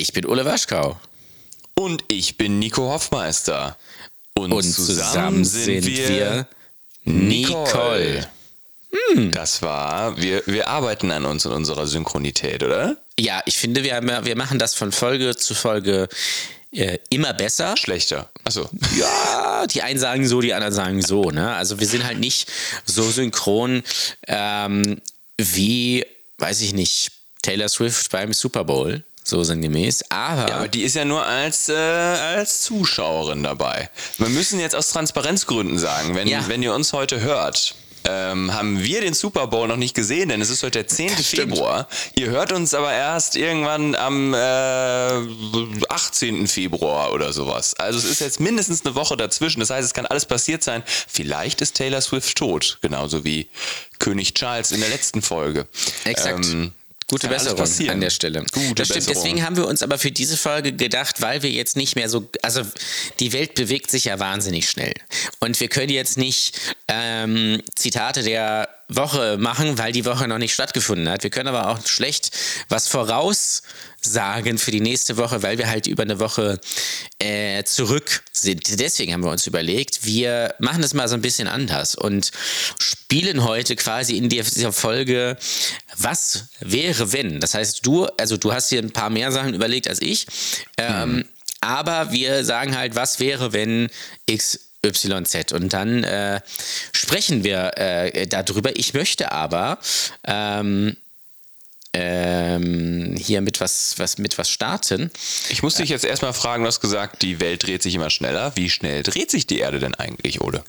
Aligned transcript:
Ich 0.00 0.14
bin 0.14 0.24
Ole 0.24 0.46
Waschkau. 0.46 0.98
Und 1.74 2.04
ich 2.08 2.38
bin 2.38 2.58
Nico 2.58 2.90
Hoffmeister. 2.90 3.76
Und, 4.34 4.50
Und 4.50 4.62
zusammen 4.62 5.44
sind 5.44 5.84
wir 5.84 6.46
Nicole. 7.04 8.26
Hm. 9.12 9.30
Das 9.30 9.60
war, 9.60 10.16
wir, 10.16 10.42
wir 10.46 10.68
arbeiten 10.68 11.10
an 11.10 11.26
uns 11.26 11.44
und 11.44 11.52
unserer 11.52 11.86
Synchronität, 11.86 12.62
oder? 12.62 12.96
Ja, 13.18 13.42
ich 13.44 13.58
finde, 13.58 13.84
wir, 13.84 13.94
haben, 13.94 14.08
wir 14.08 14.36
machen 14.36 14.58
das 14.58 14.74
von 14.74 14.90
Folge 14.90 15.36
zu 15.36 15.54
Folge 15.54 16.08
äh, 16.72 16.98
immer 17.10 17.34
besser. 17.34 17.76
Schlechter. 17.76 18.30
Achso. 18.44 18.70
Ja, 18.98 19.66
die 19.66 19.82
einen 19.82 19.98
sagen 19.98 20.26
so, 20.26 20.40
die 20.40 20.54
anderen 20.54 20.72
sagen 20.72 21.02
so. 21.02 21.30
Ne? 21.30 21.52
Also 21.54 21.78
wir 21.78 21.86
sind 21.86 22.04
halt 22.04 22.18
nicht 22.18 22.50
so 22.86 23.02
synchron 23.02 23.82
ähm, 24.26 25.02
wie, 25.36 26.06
weiß 26.38 26.62
ich 26.62 26.72
nicht, 26.72 27.12
Taylor 27.42 27.68
Swift 27.68 28.10
beim 28.10 28.32
Super 28.32 28.64
Bowl, 28.64 29.04
so 29.24 29.42
sinngemäß. 29.44 30.04
Aber, 30.10 30.48
Ja, 30.48 30.56
aber 30.56 30.68
die 30.68 30.82
ist 30.82 30.94
ja 30.96 31.04
nur 31.04 31.24
als, 31.24 31.68
äh, 31.68 31.74
als 31.74 32.62
Zuschauerin 32.62 33.42
dabei. 33.42 33.90
Wir 34.18 34.28
müssen 34.28 34.58
jetzt 34.60 34.74
aus 34.74 34.88
Transparenzgründen 34.88 35.78
sagen, 35.78 36.14
wenn, 36.14 36.26
Ja. 36.28 36.44
wenn 36.48 36.62
ihr 36.62 36.74
uns 36.74 36.92
heute 36.92 37.20
hört, 37.20 37.74
ähm, 38.04 38.54
haben 38.54 38.82
wir 38.82 39.02
den 39.02 39.12
Super 39.12 39.46
Bowl 39.46 39.68
noch 39.68 39.76
nicht 39.76 39.94
gesehen, 39.94 40.30
denn 40.30 40.40
es 40.40 40.48
ist 40.48 40.62
heute 40.62 40.78
der 40.78 40.86
10. 40.88 41.22
stimmt. 41.22 41.52
Februar. 41.52 41.86
Ihr 42.14 42.28
hört 42.30 42.50
uns 42.50 42.72
aber 42.72 42.90
erst 42.92 43.36
irgendwann 43.36 43.94
am 43.94 44.32
äh, 44.32 44.36
18. 45.90 46.46
Februar 46.46 47.12
oder 47.12 47.32
sowas. 47.34 47.74
Also 47.74 47.98
es 47.98 48.04
ist 48.06 48.20
jetzt 48.22 48.40
mindestens 48.40 48.84
eine 48.86 48.94
Woche 48.94 49.18
dazwischen. 49.18 49.60
Das 49.60 49.68
heißt, 49.68 49.84
es 49.86 49.92
kann 49.94 50.06
alles 50.06 50.24
passiert 50.24 50.62
sein. 50.62 50.82
Vielleicht 50.86 51.60
ist 51.60 51.76
Taylor 51.76 52.00
Swift 52.00 52.36
tot, 52.38 52.78
genauso 52.80 53.24
wie 53.24 53.50
König 53.98 54.32
Charles 54.34 54.72
in 54.72 54.80
der 54.80 54.88
letzten 54.88 55.20
Folge. 55.20 55.66
Exakt. 56.04 56.46
Ähm, 56.46 56.72
Gute 57.10 57.26
kann 57.26 57.36
Besserung 57.36 57.90
an 57.90 58.00
der 58.00 58.10
Stelle. 58.10 58.44
Gute 58.52 58.74
das 58.74 58.88
stimmt. 58.88 59.06
Besserung. 59.06 59.24
Deswegen 59.24 59.44
haben 59.44 59.56
wir 59.56 59.66
uns 59.66 59.82
aber 59.82 59.98
für 59.98 60.12
diese 60.12 60.36
Folge 60.36 60.72
gedacht, 60.72 61.20
weil 61.20 61.42
wir 61.42 61.50
jetzt 61.50 61.76
nicht 61.76 61.96
mehr 61.96 62.08
so, 62.08 62.30
also 62.42 62.62
die 63.18 63.32
Welt 63.32 63.56
bewegt 63.56 63.90
sich 63.90 64.04
ja 64.04 64.20
wahnsinnig 64.20 64.70
schnell. 64.70 64.94
Und 65.40 65.58
wir 65.58 65.68
können 65.68 65.90
jetzt 65.90 66.16
nicht 66.18 66.56
ähm, 66.86 67.60
Zitate 67.74 68.22
der 68.22 68.68
Woche 68.88 69.38
machen, 69.38 69.76
weil 69.78 69.92
die 69.92 70.04
Woche 70.04 70.28
noch 70.28 70.38
nicht 70.38 70.54
stattgefunden 70.54 71.08
hat. 71.08 71.24
Wir 71.24 71.30
können 71.30 71.48
aber 71.48 71.68
auch 71.68 71.86
schlecht 71.86 72.30
was 72.68 72.86
voraussagen 74.00 74.58
für 74.58 74.70
die 74.70 74.80
nächste 74.80 75.16
Woche, 75.16 75.42
weil 75.42 75.58
wir 75.58 75.68
halt 75.68 75.86
über 75.86 76.02
eine 76.02 76.18
Woche 76.20 76.58
äh, 77.18 77.62
zurück 77.64 78.22
sind. 78.32 78.80
Deswegen 78.80 79.12
haben 79.12 79.24
wir 79.24 79.30
uns 79.30 79.46
überlegt, 79.46 80.04
wir 80.04 80.54
machen 80.58 80.82
das 80.82 80.94
mal 80.94 81.08
so 81.08 81.14
ein 81.14 81.22
bisschen 81.22 81.48
anders 81.48 81.94
und 81.94 82.30
spielen 82.78 83.44
heute 83.44 83.76
quasi 83.76 84.16
in 84.16 84.28
dieser 84.28 84.72
Folge 84.72 85.36
Was 85.96 86.46
wäre 86.60 87.12
wenn? 87.12 87.40
Das 87.40 87.54
heißt, 87.54 87.84
du, 87.84 88.06
also 88.18 88.36
du 88.36 88.52
hast 88.52 88.70
dir 88.70 88.80
ein 88.80 88.92
paar 88.92 89.10
mehr 89.10 89.32
Sachen 89.32 89.54
überlegt 89.54 89.88
als 89.88 90.00
ich, 90.00 90.26
ähm, 90.76 91.24
aber 91.60 92.10
wir 92.12 92.44
sagen 92.44 92.76
halt, 92.76 92.94
was 92.94 93.20
wäre 93.20 93.52
wenn 93.52 93.88
X 94.26 94.66
YZ 94.82 95.52
und 95.52 95.74
dann 95.74 96.04
äh, 96.04 96.40
sprechen 96.92 97.44
wir 97.44 97.76
äh, 97.76 98.26
darüber. 98.26 98.74
Ich 98.78 98.94
möchte 98.94 99.30
aber 99.30 99.78
ähm, 100.24 100.96
ähm, 101.92 103.16
hier 103.16 103.40
mit 103.40 103.60
was, 103.60 103.98
was, 103.98 104.18
mit 104.18 104.38
was 104.38 104.48
starten. 104.48 105.10
Ich 105.48 105.62
muss 105.62 105.74
dich 105.74 105.88
jetzt 105.88 106.04
erstmal 106.04 106.32
fragen, 106.32 106.62
du 106.62 106.68
hast 106.68 106.80
gesagt, 106.80 107.22
die 107.22 107.40
Welt 107.40 107.66
dreht 107.66 107.82
sich 107.82 107.94
immer 107.94 108.10
schneller. 108.10 108.52
Wie 108.54 108.70
schnell 108.70 109.02
dreht 109.02 109.30
sich 109.30 109.46
die 109.46 109.58
Erde 109.58 109.80
denn 109.80 109.94
eigentlich, 109.94 110.40
Ole? 110.40 110.62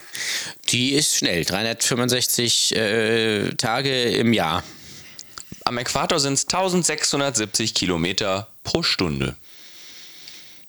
Die 0.69 0.93
ist 0.93 1.15
schnell, 1.15 1.45
365 1.45 2.75
äh, 2.75 3.49
Tage 3.51 4.03
im 4.11 4.33
Jahr. 4.33 4.63
Am 5.65 5.77
Äquator 5.77 6.19
sind 6.19 6.33
es 6.33 6.45
1670 6.45 7.75
Kilometer 7.75 8.47
pro 8.63 8.81
Stunde. 8.81 9.35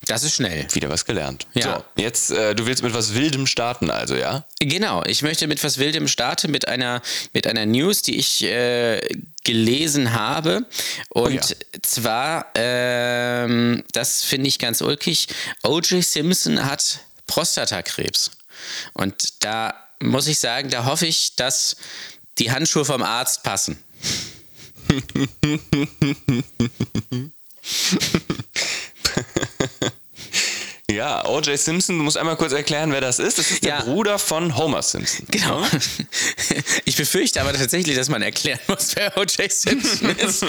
Das 0.07 0.25
ist 0.25 0.35
schnell. 0.35 0.67
Wieder 0.73 0.89
was 0.89 1.05
gelernt. 1.05 1.47
Ja. 1.55 1.77
So, 1.77 2.03
jetzt, 2.03 2.31
äh, 2.33 2.55
du 2.55 2.67
willst 2.67 2.83
mit 2.83 2.93
was 2.93 3.15
Wildem 3.15 3.47
starten, 3.47 3.91
also, 3.91 4.17
ja? 4.17 4.45
Genau, 4.59 5.05
ich 5.05 5.23
möchte 5.23 5.47
mit 5.47 5.63
was 5.63 5.79
Wildem 5.79 6.09
starten, 6.09 6.51
mit 6.51 6.67
einer, 6.67 7.03
mit 7.33 7.47
einer 7.47 7.67
News, 7.67 8.03
die 8.03 8.17
ich 8.17 8.43
äh, 8.43 9.01
gelesen 9.45 10.13
habe. 10.13 10.67
Und 11.11 11.35
ja. 11.35 11.57
zwar, 11.83 12.47
ähm, 12.57 13.85
das 13.93 14.25
finde 14.25 14.49
ich 14.49 14.59
ganz 14.59 14.81
ulkig, 14.81 15.29
O.J. 15.63 16.05
Simpson 16.05 16.65
hat 16.65 17.01
Prostatakrebs. 17.29 18.33
Und 18.95 19.45
da 19.45 19.75
muss 20.01 20.27
ich 20.27 20.41
sagen, 20.41 20.71
da 20.71 20.85
hoffe 20.85 21.07
ich, 21.07 21.37
dass 21.37 21.77
die 22.39 22.51
Handschuhe 22.51 22.85
vom 22.85 23.03
Arzt 23.03 23.45
passen. 23.45 23.79
Ja, 30.91 31.25
O.J. 31.27 31.59
Simpson, 31.59 31.97
du 31.97 32.05
musst 32.05 32.19
einmal 32.19 32.37
kurz 32.37 32.53
erklären, 32.53 32.93
wer 32.93 33.01
das 33.01 33.19
ist. 33.19 33.39
Das 33.39 33.51
ist 33.51 33.65
der 33.65 33.77
Ja. 33.77 33.81
Bruder 33.83 34.19
von 34.19 34.57
Homer 34.57 34.83
Simpson. 34.83 35.27
Genau. 35.31 35.65
Ich 36.85 36.97
befürchte 36.97 37.41
aber 37.41 37.53
tatsächlich, 37.55 37.97
dass 37.97 38.09
man 38.11 38.21
erklären 38.21 38.59
muss, 38.67 38.95
wer 38.97 39.17
O.J. 39.17 39.51
Simpson 39.51 40.11
ist. 40.19 40.43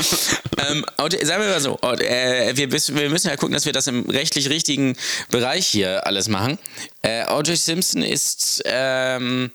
ähm, 0.58 0.86
O.J. 0.98 1.26
sagen 1.26 1.44
wir 1.44 1.50
mal 1.50 1.62
so, 1.62 1.80
äh, 1.82 2.52
wir, 2.58 2.68
müssen, 2.68 2.96
wir 2.98 3.10
müssen 3.10 3.28
ja 3.30 3.38
gucken, 3.38 3.54
dass 3.54 3.66
wir 3.66 3.72
das 3.72 3.88
im 3.88 4.10
rechtlich 4.10 4.50
richtigen 4.50 4.98
Bereich 5.30 5.68
hier 5.68 6.06
alles 6.06 6.28
machen. 6.28 6.58
Äh, 7.04 7.26
O.J. 7.32 7.56
Simpson 7.58 8.02
ist, 8.02 8.62
ähm, 8.66 9.52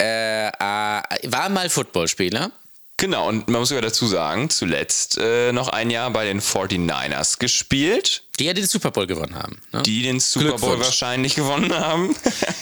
äh, 0.00 0.46
äh, 0.48 0.50
war 0.58 1.48
mal 1.50 1.68
Footballspieler. 1.68 2.50
Genau, 3.04 3.28
und 3.28 3.48
man 3.48 3.60
muss 3.60 3.68
sogar 3.68 3.82
dazu 3.82 4.06
sagen, 4.06 4.48
zuletzt 4.48 5.18
äh, 5.18 5.52
noch 5.52 5.68
ein 5.68 5.90
Jahr 5.90 6.08
bei 6.08 6.24
den 6.24 6.40
49ers 6.40 7.38
gespielt, 7.38 8.22
Die 8.38 8.46
ja 8.46 8.52
den 8.52 8.66
Super 8.66 8.90
Bowl 8.90 9.06
gewonnen 9.06 9.36
haben. 9.36 9.60
Ne? 9.72 9.82
die 9.82 10.02
den 10.02 10.18
Super 10.18 10.58
Bowl 10.58 10.78
wahrscheinlich 10.80 11.36
gewonnen 11.36 11.72
haben. 11.72 12.16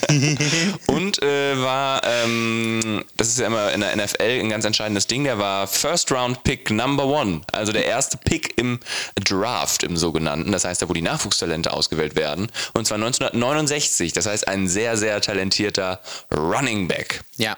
und 0.86 1.22
äh, 1.22 1.58
war, 1.58 2.02
ähm, 2.04 3.02
das 3.16 3.28
ist 3.28 3.38
ja 3.38 3.46
immer 3.46 3.72
in 3.72 3.80
der 3.80 3.96
NFL 3.96 4.40
ein 4.40 4.50
ganz 4.50 4.64
entscheidendes 4.64 5.06
Ding, 5.06 5.24
der 5.24 5.38
war 5.38 5.66
First 5.66 6.12
Round 6.12 6.44
Pick 6.44 6.70
Number 6.70 7.06
One, 7.06 7.40
also 7.52 7.72
der 7.72 7.86
erste 7.86 8.18
Pick 8.18 8.58
im 8.58 8.80
Draft 9.14 9.82
im 9.82 9.96
sogenannten, 9.96 10.52
das 10.52 10.64
heißt, 10.64 10.82
da 10.82 10.88
wo 10.88 10.92
die 10.92 11.02
Nachwuchstalente 11.02 11.72
ausgewählt 11.72 12.16
werden, 12.16 12.50
und 12.74 12.86
zwar 12.86 12.96
1969, 12.96 14.12
das 14.12 14.26
heißt 14.26 14.48
ein 14.48 14.68
sehr, 14.68 14.96
sehr 14.96 15.20
talentierter 15.20 16.00
Running 16.30 16.88
Back. 16.88 17.22
Ja. 17.36 17.56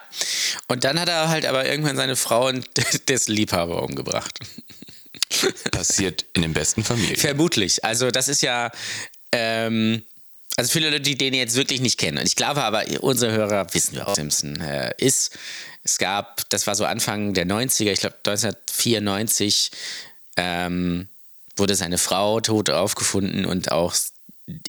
Und 0.67 0.83
dann 0.83 0.99
hat 0.99 1.09
er 1.09 1.29
halt 1.29 1.45
aber 1.45 1.65
irgendwann 1.65 1.97
seine 1.97 2.15
Frau 2.15 2.47
und 2.47 2.65
des 3.09 3.27
Liebhaber 3.27 3.83
umgebracht. 3.83 4.39
Passiert 5.71 6.25
in 6.33 6.41
den 6.41 6.53
besten 6.53 6.83
Familien. 6.83 7.17
Vermutlich. 7.17 7.83
Also 7.83 8.11
das 8.11 8.27
ist 8.27 8.41
ja, 8.41 8.71
ähm, 9.31 10.03
also 10.57 10.71
viele 10.71 10.89
Leute, 10.89 11.01
die 11.01 11.17
den 11.17 11.33
jetzt 11.33 11.55
wirklich 11.55 11.81
nicht 11.81 11.99
kennen. 11.99 12.17
Und 12.17 12.25
ich 12.25 12.35
glaube 12.35 12.63
aber, 12.63 12.83
unsere 13.01 13.31
Hörer 13.31 13.73
wissen, 13.73 13.95
wer 13.95 14.13
Simpson 14.15 14.59
äh, 14.61 14.93
ist. 14.97 15.37
Es 15.83 15.97
gab, 15.97 16.49
das 16.49 16.65
war 16.65 16.75
so 16.75 16.85
Anfang 16.85 17.33
der 17.33 17.45
90er, 17.45 17.91
ich 17.91 17.99
glaube 17.99 18.15
1994, 18.25 19.71
ähm, 20.37 21.07
wurde 21.57 21.75
seine 21.75 21.97
Frau 21.97 22.41
tot 22.41 22.69
aufgefunden 22.69 23.45
und 23.45 23.71
auch 23.71 23.93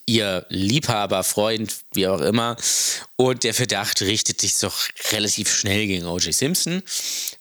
ihr 0.07 0.47
Liebhaber, 0.49 1.23
Freund, 1.23 1.75
wie 1.93 2.09
auch 2.09 2.21
immer. 2.21 2.57
Und 3.19 3.45
der 3.45 3.55
Verdacht 3.55 4.03
richtet 4.03 4.43
sich 4.43 4.59
doch 4.59 4.77
relativ 5.11 5.51
schnell 5.51 5.87
gegen 5.87 6.05
O.J. 6.05 6.35
Simpson, 6.35 6.83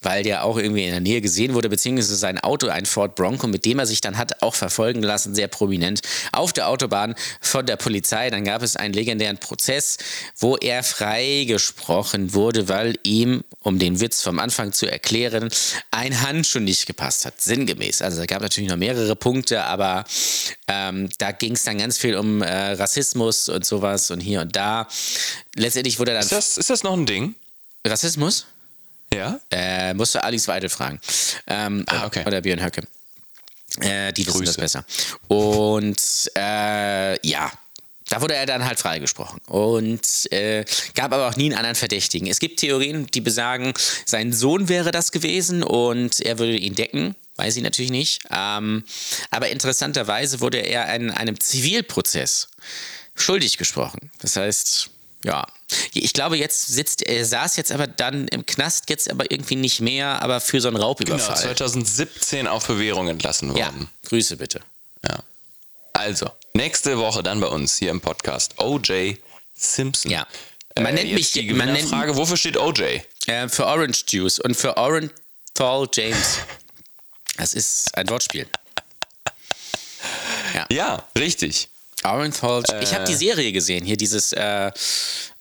weil 0.01 0.23
der 0.23 0.45
auch 0.45 0.57
irgendwie 0.57 0.85
in 0.85 0.91
der 0.91 1.01
Nähe 1.01 1.19
gesehen 1.19 1.53
wurde, 1.53 1.67
beziehungsweise 1.67 2.15
sein 2.15 2.39
Auto, 2.39 2.67
ein 2.67 2.85
Ford 2.85 3.15
Bronco, 3.15 3.47
mit 3.47 3.65
dem 3.65 3.79
er 3.79 3.85
sich 3.85 3.99
dann 3.99 4.17
hat 4.17 4.41
auch 4.41 4.55
verfolgen 4.55 5.03
lassen, 5.03 5.35
sehr 5.35 5.49
prominent, 5.49 5.99
auf 6.31 6.53
der 6.53 6.69
Autobahn 6.69 7.13
von 7.41 7.65
der 7.65 7.75
Polizei. 7.75 8.29
Dann 8.29 8.45
gab 8.45 8.61
es 8.61 8.77
einen 8.77 8.93
legendären 8.93 9.37
Prozess, 9.37 9.97
wo 10.37 10.55
er 10.55 10.81
freigesprochen 10.81 12.33
wurde, 12.33 12.69
weil 12.69 12.97
ihm, 13.03 13.43
um 13.59 13.77
den 13.77 13.99
Witz 13.99 14.21
vom 14.21 14.39
Anfang 14.39 14.71
zu 14.71 14.89
erklären, 14.89 15.49
ein 15.91 16.21
Handschuh 16.21 16.59
nicht 16.59 16.85
gepasst 16.85 17.25
hat, 17.25 17.41
sinngemäß. 17.41 18.01
Also 18.01 18.21
es 18.21 18.27
gab 18.27 18.41
natürlich 18.41 18.69
noch 18.69 18.77
mehrere 18.77 19.17
Punkte, 19.17 19.65
aber 19.65 20.05
ähm, 20.69 21.09
da 21.17 21.33
ging 21.33 21.51
es 21.51 21.65
dann 21.65 21.79
ganz 21.79 21.97
viel 21.97 22.15
um 22.15 22.41
äh, 22.41 22.71
Rassismus 22.71 23.49
und 23.49 23.65
sowas 23.65 24.09
und 24.09 24.21
hier 24.21 24.39
und 24.39 24.55
da. 24.55 24.87
Letztendlich 25.55 25.97
wurde 25.99 26.13
dann 26.13 26.21
Ist 26.21 26.31
das, 26.31 26.57
ist 26.57 26.69
das 26.69 26.83
noch 26.83 26.93
ein 26.93 27.05
Ding? 27.05 27.35
Rassismus? 27.85 28.45
Ja? 29.13 29.39
Äh, 29.51 29.93
musst 29.93 30.15
du 30.15 30.23
Alice 30.23 30.47
Weidel 30.47 30.69
fragen. 30.69 30.99
Ähm, 31.47 31.83
Ah, 31.87 32.05
okay. 32.05 32.23
Oder 32.25 32.41
Björn 32.41 32.63
Höcke. 32.63 32.83
Äh, 33.79 34.13
die 34.13 34.25
wissen 34.27 34.45
das 34.45 34.55
Grüße. 34.57 34.61
besser. 34.61 34.85
Und 35.27 36.31
äh, 36.35 37.27
ja, 37.27 37.51
da 38.09 38.21
wurde 38.21 38.35
er 38.35 38.45
dann 38.45 38.65
halt 38.65 38.79
freigesprochen. 38.79 39.41
Und 39.47 40.31
äh, 40.31 40.65
gab 40.93 41.11
aber 41.13 41.27
auch 41.27 41.35
nie 41.35 41.45
einen 41.45 41.55
anderen 41.57 41.75
Verdächtigen. 41.75 42.27
Es 42.27 42.39
gibt 42.39 42.59
Theorien, 42.59 43.07
die 43.07 43.21
besagen, 43.21 43.73
sein 44.05 44.31
Sohn 44.33 44.69
wäre 44.69 44.91
das 44.91 45.11
gewesen 45.11 45.63
und 45.63 46.19
er 46.21 46.37
würde 46.39 46.57
ihn 46.57 46.75
decken. 46.75 47.15
Weiß 47.37 47.55
ich 47.57 47.63
natürlich 47.63 47.91
nicht. 47.91 48.21
Ähm, 48.31 48.83
aber 49.29 49.49
interessanterweise 49.49 50.39
wurde 50.39 50.59
er 50.59 50.93
in 50.95 51.11
einem 51.11 51.39
Zivilprozess 51.39 52.47
schuldig 53.15 53.57
gesprochen. 53.57 54.11
Das 54.19 54.35
heißt, 54.37 54.89
ja. 55.25 55.45
Ich 55.93 56.13
glaube, 56.13 56.37
jetzt 56.37 56.67
sitzt, 56.67 57.01
er 57.01 57.25
saß 57.25 57.55
jetzt 57.57 57.71
aber 57.71 57.87
dann 57.87 58.27
im 58.29 58.45
Knast, 58.45 58.89
jetzt 58.89 59.09
aber 59.09 59.29
irgendwie 59.31 59.55
nicht 59.55 59.81
mehr, 59.81 60.21
aber 60.21 60.39
für 60.39 60.61
so 60.61 60.67
einen 60.67 60.75
Genau, 60.75 60.87
Raubüberfall. 60.87 61.37
2017 61.37 62.47
auf 62.47 62.67
Bewährung 62.67 63.07
entlassen 63.07 63.55
ja, 63.55 63.65
worden. 63.65 63.89
Grüße 64.07 64.37
bitte. 64.37 64.61
Ja. 65.07 65.19
Also, 65.93 66.29
nächste 66.53 66.97
Woche 66.97 67.23
dann 67.23 67.39
bei 67.39 67.47
uns 67.47 67.77
hier 67.77 67.91
im 67.91 68.01
Podcast 68.01 68.59
O.J. 68.59 69.17
Simpson. 69.55 70.11
Ja. 70.11 70.27
Man 70.77 70.93
nennt 70.93 71.07
jetzt 71.09 71.17
mich- 71.17 71.31
die 71.31 71.53
man 71.53 71.71
nennt- 71.73 71.89
Frage, 71.89 72.15
wofür 72.17 72.37
steht 72.37 72.57
O.J.? 72.57 73.01
Äh, 73.27 73.49
für 73.49 73.65
Orange 73.65 74.03
Juice 74.09 74.39
und 74.39 74.55
für 74.55 74.77
Orenthal 74.77 75.87
James. 75.93 76.39
Das 77.37 77.53
ist 77.53 77.95
ein 77.97 78.07
Wortspiel. 78.09 78.47
Ja, 80.69 81.03
richtig. 81.17 81.67
Orenthal. 82.13 82.63
ich 82.81 82.93
habe 82.93 83.03
Äh. 83.03 83.07
die 83.07 83.13
Serie 83.15 83.51
gesehen, 83.51 83.85
hier 83.85 83.97
dieses. 83.97 84.33
Äh, 84.33 84.71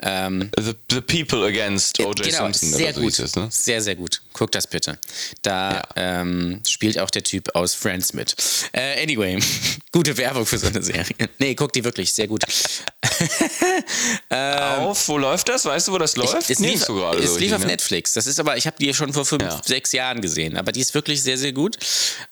ähm, 0.05 0.51
The, 0.59 0.75
the 0.91 1.01
People 1.01 1.45
Against 1.47 1.99
O.J. 2.01 2.23
genau, 2.23 2.45
Simpson. 2.53 2.69
sehr 2.71 2.87
oder 2.89 2.95
so 2.95 3.01
gut. 3.01 3.19
es, 3.19 3.37
ne? 3.37 3.49
Sehr, 3.51 3.81
sehr 3.83 3.97
gut. 3.97 4.21
Guck 4.35 4.53
das 4.53 4.67
bitte. 4.67 4.99
Da 5.43 5.83
ähm, 5.97 6.61
spielt 6.69 6.99
auch 6.99 7.11
der 7.11 7.23
Typ 7.25 7.55
aus 7.55 7.75
Friends 7.75 8.13
mit. 8.13 8.37
Äh, 8.73 9.03
anyway, 9.03 9.39
gute 9.93 10.17
Werbung 10.17 10.45
für 10.47 10.59
so 10.59 10.67
eine 10.67 10.83
Serie. 10.83 11.15
Nee, 11.39 11.55
guck 11.55 11.73
die 11.73 11.85
wirklich, 11.85 12.13
sehr 12.13 12.27
gut. 12.29 12.45
Auf, 14.31 15.09
wo 15.09 15.19
läuft 15.19 15.49
das? 15.49 15.65
Weißt 15.65 15.89
du, 15.89 15.93
wo 15.93 15.99
das 15.99 16.17
läuft? 16.17 16.35
Ähm, 16.35 16.41
Es 16.49 16.59
lief, 16.59 16.87
gerade 16.87 17.19
es 17.19 17.33
so 17.35 17.39
lief 17.39 17.53
auf 17.53 17.61
ne? 17.61 17.67
Netflix. 17.69 18.13
Das 18.13 18.27
ist 18.27 18.39
aber, 18.41 18.57
ich 18.57 18.67
habe 18.67 18.77
die 18.81 18.93
schon 18.95 19.13
vor 19.13 19.25
fünf, 19.25 19.43
Ja. 19.43 19.61
sechs 19.65 19.93
Jahren 19.93 20.21
gesehen. 20.21 20.57
Aber 20.57 20.73
die 20.73 20.81
ist 20.81 20.95
wirklich 20.95 21.23
sehr, 21.23 21.39
sehr 21.39 21.53
gut. 21.53 21.79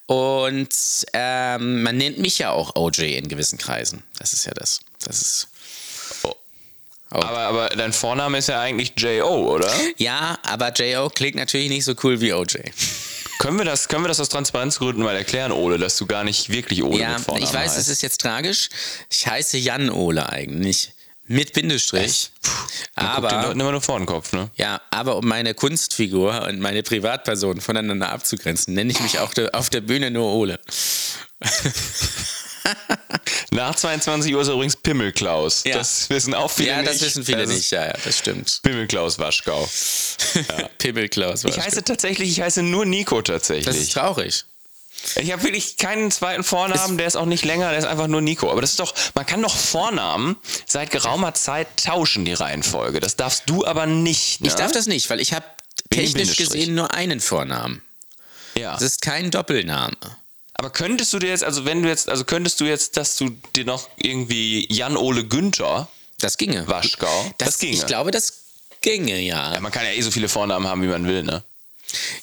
Und 0.07 0.69
ähm, 1.13 1.83
man 1.83 1.97
nennt 1.97 2.19
mich 2.19 2.39
ja 2.39 2.51
auch 2.51 2.77
OJ 2.77 3.17
in 3.17 3.29
gewissen 3.29 3.59
Kreisen. 3.59 4.03
Das 4.19 4.33
ist 4.33 4.45
ja 4.47 4.53
das. 4.55 4.81
Das 5.05 5.21
ist. 5.21 5.49
Oh. 7.15 7.19
Aber, 7.21 7.39
aber 7.39 7.69
dein 7.71 7.93
Vorname 7.93 8.39
ist 8.39 8.49
ja 8.49 8.61
eigentlich 8.61 8.93
J.O., 8.97 9.53
oder? 9.53 9.71
Ja, 9.97 10.39
aber 10.45 10.73
J.O. 10.73 11.09
klingt 11.11 11.37
natürlich 11.37 11.69
nicht 11.69 11.85
so 11.85 11.95
cool 12.03 12.21
wie 12.21 12.33
OJ. 12.33 12.57
Können 13.39 13.59
wir 13.59 13.65
das, 13.65 13.89
können 13.89 14.05
wir 14.05 14.09
das 14.09 14.21
aus 14.21 14.29
Transparenzgründen 14.29 15.03
mal 15.03 15.17
erklären, 15.17 15.53
Ole, 15.53 15.77
dass 15.79 15.97
du 15.97 16.07
gar 16.07 16.23
nicht 16.25 16.49
wirklich 16.51 16.83
Ole 16.83 17.01
Ja, 17.01 17.15
mit 17.15 17.21
Vornamen 17.23 17.45
ich 17.45 17.53
weiß, 17.53 17.71
heißt? 17.73 17.79
es 17.79 17.89
ist 17.89 18.03
jetzt 18.03 18.21
tragisch. 18.21 18.69
Ich 19.11 19.27
heiße 19.27 19.59
Jan 19.59 19.91
Ole 19.91 20.29
eigentlich. 20.29 20.93
Mit 21.27 21.53
Bindestrich. 21.53 22.31
Guckt 22.43 22.71
den 22.97 23.05
Aber. 23.07 23.43
Leuten 23.43 23.61
immer 23.61 23.73
nur 23.73 23.81
vor 23.81 23.99
den 23.99 24.07
Kopf, 24.07 24.33
ne? 24.33 24.51
Ja, 24.57 24.81
aber 24.91 25.17
um 25.17 25.27
meine 25.27 25.55
Kunstfigur 25.55 26.43
und 26.49 26.61
meine 26.61 26.83
Privatperson 26.83 27.61
voneinander 27.61 28.11
abzugrenzen, 28.11 28.75
nenne 28.75 28.91
ich 28.93 29.01
mich 29.01 29.19
auch 29.19 29.33
de, 29.33 29.51
auf 29.53 29.71
der 29.71 29.81
Bühne 29.83 30.11
nur 30.11 30.33
Ole. 30.33 30.61
Nach 33.51 33.75
22 33.75 34.35
Uhr 34.35 34.43
ist 34.43 34.49
übrigens 34.49 34.77
Pimmelklaus. 34.77 35.65
Ja. 35.65 35.77
Das 35.79 36.09
wissen 36.11 36.35
auch 36.35 36.51
viele 36.51 36.69
Ja, 36.71 36.79
nicht. 36.79 36.89
das 36.91 37.01
wissen 37.03 37.25
viele 37.25 37.43
Das 37.43 37.51
nicht. 37.51 37.71
Ja, 37.71 37.87
ja, 37.87 37.95
das 38.05 38.19
stimmt. 38.19 38.61
Pimmelklaus 38.63 39.19
Waschgau. 39.19 39.69
Pimmelklaus. 40.79 41.45
Ich 41.45 41.59
heiße 41.59 41.83
tatsächlich, 41.85 42.31
ich 42.31 42.41
heiße 42.41 42.63
nur 42.63 42.85
Nico 42.87 43.21
das 43.21 43.43
ist 43.43 43.49
tatsächlich. 43.49 43.91
traurig. 43.91 44.45
Ich 45.17 45.33
habe 45.33 45.43
wirklich 45.43 45.77
keinen 45.79 46.11
zweiten 46.13 46.45
Vornamen, 46.45 46.97
der 46.97 47.09
ist 47.09 47.17
auch 47.17 47.27
nicht 47.27 47.45
länger, 47.45 47.71
der 47.71 47.79
ist 47.81 47.87
einfach 47.87 48.07
nur 48.07 48.21
Nico. 48.21 48.51
Aber 48.51 48.61
das 48.61 48.71
ist 48.71 48.81
doch, 48.81 48.95
man 49.15 49.27
kann 49.27 49.43
doch 49.43 49.57
Vornamen 49.57 50.37
seit 50.67 50.91
geraumer 50.93 51.35
Zeit 51.35 51.67
tauschen, 51.85 52.25
die 52.25 52.35
Reihenfolge. 52.35 53.01
Das 53.01 53.17
darfst 53.17 53.45
du 53.47 53.67
aber 53.67 53.87
nicht. 53.87 54.41
Ne? 54.41 54.49
Ich 54.49 54.55
darf 54.55 54.71
das 54.71 54.87
nicht, 54.87 55.11
weil 55.11 55.21
ich 55.21 55.33
habe 55.33 55.45
technisch 55.91 56.37
gesehen 56.37 56.75
nur 56.77 56.95
einen 56.95 57.21
Vornamen. 57.21 57.83
Ja. 58.57 58.75
Das 58.75 58.83
ist 58.83 59.03
kein 59.03 59.31
Doppelname. 59.33 59.97
Aber 60.55 60.71
könntest 60.71 61.13
du 61.13 61.19
dir 61.19 61.29
jetzt, 61.31 61.45
also 61.45 61.65
wenn 61.65 61.83
du 61.83 61.89
jetzt, 61.89 62.09
also 62.09 62.25
könntest 62.25 62.61
du 62.61 62.65
jetzt, 62.65 62.97
dass 62.97 63.17
du 63.17 63.31
dir 63.57 63.65
noch 63.65 63.89
irgendwie 63.97 64.67
Jan-Ole 64.73 65.25
Günther, 65.25 65.89
Das 66.21 66.37
ginge. 66.37 66.67
Waschgau, 66.69 67.33
Das, 67.39 67.49
das 67.49 67.59
ginge. 67.59 67.73
Ich 67.75 67.87
glaube, 67.87 68.11
das 68.11 68.35
ginge, 68.81 69.19
ja. 69.19 69.55
ja, 69.55 69.61
man 69.61 69.73
kann 69.73 69.85
ja 69.85 69.93
eh 69.93 70.01
so 70.03 70.11
viele 70.11 70.29
Vornamen 70.29 70.67
haben, 70.67 70.83
wie 70.83 70.87
man 70.89 71.07
will, 71.07 71.23
ne? 71.23 71.43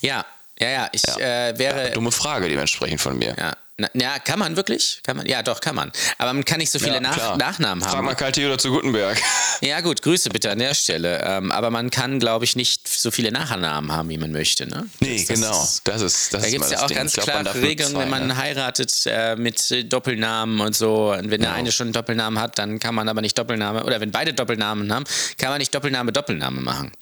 Ja, 0.00 0.24
ja, 0.58 0.68
ja. 0.70 0.88
Ich 0.92 1.06
Äh, 1.08 1.58
wäre. 1.58 1.90
Dumme 1.90 2.12
Frage 2.12 2.48
dementsprechend 2.48 3.00
von 3.00 3.18
mir. 3.18 3.34
Ja. 3.38 3.56
Na, 3.80 3.88
ja, 3.94 4.18
kann 4.18 4.38
man 4.38 4.56
wirklich? 4.56 5.00
Kann 5.04 5.16
man? 5.16 5.26
Ja, 5.26 5.42
doch, 5.42 5.60
kann 5.60 5.74
man. 5.74 5.90
Aber 6.18 6.32
man 6.32 6.44
kann 6.44 6.58
nicht 6.58 6.70
so 6.70 6.78
viele 6.78 6.94
Ja, 6.94 7.00
Nach. 7.00 7.36
Nachnamen 7.36 7.82
Frag 7.82 7.96
haben. 7.96 8.04
mal 8.04 8.14
Karl 8.14 8.32
Theodor 8.32 8.58
zu 8.58 8.70
Gutenberg. 8.70 9.18
Ja, 9.62 9.80
gut, 9.82 10.00
Grüße 10.00 10.30
bitte 10.30 10.50
an 10.50 10.58
der 10.58 10.72
Stelle. 10.72 11.22
Ähm, 11.22 11.52
aber 11.52 11.70
man 11.70 11.90
kann, 11.90 12.18
glaube 12.18 12.46
ich, 12.46 12.56
nicht 12.56 12.88
so 12.88 13.10
viele 13.10 13.30
Nachnamen 13.30 13.92
haben, 13.92 14.08
wie 14.08 14.16
man 14.16 14.32
möchte. 14.32 14.66
Ne? 14.66 14.86
Nee, 15.00 15.18
Das- 15.18 15.26
das 15.26 15.36
genau. 15.40 15.62
ist- 15.62 15.80
Das 15.84 16.00
ist, 16.00 16.32
das 16.32 16.42
Da 16.42 16.48
gibt 16.48 16.64
es 16.64 16.70
ja 16.70 16.82
auch 16.82 16.86
Ding. 16.86 16.96
ganz 16.96 17.12
glaub, 17.12 17.26
klare 17.26 17.52
zwei, 17.52 17.76
wenn 17.98 18.08
man 18.08 18.28
ne? 18.28 18.36
heiratet 18.38 19.02
äh, 19.04 19.36
mit 19.36 19.70
äh, 19.70 19.84
Doppelnamen 19.84 20.60
und 20.60 20.74
so. 20.74 21.12
Und 21.12 21.24
wenn 21.30 21.40
der 21.42 21.50
Genau. 21.50 21.52
eine 21.52 21.72
schon 21.72 21.88
einen 21.88 21.92
Doppelnamen 21.92 22.38
hat, 22.40 22.58
dann 22.58 22.78
kann 22.78 22.94
man 22.94 23.06
aber 23.10 23.20
nicht 23.20 23.36
Doppelname, 23.36 23.84
oder 23.84 24.00
wenn 24.00 24.10
beide 24.10 24.32
Doppelnamen 24.32 24.90
haben, 24.94 25.04
kann 25.36 25.50
man 25.50 25.58
nicht 25.58 25.74
Doppelname 25.74 26.10
Doppelname 26.12 26.62
machen. 26.62 26.92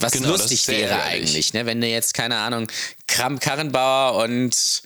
Was 0.00 0.12
Genau, 0.12 0.28
lustig 0.28 0.68
wäre 0.68 0.90
ärgerlich. 0.90 1.30
eigentlich, 1.30 1.54
ne? 1.54 1.64
wenn 1.66 1.80
du 1.80 1.86
jetzt, 1.86 2.12
keine 2.14 2.36
Ahnung, 2.36 2.70
Kram 3.06 3.40
Karrenbauer 3.40 4.22
und 4.24 4.82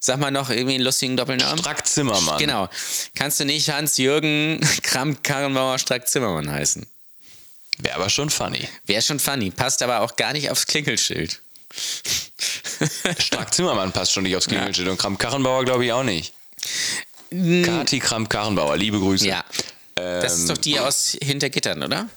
sag 0.00 0.18
mal 0.18 0.30
noch 0.30 0.50
irgendwie 0.50 0.74
einen 0.74 0.84
lustigen 0.84 1.16
Doppelnamen. 1.16 1.58
Strack 1.58 1.86
Zimmermann. 1.86 2.38
Genau. 2.38 2.68
Kannst 3.14 3.38
du 3.38 3.44
nicht 3.44 3.68
Hans-Jürgen 3.68 4.60
Kram 4.82 5.22
Karrenbauer 5.22 5.78
Strack 5.78 6.08
Zimmermann 6.08 6.50
heißen? 6.50 6.86
Wäre 7.78 7.96
aber 7.96 8.10
schon 8.10 8.30
funny. 8.30 8.66
Wäre 8.86 9.02
schon 9.02 9.20
funny, 9.20 9.50
passt 9.50 9.82
aber 9.82 10.00
auch 10.00 10.16
gar 10.16 10.32
nicht 10.32 10.50
aufs 10.50 10.66
Klingelschild. 10.66 11.40
Strack 13.18 13.54
Zimmermann 13.54 13.92
passt 13.92 14.12
schon 14.12 14.24
nicht 14.24 14.36
aufs 14.36 14.48
Klingelschild 14.48 14.88
und 14.88 14.98
Kram 14.98 15.16
Karrenbauer 15.18 15.64
glaube 15.64 15.84
ich 15.84 15.92
auch 15.92 16.02
nicht. 16.02 16.32
Kati 17.30 18.00
Kram 18.00 18.28
Karrenbauer, 18.28 18.76
liebe 18.76 18.98
Grüße. 18.98 19.26
Ja. 19.26 19.44
Das 19.94 20.38
ist 20.38 20.48
doch 20.48 20.56
die 20.56 20.80
aus 20.80 21.16
Hintergittern, 21.22 21.82
oder? 21.82 22.08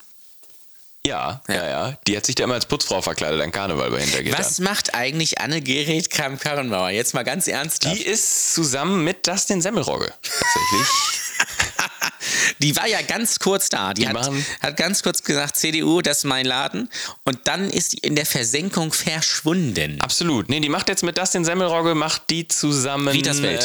Ja, 1.06 1.42
ja, 1.50 1.68
ja. 1.68 1.98
Die 2.08 2.16
hat 2.16 2.26
sich 2.26 2.36
da 2.36 2.46
immer 2.46 2.54
als 2.54 2.66
Putzfrau 2.66 3.02
verkleidet 3.02 3.42
an 3.42 3.52
Karneval 3.52 3.92
bei 3.92 4.00
Hintergittern. 4.02 4.40
Was 4.40 4.60
macht 4.60 4.96
eigentlich 4.96 5.40
Anne-Gerät 5.40 6.10
Kram-Karrenbauer? 6.10 6.92
Jetzt 6.92 7.14
mal 7.14 7.24
ganz 7.24 7.48
ernsthaft. 7.48 7.98
Die 7.98 8.04
ist 8.04 8.54
zusammen 8.54 9.04
mit 9.04 9.28
Dustin 9.28 9.62
Semmelrogge. 9.62 10.14
Tatsächlich. 10.22 10.88
Die 12.60 12.76
war 12.78 12.88
ja 12.88 13.02
ganz 13.02 13.40
kurz 13.40 13.68
da. 13.68 13.94
Die, 13.94 14.08
hat, 14.08 14.14
machen- 14.14 14.46
hat 14.62 14.78
ganz 14.78 15.04
kurz 15.04 15.24
gesagt, 15.24 15.58
CDU, 15.58 16.02
das 16.02 16.20
ist 16.20 16.24
mein 16.24 16.46
Laden. 16.46 16.90
Und 17.26 17.40
dann 17.48 17.70
ist 17.70 17.94
die 17.94 17.98
in 17.98 18.16
der 18.16 18.26
Versenkung 18.26 18.94
verschwunden. 18.94 20.00
Absolut. 20.00 20.48
Nee, 20.50 20.62
die 20.62 20.70
macht 20.70 20.88
jetzt 20.88 21.04
mit 21.04 21.18
Dustin 21.18 21.44
Semmelrogge, 21.44 21.96
macht 21.96 22.30
die 22.30 22.48
zusammen 22.48 23.14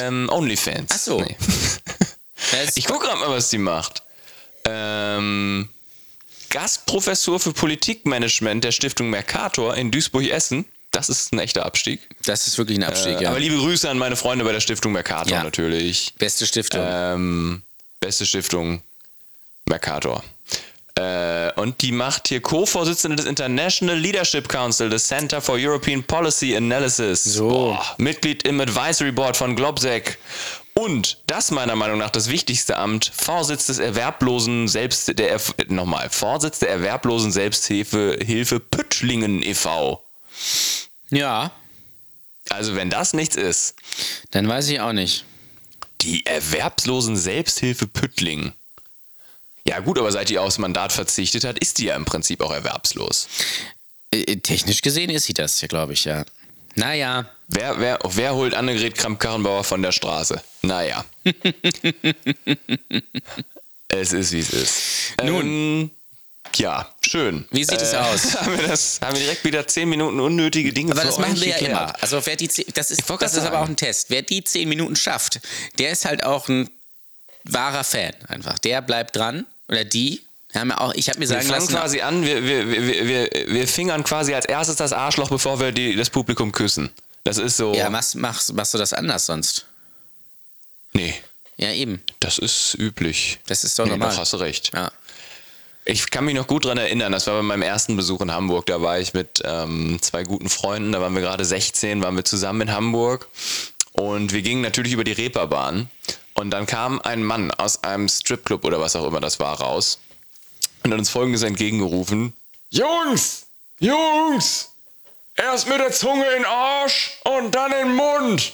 ähm, 0.03 0.29
Onlyfans. 0.31 0.91
Ach 0.93 0.99
so. 0.99 1.21
Nee. 1.21 1.37
Ich 2.77 2.87
gucke 2.87 3.07
gerade 3.07 3.19
mal, 3.21 3.31
was 3.31 3.51
die 3.51 3.59
macht. 3.59 4.03
Ähm, 4.65 5.69
Gastprofessur 6.51 7.41
für 7.41 7.53
Politikmanagement 7.53 8.65
der 8.65 8.73
Stiftung 8.73 9.11
Mercator 9.11 9.75
in 9.77 9.91
Duisburg-Essen. 9.91 10.65
Das 10.91 11.09
ist 11.11 11.33
ein 11.33 11.39
echter 11.39 11.67
Abstieg. 11.67 12.01
das 12.25 12.47
ist 12.47 12.57
wirklich 12.59 12.79
ein 12.79 12.85
Abstieg, 12.85 13.19
Äh, 13.21 13.25
ja. 13.25 13.31
Aber 13.31 13.39
liebe 13.39 13.57
Grüße 13.57 13.89
an 13.89 13.99
meine 13.99 14.17
Freunde 14.17 14.45
bei 14.45 14.53
der 14.53 14.61
Stiftung 14.61 14.93
Mercator 14.93 15.31
Ja. 15.31 15.43
natürlich. 15.45 16.15
Beste 16.19 16.47
Stiftung. 16.47 16.81
Ähm, 16.83 17.63
beste 18.01 18.25
Stiftung 18.25 18.83
Mercator. 19.67 20.25
Äh, 20.95 21.53
und 21.61 21.83
die 21.83 21.93
macht 21.93 22.29
hier 22.29 22.41
Co-Vorsitzende 22.41 23.17
des 23.17 23.27
International 23.27 23.97
Leadership 23.97 24.49
Council, 24.49 24.89
des 24.89 25.07
Center 25.07 25.41
for 25.41 25.57
European 25.59 26.03
Policy 26.03 26.57
Analysis. 26.57 27.23
So. 27.23 27.49
Boah, 27.51 27.95
Mitglied 27.99 28.43
im 28.45 28.61
Advisory 28.61 29.13
Board 29.13 29.37
von 29.37 29.55
Globsec. 29.55 30.19
Und 30.79 31.19
das 31.27 31.51
meiner 31.51 31.75
Meinung 31.75 31.99
nach 31.99 32.11
das 32.11 32.29
wichtigste 32.31 32.77
Amt, 32.77 33.11
Vorsitz 33.13 33.67
des 33.67 33.81
erwerblosen 33.81 34.69
Selbst, 34.69 35.09
der, 35.19 35.37
Erf- 35.37 35.73
nochmal, 35.73 36.09
Vorsitz 36.09 36.61
der 36.61 36.71
erwerblosen 36.71 37.33
Selbsthilfe 37.33 38.17
Hilfe 38.25 38.61
Püttlingen 38.61 39.43
e.V. 39.43 40.01
ja, 41.11 41.51
Also 42.49 42.77
wenn 42.77 42.91
das 42.91 43.13
nichts 43.13 43.35
ist, 43.35 43.75
dann 44.31 44.47
weiß 44.49 44.69
ich 44.69 44.79
auch 44.81 44.93
nicht. 44.93 45.25
Die 46.03 46.25
erwerbslosen 46.25 47.17
Selbsthilfe 47.17 47.89
Püttling. 47.89 48.53
Ja 49.67 49.81
gut, 49.81 49.99
aber 49.99 50.13
seit 50.13 50.29
die 50.29 50.39
aufs 50.39 50.59
Mandat 50.59 50.93
verzichtet 50.93 51.43
hat, 51.43 51.59
ist 51.59 51.79
die 51.79 51.87
ja 51.87 51.97
im 51.97 52.05
Prinzip 52.05 52.41
auch 52.41 52.53
erwerbslos. 52.53 53.27
Äh, 54.13 54.37
technisch 54.37 54.81
gesehen 54.83 55.11
ist 55.11 55.25
sie 55.25 55.35
das, 55.35 55.61
ja, 55.61 55.67
glaube 55.67 55.95
ich, 55.95 56.05
ja. 56.05 56.25
Naja, 56.79 57.27
Wer, 57.49 57.81
wer, 57.81 57.99
wer 58.05 58.35
holt 58.35 58.53
Annegret 58.55 58.95
Kramp-Karrenbauer 58.95 59.65
von 59.65 59.81
der 59.81 59.93
Straße? 59.93 60.43
Naja. 60.61 61.03
es 63.89 64.13
ist, 64.13 64.33
wie 64.33 64.41
es 64.41 64.51
ist. 64.51 65.15
Nun. 65.25 65.47
Ähm, 65.47 65.91
ja, 66.57 66.95
schön. 67.01 67.47
Äh, 67.51 67.57
Wie 67.57 67.65
sieht 67.65 67.81
es 67.81 67.95
aus? 67.95 68.37
Haben 68.41 68.59
wir, 68.59 68.67
das, 68.67 69.01
haben 69.01 69.17
wir 69.17 69.23
direkt 69.23 69.45
wieder 69.45 69.67
10 69.67 69.89
Minuten 69.89 70.21
unnötige 70.21 70.73
Dinge 70.73 70.93
aber 70.93 71.05
das 71.05 71.19
machen 71.19 71.41
wir 71.41 71.49
ja 71.49 71.57
immer. 71.57 71.95
Also 72.03 72.25
wer 72.25 72.37
die 72.37 72.49
zehn, 72.49 72.67
das 72.75 72.91
ist, 72.91 73.09
das 73.09 73.35
ist 73.35 73.45
aber 73.45 73.61
auch 73.61 73.69
ein 73.69 73.77
Test. 73.77 74.11
Wer 74.11 74.23
die 74.23 74.43
zehn 74.45 74.69
Minuten 74.69 74.97
schafft, 74.97 75.41
der 75.79 75.93
ist 75.93 76.05
halt 76.05 76.25
auch 76.25 76.49
ein 76.49 76.69
wahrer 77.45 77.85
Fan 77.85 78.13
einfach. 78.29 78.59
Der 78.59 78.83
bleibt 78.83 79.17
dran 79.17 79.47
oder 79.69 79.85
die. 79.85 80.23
Ja 80.55 80.79
auch, 80.79 80.95
ich 80.95 81.09
habe 81.09 81.19
mir 81.19 81.29
Wir 81.29 81.29
sagen 81.29 81.47
fangen 81.47 81.61
lassen, 81.61 81.75
quasi 81.75 82.01
an, 82.01 82.25
wir, 82.25 82.43
wir, 82.43 82.71
wir, 82.71 83.07
wir, 83.07 83.31
wir 83.49 83.69
fingern 83.69 84.03
quasi 84.03 84.33
als 84.35 84.47
erstes 84.47 84.77
das 84.77 84.93
Arschloch, 84.93 85.29
bevor 85.29 85.61
wir 85.61 85.73
die, 85.73 85.95
das 85.95 86.09
Publikum 86.09 86.53
küssen. 86.53 86.91
Das 87.25 87.37
ist 87.37 87.59
so. 87.59 87.75
ja, 87.75 87.91
machst, 87.91 88.15
machst, 88.15 88.55
machst 88.55 88.73
du 88.73 88.79
das 88.79 88.95
anders 88.95 89.27
sonst? 89.27 89.67
Nee, 90.95 91.15
Ja, 91.59 91.71
eben. 91.73 92.03
das 92.21 92.39
ist 92.39 92.75
üblich. 92.79 93.41
Das 93.47 93.63
ist 93.63 93.79
doch 93.79 93.85
nee, 93.85 93.91
normal. 93.91 94.11
doch, 94.11 94.19
hast 94.19 94.33
du 94.33 94.39
recht. 94.39 94.71
Ja. 94.75 94.91
Ich 95.85 96.11
kann 96.11 96.25
mich 96.25 96.35
noch 96.35 96.47
gut 96.47 96.65
dran 96.65 96.79
erinnern, 96.79 97.13
das 97.13 97.27
war 97.27 97.35
bei 97.35 97.43
meinem 97.43 97.63
ersten 97.63 97.97
Besuch 97.97 98.21
in 98.23 98.33
Hamburg. 98.33 98.67
Da 98.67 98.81
war 98.81 98.99
ich 98.99 99.13
mit 99.13 99.43
ähm, 99.45 99.99
zwei 100.01 100.23
guten 100.23 100.49
Freunden, 100.49 100.93
da 100.93 101.01
waren 101.01 101.15
wir 101.15 101.23
gerade 101.23 101.45
16, 101.45 102.03
waren 102.03 102.17
wir 102.17 102.25
zusammen 102.25 102.63
in 102.63 102.73
Hamburg 102.73 103.29
und 103.93 104.33
wir 104.33 104.43
gingen 104.43 104.63
natürlich 104.63 104.93
über 104.93 105.05
die 105.05 105.13
Reeperbahn. 105.13 105.91
Und 106.35 106.51
dann 106.51 106.67
kam 106.67 107.01
ein 107.01 107.23
Mann 107.23 107.51
aus 107.51 107.85
einem 107.85 108.09
Stripclub 108.09 108.65
oder 108.65 108.81
was 108.81 108.97
auch 108.97 109.07
immer 109.07 109.21
das 109.21 109.41
war 109.41 109.61
raus 109.61 109.99
und 110.83 110.93
hat 110.93 110.99
uns 110.99 111.11
folgendes 111.11 111.43
entgegengerufen: 111.43 112.33
Jungs! 112.71 113.47
Jungs! 113.79 114.71
Erst 115.37 115.69
mit 115.69 115.79
der 115.79 115.93
Zunge 115.93 116.27
in 116.27 116.43
den 116.43 116.45
Arsch 116.47 117.19
und 117.25 117.55
dann 117.55 117.73
in 117.73 117.89
den 117.89 117.95
Mund! 117.95 118.53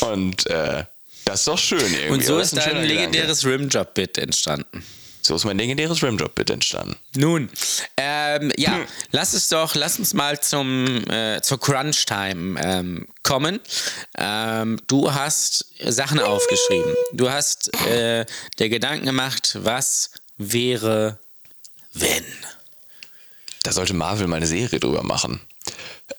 und 0.02 0.46
äh, 0.46 0.84
das 1.24 1.40
ist 1.40 1.48
doch 1.48 1.58
schön 1.58 1.80
irgendwie. 1.80 2.08
Und 2.08 2.24
so 2.24 2.38
ist 2.38 2.56
dein 2.56 2.84
legendäres 2.84 3.44
Rimjob-Bit 3.44 4.18
entstanden. 4.18 4.84
So 5.20 5.36
ist 5.36 5.44
mein 5.44 5.58
legendäres 5.58 6.02
Rimjob-Bit 6.02 6.48
entstanden. 6.48 6.96
Nun, 7.14 7.50
ähm, 7.98 8.50
ja, 8.56 8.80
lass 9.10 9.34
es 9.34 9.48
doch, 9.48 9.74
lass 9.74 9.98
uns 9.98 10.14
mal 10.14 10.40
zum, 10.40 11.04
äh, 11.10 11.42
zur 11.42 11.60
Crunch-Time 11.60 12.58
ähm, 12.58 13.08
kommen. 13.22 13.60
Ähm, 14.16 14.80
du 14.86 15.12
hast 15.12 15.66
Sachen 15.84 16.18
aufgeschrieben. 16.18 16.94
Du 17.12 17.30
hast 17.30 17.76
äh, 17.86 18.24
dir 18.58 18.70
Gedanken 18.70 19.04
gemacht, 19.04 19.58
was 19.60 20.12
wäre, 20.38 21.18
wenn? 21.92 22.24
Da 23.62 23.72
sollte 23.72 23.94
Marvel 23.94 24.26
mal 24.26 24.36
eine 24.36 24.46
Serie 24.46 24.80
drüber 24.80 25.02
machen. 25.02 25.40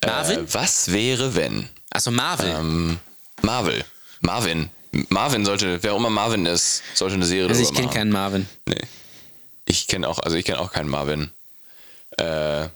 Marvin? 0.05 0.39
Äh, 0.39 0.53
was 0.53 0.91
wäre, 0.91 1.35
wenn? 1.35 1.67
Also 1.89 2.11
Marvel. 2.11 2.49
Ähm, 2.49 2.99
Marvel. 3.41 3.83
Marvin. 4.21 4.69
Marvin 5.09 5.45
sollte, 5.45 5.81
wer 5.81 5.93
auch 5.93 5.97
immer 5.97 6.09
Marvin 6.09 6.45
ist, 6.45 6.83
sollte 6.93 7.15
eine 7.15 7.25
Serie 7.25 7.49
also 7.49 7.61
ich 7.61 7.69
drüber 7.69 7.79
kenne 7.81 7.88
machen. 7.88 7.95
keinen 7.95 8.11
Marvin. 8.11 8.49
Nee. 8.65 8.88
Ich 9.65 9.88
kenne 9.88 10.07
auch, 10.07 10.19
also 10.19 10.35
ich 10.35 10.45
kenne 10.45 10.59
auch 10.59 10.71
keinen 10.71 10.89
Marvin. 10.89 11.31
Äh, 12.17 12.67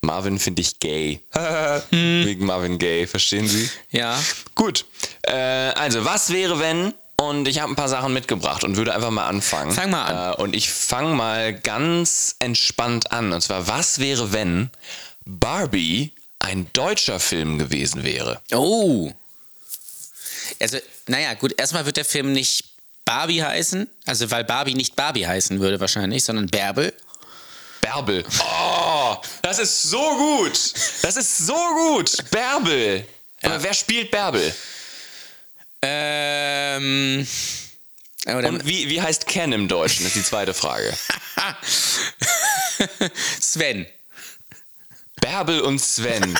Marvin 0.00 0.38
finde 0.38 0.62
ich 0.62 0.78
gay. 0.78 1.20
Hm. 1.90 2.24
Wegen 2.24 2.46
Marvin 2.46 2.78
gay, 2.78 3.06
verstehen 3.06 3.48
Sie? 3.48 3.68
Ja. 3.90 4.18
Gut. 4.54 4.86
Äh, 5.22 5.32
also, 5.32 6.04
was 6.04 6.32
wäre, 6.32 6.58
wenn? 6.60 6.94
Und 7.16 7.46
ich 7.46 7.60
habe 7.60 7.72
ein 7.72 7.76
paar 7.76 7.88
Sachen 7.88 8.12
mitgebracht 8.12 8.64
und 8.64 8.76
würde 8.76 8.94
einfach 8.94 9.10
mal 9.10 9.26
anfangen. 9.26 9.72
Fang 9.72 9.90
mal 9.90 10.04
an. 10.04 10.32
Äh, 10.34 10.42
und 10.42 10.56
ich 10.56 10.70
fange 10.70 11.14
mal 11.14 11.54
ganz 11.54 12.36
entspannt 12.38 13.12
an. 13.12 13.32
Und 13.32 13.40
zwar, 13.40 13.68
was 13.68 13.98
wäre, 13.98 14.32
wenn 14.32 14.70
Barbie 15.24 16.12
ein 16.38 16.66
deutscher 16.72 17.20
Film 17.20 17.58
gewesen 17.58 18.02
wäre? 18.04 18.40
Oh. 18.52 19.12
Also, 20.60 20.78
naja, 21.06 21.34
gut, 21.34 21.54
erstmal 21.58 21.86
wird 21.86 21.96
der 21.96 22.04
Film 22.04 22.32
nicht 22.32 22.64
Barbie 23.04 23.42
heißen, 23.42 23.88
also 24.06 24.30
weil 24.30 24.44
Barbie 24.44 24.74
nicht 24.74 24.96
Barbie 24.96 25.26
heißen 25.26 25.60
würde 25.60 25.78
wahrscheinlich, 25.80 26.24
sondern 26.24 26.46
Bärbel. 26.46 26.92
Bärbel. 27.80 28.24
Oh, 28.40 29.16
das 29.42 29.58
ist 29.58 29.82
so 29.82 30.16
gut. 30.16 30.72
Das 31.02 31.16
ist 31.16 31.38
so 31.46 31.58
gut. 31.74 32.16
Bärbel. 32.30 33.06
Aber 33.42 33.62
wer 33.62 33.74
spielt 33.74 34.10
Bärbel? 34.10 34.54
Ähm. 35.86 37.26
Oder 38.26 38.48
Und 38.48 38.66
wie, 38.66 38.88
wie 38.88 39.02
heißt 39.02 39.26
Ken 39.26 39.52
im 39.52 39.68
Deutschen? 39.68 40.06
ist 40.06 40.16
die 40.16 40.22
zweite 40.22 40.54
Frage. 40.54 40.94
Sven. 43.40 43.86
Bärbel 45.20 45.60
und 45.60 45.78
Sven. 45.78 46.36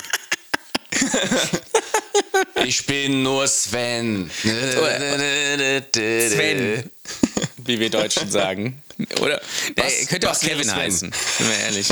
ich 2.64 2.86
bin 2.86 3.22
nur 3.22 3.46
Sven. 3.48 4.30
Sven. 4.40 4.60
Wie 7.58 7.80
wir 7.80 7.90
Deutschen 7.90 8.30
sagen. 8.30 8.82
Oder? 9.20 9.40
Was- 9.76 9.96
Der 9.98 10.06
könnte 10.06 10.28
auch 10.28 10.32
was 10.32 10.40
Kevin 10.40 10.64
Sven? 10.64 10.74
heißen, 10.76 11.12
sind 11.38 11.48
wir 11.48 11.56
ehrlich. 11.58 11.88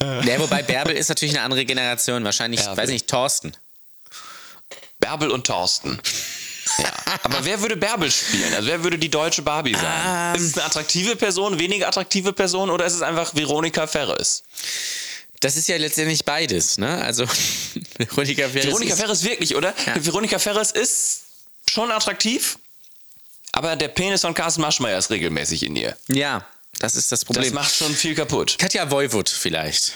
ja, 0.28 0.38
wobei 0.40 0.62
Bärbel 0.62 0.94
ist 0.96 1.08
natürlich 1.08 1.34
eine 1.34 1.44
andere 1.44 1.64
Generation. 1.64 2.24
Wahrscheinlich, 2.24 2.60
Bärbel. 2.60 2.76
weiß 2.82 2.90
nicht, 2.90 3.08
Thorsten. 3.08 3.52
Bärbel 5.04 5.30
und 5.30 5.46
Thorsten. 5.46 5.98
Ja. 6.78 6.92
Aber 7.22 7.44
wer 7.44 7.60
würde 7.60 7.76
Bärbel 7.76 8.10
spielen? 8.10 8.54
Also 8.54 8.68
wer 8.68 8.82
würde 8.82 8.98
die 8.98 9.10
deutsche 9.10 9.42
Barbie 9.42 9.74
sein? 9.74 10.34
Ähm. 10.34 10.34
ist 10.36 10.42
es 10.50 10.54
eine 10.54 10.64
attraktive 10.64 11.14
Person, 11.14 11.58
weniger 11.58 11.88
attraktive 11.88 12.32
Person 12.32 12.70
oder 12.70 12.86
ist 12.86 12.94
es 12.94 13.02
einfach 13.02 13.34
Veronika 13.34 13.86
Ferres? 13.86 14.42
Das 15.40 15.56
ist 15.56 15.68
ja 15.68 15.76
letztendlich 15.76 16.24
beides, 16.24 16.78
ne? 16.78 17.02
Also, 17.04 17.26
Veronika 17.98 18.48
Ferris 18.48 18.64
Veronika 18.66 18.94
ist- 18.94 19.00
Ferres 19.00 19.24
wirklich, 19.24 19.54
oder? 19.54 19.74
Ja. 19.86 20.02
Veronika 20.04 20.38
Ferres 20.38 20.70
ist 20.70 21.20
schon 21.68 21.90
attraktiv, 21.92 22.58
aber 23.52 23.76
der 23.76 23.88
Penis 23.88 24.22
von 24.22 24.32
Carsten 24.32 24.62
Maschmeyer 24.62 24.98
ist 24.98 25.10
regelmäßig 25.10 25.64
in 25.64 25.76
ihr. 25.76 25.94
Ja, 26.08 26.46
das 26.78 26.94
ist 26.96 27.12
das 27.12 27.20
Das 27.20 27.24
Problem. 27.26 27.52
macht 27.52 27.74
schon 27.74 27.94
viel 27.94 28.14
kaputt. 28.14 28.56
Katja 28.58 28.90
Voivod 28.90 29.28
vielleicht. 29.28 29.92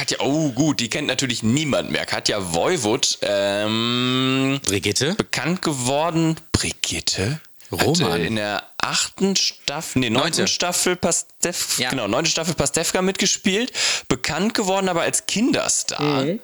Katja, 0.00 0.16
oh 0.20 0.48
gut, 0.52 0.80
die 0.80 0.88
kennt 0.88 1.08
natürlich 1.08 1.42
niemand 1.42 1.90
mehr. 1.90 2.06
Katja 2.06 2.54
Voivod, 2.54 3.18
ähm, 3.20 4.58
Brigitte? 4.64 5.14
bekannt 5.14 5.60
geworden. 5.60 6.36
Brigitte? 6.52 7.38
Roman. 7.70 8.22
In 8.24 8.36
der 8.36 8.62
achten 8.78 9.36
Staffel, 9.36 10.00
nee, 10.00 10.08
neunten 10.08 10.38
Neunte. 10.38 10.46
Staffel 10.48 10.96
Pastef, 10.96 11.78
Ja. 11.78 11.90
genau, 11.90 12.08
neunte 12.08 12.30
Staffel 12.30 12.54
Pastewka 12.54 13.02
mitgespielt. 13.02 13.74
Bekannt 14.08 14.54
geworden 14.54 14.88
aber 14.88 15.02
als 15.02 15.26
Kinderstar. 15.26 16.24
Mhm. 16.24 16.40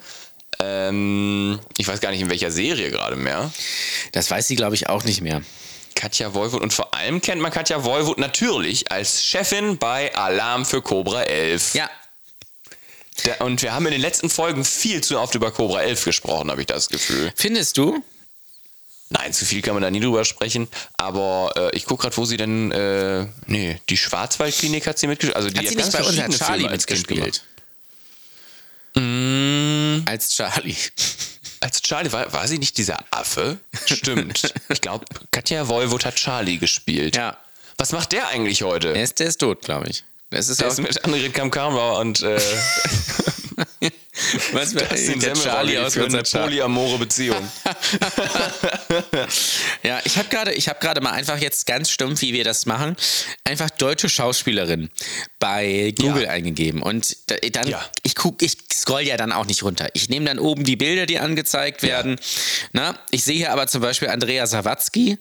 Ähm, 0.59 1.59
ich 1.79 1.87
weiß 1.87 1.99
gar 1.99 2.11
nicht 2.11 2.21
in 2.21 2.29
welcher 2.29 2.51
Serie 2.51 2.91
gerade 2.91 3.15
mehr. 3.15 3.51
Das 4.11 4.29
weiß 4.29 4.45
sie, 4.47 4.55
glaube 4.55 4.75
ich, 4.75 4.87
auch 4.87 5.03
nicht 5.03 5.21
mehr. 5.21 5.41
Katja 5.95 6.35
Voivod 6.35 6.61
und 6.61 6.73
vor 6.73 6.93
allem 6.93 7.21
kennt 7.21 7.41
man 7.41 7.51
Katja 7.51 7.83
Voivod 7.83 8.19
natürlich 8.19 8.91
als 8.91 9.25
Chefin 9.25 9.79
bei 9.79 10.15
Alarm 10.15 10.63
für 10.63 10.83
Cobra 10.83 11.23
11. 11.23 11.73
Ja, 11.73 11.89
Da, 13.23 13.45
und 13.45 13.61
wir 13.61 13.73
haben 13.73 13.85
in 13.85 13.91
den 13.91 14.01
letzten 14.01 14.29
Folgen 14.29 14.63
viel 14.63 15.01
zu 15.01 15.19
oft 15.19 15.35
über 15.35 15.51
Cobra 15.51 15.81
11 15.81 16.05
gesprochen, 16.05 16.51
habe 16.51 16.61
ich 16.61 16.67
das 16.67 16.89
Gefühl. 16.89 17.31
findest 17.35 17.77
du? 17.77 18.03
Nein, 19.09 19.31
zu 19.31 19.45
viel 19.45 19.61
kann 19.61 19.73
man 19.73 19.83
da 19.83 19.89
nie 19.89 20.01
drüber 20.01 20.25
sprechen. 20.25 20.67
Aber 20.97 21.53
äh, 21.55 21.75
ich 21.75 21.85
gucke 21.85 22.03
gerade, 22.03 22.17
wo 22.17 22.25
sie 22.25 22.37
denn. 22.37 22.71
Äh, 22.71 23.27
nee, 23.45 23.79
die 23.89 23.97
Schwarzwaldklinik 23.97 24.85
hat 24.85 24.99
sie 24.99 25.07
mitgespielt. 25.07 25.35
Also 25.35 25.49
die 25.49 25.59
Hat 25.59 25.67
sie 25.67 25.75
nicht 25.75 25.91
bei 25.91 26.03
uns 26.03 26.19
als 26.19 26.37
Charlie 26.37 26.59
Filme 26.63 26.71
mitgespielt? 26.71 27.43
Mm. 28.95 30.01
Als 30.05 30.35
Charlie. 30.35 30.75
Als 31.59 31.81
Charlie, 31.81 32.11
war, 32.11 32.31
war 32.33 32.47
sie 32.47 32.59
nicht 32.59 32.77
dieser 32.77 32.99
Affe? 33.11 33.59
Stimmt. 33.85 34.53
ich 34.69 34.81
glaube, 34.81 35.05
Katja 35.31 35.67
Voivod 35.67 36.05
hat 36.05 36.15
Charlie 36.15 36.57
gespielt. 36.57 37.15
Ja. 37.15 37.37
Was 37.77 37.91
macht 37.93 38.11
der 38.11 38.27
eigentlich 38.27 38.63
heute? 38.63 38.93
Der 38.93 39.03
ist, 39.03 39.19
der 39.19 39.27
ist 39.27 39.37
tot, 39.37 39.61
glaube 39.61 39.87
ich. 39.89 40.03
Das 40.29 40.49
ist 40.49 40.59
Der 40.59 40.67
auch, 40.67 40.71
ist 40.71 40.79
mit 40.81 41.03
Annegret 41.05 41.33
Kamm-Karrenbauer 41.33 41.99
und 41.99 42.21
äh, 42.21 42.37
was 44.51 44.75
war 44.75 44.83
Dustin 44.83 45.19
der 45.19 45.33
Charlie 45.33 45.77
aus 45.77 45.95
unserer 45.95 46.23
polyamore 46.23 46.97
Beziehung. 46.99 47.49
Ja, 49.83 49.99
ich 50.03 50.17
habe 50.17 50.27
gerade, 50.29 50.53
ich 50.53 50.67
habe 50.67 50.79
gerade 50.79 51.01
mal 51.01 51.11
einfach 51.11 51.37
jetzt 51.39 51.65
ganz 51.65 51.89
stumpf, 51.91 52.21
wie 52.21 52.33
wir 52.33 52.43
das 52.43 52.65
machen, 52.65 52.95
einfach 53.43 53.69
deutsche 53.69 54.09
Schauspielerin 54.09 54.89
bei 55.39 55.93
Google 55.97 56.23
Ja. 56.23 56.29
eingegeben 56.31 56.81
und 56.81 57.15
da- 57.27 57.35
dann 57.51 57.67
Ja. 57.69 57.85
ich 58.03 58.15
guck, 58.15 58.41
ich 58.41 58.57
scroll 58.73 59.01
ja 59.01 59.17
dann 59.17 59.31
auch 59.31 59.45
nicht 59.45 59.63
runter. 59.63 59.87
Ich 59.93 60.09
nehme 60.09 60.25
dann 60.25 60.39
oben 60.39 60.63
die 60.63 60.75
Bilder, 60.75 61.05
die 61.05 61.19
angezeigt 61.19 61.83
werden. 61.83 62.19
Na, 62.73 62.97
ich 63.11 63.23
sehe 63.23 63.35
hier 63.37 63.51
aber 63.53 63.67
zum 63.67 63.81
Beispiel 63.81 64.09
Andrea 64.09 64.45
Sawatzki. 64.47 65.19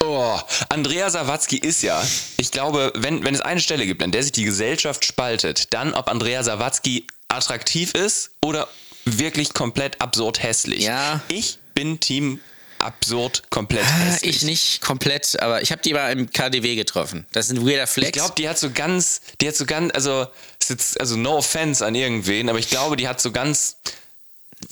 Oh, 0.00 0.38
Andrea 0.68 1.10
Sawatzki 1.10 1.58
ist 1.58 1.82
ja, 1.82 2.02
ich 2.36 2.50
glaube, 2.50 2.92
wenn, 2.94 3.24
wenn 3.24 3.34
es 3.34 3.40
eine 3.40 3.60
Stelle 3.60 3.86
gibt, 3.86 4.02
an 4.02 4.12
der 4.12 4.22
sich 4.22 4.32
die 4.32 4.44
Gesellschaft 4.44 5.04
spaltet, 5.04 5.72
dann 5.72 5.94
ob 5.94 6.08
Andrea 6.08 6.42
Sawatzki 6.42 7.06
attraktiv 7.28 7.94
ist 7.94 8.30
oder 8.42 8.68
wirklich 9.04 9.54
komplett 9.54 10.00
absurd 10.00 10.42
hässlich. 10.42 10.82
Ja. 10.82 11.22
Ich 11.28 11.58
bin 11.74 12.00
Team 12.00 12.40
absurd 12.78 13.44
komplett 13.50 13.84
Ah, 13.84 13.98
hässlich. 13.98 14.36
Ich 14.36 14.42
nicht 14.42 14.80
komplett, 14.80 15.40
aber 15.40 15.62
ich 15.62 15.72
habe 15.72 15.82
die 15.82 15.94
mal 15.94 16.12
im 16.12 16.30
KDW 16.30 16.74
getroffen. 16.76 17.26
Das 17.32 17.46
ist 17.46 17.52
ein 17.52 17.66
weirder 17.66 17.86
Flex. 17.86 18.08
Ich 18.08 18.12
glaube, 18.12 18.34
die 18.36 18.48
hat 18.48 18.58
so 18.58 18.70
ganz, 18.70 19.20
die 19.40 19.48
hat 19.48 19.56
so 19.56 19.64
ganz, 19.64 19.92
also, 19.94 20.26
jetzt, 20.68 21.00
also 21.00 21.16
no 21.16 21.38
offense 21.38 21.84
an 21.84 21.94
irgendwen, 21.94 22.48
aber 22.48 22.58
ich 22.58 22.68
glaube, 22.68 22.96
die 22.96 23.08
hat 23.08 23.20
so 23.20 23.32
ganz, 23.32 23.76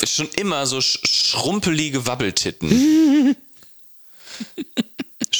schon 0.05 0.29
immer 0.37 0.67
so 0.67 0.81
sch 0.81 1.01
schrumpelige 1.05 2.07
Wabbeltitten. 2.07 3.37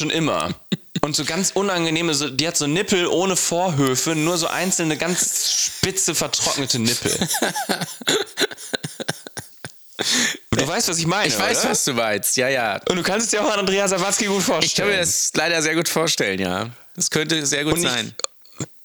schon 0.03 0.11
immer. 0.11 0.55
Und 1.01 1.17
so 1.17 1.25
ganz 1.25 1.51
unangenehme, 1.53 2.13
so, 2.15 2.29
die 2.29 2.47
hat 2.47 2.57
so 2.57 2.67
Nippel 2.67 3.07
ohne 3.07 3.37
Vorhöfe, 3.37 4.15
nur 4.15 4.37
so 4.39 4.47
einzelne 4.49 4.97
ganz 4.97 5.51
spitze, 5.79 6.15
vertrocknete 6.15 6.79
Nippel. 6.79 7.13
du 10.51 10.67
weißt, 10.69 10.89
was 10.89 10.99
ich 10.99 11.07
meine, 11.07 11.29
ich 11.29 11.39
weiß, 11.39 11.61
oder? 11.61 11.71
was 11.71 11.85
du 11.85 11.95
meinst. 11.95 12.37
Ja, 12.37 12.49
ja. 12.49 12.81
Und 12.89 12.97
du 12.97 13.03
kannst 13.03 13.27
es 13.27 13.31
dir 13.31 13.45
auch 13.45 13.51
an 13.53 13.61
Andrea 13.61 13.89
Sawatzki 13.89 14.27
gut 14.27 14.41
Ich 14.41 14.47
kann 14.47 14.55
vorstellen. 14.61 14.89
mir 14.91 14.97
das 14.99 15.31
leider 15.35 15.63
sehr 15.63 15.75
gut 15.75 15.89
vorstellen, 15.89 16.41
ja. 16.41 16.71
Das 16.97 17.11
könnte 17.11 17.45
sehr 17.47 17.65
gut 17.65 17.75
Und 17.75 17.85
ich- 17.85 17.89
sein. 17.91 18.15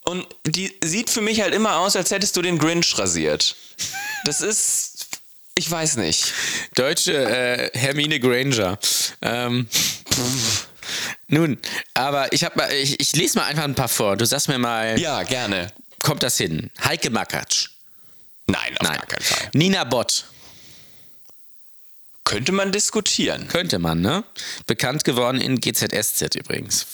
Und 0.06 0.26
die 0.46 0.74
sieht 0.84 1.10
für 1.10 1.20
mich 1.22 1.42
halt 1.42 1.54
immer 1.54 1.78
aus, 1.80 1.98
als 1.98 2.12
hättest 2.12 2.38
du 2.38 2.42
den 2.42 2.58
Grinch 2.58 2.98
rasiert. 2.98 3.56
Das 4.24 4.40
ist. 4.42 4.94
Ich 5.58 5.70
weiß 5.70 5.98
nicht. 5.98 6.34
Deutsche 6.76 7.14
äh, 7.14 7.72
Hermine 7.78 8.20
Granger. 8.20 8.78
Ähm, 9.22 9.68
nun, 11.28 11.58
aber 11.94 12.32
ich, 12.34 12.44
hab 12.44 12.56
mal, 12.56 12.72
ich, 12.72 13.00
ich 13.00 13.16
lese 13.16 13.38
mal 13.40 13.46
einfach 13.46 13.64
ein 13.64 13.76
paar 13.76 13.88
vor. 13.90 14.18
Du 14.18 14.26
sagst 14.26 14.48
mir 14.48 14.58
mal, 14.58 15.00
Ja, 15.00 15.24
gerne. 15.24 15.72
kommt 16.02 16.24
das 16.24 16.38
hin? 16.38 16.70
Heike 16.84 17.10
Makatsch. 17.10 17.70
Nein, 18.48 18.78
auf 18.78 18.88
Nein. 18.88 18.98
gar 19.00 19.06
keinen 19.08 19.24
Fall. 19.24 19.50
Nina 19.54 19.84
Bott. 19.84 20.26
Könnte 22.24 22.52
man 22.52 22.72
diskutieren. 22.72 23.48
Könnte 23.48 23.80
man, 23.80 24.02
ne? 24.02 24.24
Bekannt 24.66 25.04
geworden 25.06 25.40
in 25.40 25.60
GZSZ 25.62 26.36
übrigens. 26.36 26.86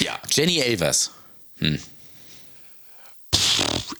Ja. 0.00 0.18
Jenny 0.30 0.60
Elvers. 0.60 1.10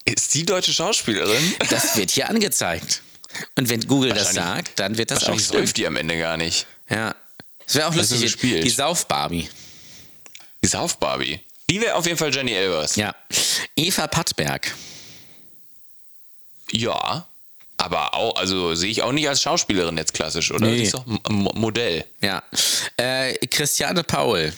Ist 0.04 0.34
die 0.34 0.44
deutsche 0.44 0.72
Schauspielerin? 0.72 1.54
Das 1.70 1.96
wird 1.96 2.10
hier 2.10 2.28
angezeigt. 2.28 3.02
Und 3.56 3.68
wenn 3.68 3.80
Google 3.86 4.12
das 4.12 4.32
sagt, 4.34 4.78
dann 4.78 4.98
wird 4.98 5.10
das 5.10 5.24
auch 5.24 5.38
säuft 5.38 5.76
die 5.78 5.86
am 5.86 5.96
Ende 5.96 6.18
gar 6.18 6.36
nicht. 6.36 6.66
Ja. 6.90 7.14
Es 7.72 7.76
wäre 7.76 7.88
auch 7.88 7.94
Das 7.94 8.10
lustig, 8.10 8.36
die 8.38 8.68
Sauf-Barbie. 8.68 9.48
Die 10.62 10.68
Sauf 10.68 10.98
Barbie. 10.98 11.40
Die 11.70 11.80
wäre 11.80 11.94
auf 11.94 12.04
jeden 12.04 12.18
Fall 12.18 12.30
Jenny 12.30 12.52
Elvers. 12.52 12.96
Ja. 12.96 13.14
Eva 13.74 14.06
Pattberg. 14.08 14.74
Ja. 16.70 17.26
Aber 17.78 18.12
auch, 18.12 18.36
also 18.36 18.74
sehe 18.74 18.90
ich 18.90 19.00
auch 19.00 19.12
nicht 19.12 19.26
als 19.26 19.40
Schauspielerin 19.40 19.96
jetzt 19.96 20.12
klassisch, 20.12 20.50
oder? 20.50 20.66
Nee. 20.66 20.76
Die 20.76 20.82
ist 20.82 20.92
doch 20.92 21.06
M 21.06 21.48
Modell. 21.54 22.04
Ja. 22.20 22.42
Äh, 22.98 23.38
Christiane 23.46 24.04
Paul. 24.04 24.52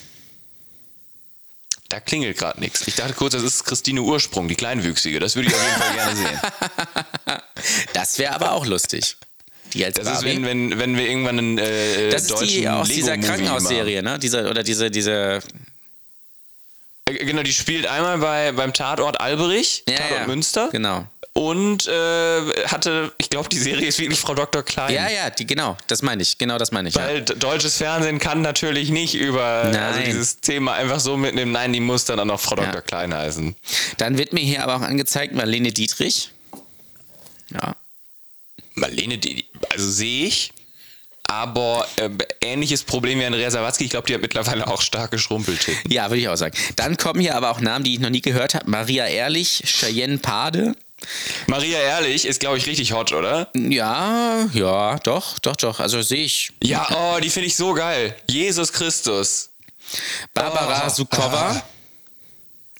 Da 1.88 2.00
klingelt 2.00 2.36
gerade 2.36 2.58
nichts. 2.58 2.84
Ich 2.88 2.96
dachte 2.96 3.14
kurz, 3.14 3.34
das 3.34 3.44
ist 3.44 3.62
Christine 3.62 4.02
Ursprung, 4.02 4.48
die 4.48 4.56
Kleinwüchsige. 4.56 5.20
Das 5.20 5.36
würde 5.36 5.50
ich 5.50 5.54
auf 5.54 5.62
jeden 5.62 5.76
Fall 5.76 5.94
gerne 5.94 6.16
sehen. 6.16 6.40
Das 7.92 8.18
wäre 8.18 8.34
aber 8.34 8.52
auch 8.52 8.66
lustig. 8.66 9.16
Die 9.74 9.84
als 9.84 9.96
Das 9.96 10.06
ist, 10.06 10.12
Barbie. 10.14 10.36
wenn, 10.36 10.44
wenn, 10.46 10.78
wenn 10.78 10.96
wir 10.96 11.06
irgendwann 11.08 11.38
einen 11.38 11.58
äh, 11.58 12.08
das 12.10 12.30
ist 12.30 12.40
die 12.42 12.68
aus 12.68 12.88
dieser 12.88 13.18
Krankenhausserie, 13.18 14.02
ne? 14.02 14.18
Diese, 14.18 14.48
oder 14.48 14.62
diese, 14.62 14.90
diese. 14.90 15.40
Äh, 17.06 17.14
Genau, 17.26 17.42
die 17.42 17.52
spielt 17.52 17.86
einmal 17.86 18.16
bei, 18.18 18.52
beim 18.52 18.72
Tatort 18.72 19.20
Alberich, 19.20 19.84
Ja, 19.86 19.96
Tatort 19.96 20.20
ja. 20.20 20.26
Münster. 20.26 20.68
Genau. 20.72 21.04
Und 21.34 21.86
äh, 21.86 22.40
hatte, 22.68 23.12
ich 23.18 23.28
glaube, 23.28 23.48
die 23.50 23.58
Serie 23.58 23.86
ist 23.88 23.98
wirklich 23.98 24.18
Frau 24.18 24.34
Dr. 24.34 24.62
Klein. 24.62 24.94
Ja, 24.94 25.10
ja, 25.10 25.28
die, 25.30 25.46
genau, 25.46 25.76
das 25.88 26.00
meine 26.00 26.22
ich. 26.22 26.38
Genau 26.38 26.56
das 26.56 26.70
meine 26.72 26.88
ich. 26.88 26.94
Ja. 26.94 27.02
Weil 27.02 27.22
d- 27.22 27.34
deutsches 27.34 27.76
Fernsehen 27.76 28.20
kann 28.20 28.40
natürlich 28.40 28.88
nicht 28.90 29.14
über 29.16 29.42
also 29.44 30.00
dieses 30.00 30.40
Thema 30.40 30.74
einfach 30.74 30.98
so 31.00 31.16
mitnehmen. 31.18 31.52
Nein, 31.52 31.72
die 31.74 31.80
muss 31.80 32.04
dann 32.06 32.20
auch 32.20 32.24
noch 32.24 32.40
Frau 32.40 32.56
Ja. 32.56 32.66
Dr. 32.66 32.80
Klein 32.82 33.12
heißen. 33.12 33.54
Dann 33.98 34.16
wird 34.16 34.32
mir 34.32 34.40
hier 34.40 34.62
aber 34.62 34.76
auch 34.76 34.80
angezeigt 34.82 35.34
Marlene 35.34 35.72
Dietrich. 35.72 36.30
Ja. 37.52 37.76
Marlene, 38.74 39.18
die, 39.18 39.44
also 39.72 39.90
sehe 39.90 40.26
ich. 40.26 40.52
Aber 41.26 41.86
äh, 41.96 42.10
ähnliches 42.42 42.82
Problem 42.84 43.18
wie 43.18 43.24
Andrea 43.24 43.50
Sawatzki. 43.50 43.84
Ich 43.84 43.90
glaube, 43.90 44.06
die 44.06 44.14
hat 44.14 44.20
mittlerweile 44.20 44.66
auch 44.68 44.82
stark 44.82 45.10
geschrumpelt. 45.10 45.66
Ja, 45.88 46.10
würde 46.10 46.20
ich 46.20 46.28
auch 46.28 46.36
sagen. 46.36 46.54
Dann 46.76 46.96
kommen 46.98 47.18
hier 47.20 47.34
aber 47.34 47.50
auch 47.50 47.60
Namen, 47.60 47.82
die 47.84 47.94
ich 47.94 48.00
noch 48.00 48.10
nie 48.10 48.20
gehört 48.20 48.54
habe. 48.54 48.70
Maria 48.70 49.06
Ehrlich, 49.06 49.62
Cheyenne 49.64 50.18
Pade. 50.18 50.74
Maria 51.46 51.78
Ehrlich 51.78 52.26
ist, 52.26 52.40
glaube 52.40 52.58
ich, 52.58 52.66
richtig 52.66 52.92
hot, 52.92 53.12
oder? 53.12 53.48
Ja, 53.54 54.48
ja, 54.52 54.98
doch, 54.98 55.38
doch, 55.38 55.56
doch. 55.56 55.80
Also 55.80 56.02
sehe 56.02 56.24
ich. 56.24 56.52
Ja, 56.62 56.86
oh, 57.16 57.20
die 57.20 57.30
finde 57.30 57.46
ich 57.46 57.56
so 57.56 57.72
geil. 57.72 58.14
Jesus 58.28 58.72
Christus. 58.72 59.50
Barbara 60.34 60.84
Oh, 60.86 60.90
Sukowa. 60.90 61.62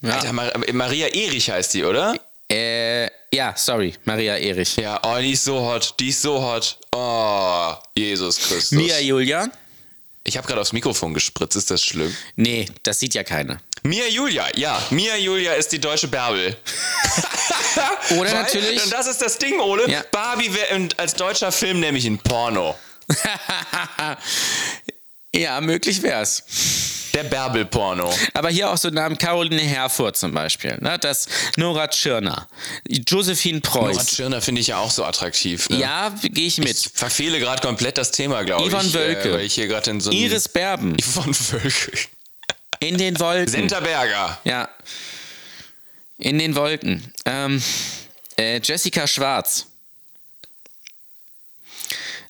Ja. 0.03 0.11
Alter, 0.17 0.33
Mar 0.33 0.53
Maria 0.73 1.09
Erich 1.09 1.51
heißt 1.51 1.75
die, 1.75 1.85
oder? 1.85 2.15
Äh, 2.51 3.07
ja, 3.33 3.55
sorry, 3.57 3.95
Maria 4.05 4.37
Erich. 4.37 4.77
Ja, 4.77 5.01
oh, 5.03 5.19
die 5.21 5.33
ist 5.33 5.45
so 5.45 5.61
hot. 5.61 5.95
Die 5.99 6.09
ist 6.09 6.23
so 6.23 6.41
hot. 6.41 6.79
Oh, 6.95 7.75
Jesus 7.97 8.39
Christus. 8.39 8.73
Mia 8.73 8.99
Julia? 9.01 9.49
ich 10.27 10.37
habe 10.39 10.47
gerade 10.47 10.61
aufs 10.61 10.73
Mikrofon 10.73 11.13
gespritzt. 11.13 11.57
Ist 11.57 11.71
das 11.71 11.85
schlimm? 11.85 12.17
Nee, 12.37 12.67
das 12.83 12.99
sieht 12.99 13.15
ja 13.15 13.23
keiner. 13.23 13.59
Mia 13.83 14.07
Julia, 14.07 14.47
ja. 14.57 14.83
Mia 14.91 15.17
Julia 15.17 15.53
ist 15.53 15.71
die 15.73 15.79
deutsche 15.79 16.09
Bärbel. 16.09 16.57
Oder 18.19 18.21
Weil- 18.21 18.33
natürlich. 18.33 18.83
Und 18.83 18.93
das 18.93 19.07
ist 19.07 19.21
das 19.21 19.37
Ding, 19.39 19.61
Ole. 19.61 19.89
Ja. 19.91 20.03
Barbie 20.11 20.53
wäre 20.55 20.89
als 20.97 21.15
deutscher 21.15 21.53
Film 21.53 21.81
nämlich 21.81 22.07
ein 22.07 22.19
Porno. 22.19 22.75
ja, 25.35 25.61
möglich 25.61 26.03
wär's. 26.03 26.43
Der 27.13 27.25
Bärbel-Porno. 27.25 28.13
Aber 28.33 28.49
hier 28.51 28.71
auch 28.71 28.77
so 28.77 28.91
Namen 28.91 29.17
Caroline 29.17 29.63
Herfurth 29.63 30.17
zum 30.17 30.33
Beispiel. 30.33 30.77
Ne? 30.81 30.99
Das 30.99 31.29
Nora 31.57 31.87
Tschirner. 31.87 32.49
Josephine 32.89 33.61
Nora 33.61 33.81
Preuß. 33.93 34.07
Tschirner 34.07 34.41
finde 34.41 34.61
ich 34.61 34.67
ja 34.69 34.79
auch 34.79 34.91
so 34.91 35.05
attraktiv. 35.05 35.69
Ne? 35.69 35.79
Ja, 35.79 36.13
gehe 36.23 36.47
ich 36.47 36.59
Ich 36.59 36.65
mit. 36.65 36.91
verfehle 36.93 37.39
gerade 37.39 37.63
komplett 37.63 37.99
das 37.99 38.11
Thema, 38.11 38.43
glaube 38.43 38.65
ich. 38.67 38.73
Yvonne 38.73 38.93
Wölke. 38.93 39.39
Äh, 39.39 39.45
ich 39.45 39.55
hier 39.55 39.69
in 39.87 40.01
so. 40.01 40.11
Iris 40.11 40.49
Berben. 40.49 40.97
Yvonne 41.01 41.35
Wölke. 41.53 41.93
In 42.81 42.99
den 42.99 43.19
Wolken. 43.21 43.49
Senta 43.49 43.79
Berger. 43.79 44.39
Ja. 44.43 44.69
In 46.19 46.39
den 46.39 46.57
Wolken. 46.57 47.13
Ähm, 47.27 47.63
äh, 48.37 48.61
Jessica 48.61 49.07
Schwarz. 49.07 49.67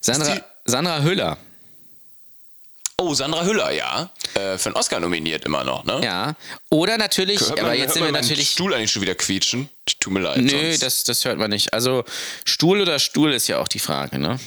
Sandra, 0.01 0.39
Sandra 0.65 1.01
Hüller. 1.01 1.37
Oh, 2.97 3.13
Sandra 3.13 3.43
Hüller, 3.43 3.71
ja. 3.71 4.09
Äh, 4.35 4.57
für 4.57 4.67
einen 4.69 4.75
Oscar 4.77 4.99
nominiert 5.01 5.43
immer 5.45 5.63
noch, 5.65 5.83
ne? 5.83 5.99
Ja. 6.03 6.35
Oder 6.69 6.97
natürlich, 6.97 7.41
Hört 7.41 7.51
aber 7.59 7.63
man- 7.69 7.71
jetzt 7.77 7.87
hört 7.87 7.93
sind 7.95 8.03
wir 8.05 8.11
man 8.13 8.21
natürlich. 8.21 8.49
Stuhl 8.51 8.73
eigentlich 8.73 8.91
schon 8.91 9.01
wieder 9.01 9.15
quietschen. 9.15 9.69
Tut 9.99 10.13
mir 10.13 10.21
leid. 10.21 10.37
Nö, 10.37 10.77
das, 10.77 11.03
das 11.03 11.25
hört 11.25 11.37
man 11.37 11.49
nicht. 11.49 11.73
Also 11.73 12.05
Stuhl 12.45 12.81
oder 12.81 12.97
Stuhl 12.99 13.33
ist 13.33 13.47
ja 13.47 13.59
auch 13.59 13.67
die 13.67 13.79
Frage, 13.79 14.17
ne? 14.17 14.39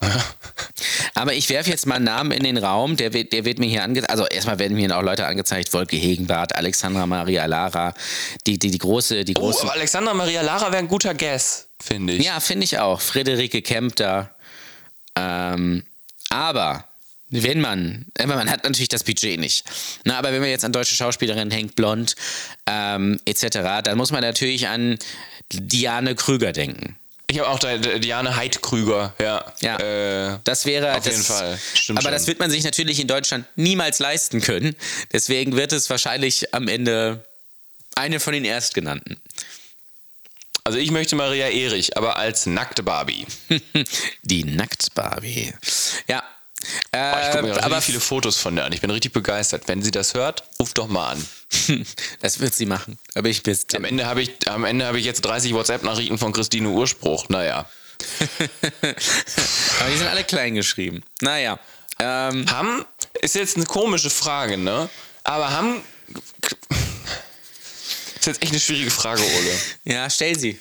Aber 1.14 1.34
ich 1.34 1.48
werfe 1.50 1.70
jetzt 1.70 1.86
mal 1.86 1.96
einen 1.96 2.04
Namen 2.04 2.30
in 2.30 2.44
den 2.44 2.56
Raum, 2.56 2.96
der 2.96 3.12
wird, 3.12 3.32
der 3.32 3.44
wird 3.44 3.58
mir 3.58 3.68
hier 3.68 3.82
angezeigt. 3.82 4.10
Also 4.10 4.26
erstmal 4.26 4.58
werden 4.58 4.76
mir 4.76 4.96
auch 4.96 5.02
Leute 5.02 5.26
angezeigt, 5.26 5.72
Wolke 5.74 5.96
Hegenbart, 5.96 6.54
Alexandra 6.54 7.04
Maria 7.06 7.46
Lara, 7.46 7.92
die, 8.46 8.58
die, 8.58 8.70
die 8.70 8.78
große, 8.78 9.24
die 9.24 9.34
Oh, 9.36 9.40
große. 9.40 9.62
aber 9.62 9.72
Alexandra 9.72 10.14
Maria 10.14 10.42
Lara 10.42 10.66
wäre 10.68 10.78
ein 10.78 10.88
guter 10.88 11.14
Guess, 11.14 11.68
finde 11.82 12.14
ich. 12.14 12.24
Ja, 12.24 12.38
finde 12.40 12.64
ich 12.64 12.78
auch. 12.78 13.00
Friederike 13.00 13.60
Kempter. 13.62 14.34
Ähm, 15.16 15.84
aber 16.30 16.84
wenn 17.30 17.60
man, 17.60 18.06
man 18.26 18.50
hat 18.50 18.64
natürlich 18.64 18.88
das 18.88 19.04
Budget 19.04 19.38
nicht. 19.38 19.64
Na, 20.04 20.18
aber 20.18 20.32
wenn 20.32 20.40
man 20.40 20.50
jetzt 20.50 20.64
an 20.64 20.72
deutsche 20.72 20.94
Schauspielerinnen 20.94 21.50
hängt, 21.50 21.76
blond, 21.76 22.14
ähm, 22.66 23.20
etc., 23.24 23.48
dann 23.84 23.96
muss 23.96 24.10
man 24.10 24.22
natürlich 24.22 24.68
an 24.68 24.98
Diane 25.52 26.14
Krüger 26.14 26.52
denken. 26.52 26.96
Ich 27.30 27.38
habe 27.38 27.50
auch 27.50 27.58
da, 27.58 27.76
Diane 27.76 28.36
Heidkrüger, 28.36 29.14
ja. 29.20 29.44
Ja. 29.60 29.76
Äh, 30.34 30.38
Das 30.44 30.64
wäre 30.64 30.92
Auf 30.96 31.04
das, 31.04 31.12
jeden 31.12 31.24
Fall. 31.24 31.58
Stimmt 31.74 31.98
aber 31.98 32.04
schon. 32.08 32.12
das 32.12 32.26
wird 32.26 32.38
man 32.38 32.50
sich 32.50 32.64
natürlich 32.64 33.00
in 33.00 33.06
Deutschland 33.06 33.44
niemals 33.56 33.98
leisten 33.98 34.40
können. 34.40 34.74
Deswegen 35.12 35.54
wird 35.54 35.72
es 35.72 35.90
wahrscheinlich 35.90 36.54
am 36.54 36.68
Ende 36.68 37.24
eine 37.94 38.18
von 38.20 38.32
den 38.32 38.46
Erstgenannten. 38.46 39.18
also 40.64 40.78
ich 40.78 40.90
möchte 40.90 41.16
Maria 41.16 41.48
Erich, 41.48 41.98
aber 41.98 42.16
als 42.16 42.46
nackte 42.46 42.82
Barbie. 42.82 43.26
Die 44.22 44.44
Nacktbarbie. 44.44 45.52
Ja. 46.08 46.22
Äh, 46.92 46.98
Oh, 47.14 47.16
ich 47.20 47.30
gucke 47.30 47.42
mir 47.44 47.48
gerade 47.52 47.64
aber 47.64 47.80
viele 47.80 48.00
Fotos 48.00 48.36
von 48.36 48.56
der 48.56 48.64
an. 48.64 48.72
Ich 48.72 48.80
bin 48.80 48.90
richtig 48.90 49.12
begeistert. 49.12 49.68
Wenn 49.68 49.82
sie 49.82 49.90
das 49.90 50.14
hört, 50.14 50.44
ruft 50.60 50.76
doch 50.78 50.88
mal 50.88 51.12
an. 51.12 51.28
das 52.20 52.40
wird 52.40 52.54
sie 52.54 52.66
machen. 52.66 52.98
Aber 53.14 53.28
ich 53.28 53.42
bin 53.42 53.56
Am 53.76 53.84
Ende 53.84 54.06
habe 54.06 54.22
ich, 54.22 54.48
am 54.48 54.64
Ende 54.64 54.86
habe 54.86 54.98
ich 54.98 55.04
jetzt 55.04 55.22
30 55.22 55.54
WhatsApp-Nachrichten 55.54 56.18
von 56.18 56.32
Christine 56.32 56.68
Urspruch. 56.70 57.28
Naja. 57.28 57.68
Aber 58.82 59.90
die 59.90 59.96
sind 59.96 60.06
alle 60.08 60.24
klein 60.24 60.54
geschrieben. 60.54 61.02
Naja. 61.20 61.58
Ähm, 62.00 62.46
Haben, 62.50 62.84
ist 63.20 63.34
jetzt 63.34 63.56
eine 63.56 63.66
komische 63.66 64.10
Frage, 64.10 64.56
ne? 64.56 64.88
Aber 65.24 65.50
haben. 65.50 65.82
Ist 68.18 68.26
jetzt 68.26 68.42
echt 68.42 68.52
eine 68.52 68.60
schwierige 68.60 68.90
Frage, 68.90 69.22
Ole. 69.22 69.58
ja, 69.84 70.08
stell 70.08 70.38
sie. 70.38 70.60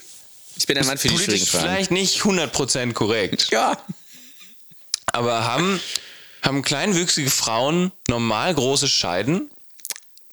Ich 0.56 0.66
bin 0.66 0.76
der 0.76 0.86
Mann 0.86 0.98
für 0.98 1.08
die 1.10 1.18
schwierigen 1.18 1.46
Fragen. 1.46 1.66
vielleicht 1.66 1.92
nicht 1.92 2.22
100% 2.22 2.94
korrekt. 2.94 3.50
Ja. 3.52 3.78
Aber 5.18 5.46
haben, 5.46 5.80
haben 6.44 6.62
kleinwüchsige 6.62 7.32
Frauen 7.32 7.92
normal 8.08 8.54
große 8.54 8.88
Scheiden? 8.88 9.50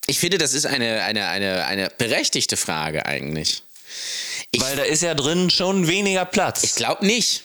Ich 0.07 0.19
finde, 0.19 0.37
das 0.37 0.53
ist 0.53 0.67
eine, 0.67 1.03
eine, 1.05 1.27
eine, 1.29 1.65
eine 1.65 1.91
berechtigte 1.97 2.59
Frage 2.59 3.07
eigentlich. 3.07 3.63
Ich- 4.51 4.61
Weil 4.61 4.77
da 4.77 4.83
ist 4.83 5.03
ja 5.03 5.15
drin 5.15 5.49
schon 5.49 5.89
weniger 5.89 6.27
Platz. 6.27 6.63
Ich 6.65 6.75
glaube 6.75 7.07
nicht. 7.07 7.45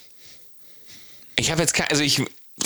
Ich 1.38 1.50
habe 1.50 1.62
jetzt 1.62 1.74
kein, 1.74 1.88
also 1.88 2.04
ich, 2.04 2.22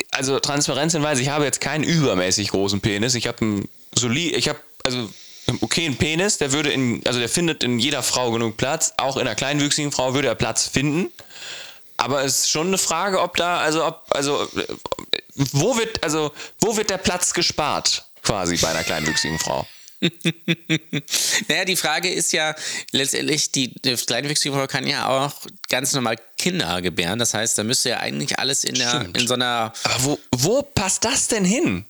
also 0.09 0.39
transparenzhinweise, 0.39 1.21
ich 1.21 1.29
habe 1.29 1.45
jetzt 1.45 1.61
keinen 1.61 1.83
übermäßig 1.83 2.49
großen 2.49 2.81
Penis. 2.81 3.13
Ich 3.13 3.27
habe 3.27 3.41
einen 3.41 3.69
solid, 3.95 4.35
ich 4.35 4.49
habe 4.49 4.59
also 4.83 5.07
einen 5.45 5.59
okayen 5.61 5.95
Penis, 5.97 6.39
der 6.39 6.51
würde 6.51 6.71
in, 6.71 7.03
also 7.05 7.19
der 7.19 7.29
findet 7.29 7.63
in 7.63 7.77
jeder 7.77 8.01
Frau 8.01 8.31
genug 8.31 8.57
Platz. 8.57 8.93
Auch 8.97 9.17
in 9.17 9.21
einer 9.27 9.35
kleinwüchsigen 9.35 9.91
Frau 9.91 10.15
würde 10.15 10.29
er 10.29 10.35
Platz 10.35 10.67
finden. 10.67 11.11
Aber 11.97 12.23
es 12.23 12.41
ist 12.41 12.49
schon 12.49 12.67
eine 12.67 12.77
Frage, 12.77 13.21
ob 13.21 13.37
da, 13.37 13.59
also 13.59 13.85
ob, 13.85 14.05
also 14.09 14.47
wo 15.35 15.77
wird, 15.77 16.03
also 16.03 16.31
wo 16.59 16.75
wird 16.75 16.89
der 16.89 16.97
Platz 16.97 17.33
gespart 17.33 18.05
quasi 18.23 18.57
bei 18.57 18.69
einer 18.69 18.83
kleinwüchsigen 18.83 19.39
Frau? 19.39 19.67
Naja, 21.47 21.65
die 21.65 21.75
Frage 21.75 22.09
ist 22.09 22.33
ja 22.33 22.55
letztendlich, 22.91 23.51
die, 23.51 23.73
die 23.73 23.95
kleinwüchsige 23.95 24.53
Frau 24.53 24.67
kann 24.67 24.85
ja 24.85 25.07
auch 25.07 25.33
ganz 25.69 25.93
normal 25.93 26.17
Kinder 26.37 26.81
gebären. 26.81 27.19
Das 27.19 27.33
heißt, 27.33 27.57
da 27.57 27.63
müsste 27.63 27.89
ja 27.89 27.99
eigentlich 27.99 28.37
alles 28.39 28.63
in, 28.63 28.75
der, 28.75 29.07
in 29.13 29.27
so 29.27 29.35
einer. 29.35 29.73
Aber 29.83 30.03
wo, 30.03 30.19
wo 30.35 30.61
passt 30.61 31.05
das 31.05 31.27
denn 31.27 31.45
hin? 31.45 31.85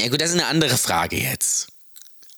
Ja, 0.00 0.08
gut, 0.08 0.20
das 0.20 0.30
ist 0.30 0.36
eine 0.36 0.46
andere 0.46 0.76
Frage 0.76 1.16
jetzt. 1.16 1.68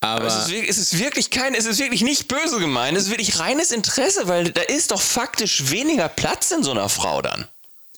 Aber. 0.03 0.27
Es 0.27 0.35
ist, 0.35 0.49
wirklich, 0.49 0.69
es 0.69 0.77
ist 0.77 0.99
wirklich 0.99 1.29
kein, 1.29 1.55
es 1.55 1.65
ist 1.65 1.79
wirklich 1.79 2.01
nicht 2.01 2.27
böse 2.27 2.59
gemeint, 2.59 2.97
es 2.97 3.05
ist 3.05 3.09
wirklich 3.09 3.39
reines 3.39 3.71
Interesse, 3.71 4.27
weil 4.27 4.51
da 4.51 4.61
ist 4.61 4.91
doch 4.91 5.01
faktisch 5.01 5.69
weniger 5.71 6.09
Platz 6.09 6.51
in 6.51 6.61
so 6.61 6.71
einer 6.71 6.89
Frau 6.89 7.21
dann. 7.21 7.47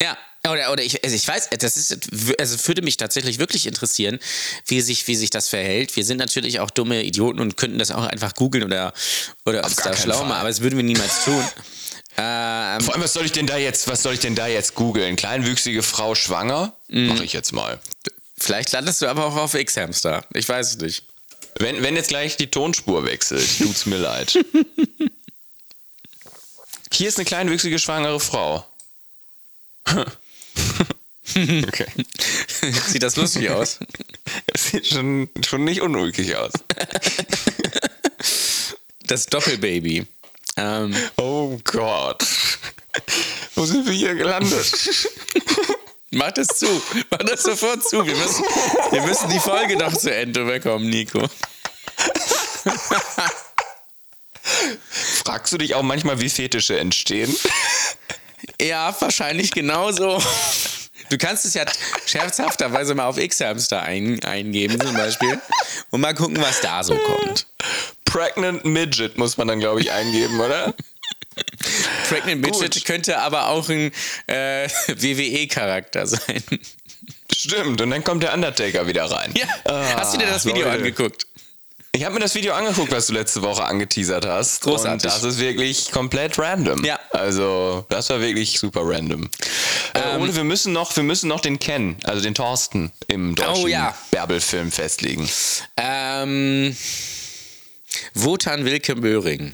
ja, 0.02 0.16
Oder, 0.48 0.72
oder 0.72 0.84
ich, 0.84 1.04
also 1.04 1.16
ich 1.16 1.28
weiß, 1.28 1.50
das 1.58 1.78
ist, 1.78 1.98
also 2.40 2.68
würde 2.68 2.84
mich 2.84 2.98
tatsächlich 2.98 3.40
wirklich 3.40 3.66
interessieren, 3.66 4.20
wie 4.68 4.82
sich, 4.82 5.08
wie 5.08 5.16
sich 5.16 5.32
das 5.32 5.50
verhält. 5.50 5.96
Wir 5.96 6.06
sind 6.06 6.18
natürlich 6.18 6.60
auch 6.60 6.70
dumme 6.70 7.02
Idioten 7.02 7.40
und 7.40 7.58
könnten 7.58 7.80
das 7.80 7.90
auch 7.90 8.06
einfach 8.06 8.36
googeln 8.36 8.64
oder, 8.64 8.94
oder 9.46 9.64
uns 9.64 9.78
gar 9.78 9.94
da 9.94 9.98
schlau 9.98 10.24
machen, 10.26 10.34
aber 10.34 10.50
das 10.50 10.62
würden 10.62 10.78
wir 10.78 10.84
niemals 10.84 11.24
tun. 11.26 11.44
Ähm, 12.18 12.80
Vor 12.80 12.94
allem, 12.94 13.04
was 13.04 13.12
soll 13.12 13.26
ich 13.26 13.34
denn 13.34 13.46
da 13.46 13.58
jetzt, 13.58 13.90
was 13.90 14.02
soll 14.02 14.14
ich 14.14 14.22
denn 14.22 14.36
da 14.36 14.48
jetzt 14.48 14.74
googeln? 14.74 15.18
Kleinwüchsige 15.18 15.84
Frau 15.84 16.16
schwanger? 16.16 16.74
Mhm. 16.88 17.08
Mache 17.08 17.26
ich 17.26 17.34
jetzt 17.34 17.52
mal. 17.52 17.78
vielleicht 18.38 18.72
landest 18.72 19.02
du 19.02 19.08
aber 19.08 19.26
auch 19.26 19.36
auf 19.36 19.54
X-Hamster. 19.54 20.24
Ich 20.34 20.48
weiß 20.48 20.70
es 20.70 20.78
nicht. 20.78 21.04
Wenn, 21.58 21.82
wenn 21.84 21.96
jetzt 21.96 22.10
gleich 22.10 22.36
die 22.38 22.52
Tonspur 22.52 23.06
wechselt, 23.06 23.48
tut's 23.60 23.86
mir 23.86 23.98
leid. 23.98 24.38
Hier 26.92 27.08
ist 27.08 27.18
eine 27.18 27.26
kleinwüchsige 27.26 27.80
schwangere 27.80 28.20
Frau. 28.20 28.66
okay. 31.36 31.88
Sieht 32.88 33.04
das 33.04 33.16
lustig 33.16 33.50
aus? 33.50 33.80
Das 34.48 34.68
sieht 34.68 34.88
schon, 34.88 35.30
schon 35.46 35.64
nicht 35.64 35.82
unulkig 35.82 36.36
aus. 36.36 36.52
Das 39.08 39.28
Doppelbaby. 39.28 40.06
Ähm, 40.58 40.96
Oh 41.18 41.60
Gott. 41.64 42.24
Wo 43.56 43.66
sind 43.66 43.86
wir 43.86 43.94
hier 43.94 44.16
gelandet? 44.16 44.74
Mach 46.16 46.32
das 46.32 46.48
zu. 46.48 46.82
Mach 47.12 47.20
das 47.20 47.44
sofort 47.44 47.88
zu. 47.88 48.06
Wir 48.06 48.16
müssen, 48.16 48.44
wir 48.92 49.02
müssen 49.04 49.30
die 49.30 49.40
Folge 49.40 49.78
noch 49.78 49.96
zu 49.96 50.14
Ende 50.14 50.46
bekommen, 50.46 50.90
Nico. 50.90 51.28
Fragst 55.24 55.54
du 55.54 55.58
dich 55.58 55.76
auch 55.76 55.84
manchmal, 55.84 56.20
wie 56.20 56.30
Fetische 56.30 56.80
entstehen? 56.80 57.36
Ja, 58.62 58.96
wahrscheinlich 59.00 59.52
genauso. 59.52 60.22
Du 61.10 61.18
kannst 61.18 61.46
es 61.46 61.54
ja 61.54 61.66
scherzhafterweise 62.06 62.96
mal 62.96 63.06
auf 63.06 63.18
X-Hamster 63.18 63.82
ein, 63.82 64.24
eingeben, 64.24 64.80
zum 64.80 64.96
Beispiel. 64.96 65.40
Und 65.92 66.02
mal 66.02 66.16
gucken, 66.16 66.38
was 66.42 66.62
da 66.62 66.84
so 66.84 66.96
kommt. 66.96 67.48
Pregnant 68.06 68.66
Midget 68.66 69.18
muss 69.18 69.38
man 69.38 69.48
dann, 69.48 69.60
glaube 69.60 69.82
ich, 69.82 69.92
eingeben, 69.92 70.40
oder? 70.40 70.74
Pregnant 72.10 72.42
Midget 72.42 72.86
könnte 72.86 73.18
aber 73.20 73.50
auch 73.50 73.70
ein 73.70 73.92
äh, 74.28 74.68
WWE-Charakter 74.88 76.06
sein. 76.08 76.44
Stimmt, 77.34 77.82
und 77.82 77.90
dann 77.90 78.04
kommt 78.04 78.24
der 78.24 78.34
Undertaker 78.34 78.88
wieder 78.88 79.06
rein. 79.06 79.34
Ja. 79.36 79.46
Ah, 79.66 80.00
Hast 80.00 80.14
du 80.14 80.18
dir 80.20 80.28
das 80.28 80.46
Video 80.46 80.64
Leute. 80.66 80.78
angeguckt? 80.78 81.28
Ich 81.92 82.04
habe 82.04 82.14
mir 82.16 82.20
das 82.20 82.36
Video 82.36 82.54
angeguckt, 82.54 82.92
was 82.92 83.08
du 83.08 83.14
letzte 83.14 83.42
Woche 83.42 83.64
angeteasert 83.64 84.26
hast. 84.26 84.62
Großartig. 84.62 84.92
Und 84.94 85.06
das 85.06 85.24
ist 85.24 85.40
wirklich 85.40 85.92
komplett 85.92 86.38
random. 86.38 86.84
Ja. 86.84 87.00
Also, 87.12 87.86
das 87.88 88.10
war 88.10 88.20
wirklich 88.20 88.60
super 88.60 88.82
random. 88.84 89.30
Äh, 89.94 90.18
Ole, 90.18 90.36
wir 90.36 90.44
müssen, 90.44 90.74
noch, 90.74 90.94
wir 90.98 91.04
müssen 91.04 91.30
noch 91.30 91.40
den 91.40 91.58
Ken, 91.58 91.96
also 92.04 92.22
den 92.22 92.36
Thorsten, 92.36 92.92
im 93.08 93.34
deutschen 93.36 93.64
Oh, 93.64 93.68
ja. 93.68 93.96
Bärbel-Film 94.12 94.74
festlegen. 94.74 95.30
Ähm, 95.78 96.76
Wotan 98.14 98.66
Wilke 98.66 98.96
Möhring. 98.96 99.54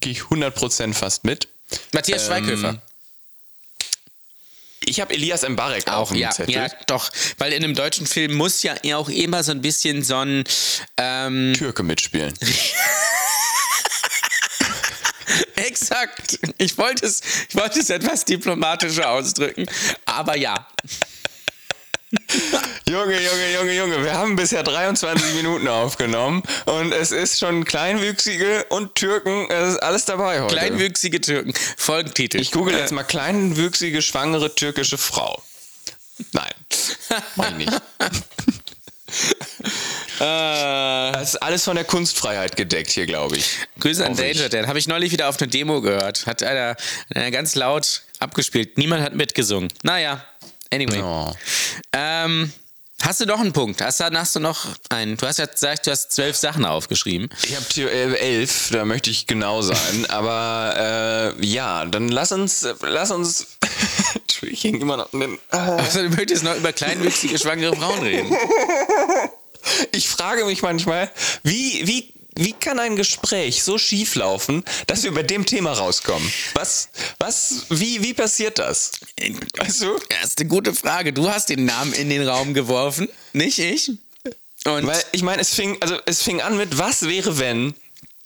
Gehe 0.00 0.12
ich 0.12 0.20
100% 0.20 0.94
fast 0.94 1.24
mit. 1.24 1.48
Matthias 1.92 2.26
Schweighöfer. 2.26 2.82
Ich 4.84 5.00
habe 5.00 5.12
Elias 5.14 5.46
Mbarek 5.48 5.88
Auch, 5.88 6.08
dem 6.08 6.18
ja, 6.18 6.30
Zettel. 6.30 6.54
ja, 6.54 6.68
doch. 6.86 7.10
Weil 7.38 7.52
in 7.52 7.62
einem 7.62 7.74
deutschen 7.74 8.06
Film 8.06 8.34
muss 8.34 8.62
ja 8.62 8.74
auch 8.94 9.08
immer 9.08 9.42
so 9.42 9.52
ein 9.52 9.60
bisschen 9.60 10.02
so 10.02 10.16
ein. 10.16 10.44
Ähm, 10.96 11.52
Türke 11.56 11.82
mitspielen. 11.82 12.34
exakt. 15.54 16.38
Ich 16.58 16.76
wollte 16.78 17.06
es, 17.06 17.20
ich 17.48 17.54
wollte 17.56 17.80
es 17.80 17.90
etwas 17.90 18.24
diplomatischer 18.24 19.10
ausdrücken. 19.10 19.66
Aber 20.06 20.36
ja. 20.36 20.66
Junge, 22.88 23.20
Junge, 23.20 23.54
Junge, 23.54 23.72
Junge, 23.72 24.04
wir 24.04 24.14
haben 24.14 24.34
bisher 24.34 24.62
23 24.64 25.34
Minuten 25.34 25.68
aufgenommen 25.68 26.42
und 26.66 26.92
es 26.92 27.12
ist 27.12 27.38
schon 27.38 27.64
Kleinwüchsige 27.64 28.64
und 28.70 28.96
Türken, 28.96 29.48
es 29.48 29.74
ist 29.74 29.82
alles 29.82 30.06
dabei 30.06 30.40
heute. 30.40 30.56
Kleinwüchsige 30.56 31.20
Türken. 31.20 31.54
Folgentitel. 31.76 32.40
ich 32.40 32.50
google 32.50 32.76
jetzt 32.76 32.90
mal 32.92 33.04
kleinwüchsige, 33.04 34.02
schwangere 34.02 34.52
türkische 34.54 34.98
Frau. 34.98 35.40
Nein, 36.32 36.52
mach 37.36 37.50
ich 37.50 37.56
nicht. 37.56 37.72
Äh, 40.20 41.12
Das 41.12 41.30
ist 41.30 41.36
alles 41.36 41.64
von 41.64 41.74
der 41.76 41.84
Kunstfreiheit 41.84 42.54
gedeckt 42.54 42.90
hier, 42.90 43.06
glaube 43.06 43.38
ich. 43.38 43.56
Grüße 43.80 44.04
an. 44.04 44.14
Danger 44.14 44.50
Dan. 44.50 44.66
Habe 44.66 44.78
ich 44.78 44.86
neulich 44.86 45.12
wieder 45.12 45.28
auf 45.30 45.40
einer 45.40 45.50
Demo 45.50 45.80
gehört. 45.80 46.26
Hat 46.26 46.42
einer, 46.42 46.76
einer 47.14 47.30
ganz 47.30 47.54
laut 47.54 48.02
abgespielt. 48.18 48.76
Niemand 48.76 49.02
hat 49.02 49.14
mitgesungen. 49.14 49.72
Naja, 49.82 50.22
anyway. 50.72 51.02
Oh. 51.02 51.32
Ähm, 51.92 52.52
hast 53.02 53.20
du 53.20 53.26
noch 53.26 53.40
einen 53.40 53.52
Punkt? 53.52 53.80
Hast, 53.82 54.00
du- 54.00 54.04
hast 54.12 54.34
du 54.36 54.40
noch 54.40 54.66
einen? 54.88 55.16
Du 55.16 55.26
hast 55.26 55.38
ja 55.38 55.46
gesagt, 55.46 55.86
du 55.86 55.90
hast 55.90 56.12
zwölf 56.12 56.36
Sachen 56.36 56.64
aufgeschrieben. 56.64 57.28
Ich 57.44 57.54
habe 57.56 57.90
elf, 58.20 58.70
da 58.72 58.84
möchte 58.84 59.10
ich 59.10 59.26
genau 59.26 59.62
sein. 59.62 60.06
Aber 60.08 61.34
äh, 61.38 61.44
ja, 61.46 61.84
dann 61.86 62.08
lass 62.08 62.32
uns, 62.32 62.66
lass 62.82 63.10
uns. 63.10 63.46
Entschuldigung, 64.14 64.54
ich 64.58 64.64
häng 64.64 64.80
immer 64.80 64.96
noch 64.96 65.10
den. 65.10 65.38
Also, 65.50 66.02
du 66.02 66.10
möchtest 66.10 66.42
noch 66.44 66.56
über 66.56 66.72
kleinwüchsige, 66.72 67.38
schwangere 67.38 67.76
Frauen 67.76 68.00
reden. 68.00 68.34
Ich 69.92 70.08
frage 70.08 70.46
mich 70.46 70.62
manchmal, 70.62 71.10
wie, 71.42 71.86
wie, 71.86 72.14
wie 72.40 72.54
kann 72.54 72.78
ein 72.78 72.96
Gespräch 72.96 73.62
so 73.62 73.76
schief 73.76 74.14
laufen, 74.14 74.64
dass 74.86 75.02
wir 75.02 75.12
bei 75.12 75.22
dem 75.22 75.44
Thema 75.44 75.72
rauskommen? 75.72 76.32
Was, 76.54 76.88
was, 77.18 77.66
wie, 77.68 78.02
wie 78.02 78.14
passiert 78.14 78.58
das? 78.58 78.92
Weißt 79.58 79.82
du? 79.82 79.98
Ja, 80.10 80.24
ist 80.24 80.40
eine 80.40 80.48
gute 80.48 80.74
Frage. 80.74 81.12
Du 81.12 81.30
hast 81.30 81.50
den 81.50 81.66
Namen 81.66 81.92
in 81.92 82.08
den 82.08 82.26
Raum 82.26 82.54
geworfen, 82.54 83.08
nicht 83.34 83.58
ich. 83.58 83.92
Und 84.64 84.86
Weil 84.86 85.02
ich 85.12 85.22
meine, 85.22 85.42
es 85.42 85.54
fing, 85.54 85.76
also 85.80 85.98
es 86.06 86.22
fing 86.22 86.40
an 86.40 86.56
mit, 86.56 86.78
was 86.78 87.02
wäre, 87.06 87.38
wenn 87.38 87.74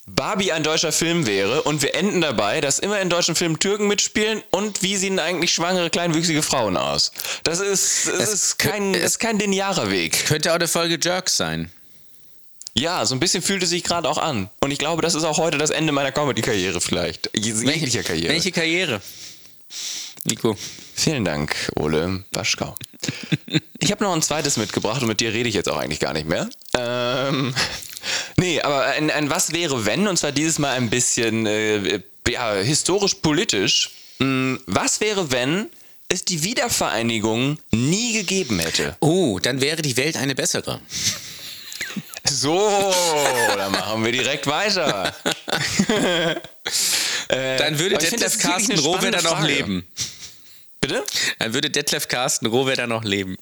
Barbie 0.07 0.51
ein 0.53 0.63
deutscher 0.63 0.91
Film 0.93 1.25
wäre 1.25 1.63
und 1.63 1.81
wir 1.81 1.95
enden 1.95 2.21
dabei, 2.21 2.61
dass 2.61 2.79
immer 2.79 3.01
in 3.01 3.09
deutschen 3.09 3.35
Filmen 3.35 3.59
Türken 3.59 3.87
mitspielen 3.87 4.43
und 4.51 4.81
wie 4.81 4.95
sehen 4.95 5.19
eigentlich 5.19 5.53
schwangere, 5.53 5.89
kleinwüchsige 5.89 6.41
Frauen 6.41 6.77
aus? 6.77 7.11
Das 7.43 7.59
ist, 7.59 8.07
das 8.07 8.19
Es 8.19 8.33
ist, 8.33 8.59
kein, 8.59 8.93
das 8.93 9.01
ist 9.03 9.19
kein 9.19 9.39
linearer 9.39 9.89
Weg. 9.89 10.25
könnte 10.25 10.51
auch 10.51 10.55
eine 10.55 10.67
Folge 10.67 10.99
Jerks 11.01 11.35
sein. 11.35 11.71
Ja, 12.77 13.05
so 13.05 13.15
ein 13.15 13.19
bisschen 13.19 13.41
fühlt 13.41 13.63
es 13.63 13.69
sich 13.69 13.83
gerade 13.83 14.09
auch 14.09 14.17
an. 14.17 14.49
Und 14.59 14.71
ich 14.71 14.79
glaube, 14.79 15.01
das 15.01 15.15
ist 15.15 15.23
auch 15.23 15.37
heute 15.37 15.57
das 15.57 15.69
Ende 15.69 15.93
meiner 15.93 16.11
Comedy-Karriere 16.11 16.81
vielleicht. 16.81 17.29
Jeglicher 17.33 18.03
Karriere. 18.03 18.33
Welche 18.33 18.51
Karriere? 18.51 19.01
Nico. 20.25 20.57
Vielen 20.93 21.23
Dank, 21.23 21.55
Ole 21.75 22.23
Waschkau. 22.31 22.75
ich 23.79 23.91
habe 23.91 24.03
noch 24.03 24.13
ein 24.13 24.21
zweites 24.21 24.57
mitgebracht 24.57 25.01
und 25.01 25.07
mit 25.07 25.21
dir 25.21 25.31
rede 25.33 25.47
ich 25.47 25.55
jetzt 25.55 25.69
auch 25.69 25.77
eigentlich 25.77 25.99
gar 25.99 26.13
nicht 26.13 26.27
mehr. 26.27 26.49
Ähm, 26.77 27.53
nee, 28.37 28.61
aber 28.61 28.85
ein, 28.87 29.09
ein 29.09 29.29
Was 29.29 29.53
wäre 29.53 29.85
wenn, 29.85 30.07
und 30.07 30.17
zwar 30.17 30.33
dieses 30.33 30.59
Mal 30.59 30.75
ein 30.75 30.89
bisschen 30.89 31.45
äh, 31.45 32.01
ja, 32.27 32.55
historisch-politisch. 32.55 33.91
Hm, 34.19 34.59
Was 34.65 34.99
wäre, 34.99 35.31
wenn 35.31 35.69
es 36.09 36.25
die 36.25 36.43
Wiedervereinigung 36.43 37.57
nie 37.71 38.13
gegeben 38.13 38.59
hätte? 38.59 38.97
Oh, 38.99 39.39
dann 39.39 39.61
wäre 39.61 39.81
die 39.81 39.95
Welt 39.95 40.17
eine 40.17 40.35
bessere. 40.35 40.81
So, 42.29 42.93
dann 43.55 43.71
machen 43.71 44.03
wir 44.05 44.11
direkt 44.11 44.47
weiter. 44.47 45.13
Äh, 47.27 47.57
Dann 47.57 47.79
würde 47.79 47.97
Detlef 47.97 48.37
Carsten 48.37 48.77
Rohwedder 48.77 49.21
noch 49.23 49.41
leben. 49.41 49.87
Bitte? 50.79 51.03
Dann 51.39 51.53
würde 51.55 51.71
Detlef 51.71 52.07
Carsten 52.07 52.45
Rohwedder 52.45 52.85
noch 52.85 53.03
leben. 53.03 53.35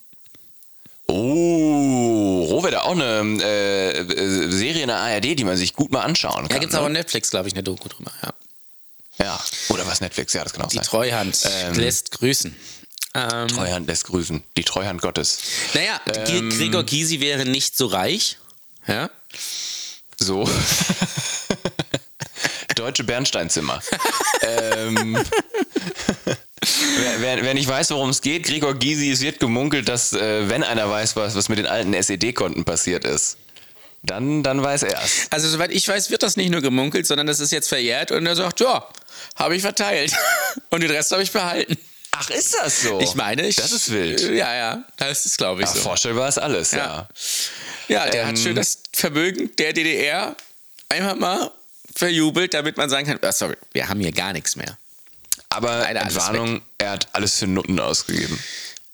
Oh, 1.08 2.46
Rohwedder, 2.50 2.86
auch 2.86 2.92
eine 2.92 3.42
äh, 3.44 3.98
äh, 4.00 4.50
Serie 4.52 4.84
in 4.84 4.88
der 4.88 4.98
ARD, 4.98 5.38
die 5.38 5.44
man 5.44 5.58
sich 5.58 5.74
gut 5.74 5.92
mal 5.92 6.02
anschauen 6.02 6.44
Da 6.44 6.48
kann. 6.48 6.60
gibt 6.62 6.72
es 6.72 6.78
auch 6.80 6.84
ne? 6.84 6.88
auf 6.88 6.94
Netflix, 6.94 7.30
glaube 7.30 7.50
ich, 7.50 7.54
eine 7.56 7.64
Doku 7.64 7.90
drüber. 7.90 8.12
Ja. 8.22 8.34
Ja, 9.20 9.40
oder 9.70 9.86
was 9.86 10.00
Netflix, 10.02 10.34
ja, 10.34 10.44
das 10.44 10.54
kann 10.54 10.64
auch 10.64 10.70
Die 10.70 10.78
sein. 10.78 10.86
Treuhand 10.86 11.38
Ähm. 11.46 11.76
lässt 11.76 12.12
grüßen. 12.12 12.56
Ähm, 13.16 13.48
Treuhand 13.50 13.86
lässt 13.88 14.06
grüßen. 14.06 14.44
Die 14.58 14.64
Treuhand 14.64 15.02
Gottes. 15.02 15.40
naja, 15.74 16.00
Ähm. 16.28 16.50
Gregor 16.50 16.84
Gysi 16.84 17.20
wäre 17.20 17.46
nicht 17.46 17.78
so 17.78 17.88
reich. 17.88 18.38
Ja? 18.88 19.10
So. 20.20 20.48
Deutsche 22.76 23.04
Bernsteinzimmer. 23.04 23.82
ähm, 24.42 25.18
wer, 27.00 27.22
wer, 27.22 27.44
wer 27.44 27.54
nicht 27.54 27.68
weiß, 27.68 27.92
worum 27.92 28.10
es 28.10 28.22
geht, 28.22 28.46
Gregor 28.46 28.74
Gysi, 28.76 29.12
es 29.12 29.22
wird 29.22 29.40
gemunkelt, 29.40 29.88
dass, 29.90 30.14
äh, 30.14 30.50
wenn 30.50 30.64
einer 30.64 30.90
weiß, 30.90 31.16
was, 31.16 31.36
was 31.36 31.50
mit 31.50 31.60
den 31.60 31.68
alten 31.68 31.94
SED-Konten 31.94 32.66
passiert 32.66 33.06
ist, 33.06 33.38
dann, 34.02 34.44
dann 34.44 34.62
weiß 34.62 34.84
er 34.84 35.02
es. 35.02 35.28
Also, 35.30 35.48
soweit 35.48 35.72
ich 35.72 35.88
weiß, 35.88 36.10
wird 36.10 36.24
das 36.24 36.36
nicht 36.36 36.50
nur 36.50 36.62
gemunkelt, 36.62 37.08
sondern 37.08 37.28
das 37.28 37.40
ist 37.40 37.52
jetzt 37.52 37.70
verjährt 37.70 38.12
und 38.12 38.26
er 38.26 38.36
sagt, 38.36 38.60
ja, 38.60 38.86
habe 39.36 39.56
ich 39.56 39.62
verteilt. 39.62 40.14
Und 40.70 40.82
den 40.82 40.92
Rest 40.92 41.12
habe 41.12 41.24
ich 41.24 41.32
behalten. 41.32 41.78
Ach, 42.12 42.30
ist 42.30 42.54
das 42.56 42.82
so? 42.82 43.00
Ich 43.00 43.16
meine, 43.16 43.48
ich. 43.48 43.56
Das 43.56 43.72
ist 43.72 43.92
wild. 43.92 44.22
Ja, 44.22 44.54
ja, 44.54 44.84
das 44.98 45.26
ist, 45.26 45.38
glaube 45.38 45.62
ich, 45.62 45.68
Ja, 45.70 45.76
so. 45.76 45.82
vorstellbar 45.82 46.28
ist 46.30 46.38
alles, 46.38 46.72
ja. 46.72 46.78
Ja. 46.78 47.08
Ja, 47.88 48.10
der 48.10 48.26
hat 48.28 48.32
Ähm. 48.32 48.38
schön 48.38 48.56
das 48.56 48.80
Vermögen 48.94 49.56
der 49.58 49.74
DDR 49.74 50.36
einfach 50.90 51.16
mal 51.16 51.52
verjubelt, 51.96 52.54
damit 52.54 52.78
man 52.78 52.90
sagen 52.90 53.06
kann, 53.08 53.20
ah, 53.22 53.32
sorry, 53.32 53.56
wir 53.72 53.88
haben 53.88 54.00
hier 54.00 54.12
gar 54.12 54.34
nichts 54.34 54.56
mehr. 54.56 54.78
Aber 55.50 55.70
alles 55.72 56.02
Entwarnung, 56.04 56.62
er 56.80 56.92
hat 56.92 57.08
alles 57.14 57.38
für 57.38 57.48
Nutten 57.48 57.80
ausgegeben. 57.80 58.42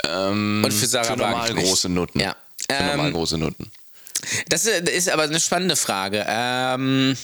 Ähm, 0.05 0.61
Und 0.65 0.71
für 0.73 0.85
Sarah 0.87 1.05
für 1.13 1.17
normal 1.17 1.53
große 1.53 1.89
Nutten. 1.89 2.19
Ja. 2.19 2.35
Für 2.69 2.83
normal 2.83 3.07
Ähm, 3.07 3.13
große 3.13 3.37
Nutten. 3.37 3.71
Das 4.49 4.65
ist 4.65 5.09
aber 5.09 5.23
eine 5.23 5.39
spannende 5.39 5.75
Frage. 5.77 6.25
Ähm, 6.27 7.17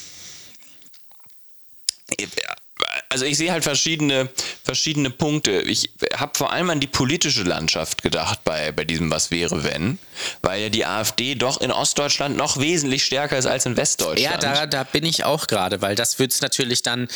Also 3.16 3.24
ich 3.24 3.38
sehe 3.38 3.50
halt 3.54 3.64
verschiedene, 3.64 4.28
verschiedene 4.66 5.10
Punkte. 5.10 5.62
Ich 5.62 5.90
habe 6.18 6.38
vor 6.38 6.52
allem 6.52 6.70
an 6.70 6.82
die 6.82 6.88
politische 6.88 7.44
Landschaft 7.44 8.04
gedacht 8.04 8.44
bei, 8.44 8.74
bei 8.74 8.84
diesem 8.84 9.10
Was 9.10 9.32
wäre 9.32 9.64
wenn, 9.64 10.00
weil 10.42 10.64
ja 10.64 10.68
die 10.68 10.86
AfD 10.86 11.36
doch 11.36 11.62
in 11.62 11.72
Ostdeutschland 11.72 12.36
noch 12.36 12.60
wesentlich 12.60 13.06
stärker 13.06 13.38
ist 13.38 13.46
als 13.46 13.66
in 13.66 13.78
Westdeutschland. 13.78 14.44
ja, 14.44 14.54
da, 14.54 14.66
da 14.66 14.84
bin 14.84 15.06
ich 15.06 15.24
auch 15.24 15.48
gerade, 15.48 15.82
weil 15.82 15.96
das 15.96 16.20
wird 16.20 16.34
es 16.34 16.42
natürlich 16.42 16.84
dann, 16.84 17.08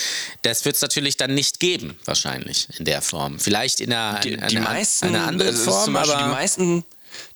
das 0.43 0.63
wird 0.63 0.77
es 0.77 0.81
natürlich 0.81 1.17
dann 1.17 1.33
nicht 1.33 1.59
geben, 1.59 1.97
wahrscheinlich 2.05 2.69
in 2.77 2.85
der 2.85 3.01
Form. 3.01 3.37
Vielleicht 3.37 3.81
in 3.81 3.91
einer, 3.91 4.21
die, 4.21 4.37
einer, 4.37 4.47
die 4.47 4.59
meisten, 4.59 5.07
einer 5.07 5.27
anderen 5.27 5.51
also 5.51 5.69
Form, 5.69 5.97
aber 5.97 6.15
die 6.15 6.29
meisten, 6.29 6.85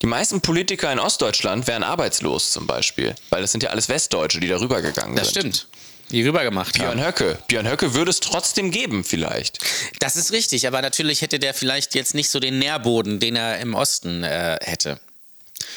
die 0.02 0.08
meisten 0.08 0.40
Politiker 0.40 0.90
in 0.90 1.00
Ostdeutschland 1.00 1.68
wären 1.68 1.84
arbeitslos 1.84 2.52
zum 2.52 2.66
Beispiel, 2.66 3.14
weil 3.30 3.42
das 3.42 3.52
sind 3.52 3.62
ja 3.62 3.72
alles 3.72 3.90
Westdeutsche, 3.90 4.40
die 4.40 4.48
darüber 4.48 4.82
gegangen 4.82 5.18
das 5.18 5.32
sind. 5.32 5.58
stimmt. 5.58 5.68
Die 6.12 6.22
rüber 6.26 6.44
gemacht 6.44 6.74
Björn 6.74 7.00
haben. 7.00 7.08
Höcke. 7.08 7.40
Björn 7.48 7.68
Höcke 7.68 7.94
würde 7.94 8.12
es 8.12 8.20
trotzdem 8.20 8.72
geben, 8.72 9.04
vielleicht. 9.04 9.60
Das 10.00 10.16
ist 10.16 10.32
richtig, 10.32 10.68
aber 10.68 10.82
natürlich 10.82 11.22
hätte 11.22 11.40
der 11.40 11.54
vielleicht 11.54 11.96
jetzt 11.96 12.14
nicht 12.14 12.30
so 12.30 12.40
den 12.40 12.60
Nährboden, 12.60 13.20
den 13.20 13.36
er 13.36 13.60
im 13.60 13.74
Osten 13.74 14.24
äh, 14.24 14.58
hätte. 14.62 15.00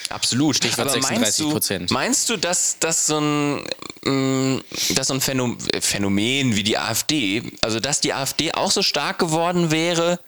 Absolut. 0.09 0.57
Stichwort 0.57 0.89
Aber 0.89 0.99
meinst 1.01 1.41
36%. 1.41 1.87
du, 1.87 1.95
meinst 1.95 2.29
du, 2.29 2.37
dass, 2.37 2.79
dass 2.79 3.07
so 3.07 3.19
ein, 3.19 3.65
mm, 4.05 4.61
dass 4.95 5.09
so 5.09 5.15
ein 5.15 5.21
Phänom- 5.21 5.59
äh, 5.73 5.81
Phänomen 5.81 6.55
wie 6.57 6.63
die 6.63 6.79
AfD, 6.79 7.43
also 7.63 7.81
dass 7.81 8.01
die 8.01 8.13
AfD 8.13 8.53
auch 8.53 8.71
so 8.71 8.83
stark 8.83 9.19
geworden 9.19 9.71
wäre, 9.71 10.21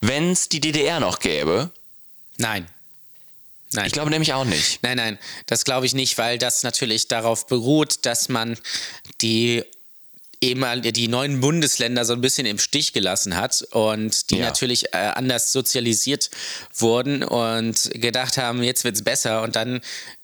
wenn 0.00 0.30
es 0.30 0.48
die 0.48 0.60
DDR 0.60 1.00
noch 1.00 1.18
gäbe? 1.18 1.70
Nein. 2.36 2.66
Nein. 3.72 3.86
Ich 3.86 3.92
glaube 3.92 4.10
nämlich 4.10 4.32
auch 4.32 4.44
nicht. 4.44 4.82
Nein, 4.82 4.96
nein, 4.96 5.18
das 5.46 5.64
glaube 5.64 5.86
ich 5.86 5.94
nicht, 5.94 6.18
weil 6.18 6.38
das 6.38 6.62
natürlich 6.62 7.08
darauf 7.08 7.46
beruht, 7.46 8.04
dass 8.04 8.28
man 8.28 8.58
die 9.20 9.62
ehemal 10.42 10.80
die 10.80 11.06
neuen 11.06 11.40
Bundesländer 11.40 12.04
so 12.04 12.14
ein 12.14 12.20
bisschen 12.22 12.46
im 12.46 12.58
Stich 12.58 12.92
gelassen 12.94 13.36
hat 13.36 13.62
und 13.72 14.30
die 14.30 14.38
Ja. 14.38 14.46
natürlich 14.46 14.92
äh, 14.94 14.96
anders 14.96 15.52
sozialisiert 15.52 16.30
wurden 16.74 17.22
und 17.22 17.90
gedacht 17.94 18.38
haben, 18.38 18.62
jetzt 18.62 18.84
wird's 18.84 19.02
besser 19.04 19.42
und 19.42 19.54
dann 19.54 19.82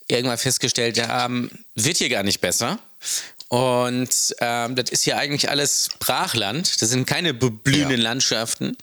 irgendwann 0.08 0.38
festgestellt 0.38 1.06
haben, 1.06 1.50
wird 1.74 1.98
hier 1.98 2.08
gar 2.08 2.22
nicht 2.22 2.40
besser. 2.40 2.78
Und 3.48 4.34
ähm, 4.40 4.74
das 4.74 4.90
ist 4.90 5.04
hier 5.04 5.18
eigentlich 5.18 5.50
alles 5.50 5.90
Brachland. 6.00 6.80
Das 6.80 6.88
sind 6.88 7.06
keine 7.06 7.34
beblühenden 7.34 7.98
Ja. 7.98 8.04
Landschaften. 8.10 8.76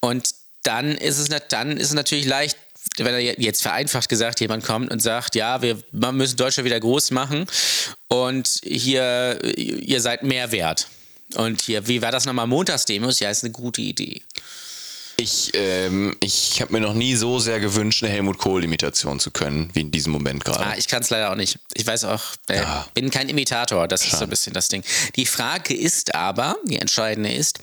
Und 0.00 0.28
dann 0.62 0.92
ist 0.96 1.18
es, 1.18 1.28
dann 1.48 1.76
ist 1.76 1.88
es 1.88 1.94
natürlich 1.94 2.26
leicht, 2.26 2.56
wenn 2.98 3.14
er 3.14 3.18
je- 3.20 3.34
jetzt 3.38 3.62
vereinfacht 3.62 4.08
gesagt 4.08 4.40
jemand 4.40 4.64
kommt 4.64 4.90
und 4.90 5.00
sagt, 5.00 5.34
ja, 5.34 5.62
wir 5.62 5.78
müssen 6.12 6.36
Deutschland 6.36 6.64
wieder 6.64 6.80
groß 6.80 7.10
machen 7.10 7.46
und 8.08 8.48
hier, 8.62 9.38
ihr 9.56 10.00
seid 10.00 10.22
mehr 10.22 10.52
wert. 10.52 10.88
Und 11.34 11.60
hier, 11.62 11.86
wie 11.88 12.02
war 12.02 12.12
das 12.12 12.24
nochmal? 12.24 12.46
Montagsdemos? 12.46 13.18
Ja, 13.20 13.30
ist 13.30 13.42
eine 13.44 13.52
gute 13.52 13.80
Idee. 13.80 14.22
Ich, 15.18 15.50
ähm, 15.54 16.14
ich 16.20 16.60
habe 16.60 16.74
mir 16.74 16.80
noch 16.80 16.92
nie 16.92 17.14
so 17.16 17.38
sehr 17.38 17.58
gewünscht, 17.58 18.02
eine 18.04 18.12
Helmut 18.12 18.36
Kohl-Imitation 18.36 19.18
zu 19.18 19.30
können, 19.30 19.70
wie 19.72 19.80
in 19.80 19.90
diesem 19.90 20.12
Moment 20.12 20.44
gerade. 20.44 20.66
Ah, 20.66 20.74
ich 20.76 20.88
kann 20.88 21.00
es 21.02 21.08
leider 21.08 21.30
auch 21.32 21.36
nicht. 21.36 21.58
Ich 21.72 21.86
weiß 21.86 22.04
auch, 22.04 22.22
äh, 22.50 22.56
Ja. 22.58 22.86
bin 22.92 23.10
kein 23.10 23.30
Imitator. 23.30 23.88
Das 23.88 24.04
ist 24.04 24.12
so 24.18 24.24
ein 24.24 24.28
bisschen 24.30 24.52
das 24.52 24.68
Ding. 24.68 24.84
Die 25.16 25.24
Frage 25.24 25.74
ist 25.74 26.14
aber, 26.14 26.56
die 26.64 26.76
entscheidende 26.78 27.32
ist, 27.32 27.60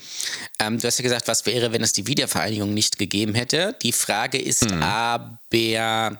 ähm, 0.57 0.79
du 0.79 0.87
hast 0.87 0.97
ja 0.97 1.03
gesagt, 1.03 1.27
was 1.27 1.45
wäre, 1.45 1.71
wenn 1.71 1.83
es 1.83 1.93
die 1.93 2.07
Wiedervereinigung 2.07 2.73
nicht 2.73 2.97
gegeben 2.97 3.35
hätte. 3.35 3.75
Die 3.83 3.91
Frage 3.91 4.39
ist 4.41 4.71
Mhm. 4.71 4.81
aber, 4.81 6.19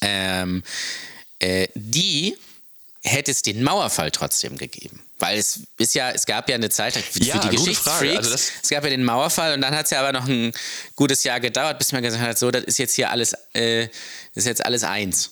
ähm, 0.00 0.62
äh, 1.38 1.68
die 1.74 2.34
hätte 3.02 3.30
es 3.30 3.42
den 3.42 3.62
Mauerfall 3.62 4.10
trotzdem 4.10 4.56
gegeben. 4.56 5.03
Weil 5.20 5.38
es 5.38 5.60
ist 5.78 5.94
ja, 5.94 6.10
es 6.10 6.26
gab 6.26 6.48
ja 6.48 6.56
eine 6.56 6.70
Zeit 6.70 6.94
für 6.94 7.22
Ja, 7.22 7.38
die 7.38 7.56
Geschichtsfreaks. 7.56 8.16
Also 8.16 8.34
es 8.34 8.68
gab 8.68 8.82
ja 8.84 8.90
den 8.90 9.04
Mauerfall 9.04 9.54
und 9.54 9.60
dann 9.60 9.74
hat 9.74 9.84
es 9.84 9.90
ja 9.90 10.00
aber 10.00 10.12
noch 10.12 10.26
ein 10.26 10.52
gutes 10.96 11.22
Jahr 11.24 11.38
gedauert, 11.40 11.78
bis 11.78 11.92
man 11.92 12.02
gesagt 12.02 12.22
hat, 12.22 12.38
so, 12.38 12.50
das 12.50 12.64
ist 12.64 12.78
jetzt 12.78 12.94
hier 12.94 13.10
alles, 13.10 13.34
äh, 13.54 13.84
ist 14.34 14.46
jetzt 14.46 14.64
alles 14.64 14.82
eins. 14.82 15.30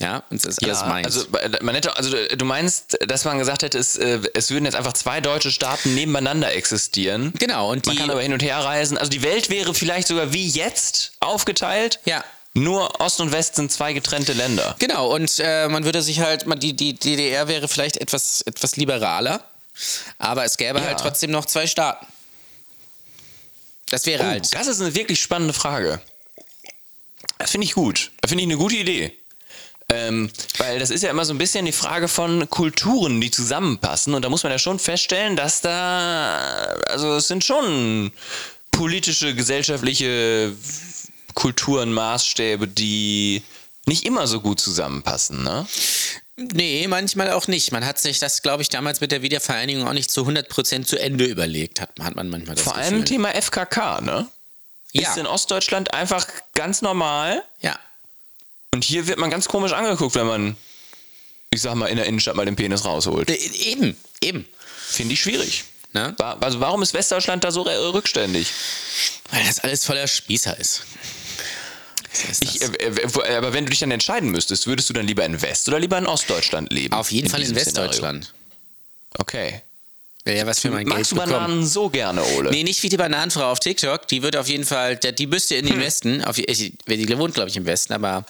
Ja, 0.00 0.22
und 0.30 0.44
das 0.44 0.58
ist 0.58 0.64
alles 0.64 0.82
meins. 0.84 1.06
also 1.06 1.26
man 1.60 1.74
hätte, 1.74 1.96
also 1.96 2.14
du 2.36 2.44
meinst, 2.44 2.96
dass 3.08 3.24
man 3.24 3.36
gesagt 3.38 3.64
hätte, 3.64 3.78
es, 3.78 3.96
äh, 3.96 4.20
es 4.34 4.48
würden 4.50 4.64
jetzt 4.64 4.76
einfach 4.76 4.92
zwei 4.92 5.20
deutsche 5.20 5.50
Staaten 5.50 5.96
nebeneinander 5.96 6.52
existieren. 6.54 7.32
genau, 7.36 7.72
und 7.72 7.84
Man 7.86 7.96
die, 7.96 8.00
kann 8.00 8.10
aber 8.10 8.22
hin 8.22 8.32
und 8.32 8.40
her 8.42 8.58
reisen. 8.58 8.96
Also 8.96 9.10
die 9.10 9.22
Welt 9.24 9.50
wäre 9.50 9.74
vielleicht 9.74 10.06
sogar 10.06 10.32
wie 10.32 10.46
jetzt 10.46 11.14
aufgeteilt. 11.18 11.98
ja, 12.04 12.22
Nur 12.54 13.00
Ost 13.00 13.20
und 13.20 13.30
West 13.30 13.56
sind 13.56 13.70
zwei 13.70 13.92
getrennte 13.92 14.32
Länder. 14.32 14.74
genau, 14.78 15.14
und 15.14 15.38
äh, 15.38 15.68
man 15.68 15.84
würde 15.84 16.02
sich 16.02 16.20
halt, 16.20 16.46
man, 16.46 16.58
die, 16.58 16.74
die 16.74 16.94
DDR 16.94 17.46
wäre 17.48 17.68
vielleicht 17.68 17.98
etwas, 17.98 18.40
etwas 18.42 18.76
liberaler, 18.76 19.44
aber 20.18 20.44
es 20.44 20.56
gäbe 20.56 20.78
Ja. 20.80 20.86
halt 20.86 20.98
trotzdem 20.98 21.30
noch 21.30 21.44
zwei 21.46 21.66
Staaten. 21.66 22.06
Das 23.90 24.06
wäre 24.06 24.22
Oh, 24.24 24.26
halt. 24.26 24.52
das 24.54 24.66
ist 24.66 24.80
eine 24.80 24.94
wirklich 24.94 25.20
spannende 25.20 25.54
Frage. 25.54 26.00
Das 27.38 27.52
finde 27.52 27.66
ich 27.66 27.74
gut. 27.74 28.10
Das 28.20 28.30
finde 28.30 28.42
ich 28.44 28.48
eine 28.50 28.58
gute 28.58 28.76
Idee. 28.76 29.16
Ähm, 29.90 30.30
weil 30.58 30.78
das 30.78 30.90
ist 30.90 31.02
ja 31.02 31.08
immer 31.10 31.24
so 31.24 31.32
ein 31.32 31.38
bisschen 31.38 31.64
die 31.64 31.72
Frage 31.72 32.08
von 32.08 32.50
Kulturen, 32.50 33.20
die 33.22 33.30
zusammenpassen. 33.30 34.12
Und 34.12 34.22
da 34.22 34.28
muss 34.28 34.42
man 34.42 34.52
ja 34.52 34.58
schon 34.58 34.78
feststellen, 34.78 35.34
dass 35.36 35.62
da, 35.62 36.74
also 36.88 37.16
es 37.16 37.28
sind 37.28 37.42
schon 37.44 38.12
politische, 38.70 39.34
gesellschaftliche 39.34 40.54
Kulturen, 41.38 41.92
Maßstäbe, 41.92 42.66
die 42.66 43.44
nicht 43.86 44.04
immer 44.04 44.26
so 44.26 44.40
gut 44.40 44.58
zusammenpassen. 44.58 45.44
Ne? 45.44 45.68
Nee, 46.36 46.88
manchmal 46.88 47.30
auch 47.30 47.46
nicht. 47.46 47.70
Man 47.70 47.86
hat 47.86 48.00
sich 48.00 48.18
das, 48.18 48.42
glaube 48.42 48.64
ich, 48.64 48.70
damals 48.70 49.00
mit 49.00 49.12
der 49.12 49.22
Wiedervereinigung 49.22 49.86
auch 49.86 49.92
nicht 49.92 50.10
zu 50.10 50.22
100% 50.26 50.84
zu 50.84 50.98
Ende 50.98 51.26
überlegt, 51.26 51.80
hat, 51.80 51.90
hat 52.00 52.16
man 52.16 52.28
manchmal 52.28 52.56
das 52.56 52.64
Vor 52.64 52.72
Gefühl. 52.72 52.86
allem 52.86 53.04
Thema 53.04 53.30
FKK, 53.40 54.00
ne? 54.00 54.26
ja. 54.92 55.08
Ist 55.10 55.16
in 55.16 55.26
Ostdeutschland 55.28 55.94
einfach 55.94 56.26
ganz 56.54 56.82
normal. 56.82 57.44
ja. 57.60 57.78
Und 58.74 58.82
hier 58.84 59.06
wird 59.06 59.18
man 59.18 59.30
ganz 59.30 59.46
komisch 59.46 59.72
angeguckt, 59.72 60.16
wenn 60.16 60.26
man, 60.26 60.56
ich 61.50 61.62
sag 61.62 61.74
mal, 61.76 61.86
in 61.86 61.96
der 61.96 62.06
Innenstadt 62.06 62.34
mal 62.34 62.44
den 62.46 62.56
Penis 62.56 62.84
rausholt. 62.84 63.30
Äh, 63.30 63.34
Eben, 63.70 63.96
eben. 64.20 64.44
Finde 64.88 65.14
ich 65.14 65.20
schwierig. 65.20 65.64
Ne? 65.94 66.14
Also 66.40 66.60
warum 66.60 66.82
ist 66.82 66.92
Westdeutschland 66.94 67.44
da 67.44 67.50
so 67.50 67.62
rückständig? 67.62 68.48
Weil 69.30 69.44
das 69.46 69.60
alles 69.60 69.84
voller 69.86 70.06
Spießer 70.06 70.58
ist. 70.58 70.82
Ich, 72.40 72.60
äh, 72.62 72.64
äh, 72.66 73.14
wo- 73.14 73.22
aber 73.22 73.52
wenn 73.52 73.64
du 73.64 73.70
dich 73.70 73.80
dann 73.80 73.90
entscheiden 73.90 74.30
müsstest, 74.30 74.66
würdest 74.66 74.88
du 74.88 74.92
dann 74.94 75.06
lieber 75.06 75.24
in 75.24 75.40
West- 75.42 75.68
oder 75.68 75.78
lieber 75.78 75.98
in 75.98 76.06
Ostdeutschland 76.06 76.72
leben? 76.72 76.94
Auf 76.94 77.10
jeden 77.10 77.28
Fall 77.28 77.40
in 77.40 77.46
diesem 77.48 77.58
Szenario? 77.58 77.90
Westdeutschland. 77.90 78.34
Okay. 79.18 79.62
Ja 80.26 80.44
was 80.46 80.60
für 80.60 80.68
mein 80.70 80.84
Geld 80.84 80.98
Magst 80.98 81.12
du 81.12 81.14
bekommen. 81.16 81.32
Bananen 81.32 81.66
so 81.66 81.88
gerne, 81.88 82.22
Ole? 82.36 82.50
Nee, 82.50 82.62
nicht 82.62 82.82
wie 82.82 82.90
die 82.90 82.98
Bananenfrau 82.98 83.50
auf 83.50 83.60
TikTok. 83.60 84.06
Die 84.08 84.22
wird 84.22 84.36
auf 84.36 84.46
jeden 84.48 84.64
Fall, 84.66 84.96
die 84.96 85.26
müsste 85.26 85.54
in 85.54 85.64
den 85.64 85.76
Hm. 85.76 85.80
Westen. 85.82 86.24
Auf, 86.24 86.36
ich, 86.38 86.72
die 86.86 87.18
wohnt, 87.18 87.32
glaube 87.34 87.48
ich, 87.48 87.56
im 87.56 87.64
Westen, 87.64 87.94
aber 87.94 88.26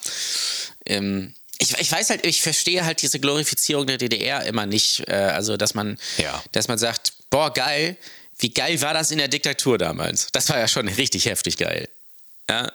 ähm, 0.86 1.34
ich, 1.58 1.76
ich 1.76 1.90
weiß 1.90 2.10
halt, 2.10 2.24
ich 2.24 2.40
verstehe 2.40 2.84
halt 2.84 3.02
diese 3.02 3.18
Glorifizierung 3.18 3.86
der 3.88 3.98
DDR 3.98 4.44
immer 4.44 4.64
nicht. 4.66 5.08
Äh, 5.08 5.12
also, 5.14 5.56
dass 5.56 5.74
man, 5.74 5.98
Ja. 6.18 6.40
dass 6.52 6.68
man 6.68 6.78
sagt, 6.78 7.14
boah, 7.30 7.52
geil, 7.52 7.96
wie 8.38 8.50
geil 8.50 8.80
war 8.80 8.94
das 8.94 9.10
in 9.10 9.18
der 9.18 9.26
Diktatur 9.26 9.76
damals? 9.76 10.28
Das 10.30 10.48
war 10.50 10.58
ja 10.58 10.68
schon 10.68 10.86
richtig 10.86 11.26
heftig 11.26 11.56
geil. 11.56 11.88
Ja. 12.48 12.70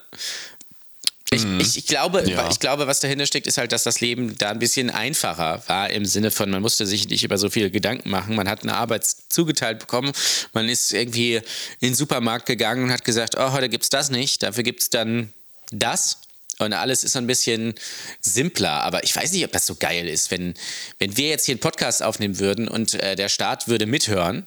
Ich, 1.33 1.45
ich, 1.59 1.77
ich, 1.77 1.85
glaube, 1.87 2.21
Mhm. 2.23 2.29
Ja. 2.29 2.49
ich 2.49 2.59
glaube, 2.59 2.87
was 2.87 2.99
dahinter 2.99 3.25
steckt, 3.25 3.47
ist 3.47 3.57
halt, 3.57 3.71
dass 3.71 3.83
das 3.83 4.01
Leben 4.01 4.37
da 4.37 4.49
ein 4.49 4.59
bisschen 4.59 4.89
einfacher 4.89 5.63
war 5.67 5.89
im 5.89 6.05
Sinne 6.05 6.31
von, 6.31 6.49
man 6.49 6.61
musste 6.61 6.85
sich 6.85 7.07
nicht 7.09 7.23
über 7.23 7.37
so 7.37 7.49
viele 7.49 7.71
Gedanken 7.71 8.09
machen. 8.09 8.35
Man 8.35 8.47
hat 8.49 8.63
eine 8.63 8.75
Arbeit 8.75 9.05
zugeteilt 9.29 9.79
bekommen. 9.79 10.11
Man 10.53 10.69
ist 10.69 10.93
irgendwie 10.93 11.35
in 11.35 11.43
den 11.81 11.95
Supermarkt 11.95 12.45
gegangen 12.45 12.83
und 12.85 12.91
hat 12.91 13.03
gesagt, 13.05 13.35
oh, 13.37 13.51
heute 13.51 13.69
gibt's 13.69 13.89
das 13.89 14.09
nicht, 14.09 14.43
dafür 14.43 14.63
gibt's 14.63 14.89
dann 14.89 15.31
das. 15.71 16.19
Und 16.59 16.71
alles 16.73 17.03
ist 17.03 17.13
so 17.13 17.19
ein 17.19 17.27
bisschen 17.27 17.73
simpler. 18.21 18.83
Aber 18.83 19.03
ich 19.03 19.15
weiß 19.15 19.31
nicht, 19.31 19.43
ob 19.43 19.51
das 19.51 19.65
so 19.65 19.75
geil 19.75 20.07
ist, 20.07 20.29
wenn, 20.29 20.53
wenn 20.99 21.17
wir 21.17 21.29
jetzt 21.29 21.45
hier 21.45 21.53
einen 21.53 21.59
Podcast 21.59 22.03
aufnehmen 22.03 22.37
würden 22.39 22.67
und 22.67 22.93
äh, 22.93 23.15
der 23.15 23.27
Staat 23.29 23.67
würde 23.67 23.85
mithören. 23.87 24.45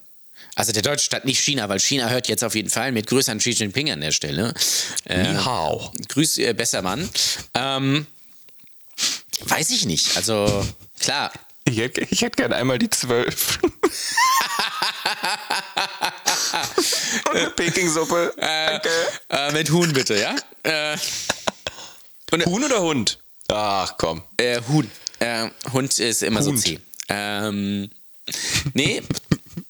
Also 0.57 0.73
der 0.73 0.83
deutsche 0.83 1.05
Staat, 1.05 1.27
nicht 1.27 1.39
China, 1.41 1.69
weil 1.69 1.79
China 1.79 2.09
hört 2.09 2.29
jetzt 2.29 2.43
auf 2.43 2.55
jeden 2.55 2.71
Fall 2.71 2.91
mit 2.91 3.07
Grüße 3.07 3.31
an 3.31 3.39
Xi 3.39 3.51
Jinping 3.51 3.91
an 3.91 4.01
der 4.01 4.11
Stelle. 4.11 4.55
Äh, 5.05 5.35
Ni 5.35 5.37
hao. 5.45 5.93
Grüß, 6.09 6.39
äh, 6.39 6.55
besser 6.55 6.81
Mann. 6.81 7.09
Ähm, 7.53 8.07
weiß 9.45 9.69
ich 9.71 9.85
nicht. 9.85 10.17
Also, 10.17 10.67
klar. 10.99 11.31
Ich 11.65 11.77
hätte, 11.77 12.01
ich 12.11 12.23
hätte 12.23 12.37
gerne 12.37 12.57
einmal 12.57 12.79
die 12.79 12.89
zwölf. 12.89 13.59
Und 17.29 17.37
eine 17.37 17.51
Pekingsuppe. 17.51 18.33
Danke. 18.39 18.89
Äh, 19.29 19.53
mit 19.53 19.71
Huhn 19.71 19.93
bitte, 19.93 20.19
ja? 20.19 20.35
Äh, 20.63 20.97
Huhn 22.47 22.65
oder 22.65 22.81
Hund? 22.81 23.19
Ach 23.49 23.95
komm. 23.99 24.23
äh, 24.39 24.61
Huhn. 24.69 24.91
Äh, 25.19 25.51
Hund 25.73 25.99
ist 25.99 26.23
immer 26.23 26.43
so 26.43 26.51
Hund. 26.51 26.63
zäh. 26.63 26.79
Ähm, 27.09 27.91
nee, 28.75 29.03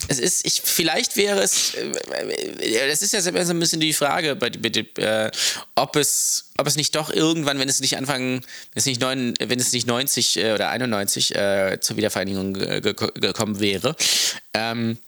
es 0.09 0.19
ist, 0.19 0.47
ich, 0.47 0.61
vielleicht 0.63 1.17
wäre 1.17 1.41
es, 1.41 1.75
äh, 1.75 2.89
das 2.89 3.03
ist 3.03 3.13
ja 3.13 3.21
so 3.21 3.31
ein 3.31 3.59
bisschen 3.59 3.81
die 3.81 3.93
Frage, 3.93 4.31
äh, 4.31 5.31
ob, 5.75 5.97
es, 5.97 6.51
ob 6.59 6.67
es 6.67 6.77
nicht 6.77 6.95
doch 6.95 7.11
irgendwann, 7.11 7.59
wenn 7.59 7.69
es 7.69 7.81
nicht 7.81 7.97
anfangen, 7.97 8.41
wenn 8.41 8.45
es 8.75 8.87
nicht, 8.87 9.01
neun, 9.01 9.35
wenn 9.41 9.59
es 9.59 9.73
nicht 9.73 9.87
90 9.87 10.37
äh, 10.37 10.53
oder 10.53 10.69
91 10.69 11.35
äh, 11.35 11.79
zur 11.81 11.97
Wiedervereinigung 11.97 12.53
gekommen 12.53 13.59
wäre, 13.59 13.97
ähm, 14.53 14.99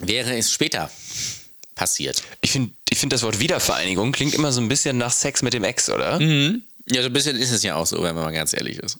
wäre 0.00 0.36
es 0.36 0.52
später 0.52 0.90
passiert. 1.74 2.22
Ich 2.40 2.52
finde 2.52 2.72
ich 2.88 2.98
find 2.98 3.12
das 3.12 3.22
Wort 3.22 3.40
Wiedervereinigung 3.40 4.12
klingt 4.12 4.34
immer 4.34 4.52
so 4.52 4.60
ein 4.60 4.68
bisschen 4.68 4.98
nach 4.98 5.12
Sex 5.12 5.42
mit 5.42 5.52
dem 5.52 5.64
Ex, 5.64 5.90
oder? 5.90 6.20
Mhm. 6.20 6.62
Ja, 6.90 7.02
so 7.02 7.08
ein 7.08 7.12
bisschen 7.12 7.36
ist 7.36 7.50
es 7.50 7.62
ja 7.62 7.74
auch 7.74 7.86
so, 7.86 8.02
wenn 8.02 8.14
man 8.14 8.24
mal 8.24 8.32
ganz 8.32 8.52
ehrlich 8.52 8.78
ist. 8.78 8.98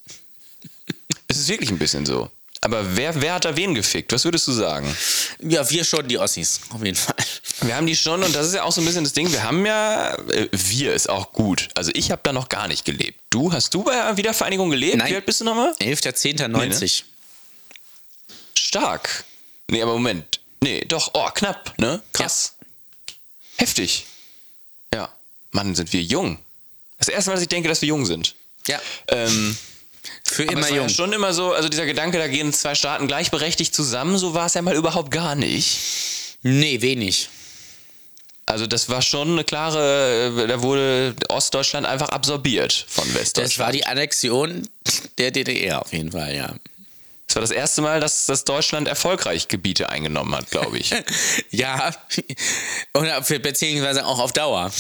Es 1.28 1.38
ist 1.38 1.48
wirklich 1.48 1.70
ein 1.70 1.78
bisschen 1.78 2.04
so. 2.06 2.30
Aber 2.64 2.96
wer, 2.96 3.20
wer 3.20 3.35
hat 3.35 3.44
da 3.44 3.55
wen 3.57 3.74
gefickt? 3.74 4.11
Was 4.12 4.24
würdest 4.24 4.48
du 4.48 4.53
sagen? 4.53 4.96
Ja, 5.40 5.68
wir 5.68 5.85
schon, 5.85 6.09
die 6.09 6.16
Ossis, 6.16 6.61
auf 6.70 6.83
jeden 6.83 6.96
Fall. 6.96 7.14
Wir 7.61 7.77
haben 7.77 7.87
die 7.87 7.94
schon 7.94 8.22
und 8.22 8.35
das 8.35 8.46
ist 8.46 8.55
ja 8.55 8.62
auch 8.62 8.72
so 8.72 8.81
ein 8.81 8.87
bisschen 8.87 9.05
das 9.05 9.12
Ding. 9.12 9.31
Wir 9.31 9.42
haben 9.42 9.66
ja, 9.66 10.14
äh, 10.14 10.48
wir 10.50 10.94
ist 10.94 11.11
auch 11.11 11.33
gut. 11.33 11.68
Also 11.74 11.90
ich 11.94 12.11
habe 12.11 12.22
da 12.24 12.33
noch 12.33 12.48
gar 12.48 12.66
nicht 12.66 12.87
gelebt. 12.87 13.20
Du, 13.29 13.53
hast 13.53 13.74
du 13.74 13.83
bei 13.83 13.92
der 13.92 14.16
Wiedervereinigung 14.16 14.70
gelebt? 14.70 14.96
Nein. 14.96 15.11
Wie 15.11 15.14
alt 15.14 15.27
bist 15.27 15.42
du 15.42 15.44
nochmal? 15.44 15.72
11.10.90. 15.79 16.48
Nee, 16.48 16.66
ne? 16.68 18.35
Stark. 18.55 19.24
Nee, 19.68 19.83
aber 19.83 19.92
Moment. 19.92 20.40
Nee, 20.62 20.81
doch, 20.87 21.11
oh, 21.12 21.29
knapp, 21.35 21.74
ne? 21.79 22.03
Krass. 22.14 22.55
Ja. 22.59 23.14
Heftig. 23.59 24.07
Ja. 24.94 25.14
Mann, 25.50 25.74
sind 25.74 25.92
wir 25.92 26.03
jung. 26.03 26.38
Das 26.96 27.09
erste 27.09 27.31
Mal, 27.31 27.35
dass 27.35 27.42
ich 27.42 27.48
denke, 27.48 27.68
dass 27.68 27.83
wir 27.83 27.88
jung 27.88 28.07
sind. 28.07 28.35
Ja. 28.66 28.81
Ähm, 29.09 29.57
für 30.26 30.44
immer 30.44 30.68
jung. 30.68 30.88
Ja 30.88 30.88
schon 30.88 31.12
immer 31.12 31.32
so, 31.32 31.52
also 31.52 31.68
dieser 31.68 31.87
Gedanke, 31.87 32.18
da 32.18 32.28
gehen 32.28 32.52
zwei 32.52 32.74
Staaten 32.74 33.06
gleichberechtigt 33.06 33.74
zusammen, 33.74 34.18
so 34.18 34.34
war 34.34 34.46
es 34.46 34.54
ja 34.54 34.62
mal 34.62 34.74
überhaupt 34.74 35.10
gar 35.10 35.34
nicht. 35.34 35.78
Nee, 36.42 36.80
wenig. 36.80 37.28
Also 38.46 38.66
das 38.66 38.90
war 38.90 39.00
schon 39.00 39.32
eine 39.32 39.44
klare, 39.44 40.32
äh, 40.37 40.46
da 40.46 40.60
wurde 40.60 41.14
Ostdeutschland 41.28 41.87
einfach 41.87 42.10
absorbiert 42.10 42.84
von 42.88 43.04
Westdeutschland. 43.14 43.52
Das 43.52 43.58
war 43.58 43.72
die 43.72 43.87
Annexion 43.87 44.68
der 45.18 45.30
DDR 45.30 45.80
auf 45.80 45.92
jeden 45.92 46.12
Fall, 46.12 46.34
ja. 46.34 46.54
Das 47.26 47.37
war 47.37 47.40
das 47.40 47.50
erste 47.50 47.80
Mal, 47.80 48.00
dass, 48.00 48.26
dass 48.26 48.44
Deutschland 48.44 48.87
erfolgreich 48.87 49.48
Gebiete 49.48 49.88
eingenommen 49.88 50.34
hat, 50.34 50.50
glaube 50.50 50.78
ich. 50.78 50.94
ja, 51.50 51.94
und 52.92 53.08
beziehungsweise 53.42 54.04
auch 54.04 54.18
auf 54.18 54.32
Dauer. 54.32 54.70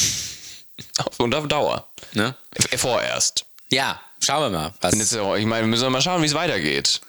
Und 1.16 1.34
auf 1.34 1.48
Dauer. 1.48 1.88
Ne? 2.12 2.36
Vorerst. 2.76 3.46
Ja, 3.70 4.00
schauen 4.20 4.52
wir 4.52 4.58
mal. 4.58 4.74
Was 4.80 4.96
jetzt, 4.96 5.12
ich 5.12 5.46
meine, 5.46 5.62
wir 5.62 5.66
müssen 5.66 5.90
mal 5.90 6.02
schauen, 6.02 6.22
wie 6.22 6.26
es 6.26 6.34
weitergeht. 6.34 7.00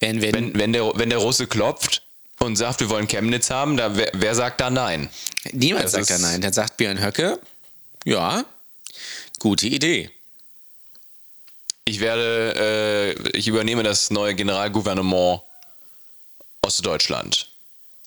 Wenn, 0.00 0.22
wenn, 0.22 0.34
wenn, 0.34 0.58
wenn, 0.58 0.72
der, 0.72 0.92
wenn 0.94 1.10
der 1.10 1.18
Russe 1.18 1.46
klopft 1.46 2.02
und 2.38 2.56
sagt, 2.56 2.80
wir 2.80 2.88
wollen 2.88 3.08
Chemnitz 3.08 3.50
haben, 3.50 3.76
da, 3.76 3.96
wer, 3.96 4.10
wer 4.14 4.34
sagt 4.34 4.60
da 4.60 4.70
nein? 4.70 5.10
Niemand 5.52 5.86
das 5.86 5.92
sagt 5.92 6.10
da 6.10 6.18
nein. 6.18 6.40
Dann 6.40 6.52
sagt 6.52 6.76
Björn 6.76 7.02
Höcke, 7.02 7.40
ja, 8.04 8.44
gute 9.38 9.66
Idee. 9.66 10.10
Ich 11.84 12.00
werde, 12.00 13.16
äh, 13.26 13.36
ich 13.36 13.48
übernehme 13.48 13.82
das 13.82 14.10
neue 14.10 14.34
Generalgouvernement 14.34 15.42
Ostdeutschland. 16.62 17.48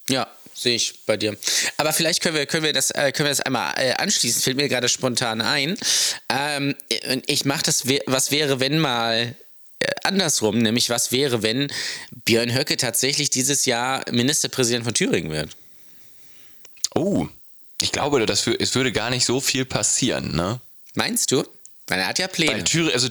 Ja, 0.07 0.27
sehe 0.61 0.75
ich 0.75 1.05
bei 1.05 1.17
dir. 1.17 1.35
Aber 1.77 1.91
vielleicht 1.91 2.21
können 2.21 2.35
wir, 2.35 2.45
können 2.45 2.63
wir, 2.63 2.73
das, 2.73 2.91
äh, 2.91 3.11
können 3.11 3.25
wir 3.25 3.31
das 3.31 3.41
einmal 3.41 3.73
äh, 3.77 3.93
anschließen, 3.93 4.41
fällt 4.41 4.57
mir 4.57 4.69
gerade 4.69 4.89
spontan 4.89 5.41
ein. 5.41 5.77
Ähm, 6.29 6.75
ich 7.25 7.45
mache 7.45 7.63
das, 7.63 7.87
was 8.05 8.31
wäre, 8.31 8.59
wenn 8.59 8.77
mal 8.77 9.35
äh, 9.79 9.87
andersrum, 10.03 10.59
nämlich 10.59 10.89
was 10.89 11.11
wäre, 11.11 11.41
wenn 11.41 11.71
Björn 12.25 12.53
Höcke 12.53 12.77
tatsächlich 12.77 13.31
dieses 13.31 13.65
Jahr 13.65 14.03
Ministerpräsident 14.11 14.85
von 14.85 14.93
Thüringen 14.93 15.31
wird? 15.31 15.49
Oh, 16.93 17.27
ich 17.81 17.91
glaube, 17.91 18.23
das 18.25 18.45
es 18.45 18.75
würde 18.75 18.91
gar 18.91 19.09
nicht 19.09 19.25
so 19.25 19.41
viel 19.41 19.65
passieren, 19.65 20.35
ne? 20.35 20.61
Meinst 20.93 21.31
du? 21.31 21.43
Weil 21.87 21.99
er 21.99 22.07
hat 22.07 22.19
ja 22.19 22.27
Pläne. 22.27 22.63
Thüringen, 22.63 22.93
also 22.93 23.09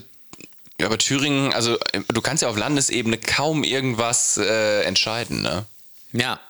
ja, 0.80 0.86
aber 0.86 0.98
Thüringen, 0.98 1.52
also 1.52 1.78
du 2.08 2.20
kannst 2.20 2.42
ja 2.42 2.48
auf 2.48 2.56
Landesebene 2.56 3.18
kaum 3.18 3.64
irgendwas 3.64 4.36
äh, 4.36 4.82
entscheiden, 4.84 5.42
ne? 5.42 5.66
Ja. 6.12 6.40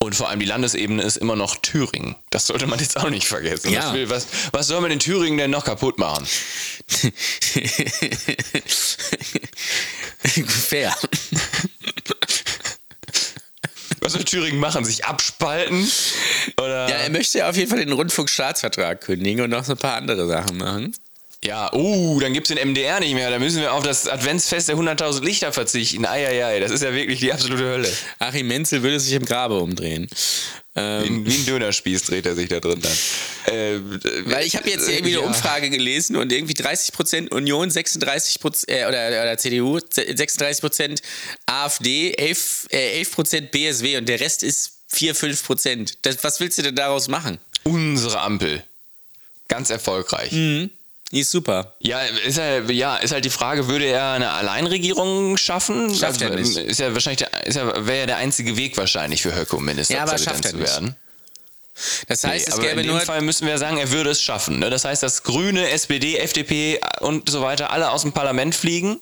Und 0.00 0.14
vor 0.14 0.28
allem 0.28 0.38
die 0.38 0.46
Landesebene 0.46 1.02
ist 1.02 1.16
immer 1.16 1.34
noch 1.34 1.56
Thüringen. 1.56 2.14
Das 2.30 2.46
sollte 2.46 2.68
man 2.68 2.78
jetzt 2.78 2.96
auch 2.96 3.10
nicht 3.10 3.26
vergessen. 3.26 3.72
Ja. 3.72 3.92
Was, 4.08 4.10
was, 4.10 4.26
was 4.52 4.66
soll 4.68 4.80
man 4.80 4.92
in 4.92 5.00
Thüringen 5.00 5.38
denn 5.38 5.50
noch 5.50 5.64
kaputt 5.64 5.98
machen? 5.98 6.24
Fair. 10.46 10.94
Was 14.00 14.12
soll 14.12 14.24
Thüringen 14.24 14.60
machen? 14.60 14.84
Sich 14.84 15.04
abspalten? 15.04 15.90
Oder? 16.58 16.88
Ja, 16.88 16.96
er 16.96 17.10
möchte 17.10 17.38
ja 17.38 17.50
auf 17.50 17.56
jeden 17.56 17.68
Fall 17.68 17.80
den 17.80 17.92
Rundfunkstaatsvertrag 17.92 19.00
kündigen 19.00 19.42
und 19.44 19.50
noch 19.50 19.64
so 19.64 19.72
ein 19.72 19.78
paar 19.78 19.96
andere 19.96 20.28
Sachen 20.28 20.58
machen. 20.58 20.94
Ja, 21.44 21.72
uh, 21.72 22.18
dann 22.18 22.32
gibt 22.32 22.50
es 22.50 22.56
den 22.56 22.68
MDR 22.68 22.98
nicht 22.98 23.14
mehr. 23.14 23.30
Da 23.30 23.38
müssen 23.38 23.60
wir 23.60 23.72
auf 23.72 23.84
das 23.84 24.08
Adventsfest 24.08 24.68
der 24.68 24.76
100.000 24.76 25.22
Lichter 25.22 25.52
verzichten. 25.52 26.04
Eieiei, 26.04 26.58
das 26.58 26.72
ist 26.72 26.82
ja 26.82 26.92
wirklich 26.92 27.20
die 27.20 27.32
absolute 27.32 27.62
Hölle. 27.62 27.92
Achim 28.18 28.48
Menzel 28.48 28.82
würde 28.82 28.98
sich 28.98 29.12
im 29.12 29.24
Grabe 29.24 29.60
umdrehen. 29.60 30.08
Ähm, 30.74 31.24
wie, 31.24 31.34
ein 31.34 31.46
Dönerspieß 31.46 32.02
dreht 32.02 32.26
er 32.26 32.34
sich 32.34 32.48
da 32.48 32.58
drin 32.58 32.80
dann. 32.82 33.54
Äh, 33.54 33.80
Weil 34.24 34.46
ich 34.46 34.56
habe 34.56 34.68
jetzt 34.68 34.88
irgendwie 34.88 35.12
ja. 35.12 35.18
eine 35.18 35.28
Umfrage 35.28 35.70
gelesen 35.70 36.16
und 36.16 36.32
irgendwie 36.32 36.54
30% 36.54 37.30
Union, 37.30 37.70
36% 37.70 38.68
äh, 38.68 38.86
oder, 38.86 39.08
oder 39.08 39.38
CDU, 39.38 39.78
36% 39.78 41.00
AfD, 41.46 42.14
11, 42.14 42.66
äh, 42.70 43.02
11% 43.02 43.40
BSW 43.50 43.96
und 43.98 44.08
der 44.08 44.18
Rest 44.18 44.42
ist 44.42 44.72
4, 44.88 45.14
5%. 45.14 45.94
Das, 46.02 46.22
was 46.24 46.40
willst 46.40 46.58
du 46.58 46.62
denn 46.62 46.74
daraus 46.74 47.06
machen? 47.06 47.38
Unsere 47.62 48.20
Ampel. 48.20 48.64
Ganz 49.46 49.70
erfolgreich. 49.70 50.32
Mhm. 50.32 50.70
Die 51.10 51.20
ist 51.20 51.30
super. 51.30 51.74
Ja, 51.80 52.00
ist 52.02 52.38
halt, 52.38 52.70
ja, 52.70 52.96
ist 52.96 53.12
halt 53.12 53.24
die 53.24 53.30
Frage, 53.30 53.66
würde 53.66 53.86
er 53.86 54.12
eine 54.12 54.30
Alleinregierung 54.30 55.38
schaffen? 55.38 55.94
Schafft 55.94 56.20
er 56.20 56.30
nicht. 56.30 56.56
Ist 56.56 56.80
ja 56.80 56.92
wahrscheinlich, 56.92 57.18
der, 57.18 57.46
ist 57.46 57.54
ja, 57.54 57.86
wäre 57.86 58.00
ja 58.00 58.06
der 58.06 58.16
einzige 58.18 58.56
Weg 58.58 58.76
wahrscheinlich 58.76 59.22
für 59.22 59.34
Höcke, 59.34 59.56
um 59.56 59.64
Ministerpräsident 59.64 60.44
ja, 60.44 60.50
zu 60.50 60.58
werden. 60.58 60.96
Das 62.08 62.24
heißt, 62.24 62.46
nee, 62.46 62.52
es 62.52 62.52
aber 62.52 62.62
gäbe 62.62 62.80
in 62.80 62.86
dem 62.88 62.96
nur 62.96 63.00
Fall 63.00 63.22
müssen 63.22 63.46
wir 63.46 63.56
sagen, 63.56 63.78
er 63.78 63.90
würde 63.90 64.10
es 64.10 64.20
schaffen. 64.20 64.58
Ne? 64.58 64.68
Das 64.68 64.84
heißt, 64.84 65.02
dass 65.02 65.22
Grüne, 65.22 65.70
SPD, 65.70 66.16
FDP 66.18 66.80
und 67.00 67.30
so 67.30 67.40
weiter 67.40 67.70
alle 67.70 67.90
aus 67.90 68.02
dem 68.02 68.12
Parlament 68.12 68.54
fliegen. 68.54 69.00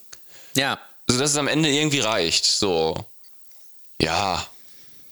Ja. 0.54 0.78
Sodass 1.08 1.30
es 1.30 1.36
am 1.36 1.48
Ende 1.48 1.70
irgendwie 1.70 2.00
reicht. 2.00 2.44
So. 2.44 3.04
Ja. 4.00 4.46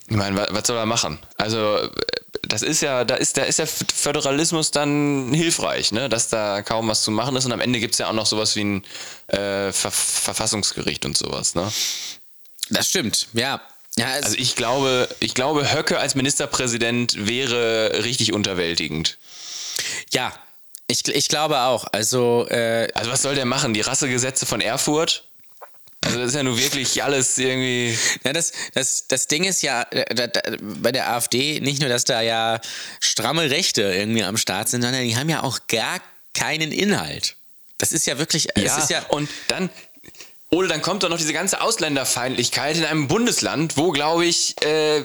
Ich 0.07 0.17
meine, 0.17 0.37
was, 0.37 0.49
was 0.51 0.67
soll 0.67 0.77
er 0.77 0.87
machen? 0.87 1.19
Also, 1.39 1.89
das 2.49 2.63
ist 2.63 2.81
ja, 2.81 3.05
da 3.05 3.15
ist, 3.17 3.37
da 3.37 3.43
ist 3.43 3.59
der 3.59 3.67
Föderalismus 3.67 4.71
dann 4.71 5.33
hilfreich, 5.33 5.93
ne? 5.93 6.09
dass 6.09 6.29
da 6.29 6.63
kaum 6.63 6.89
was 6.89 7.03
zu 7.03 7.11
machen 7.11 7.37
ist 7.37 7.45
und 7.45 7.53
am 7.53 7.61
Ende 7.61 7.81
gibt 7.81 7.95
es 7.95 7.99
ja 7.99 8.09
auch 8.09 8.13
noch 8.13 8.27
sowas 8.27 8.57
wie 8.57 8.65
ein 8.65 8.85
äh, 9.29 9.73
Ver 9.73 9.91
Verfassungsgericht 9.91 11.05
und 11.05 11.17
sowas, 11.17 11.55
ne? 11.55 11.71
Das 12.71 12.89
stimmt, 12.89 13.29
ja. 13.35 13.61
ja 13.97 14.07
also 14.07 14.37
ich 14.39 14.57
glaube, 14.57 15.09
ich 15.21 15.35
glaube, 15.35 15.73
Höcke 15.73 15.99
als 15.99 16.15
Ministerpräsident 16.15 17.27
wäre 17.27 18.05
richtig 18.05 18.33
unterwältigend. 18.33 19.19
Ja, 20.13 20.33
ich, 20.87 21.07
ich 21.09 21.29
glaube 21.29 21.61
auch. 21.61 21.87
Also, 21.93 22.47
äh, 22.49 22.89
also 22.95 23.11
was 23.11 23.23
soll 23.23 23.35
der 23.35 23.47
machen? 23.47 23.75
Die 23.75 23.81
Rassegesetze 23.81 24.47
von 24.47 24.61
Erfurt? 24.61 25.25
Also 26.05 26.19
das 26.19 26.29
ist 26.29 26.35
ja 26.35 26.43
nur 26.43 26.59
wirklich 26.59 27.03
alles 27.03 27.39
irgendwie. 27.39 27.99
Ja, 28.25 28.33
das, 28.33 28.53
das, 28.75 29.07
das 29.09 29.27
Ding 29.27 29.45
ist 29.45 29.63
ja 29.63 29.87
äh, 29.91 30.15
da, 30.15 30.27
da, 30.27 30.41
bei 30.61 30.93
der 30.93 31.11
AfD 31.11 31.61
nicht 31.61 31.81
nur, 31.81 31.89
dass 31.89 32.05
da 32.05 32.21
ja 32.21 32.61
stramme 33.01 33.51
Rechte 33.51 33.83
irgendwie 33.83 34.25
am 34.25 34.37
Start 34.37 34.69
sind, 34.69 34.83
sondern 34.83 35.03
die 35.03 35.17
haben 35.17 35.29
ja 35.29 35.43
auch 35.43 35.61
gar 35.69 36.01
keinen 36.35 36.73
Inhalt. 36.73 37.37
Das 37.79 37.93
ist 37.93 38.07
ja 38.07 38.19
wirklich. 38.19 38.49
Ja, 38.57 38.77
ist 38.77 38.91
ja 38.91 39.05
und 39.09 39.29
dann 39.49 39.71
oder 40.55 40.69
dann 40.69 40.83
kommt 40.83 41.03
doch 41.03 41.09
noch 41.09 41.17
diese 41.17 41.33
ganze 41.33 41.61
Ausländerfeindlichkeit 41.61 42.77
in 42.77 42.85
einem 42.85 43.09
Bundesland, 43.09 43.77
wo, 43.77 43.91
glaube 43.91 44.25
ich, 44.25 44.55
äh, 44.65 45.03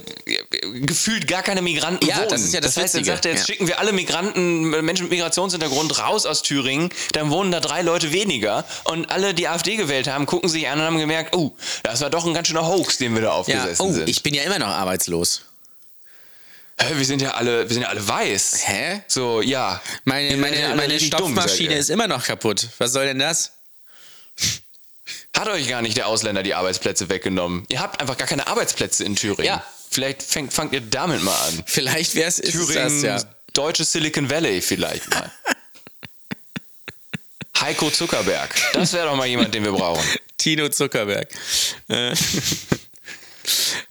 gefühlt 0.81 1.27
gar 1.27 1.41
keine 1.41 1.63
Migranten 1.63 2.08
ja, 2.08 2.17
wohnen. 2.17 2.29
Das 2.29 2.41
ist 2.41 2.54
ja 2.54 2.62
das, 2.62 2.75
das 2.75 2.83
heißt, 2.83 2.95
dann 2.95 3.04
sagt 3.04 3.25
er, 3.25 3.31
jetzt 3.31 3.41
ja. 3.41 3.54
schicken 3.54 3.67
wir 3.67 3.79
alle 3.79 3.91
Migranten, 3.91 4.69
Menschen 4.85 5.04
mit 5.06 5.12
Migrationshintergrund 5.12 5.97
raus 5.97 6.27
aus 6.27 6.43
Thüringen, 6.43 6.89
dann 7.13 7.31
wohnen 7.31 7.52
da 7.52 7.62
drei 7.62 7.81
Leute 7.81 8.12
weniger. 8.12 8.63
Und 8.83 9.10
alle, 9.10 9.33
die 9.33 9.47
AfD 9.47 9.75
gewählt 9.75 10.08
haben, 10.08 10.27
gucken 10.27 10.50
sich 10.50 10.67
an 10.67 10.79
und 10.79 10.85
haben 10.85 11.00
gemerkt, 11.00 11.35
oh, 11.35 11.56
das 11.81 12.02
war 12.02 12.12
doch 12.12 12.27
ein 12.27 12.35
ganz 12.35 12.47
schöner 12.47 12.67
Hoax, 12.67 12.97
den 12.97 13.15
wir 13.15 13.23
da 13.23 13.31
aufgesessen 13.31 13.85
ja, 13.85 13.91
oh, 13.91 13.91
sind. 13.91 14.08
Ich 14.08 14.21
bin 14.21 14.35
ja 14.35 14.43
immer 14.43 14.60
noch 14.60 14.67
arbeitslos. 14.67 15.41
Hä, 16.79 16.93
wir 16.95 17.06
sind 17.06 17.23
ja 17.23 17.31
alle, 17.31 17.67
wir 17.67 17.73
sind 17.73 17.81
ja 17.81 17.89
alle 17.89 18.08
weiß. 18.08 18.67
Hä? 18.67 19.02
So, 19.08 19.41
ja. 19.41 19.81
Meine, 20.04 20.37
meine, 20.37 20.75
meine 20.75 21.00
Stoffmaschine 21.00 21.69
dumm, 21.69 21.79
ist 21.79 21.89
immer 21.89 22.08
noch 22.08 22.23
kaputt. 22.23 22.67
Was 22.77 22.93
soll 22.93 23.06
denn 23.06 23.19
das? 23.19 23.54
Hat 25.38 25.48
euch 25.48 25.67
gar 25.67 25.82
nicht 25.82 25.98
der 25.98 26.08
Ausländer 26.08 26.44
die 26.44 26.54
Arbeitsplätze 26.54 27.10
weggenommen. 27.10 27.65
Ihr 27.69 27.80
habt 27.80 28.02
einfach 28.02 28.17
gar 28.17 28.27
keine 28.27 28.48
Arbeitsplätze 28.48 29.04
in 29.04 29.15
Thüringen. 29.15 29.46
Ja. 29.46 29.63
Vielleicht 29.92 30.21
fängt, 30.21 30.54
fangt 30.54 30.73
ihr 30.73 30.82
damit 30.82 31.23
mal 31.23 31.36
an. 31.48 31.63
Vielleicht 31.65 32.15
wäre 32.15 32.27
es 32.27 32.38
Thüringen, 32.38 33.02
das, 33.02 33.23
ja. 33.23 33.30
deutsche 33.54 33.84
Silicon 33.84 34.30
Valley 34.30 34.62
vielleicht 34.62 35.10
mal. 35.10 35.32
Heiko 37.60 37.90
Zuckerberg. 37.90 38.56
Das 38.73 38.94
wäre 38.94 39.08
doch 39.08 39.15
mal 39.15 39.27
jemand, 39.27 39.54
den 39.54 39.63
wir 39.63 39.71
brauchen. 39.71 40.04
Tino 40.38 40.69
Zuckerberg. 40.69 41.27
Äh. 41.90 42.13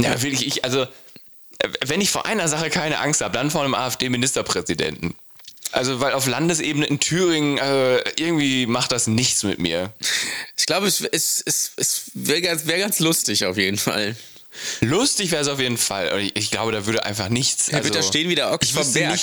Ja, 0.00 0.22
wirklich, 0.22 0.46
ich, 0.46 0.64
also, 0.64 0.82
äh, 0.82 0.88
wenn 1.84 2.00
ich 2.00 2.10
vor 2.10 2.26
einer 2.26 2.48
Sache 2.48 2.70
keine 2.70 3.00
Angst 3.00 3.20
habe, 3.20 3.34
dann 3.34 3.50
vor 3.50 3.64
einem 3.64 3.74
AfD-Ministerpräsidenten. 3.74 5.16
Also, 5.72 6.00
weil 6.00 6.12
auf 6.12 6.26
Landesebene 6.26 6.86
in 6.86 6.98
Thüringen 7.00 7.58
äh, 7.58 7.98
irgendwie 8.16 8.66
macht 8.66 8.92
das 8.92 9.06
nichts 9.06 9.42
mit 9.42 9.58
mir. 9.58 9.92
Ich 10.56 10.66
glaube, 10.66 10.86
es, 10.86 11.00
es, 11.00 11.42
es, 11.44 11.72
es 11.76 12.02
wäre 12.14 12.40
ganz, 12.40 12.66
wär 12.66 12.78
ganz 12.78 12.98
lustig 13.00 13.44
auf 13.44 13.56
jeden 13.58 13.78
Fall. 13.78 14.16
Lustig 14.80 15.30
wäre 15.30 15.42
es 15.42 15.48
auf 15.48 15.60
jeden 15.60 15.76
Fall. 15.78 16.20
Ich, 16.20 16.36
ich 16.36 16.50
glaube, 16.50 16.72
da 16.72 16.86
würde 16.86 17.04
einfach 17.04 17.28
nichts. 17.28 17.68
Er 17.68 17.84
wird 17.84 17.94
da 17.94 17.98
also- 17.98 18.08
stehen 18.08 18.28
wie 18.28 18.34
der 18.34 18.50
Ochs 18.50 18.70
vom 18.70 18.90
Berg. 18.92 19.20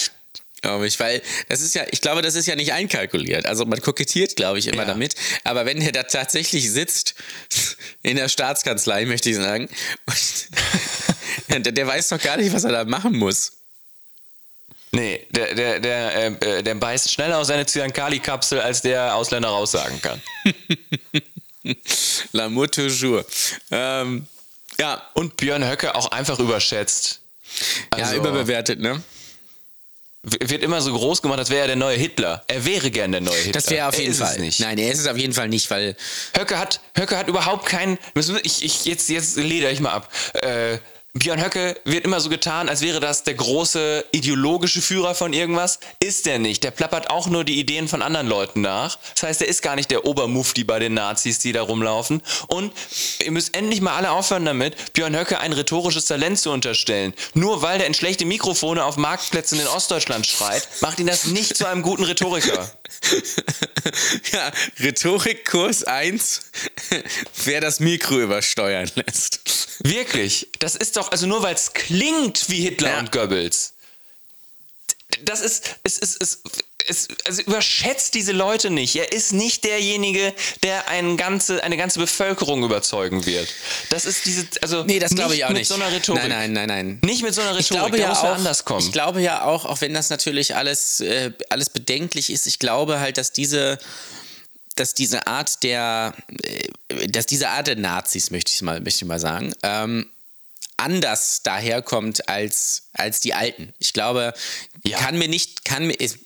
Glaube 0.61 0.87
ich, 0.87 0.99
weil 0.99 1.21
das 1.49 1.61
ist 1.61 1.75
ja, 1.75 1.83
ich 1.91 2.01
glaube, 2.01 2.23
das 2.23 2.33
ist 2.33 2.47
ja 2.47 2.55
nicht 2.55 2.73
einkalkuliert. 2.73 3.45
Also 3.45 3.65
man 3.65 3.79
kokettiert, 3.81 4.35
glaube 4.35 4.57
ich, 4.57 4.65
immer 4.67 4.83
Ja. 4.83 4.85
damit. 4.85 5.13
Aber 5.43 5.65
wenn 5.67 5.79
der 5.79 5.91
da 5.91 6.03
tatsächlich 6.03 6.71
sitzt, 6.71 7.13
in 8.01 8.15
der 8.15 8.29
Staatskanzlei, 8.29 9.05
möchte 9.05 9.29
ich 9.29 9.35
sagen, 9.35 9.69
der, 11.49 11.59
der 11.59 11.87
weiß 11.87 12.09
doch 12.09 12.21
gar 12.21 12.37
nicht, 12.37 12.53
was 12.53 12.63
er 12.63 12.71
da 12.71 12.83
machen 12.85 13.15
muss. 13.15 13.51
Nee, 14.95 15.27
der, 15.31 15.53
der, 15.55 15.79
der, 15.79 16.15
äh, 16.15 16.27
äh, 16.59 16.63
der 16.63 16.75
beißt 16.75 17.11
schneller 17.11 17.37
aus 17.37 17.47
seine 17.47 17.65
Zyankali-Kapsel, 17.65 18.61
als 18.61 18.81
der 18.81 19.15
Ausländer 19.15 19.49
raussagen 19.49 20.01
kann. 20.01 20.21
L'amour 22.33 22.67
toujours. 22.71 23.25
Ähm, 23.71 24.27
ja, 24.79 25.01
Und 25.13 25.37
Björn 25.37 25.67
Höcke 25.67 25.95
auch 25.95 26.11
einfach 26.11 26.39
überschätzt. 26.39 27.21
ja, 27.97 28.03
Also, 28.03 28.15
überbewertet, 28.15 28.79
ne? 28.79 29.01
Wird 30.23 30.63
immer 30.63 30.81
so 30.81 30.91
groß 30.91 31.21
gemacht, 31.21 31.37
als 31.37 31.51
wäre 31.51 31.61
er 31.61 31.67
der 31.67 31.75
neue 31.75 31.97
Hitler. 31.97 32.43
Er 32.47 32.65
wäre 32.65 32.89
gern 32.89 33.11
der 33.11 33.21
neue 33.21 33.35
Hitler. 33.35 33.51
Das 33.51 33.69
wäre 33.69 33.87
auf 33.87 33.93
Er 33.95 34.01
jeden 34.01 34.11
ist 34.13 34.17
Fall. 34.19 34.39
Nicht. 34.39 34.59
Nein, 34.59 34.77
er 34.79 34.91
ist 34.91 34.99
es 34.99 35.07
auf 35.07 35.17
jeden 35.17 35.33
Fall 35.33 35.49
nicht, 35.49 35.69
weil 35.69 35.95
Höcke 36.35 36.57
hat, 36.57 36.79
Höcke 36.97 37.15
hat 37.15 37.27
überhaupt 37.27 37.67
keinen. 37.67 37.99
Ich, 38.41 38.63
ich, 38.63 38.85
jetzt, 38.85 39.07
jetzt 39.09 39.37
leder 39.37 39.71
ich 39.71 39.81
mal 39.81 39.91
ab. 39.91 40.11
Äh, 40.41 40.79
Björn 41.17 41.41
Höcke 41.41 41.79
wird 41.85 42.03
immer 42.03 42.19
so 42.19 42.27
getan, 42.27 42.67
als 42.67 42.81
wäre 42.81 42.99
das 42.99 43.23
der 43.23 43.35
große 43.35 44.03
ideologische 44.11 44.81
Führer 44.81 45.15
von 45.15 45.31
irgendwas. 45.31 45.79
Ist 46.01 46.25
der 46.25 46.39
nicht. 46.39 46.61
Der 46.65 46.71
plappert 46.71 47.09
auch 47.09 47.27
nur 47.27 47.45
die 47.45 47.57
Ideen 47.57 47.87
von 47.87 48.01
anderen 48.01 48.27
Leuten 48.27 48.59
nach. 48.59 48.97
Das 49.13 49.23
heißt, 49.23 49.41
er 49.41 49.47
ist 49.47 49.61
gar 49.61 49.77
nicht 49.77 49.89
der 49.91 50.03
Obermufti 50.03 50.65
bei 50.65 50.77
den 50.77 50.93
Nazis, 50.93 51.39
die 51.39 51.53
da 51.53 51.61
rumlaufen. 51.61 52.21
Und 52.47 52.73
ihr 53.23 53.31
müsst 53.31 53.55
endlich 53.55 53.79
mal 53.79 53.95
alle 53.95 54.11
aufhören 54.11 54.43
damit, 54.43 54.91
Björn 54.91 55.17
Höcke 55.17 55.39
ein 55.39 55.53
rhetorisches 55.53 56.03
Talent 56.03 56.37
zu 56.37 56.51
unterstellen. 56.51 57.13
Nur 57.33 57.61
weil 57.61 57.77
der 57.77 57.87
in 57.87 57.93
schlechte 57.93 58.25
Mikrofone 58.25 58.83
auf 58.83 58.97
Marktplätzen 58.97 59.57
in 59.57 59.67
Ostdeutschland 59.67 60.27
schreit, 60.27 60.67
macht 60.81 60.99
ihn 60.99 61.07
das 61.07 61.27
nicht 61.27 61.55
zu 61.55 61.65
einem 61.65 61.81
guten 61.81 62.03
Rhetoriker. 62.03 62.69
ja, 64.31 64.51
Rhetorikkurs 64.79 65.83
1, 65.83 66.41
wer 67.45 67.61
das 67.61 67.79
Mikro 67.79 68.19
übersteuern 68.19 68.89
lässt. 68.95 69.41
Wirklich. 69.83 70.49
Das 70.59 70.75
ist 70.75 70.97
doch, 70.97 71.11
also 71.11 71.27
nur 71.27 71.43
weil 71.43 71.55
es 71.55 71.73
klingt 71.73 72.49
wie 72.49 72.61
Hitler 72.61 72.91
Ja. 72.91 72.99
und 72.99 73.11
Goebbels. 73.11 73.73
Das 75.23 75.41
ist, 75.41 75.75
es 75.83 75.97
ist, 75.99 76.21
es, 76.21 76.41
es, 76.87 77.07
also 77.25 77.41
überschätzt 77.43 78.13
diese 78.13 78.31
Leute 78.31 78.69
nicht. 78.69 78.95
Er 78.95 79.11
ist 79.11 79.33
nicht 79.33 79.63
derjenige, 79.63 80.33
der 80.63 80.87
eine 80.87 81.15
ganze, 81.15 81.63
eine 81.63 81.77
ganze 81.77 81.99
Bevölkerung 81.99 82.63
überzeugen 82.63 83.25
wird. 83.25 83.47
Das 83.89 84.05
ist 84.05 84.25
diese, 84.25 84.47
also 84.61 84.83
Nee, 84.83 84.99
das 84.99 85.13
glaube 85.15 85.35
ich 85.35 85.43
auch 85.45 85.49
mit 85.49 85.59
nicht. 85.59 85.67
so 85.67 85.75
einer 85.75 85.91
Rhetorik. 85.91 86.21
Nein, 86.21 86.29
nein, 86.29 86.53
nein, 86.53 86.67
nein. 86.67 86.99
Nicht 87.03 87.23
mit 87.23 87.33
so 87.33 87.41
einer 87.41 87.51
Rhetorik. 87.55 87.63
Ich 87.65 87.69
glaube 87.69 87.97
da 87.97 88.03
ja 88.03 88.09
muss 88.09 88.17
auch, 88.19 88.35
anders 88.35 88.65
kommen. 88.65 88.79
ich 88.85 88.91
glaube 88.91 89.21
ja 89.21 89.43
auch, 89.45 89.65
auch 89.65 89.81
wenn 89.81 89.93
das 89.93 90.09
natürlich 90.09 90.55
alles, 90.55 90.99
äh, 91.01 91.31
alles 91.49 91.69
bedenklich 91.69 92.29
ist, 92.29 92.47
ich 92.47 92.59
glaube 92.59 92.99
halt, 92.99 93.17
dass 93.17 93.31
diese, 93.31 93.77
dass 94.75 94.93
diese 94.93 95.27
Art 95.27 95.63
der, 95.63 96.13
äh, 96.43 97.07
dass 97.07 97.25
diese 97.25 97.49
Art 97.49 97.67
der 97.67 97.75
Nazis, 97.77 98.31
möchte 98.31 98.51
ich 98.53 98.61
mal, 98.61 98.81
möchte 98.81 99.03
ich 99.03 99.07
mal 99.07 99.19
sagen, 99.19 99.53
ähm, 99.63 100.09
anders 100.77 101.41
daherkommt 101.41 102.27
als, 102.27 102.89
als 102.93 103.21
die 103.21 103.33
Alten. 103.33 103.73
Ich 103.79 103.93
glaube, 103.93 104.33
Ja. 104.83 104.97
kann 104.99 105.17
mir 105.17 105.29
nicht, 105.29 105.63
kann 105.63 105.87
mir, 105.87 105.93
ist, 105.93 106.17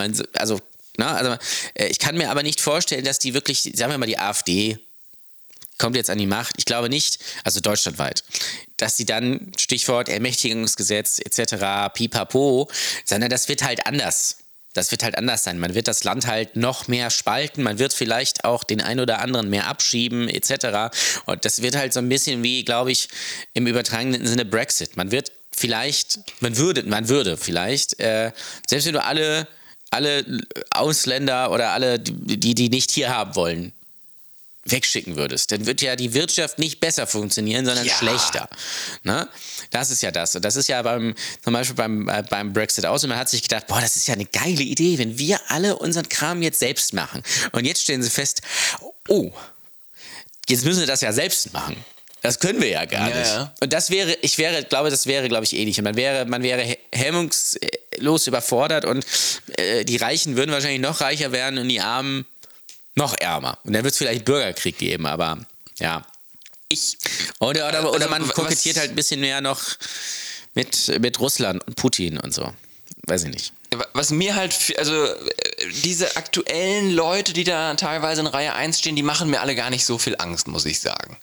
man, 0.00 0.22
also, 0.34 0.58
na, 0.96 1.14
also, 1.14 1.36
äh, 1.74 1.86
ich 1.86 1.98
kann 1.98 2.16
mir 2.16 2.30
aber 2.30 2.42
nicht 2.42 2.60
vorstellen, 2.60 3.04
dass 3.04 3.18
die 3.18 3.34
wirklich, 3.34 3.70
sagen 3.74 3.92
wir 3.92 3.98
mal, 3.98 4.06
die 4.06 4.18
AfD 4.18 4.78
kommt 5.78 5.96
jetzt 5.96 6.10
an 6.10 6.18
die 6.18 6.26
Macht. 6.26 6.54
Ich 6.58 6.66
glaube 6.66 6.88
nicht, 6.88 7.18
also 7.42 7.60
deutschlandweit, 7.60 8.22
dass 8.76 8.96
sie 8.96 9.06
dann, 9.06 9.52
Stichwort 9.58 10.08
Ermächtigungsgesetz 10.08 11.20
etc., 11.20 11.92
pipapo, 11.94 12.68
sondern 13.04 13.30
das 13.30 13.48
wird 13.48 13.62
halt 13.62 13.86
anders. 13.86 14.36
Das 14.72 14.92
wird 14.92 15.02
halt 15.02 15.18
anders 15.18 15.42
sein. 15.42 15.58
Man 15.58 15.74
wird 15.74 15.88
das 15.88 16.04
Land 16.04 16.28
halt 16.28 16.54
noch 16.54 16.86
mehr 16.86 17.10
spalten. 17.10 17.64
Man 17.64 17.80
wird 17.80 17.92
vielleicht 17.92 18.44
auch 18.44 18.62
den 18.62 18.80
einen 18.80 19.00
oder 19.00 19.18
anderen 19.18 19.50
mehr 19.50 19.66
abschieben 19.66 20.28
etc. 20.28 20.94
Und 21.26 21.44
das 21.44 21.60
wird 21.60 21.74
halt 21.74 21.92
so 21.92 21.98
ein 21.98 22.08
bisschen 22.08 22.44
wie, 22.44 22.64
glaube 22.64 22.92
ich, 22.92 23.08
im 23.52 23.66
übertragenen 23.66 24.24
Sinne 24.24 24.44
Brexit. 24.44 24.96
Man 24.96 25.10
wird 25.10 25.32
vielleicht, 25.50 26.20
man 26.40 26.56
würde, 26.56 26.84
man 26.84 27.08
würde 27.08 27.36
vielleicht, 27.36 27.98
äh, 27.98 28.30
selbst 28.68 28.86
wenn 28.86 28.94
du 28.94 29.02
alle, 29.02 29.48
alle 29.90 30.24
Ausländer 30.70 31.50
oder 31.50 31.70
alle, 31.72 31.98
die, 31.98 32.54
die 32.54 32.68
nicht 32.68 32.90
hier 32.90 33.10
haben 33.10 33.34
wollen, 33.34 33.72
wegschicken 34.64 35.16
würdest, 35.16 35.52
dann 35.52 35.66
wird 35.66 35.80
ja 35.82 35.96
die 35.96 36.12
Wirtschaft 36.14 36.58
nicht 36.58 36.80
besser 36.80 37.06
funktionieren, 37.06 37.64
sondern 37.64 37.84
Ja. 37.84 37.94
schlechter. 37.94 38.48
Ne? 39.02 39.28
Das 39.70 39.90
ist 39.90 40.02
ja 40.02 40.10
das. 40.10 40.36
Und 40.36 40.44
das 40.44 40.54
ist 40.56 40.68
ja 40.68 40.82
beim, 40.82 41.14
zum 41.42 41.52
Beispiel 41.54 41.74
beim, 41.76 42.08
äh, 42.08 42.22
beim 42.28 42.52
Brexit 42.52 42.84
aus. 42.86 43.02
Und 43.02 43.08
man 43.10 43.18
hat 43.18 43.28
sich 43.28 43.42
gedacht, 43.42 43.66
boah, 43.66 43.80
das 43.80 43.96
ist 43.96 44.06
ja 44.06 44.14
eine 44.14 44.26
geile 44.26 44.62
Idee, 44.62 44.98
wenn 44.98 45.18
wir 45.18 45.40
alle 45.48 45.76
unseren 45.76 46.08
Kram 46.08 46.42
jetzt 46.42 46.58
selbst 46.60 46.92
machen. 46.92 47.22
Und 47.52 47.64
jetzt 47.64 47.82
stellen 47.82 48.02
sie 48.02 48.10
fest, 48.10 48.42
oh, 49.08 49.32
jetzt 50.48 50.64
müssen 50.64 50.80
wir 50.80 50.86
das 50.86 51.00
ja 51.00 51.12
selbst 51.12 51.52
machen. 51.52 51.76
Das 52.22 52.38
können 52.38 52.60
wir 52.60 52.68
ja 52.68 52.84
gar 52.84 53.08
Ja, 53.10 53.16
nicht. 53.18 53.28
ja. 53.28 53.54
Und 53.60 53.72
das 53.72 53.90
wäre, 53.90 54.14
ich 54.22 54.36
wäre, 54.38 54.62
glaube, 54.64 54.90
das 54.90 55.06
wäre, 55.06 55.28
glaube 55.28 55.44
ich, 55.44 55.54
ähnlich. 55.56 55.78
Und 55.78 55.84
man 55.84 55.96
wäre, 55.96 56.26
man 56.26 56.42
wäre 56.42 56.62
he- 56.62 56.78
hemmungslos 56.92 58.26
überfordert 58.26 58.84
und 58.84 59.04
äh, 59.56 59.84
die 59.84 59.96
Reichen 59.96 60.36
würden 60.36 60.52
wahrscheinlich 60.52 60.80
noch 60.80 61.00
reicher 61.00 61.32
werden 61.32 61.58
und 61.58 61.68
die 61.68 61.80
Armen 61.80 62.26
noch 62.94 63.14
ärmer. 63.18 63.58
Und 63.64 63.72
dann 63.72 63.84
wird 63.84 63.92
es 63.92 63.98
vielleicht 63.98 64.24
Bürgerkrieg 64.24 64.76
geben, 64.78 65.06
aber 65.06 65.38
ja. 65.78 66.04
Ich, 66.68 66.98
Oder, 67.40 67.68
oder, 67.68 67.80
oder 67.90 67.92
Also, 67.94 68.08
man 68.10 68.28
kokettiert 68.28 68.76
halt 68.78 68.90
ein 68.90 68.96
bisschen 68.96 69.20
mehr 69.20 69.40
noch 69.40 69.60
mit, 70.54 71.00
mit 71.00 71.18
Russland 71.20 71.66
und 71.66 71.74
Putin 71.76 72.18
und 72.18 72.32
so. 72.34 72.52
Weiß 73.06 73.24
ich 73.24 73.30
nicht. 73.30 73.52
was 73.94 74.10
mir 74.10 74.34
halt, 74.36 74.54
also 74.78 75.04
äh, 75.06 75.16
diese 75.84 76.16
aktuellen 76.16 76.90
Leute, 76.92 77.32
die 77.32 77.44
da 77.44 77.74
teilweise 77.74 78.20
in 78.20 78.26
Reihe 78.28 78.52
1 78.54 78.78
stehen, 78.78 78.94
die 78.94 79.02
machen 79.02 79.30
mir 79.30 79.40
alle 79.40 79.54
gar 79.56 79.70
nicht 79.70 79.84
so 79.84 79.98
viel 79.98 80.14
Angst, 80.18 80.46
muss 80.48 80.64
ich 80.66 80.78
sagen. 80.80 81.16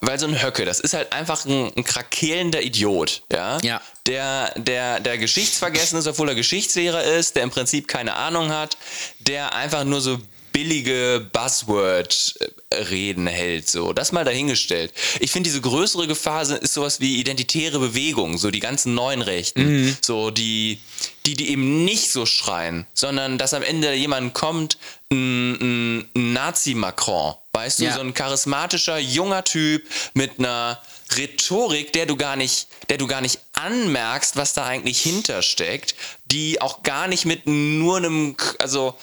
Weil 0.00 0.18
so 0.18 0.26
ein 0.26 0.40
Höcke, 0.40 0.64
das 0.64 0.78
ist 0.78 0.94
halt 0.94 1.12
einfach 1.12 1.44
ein, 1.44 1.72
ein 1.76 1.82
krakelender 1.82 2.62
Idiot, 2.62 3.22
ja? 3.32 3.58
Ja. 3.62 3.80
Der, 4.06 4.54
der, 4.56 5.00
der 5.00 5.18
geschichtsvergessen 5.18 5.98
ist, 5.98 6.06
obwohl 6.06 6.28
er 6.28 6.34
Geschichtslehrer 6.36 7.02
ist, 7.02 7.34
der 7.34 7.42
im 7.42 7.50
Prinzip 7.50 7.88
keine 7.88 8.14
Ahnung 8.14 8.50
hat, 8.50 8.76
der 9.18 9.54
einfach 9.54 9.82
nur 9.84 10.00
so 10.00 10.18
billige 10.52 11.28
Buzzword-Reden 11.32 13.26
hält, 13.26 13.68
so. 13.68 13.92
Das 13.92 14.12
mal 14.12 14.24
dahingestellt. 14.24 14.92
Ich 15.20 15.30
finde, 15.30 15.48
diese 15.48 15.60
größere 15.60 16.06
Gefahr 16.06 16.42
ist 16.42 16.74
sowas 16.74 17.00
wie 17.00 17.18
identitäre 17.18 17.78
Bewegung, 17.78 18.38
so 18.38 18.50
die 18.50 18.60
ganzen 18.60 18.94
neuen 18.94 19.22
Rechten, 19.22 19.96
so 20.00 20.30
die, 20.30 20.78
die, 21.26 21.34
die 21.34 21.50
eben 21.50 21.84
nicht 21.84 22.12
so 22.12 22.24
schreien, 22.24 22.86
sondern 22.94 23.36
dass 23.36 23.52
am 23.52 23.62
Ende 23.62 23.92
jemand 23.94 24.34
kommt, 24.34 24.78
ein, 25.12 26.04
ein 26.14 26.32
Nazi-Macron, 26.32 27.34
weißt 27.58 27.80
du, 27.80 27.84
Ja. 27.84 27.94
so 27.94 28.00
ein 28.00 28.14
charismatischer, 28.14 28.98
junger 28.98 29.42
Typ 29.44 29.86
mit 30.14 30.38
einer 30.38 30.80
Rhetorik, 31.16 31.92
der 31.92 32.06
du 32.06 32.16
gar 32.16 32.36
nicht, 32.36 32.68
der 32.88 32.98
du 32.98 33.06
gar 33.06 33.20
nicht 33.20 33.38
anmerkst, 33.54 34.36
was 34.36 34.52
da 34.52 34.64
eigentlich 34.66 35.00
hintersteckt, 35.02 35.94
die 36.26 36.60
auch 36.60 36.82
gar 36.82 37.08
nicht 37.08 37.24
mit 37.24 37.46
nur 37.46 37.96
einem, 37.96 38.36
also 38.58 38.94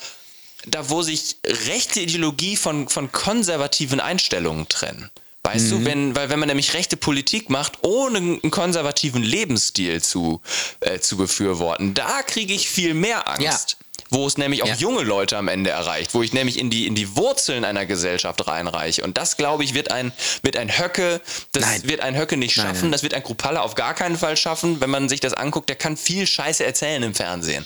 da 0.67 0.89
wo 0.89 1.01
sich 1.01 1.35
rechte 1.45 1.99
Ideologie 1.99 2.55
von, 2.55 2.87
von 2.89 3.11
konservativen 3.11 3.99
Einstellungen 3.99 4.67
trennen. 4.67 5.09
Weißt 5.43 5.69
du, 5.71 5.85
wenn, 5.85 6.15
weil 6.15 6.29
wenn 6.29 6.39
man 6.39 6.47
nämlich 6.47 6.73
rechte 6.73 6.97
Politik 6.97 7.51
macht, 7.51 7.73
ohne 7.83 8.17
einen 8.17 8.49
konservativen 8.49 9.21
Lebensstil 9.21 10.01
zu, 10.01 10.41
äh, 10.79 10.99
zu 10.99 11.17
befürworten, 11.17 11.93
da 11.93 12.23
kriege 12.23 12.51
ich 12.51 12.67
viel 12.67 12.95
mehr 12.95 13.27
Angst. 13.27 13.77
Wo 14.09 14.27
es 14.27 14.37
nämlich 14.37 14.61
auch 14.63 14.67
Ja. 14.67 14.75
junge 14.75 15.01
Leute 15.03 15.35
am 15.37 15.47
Ende 15.47 15.71
erreicht, 15.71 16.13
wo 16.13 16.21
ich 16.21 16.31
nämlich 16.31 16.59
in 16.59 16.69
die, 16.69 16.85
in 16.85 16.93
die 16.95 17.15
Wurzeln 17.15 17.65
einer 17.65 17.85
Gesellschaft 17.85 18.47
reinreiche. 18.47 19.03
Und 19.03 19.17
das, 19.17 19.35
glaube 19.35 19.63
ich, 19.63 19.73
wird 19.73 19.91
ein, 19.91 20.11
wird 20.43 20.57
ein 20.57 20.77
Höcke, 20.77 21.21
das 21.53 21.63
Nein. 21.63 21.81
wird 21.85 22.01
ein 22.01 22.15
Höcke 22.17 22.37
nicht 22.37 22.53
schaffen, 22.53 22.83
nein. 22.83 22.91
das 22.91 23.03
wird 23.03 23.13
ein 23.15 23.23
Kruppalla 23.23 23.61
auf 23.61 23.75
gar 23.75 23.93
keinen 23.95 24.17
Fall 24.17 24.37
schaffen, 24.37 24.79
wenn 24.79 24.89
man 24.89 25.09
sich 25.09 25.19
das 25.19 25.33
anguckt, 25.33 25.69
der 25.69 25.75
kann 25.75 25.97
viel 25.97 26.27
Scheiße 26.27 26.63
erzählen 26.63 27.01
im 27.03 27.15
Fernsehen. 27.15 27.65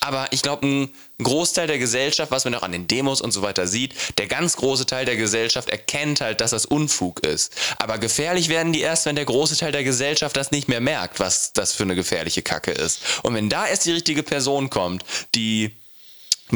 Aber 0.00 0.28
ich 0.30 0.42
glaube, 0.42 0.66
ein 0.66 0.90
Großteil 1.22 1.66
der 1.66 1.78
Gesellschaft, 1.78 2.30
was 2.30 2.44
man 2.44 2.54
auch 2.54 2.62
an 2.62 2.72
den 2.72 2.86
Demos 2.86 3.20
und 3.20 3.32
so 3.32 3.42
weiter 3.42 3.66
sieht, 3.66 3.94
der 4.18 4.26
ganz 4.26 4.56
große 4.56 4.86
Teil 4.86 5.04
der 5.04 5.16
Gesellschaft 5.16 5.68
erkennt 5.68 6.22
halt, 6.22 6.40
dass 6.40 6.52
das 6.52 6.64
Unfug 6.64 7.20
ist. 7.26 7.52
Aber 7.78 7.98
gefährlich 7.98 8.48
werden 8.48 8.72
die 8.72 8.80
erst, 8.80 9.04
wenn 9.04 9.16
der 9.16 9.26
große 9.26 9.56
Teil 9.58 9.72
der 9.72 9.84
Gesellschaft 9.84 10.34
das 10.36 10.50
nicht 10.50 10.68
mehr 10.68 10.80
merkt, 10.80 11.20
was 11.20 11.52
das 11.52 11.72
für 11.72 11.82
eine 11.82 11.94
gefährliche 11.94 12.40
Kacke 12.42 12.70
ist. 12.70 13.00
Und 13.22 13.34
wenn 13.34 13.50
da 13.50 13.66
erst 13.66 13.84
die 13.84 13.92
richtige 13.92 14.22
Person 14.22 14.70
kommt, 14.70 15.04
die 15.34 15.72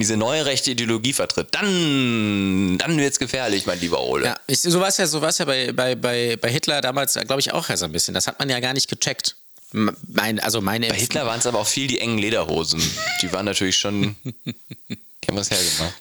diese 0.01 0.17
neue 0.17 0.47
rechte 0.47 0.73
Ideologie 0.73 1.13
vertritt, 1.13 1.49
dann, 1.53 2.79
dann 2.79 2.99
wird 2.99 3.13
es 3.13 3.19
gefährlich, 3.19 3.67
mein 3.67 3.81
lieber 3.81 4.01
Ole. 4.03 4.27
Ja, 4.27 4.37
ich, 4.47 4.61
so 4.61 4.81
war 4.81 4.89
es 4.89 4.97
ja, 4.97 5.07
so 5.07 5.21
war's 5.21 5.39
ja 5.39 5.45
bei, 5.45 5.73
bei, 5.73 5.95
bei, 5.95 6.37
bei 6.37 6.51
Hitler 6.51 6.81
damals, 6.81 7.15
glaube 7.15 7.41
ich, 7.41 7.53
auch 7.53 7.69
so 7.75 7.85
ein 7.85 7.93
bisschen. 7.93 8.15
Das 8.15 8.27
hat 8.27 8.39
man 8.39 8.49
ja 8.51 8.61
gar 8.61 8.73
nicht 8.73 8.89
gecheckt. 8.89 9.37
Mein, 9.73 10.39
also 10.41 10.61
meine 10.61 10.89
bei 10.89 10.97
Hitler 10.97 11.27
waren 11.27 11.41
es 11.41 11.47
aber 11.47 11.59
auch 11.59 11.67
viel 11.67 11.89
die 11.89 11.99
engen 11.99 12.19
Lederhosen. 12.19 12.81
Die 13.23 13.33
waren 13.33 13.45
natürlich 13.45 13.77
schon. 13.77 14.15
die 14.25 15.29
haben 15.29 15.37
was 15.37 15.51
hergemacht. 15.51 15.95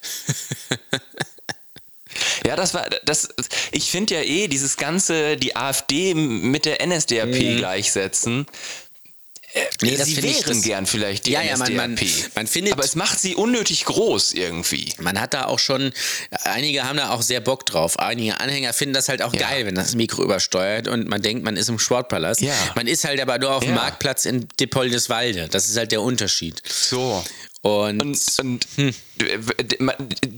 Ja, 2.45 2.55
das 2.55 2.73
war 2.73 2.87
das. 3.05 3.29
Ich 3.71 3.89
finde 3.89 4.15
ja 4.15 4.21
eh 4.21 4.47
dieses 4.47 4.77
ganze 4.77 5.37
die 5.37 5.55
AfD 5.55 6.13
mit 6.13 6.65
der 6.65 6.85
NSDAP 6.85 7.29
mhm. 7.29 7.57
gleichsetzen. 7.57 8.45
Nee, 9.81 9.97
das 9.97 10.07
sie 10.07 10.23
wären 10.23 10.57
ich, 10.57 10.63
gern 10.63 10.85
vielleicht 10.85 11.27
die 11.27 11.31
ja, 11.31 11.41
NSDAP. 11.41 11.69
Ja, 11.69 11.75
man, 11.75 11.95
man, 11.95 12.07
man 12.35 12.47
findet, 12.47 12.73
aber 12.73 12.83
es 12.83 12.95
macht 12.95 13.19
sie 13.19 13.35
unnötig 13.35 13.85
groß 13.85 14.33
irgendwie. 14.33 14.93
Man 14.99 15.19
hat 15.19 15.33
da 15.33 15.45
auch 15.45 15.59
schon, 15.59 15.93
einige 16.43 16.83
haben 16.83 16.97
da 16.97 17.11
auch 17.11 17.21
sehr 17.21 17.39
Bock 17.39 17.65
drauf. 17.65 17.99
Einige 17.99 18.39
Anhänger 18.39 18.73
finden 18.73 18.93
das 18.93 19.09
halt 19.09 19.21
auch 19.21 19.33
ja. 19.33 19.49
geil, 19.49 19.65
wenn 19.65 19.75
das 19.75 19.95
Mikro 19.95 20.23
übersteuert 20.23 20.87
und 20.87 21.07
man 21.07 21.21
denkt, 21.21 21.43
man 21.43 21.55
ist 21.55 21.69
im 21.69 21.77
Sportpalast. 21.77 22.41
Ja. 22.41 22.55
Man 22.75 22.87
ist 22.87 23.03
halt 23.03 23.21
aber 23.21 23.37
nur 23.37 23.53
auf 23.53 23.63
dem 23.63 23.75
Marktplatz 23.75 24.25
in 24.25 24.47
Depoldeswalde. 24.59 25.47
Das 25.49 25.69
ist 25.69 25.77
halt 25.77 25.91
der 25.91 26.01
Unterschied. 26.01 26.61
So. 26.67 27.23
Und, 27.65 28.01
und, 28.03 28.39
und 28.41 28.67
hm. 28.75 28.93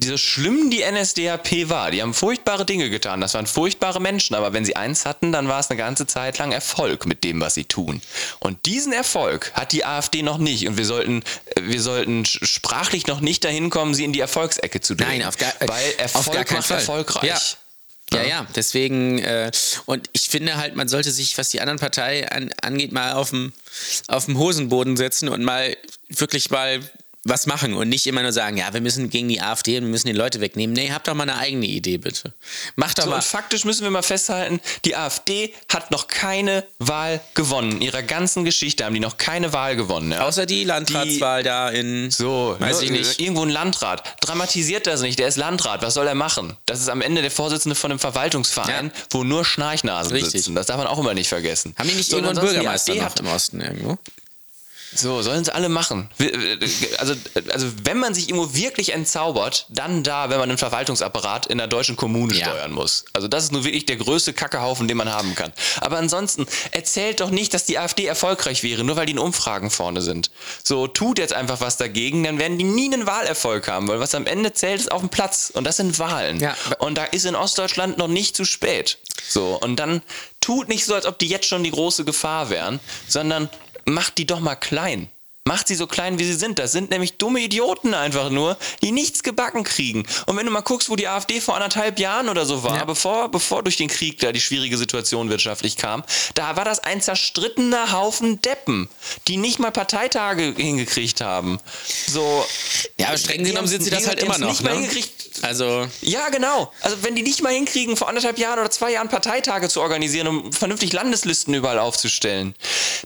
so 0.04 0.16
schlimm 0.16 0.70
die 0.70 0.84
NSDAP 0.84 1.70
war, 1.70 1.90
die 1.90 2.04
haben 2.04 2.14
furchtbare 2.14 2.68
Dinge 2.68 2.92
getan, 2.92 3.20
das 3.20 3.34
waren 3.34 3.48
furchtbare 3.48 4.00
Menschen, 4.00 4.36
aber 4.36 4.54
wenn 4.54 4.64
sie 4.64 4.76
eins 4.76 5.08
hatten, 5.08 5.32
dann 5.32 5.48
war 5.48 5.60
es 5.60 5.72
eine 5.72 5.78
ganze 5.78 6.06
Zeit 6.06 6.38
lang 6.38 6.52
Erfolg 6.52 7.08
mit 7.08 7.24
dem, 7.24 7.42
was 7.42 7.56
sie 7.56 7.64
tun. 7.64 8.00
Und 8.38 8.68
diesen 8.68 8.94
Erfolg 8.94 9.52
hat 9.56 9.72
die 9.72 9.86
AfD 9.86 10.22
noch 10.22 10.38
nicht 10.38 10.68
und 10.68 10.78
wir 10.78 10.86
sollten, 10.86 11.24
wir 11.60 11.82
sollten 11.82 12.26
sprachlich 12.26 13.08
noch 13.08 13.22
nicht 13.22 13.44
dahin 13.44 13.72
kommen, 13.72 13.96
sie 13.96 14.04
in 14.04 14.14
die 14.14 14.20
Erfolgsecke 14.20 14.82
zu 14.82 14.94
drehen. 14.94 15.08
Nein, 15.08 15.24
auf 15.24 15.38
gar, 15.40 15.52
weil 15.62 15.96
Erfolg 15.98 16.28
auf 16.28 16.32
gar 16.32 16.44
keinen 16.44 16.58
macht 16.58 16.68
Fall. 16.68 16.78
erfolgreich. 16.78 17.28
Ja. 17.28 17.40
Ja, 18.14 18.22
ja, 18.22 18.48
deswegen, 18.56 19.18
äh, 19.18 19.50
und 19.88 20.12
ich 20.14 20.30
finde 20.30 20.58
halt, 20.58 20.76
man 20.76 20.88
sollte 20.88 21.10
sich, 21.10 21.36
was 21.40 21.50
die 21.50 21.60
anderen 21.60 21.80
Parteien 21.80 22.30
an, 22.30 22.54
angeht, 22.62 22.92
mal 22.92 23.14
auf 23.14 23.32
dem, 23.32 23.52
auf 24.08 24.26
dem 24.26 24.38
Hosenboden 24.38 24.96
setzen 24.96 25.28
und 25.28 25.44
mal 25.44 25.76
wirklich 26.10 26.52
mal 26.52 26.82
was 27.26 27.48
machen 27.48 27.74
und 27.74 27.90
nicht 27.90 28.06
immer 28.06 28.22
nur 28.22 28.32
sagen, 28.32 28.56
ja, 28.56 28.72
wir 28.74 28.82
müssen 28.82 29.10
gegen 29.10 29.28
die 29.28 29.42
AfD 29.42 29.78
und 29.78 29.86
wir 29.86 29.90
müssen 29.90 30.08
die 30.08 30.14
Leute 30.14 30.42
wegnehmen. 30.42 30.76
Nee, 30.76 30.92
habt 30.92 31.08
doch 31.08 31.16
mal 31.16 31.24
eine 31.24 31.38
eigene 31.38 31.66
Idee, 31.66 31.98
bitte. 31.98 32.34
Macht 32.76 33.00
doch 33.00 33.06
so, 33.06 33.10
mal. 33.10 33.16
Und 33.16 33.24
faktisch 33.24 33.66
müssen 33.66 33.84
wir 33.84 33.90
mal 33.90 34.04
festhalten, 34.04 34.62
die 34.86 34.96
AfD 34.96 35.52
hat 35.74 35.90
noch 35.90 36.08
keine 36.08 36.66
Wahl 36.78 37.20
gewonnen. 37.34 37.74
In 37.74 37.82
ihrer 37.82 38.04
ganzen 38.04 38.46
Geschichte 38.46 38.86
haben 38.86 38.94
die 38.94 39.00
noch 39.00 39.18
keine 39.18 39.54
Wahl 39.54 39.76
gewonnen. 39.76 40.12
Ja? 40.12 40.22
Außer 40.22 40.46
die 40.46 40.64
Landratswahl 40.64 41.42
die, 41.42 41.50
da 41.50 41.70
in. 41.70 42.12
So, 42.12 42.56
weiß 42.60 42.84
ich 42.84 42.92
nicht. 42.92 43.20
Irgendwo 43.20 43.42
ein 43.42 43.50
Landrat. 43.50 44.04
Dramatisiert 44.22 44.86
das 44.86 45.02
nicht, 45.02 45.18
der 45.18 45.28
ist 45.28 45.38
Landrat. 45.38 45.82
Was 45.82 45.96
soll 45.96 46.08
er 46.08 46.16
machen? 46.16 46.56
Das 46.68 46.80
ist 46.80 46.90
am 46.90 47.02
Ende 47.02 47.24
der 47.24 47.32
Vorsitzende 47.32 47.76
von 47.76 47.92
einem 47.92 48.00
Verwaltungsverein, 48.00 48.92
ja. 48.94 49.04
wo 49.10 49.24
nur 49.24 49.44
Schnarchnasen 49.44 50.14
Richtig. 50.14 50.32
sitzen. 50.32 50.54
Das 50.54 50.68
darf 50.68 50.78
man 50.78 50.86
auch 50.86 51.00
immer 51.00 51.16
nicht 51.16 51.30
vergessen. 51.30 51.74
Haben 51.76 51.90
die 51.90 51.96
nicht 51.96 52.10
so, 52.10 52.18
irgendwo 52.18 52.40
einen 52.40 52.48
Bürgermeister 52.48 52.94
noch 52.94 53.16
im 53.16 53.28
Osten 53.28 53.62
irgendwo? 53.62 53.98
So, 54.96 55.22
sollen 55.22 55.41
es 55.41 55.50
alle 55.50 55.70
machen. 55.70 56.10
Also, 56.98 57.16
also, 57.52 57.68
wenn 57.84 58.00
man 58.00 58.14
sich 58.14 58.30
irgendwo 58.30 58.54
wirklich 58.56 58.93
entzaubert, 58.93 59.66
dann 59.70 60.04
da, 60.04 60.30
wenn 60.30 60.39
man 60.39 60.50
einen 60.50 60.58
Verwaltungsapparat 60.58 61.48
in 61.48 61.58
der 61.58 61.68
deutschen 61.68 61.96
Kommune 61.96 62.34
ja. 62.34 62.46
steuern 62.46 62.72
muss. 62.72 63.06
Also, 63.14 63.28
das 63.28 63.46
ist 63.46 63.52
nur 63.52 63.64
wirklich 63.64 63.86
der 63.86 63.98
größte 63.98 64.34
Kackehaufen, 64.34 64.88
den 64.88 64.98
man 64.98 65.12
haben 65.12 65.36
kann. 65.36 65.52
Aber 65.82 65.98
ansonsten, 65.98 66.46
erzählt 66.72 67.20
doch 67.20 67.30
nicht, 67.30 67.54
dass 67.54 67.66
die 67.66 67.78
AfD 67.78 68.06
erfolgreich 68.06 68.64
wäre, 68.64 68.84
nur 68.84 68.96
weil 68.96 69.06
die 69.06 69.14
in 69.14 69.20
Umfragen 69.20 69.70
vorne 69.70 70.02
sind. 70.02 70.32
So, 70.64 70.88
tut 70.88 71.20
jetzt 71.20 71.34
einfach 71.34 71.62
was 71.62 71.78
dagegen, 71.78 72.24
dann 72.24 72.39
werden 72.39 72.58
die 72.58 72.64
nie 72.64 72.91
einen 72.93 73.06
Wahlerfolg 73.06 73.68
haben, 73.68 73.88
weil 73.88 74.00
was 74.00 74.16
am 74.16 74.26
Ende 74.26 74.54
zählt, 74.54 74.80
ist 74.80 74.91
auf 74.91 75.02
dem 75.02 75.10
Platz. 75.10 75.52
Und 75.54 75.66
das 75.66 75.78
sind 75.78 76.00
Wahlen. 76.00 76.39
Ja. 76.39 76.56
Und 76.80 76.98
da 76.98 77.06
ist 77.06 77.26
in 77.26 77.36
Ostdeutschland 77.36 77.98
noch 77.98 78.08
nicht 78.08 78.36
zu 78.36 78.46
spät. 78.46 79.00
So, 79.28 79.58
und 79.62 79.78
dann 79.78 80.02
tut 80.39 80.68
nicht 80.70 80.86
so, 80.86 80.93
als 80.93 81.06
ob 81.06 81.18
die 81.18 81.28
jetzt 81.28 81.48
schon 81.48 81.64
die 81.64 81.72
große 81.72 82.06
Gefahr 82.06 82.50
wären, 82.50 82.80
sondern 83.08 83.50
macht 83.86 84.18
die 84.18 84.26
doch 84.26 84.40
mal 84.40 84.56
klein. 84.56 85.10
Macht 85.48 85.68
sie 85.68 85.76
so 85.76 85.86
klein, 85.86 86.18
wie 86.18 86.24
sie 86.24 86.34
sind. 86.34 86.58
Das 86.58 86.72
sind 86.72 86.90
nämlich 86.90 87.18
dumme 87.18 87.40
Idioten 87.40 87.94
einfach 87.94 88.32
nur, 88.32 88.58
die 88.82 88.92
nichts 88.92 89.22
gebacken 89.22 89.64
kriegen. 89.64 90.04
Und 90.26 90.38
wenn 90.38 90.46
du 90.48 90.52
mal 90.52 90.62
guckst, 90.62 90.90
wo 90.90 90.96
die 90.96 91.08
AfD 91.08 91.40
vor 91.40 91.54
anderthalb 91.54 92.00
Jahren 92.00 92.30
oder 92.30 92.48
so 92.48 92.64
war, 92.64 92.78
ja. 92.78 92.86
bevor, 92.86 93.30
bevor 93.30 93.62
durch 93.62 93.78
den 93.78 93.88
Krieg 93.88 94.18
da 94.18 94.32
die 94.32 94.42
schwierige 94.42 94.76
Situation 94.76 95.30
wirtschaftlich 95.30 95.78
kam, 95.78 96.04
da 96.34 96.56
war 96.56 96.66
das 96.66 96.80
ein 96.80 97.00
zerstrittener 97.00 97.92
Haufen 97.92 98.42
Deppen, 98.42 98.90
die 99.28 99.38
nicht 99.38 99.60
mal 99.60 99.70
Parteitage 99.70 100.56
hingekriegt 100.58 101.22
haben. 101.22 101.60
So. 102.08 102.44
Ja, 102.98 103.10
aber 103.10 103.20
streng 103.20 103.44
genommen 103.44 103.68
sind 103.68 103.84
sie 103.84 103.92
das 103.92 104.08
halt 104.08 104.24
immer 104.24 104.40
noch. 104.40 104.50
Nicht 104.50 104.64
ne? 104.64 104.70
mal 104.70 104.78
hingekriegt. 104.78 105.35
Also. 105.44 105.88
Ja, 106.02 106.30
genau. 106.30 106.72
Also, 106.82 107.04
wenn 107.04 107.16
die 107.16 107.22
nicht 107.22 107.42
mal 107.42 107.54
hinkriegen, 107.54 107.98
vor 107.98 108.08
anderthalb 108.08 108.38
Jahren 108.38 108.60
oder 108.60 108.72
zwei 108.72 108.92
Jahren 108.92 109.10
Parteitage 109.10 109.70
zu 109.70 109.82
organisieren, 109.82 110.28
um 110.28 110.54
vernünftig 110.54 110.94
Landeslisten 110.94 111.54
überall 111.54 111.80
aufzustellen, 111.80 112.56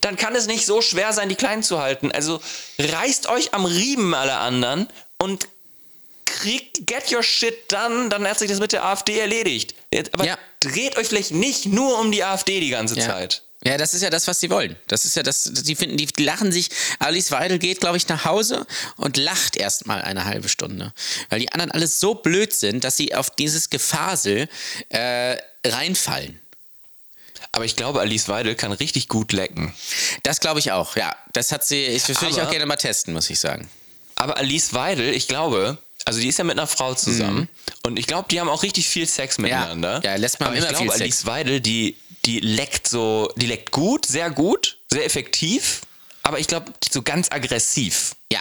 dann 0.01 0.15
kann 0.15 0.35
es 0.35 0.47
nicht 0.47 0.65
so 0.65 0.81
schwer 0.81 1.13
sein, 1.13 1.29
die 1.29 1.35
klein 1.35 1.63
zu 1.63 1.79
halten. 1.79 2.11
Also, 2.11 2.41
reißt 2.79 3.27
euch 3.27 3.53
am 3.53 3.65
Riemen 3.65 4.13
alle 4.13 4.37
anderen 4.37 4.87
und 5.17 5.47
kriegt 6.25 6.87
get 6.87 7.11
your 7.11 7.23
shit 7.23 7.71
done, 7.71 8.09
dann 8.09 8.27
hat 8.27 8.39
sich 8.39 8.49
das 8.49 8.59
mit 8.59 8.71
der 8.71 8.85
AfD 8.85 9.19
erledigt. 9.19 9.75
Aber 10.11 10.25
ja. 10.25 10.37
dreht 10.59 10.97
euch 10.97 11.07
vielleicht 11.07 11.31
nicht 11.31 11.65
nur 11.65 11.99
um 11.99 12.11
die 12.11 12.23
AfD 12.23 12.59
die 12.59 12.69
ganze 12.69 12.95
ja. 12.95 13.05
Zeit. 13.05 13.43
Ja, 13.65 13.77
das 13.77 13.93
ist 13.93 14.01
ja 14.01 14.09
das, 14.09 14.25
was 14.27 14.39
sie 14.39 14.49
wollen. 14.49 14.77
Das 14.87 15.03
ist 15.03 15.17
ja 15.17 15.23
das, 15.23 15.43
die 15.43 15.75
finden, 15.75 15.97
die 15.97 16.07
lachen 16.23 16.51
sich. 16.51 16.69
Alice 16.99 17.31
Weidel 17.31 17.59
geht, 17.59 17.81
glaube 17.81 17.97
ich, 17.97 18.07
nach 18.07 18.23
Hause 18.23 18.65
und 18.95 19.17
lacht 19.17 19.57
erstmal 19.57 20.01
eine 20.01 20.23
halbe 20.23 20.47
Stunde. 20.47 20.93
Weil 21.29 21.39
die 21.39 21.51
anderen 21.51 21.71
alles 21.71 21.99
so 21.99 22.15
blöd 22.15 22.53
sind, 22.53 22.85
dass 22.85 22.95
sie 22.95 23.13
auf 23.15 23.29
dieses 23.29 23.69
Gefasel 23.69 24.47
äh, 24.87 25.37
reinfallen. 25.65 26.39
Aber 27.51 27.65
ich 27.65 27.75
glaube, 27.75 27.99
Alice 27.99 28.29
Weidel 28.29 28.55
kann 28.55 28.71
richtig 28.71 29.09
gut 29.09 29.33
lecken. 29.33 29.73
Das 30.23 30.39
glaube 30.39 30.59
ich 30.59 30.71
auch, 30.71 30.95
ja. 30.95 31.13
Das 31.33 31.51
hat 31.51 31.65
sie, 31.65 31.83
ich 31.85 32.07
würde 32.07 32.27
ich 32.29 32.41
auch 32.41 32.49
gerne 32.49 32.65
mal 32.65 32.77
testen, 32.77 33.13
muss 33.13 33.29
ich 33.29 33.39
sagen. 33.39 33.69
Aber 34.15 34.37
Alice 34.37 34.73
Weidel, 34.73 35.13
ich 35.13 35.27
glaube, 35.27 35.77
also 36.05 36.19
die 36.19 36.27
ist 36.27 36.37
ja 36.37 36.43
mit 36.43 36.57
einer 36.57 36.67
Frau 36.67 36.93
zusammen 36.93 37.41
mhm. 37.41 37.47
und 37.83 37.99
ich 37.99 38.07
glaube, 38.07 38.27
die 38.29 38.39
haben 38.39 38.49
auch 38.49 38.63
richtig 38.63 38.87
viel 38.87 39.07
Sex 39.07 39.37
miteinander. 39.37 40.01
Ja, 40.03 40.11
ja 40.11 40.15
lässt 40.17 40.39
man 40.39 40.49
aber 40.49 40.57
immer 40.57 40.69
ich 40.69 40.77
glaube, 40.77 40.93
Alice 40.93 41.25
Weidel, 41.25 41.61
die, 41.61 41.97
die 42.29 42.39
leckt 42.41 42.87
so, 42.87 43.33
die 43.37 43.47
leckt 43.47 43.71
gut, 43.71 44.05
sehr 44.05 44.29
gut, 44.29 44.77
sehr 44.87 45.03
effektiv, 45.03 45.81
aber 46.21 46.37
ich 46.37 46.45
glaube, 46.45 46.71
so 46.91 47.01
ganz 47.01 47.31
aggressiv. 47.31 48.15
Ja. 48.31 48.39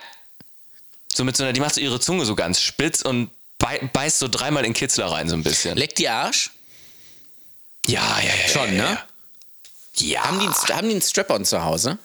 So 1.15 1.25
mit 1.25 1.39
so 1.39 1.43
einer, 1.43 1.55
die 1.55 1.61
macht 1.61 1.75
so 1.75 1.81
ihre 1.81 1.99
Zunge 1.99 2.27
so 2.27 2.35
ganz 2.35 2.61
spitz 2.61 3.01
und 3.01 3.31
beißt 3.59 4.19
so 4.19 4.29
dreimal 4.29 4.67
in 4.67 4.75
Kitzler 4.75 5.07
rein, 5.07 5.27
so 5.31 5.37
ein 5.37 5.43
bisschen. 5.43 5.79
Leckt 5.79 5.99
die 5.99 6.09
Arsch? 6.09 6.51
Ja, 7.87 8.21
ja, 8.21 8.35
ja. 8.35 8.49
Schon, 8.49 8.77
ja, 8.77 8.91
ne? 8.91 8.99
Ja. 9.97 10.25
Haben 10.25 10.39
die, 10.39 10.47
haben 10.47 10.89
die 10.89 10.95
einen 10.95 11.03
Strap-on 11.03 11.47
zu 11.47 11.65
Hause? 11.65 11.97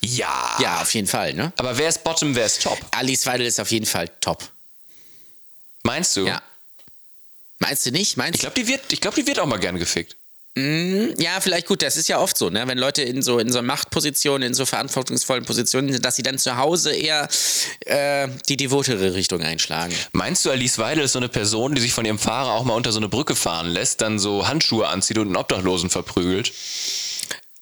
Ja. 0.00 0.56
Ja, 0.58 0.80
auf 0.80 0.94
jeden 0.94 1.06
Fall, 1.06 1.34
ne? 1.34 1.52
Aber 1.58 1.76
wer 1.76 1.90
ist 1.90 2.02
Bottom, 2.02 2.34
wer 2.34 2.46
ist 2.46 2.62
Top? 2.62 2.78
Alice 2.92 3.26
Weidel 3.26 3.46
ist 3.46 3.60
auf 3.60 3.70
jeden 3.70 3.86
Fall 3.86 4.08
top. 4.20 4.42
Meinst 5.82 6.16
du? 6.16 6.26
Ja. 6.26 6.40
Meinst 7.58 7.84
du 7.84 7.90
nicht? 7.90 8.16
Meinst 8.16 8.36
ich 8.36 8.40
glaube, 8.40 8.54
die, 8.54 8.66
wird, 8.66 8.88
glaub, 9.02 9.14
die 9.14 9.26
wird 9.26 9.38
auch 9.38 9.46
mal 9.46 9.60
gern 9.60 9.76
gefickt. 9.76 10.16
Mm, 10.54 11.14
ja, 11.18 11.40
vielleicht 11.40 11.66
gut, 11.66 11.80
das 11.80 11.96
ist 11.96 12.08
ja 12.08 12.18
oft 12.18 12.36
so, 12.36 12.50
ne? 12.50 12.64
wenn 12.66 12.76
Leute 12.76 13.00
in 13.00 13.22
so, 13.22 13.38
in 13.38 13.50
so 13.50 13.62
Machtpositionen, 13.62 14.48
in 14.48 14.54
so 14.54 14.66
verantwortungsvollen 14.66 15.46
Positionen 15.46 15.90
sind, 15.90 16.04
dass 16.04 16.16
sie 16.16 16.22
dann 16.22 16.38
zu 16.38 16.58
Hause 16.58 16.94
eher 16.94 17.26
äh, 17.86 18.28
die 18.50 18.58
devotere 18.58 19.14
Richtung 19.14 19.40
einschlagen. 19.40 19.94
Meinst 20.12 20.44
du, 20.44 20.50
Alice 20.50 20.76
Weidel 20.76 21.04
ist 21.04 21.12
so 21.12 21.20
eine 21.20 21.30
Person, 21.30 21.74
die 21.74 21.80
sich 21.80 21.94
von 21.94 22.04
ihrem 22.04 22.18
Fahrer 22.18 22.52
auch 22.52 22.64
mal 22.64 22.74
unter 22.74 22.92
so 22.92 22.98
eine 22.98 23.08
Brücke 23.08 23.34
fahren 23.34 23.68
lässt, 23.68 24.02
dann 24.02 24.18
so 24.18 24.46
Handschuhe 24.46 24.88
anzieht 24.88 25.16
und 25.16 25.28
einen 25.28 25.36
Obdachlosen 25.36 25.88
verprügelt? 25.88 26.52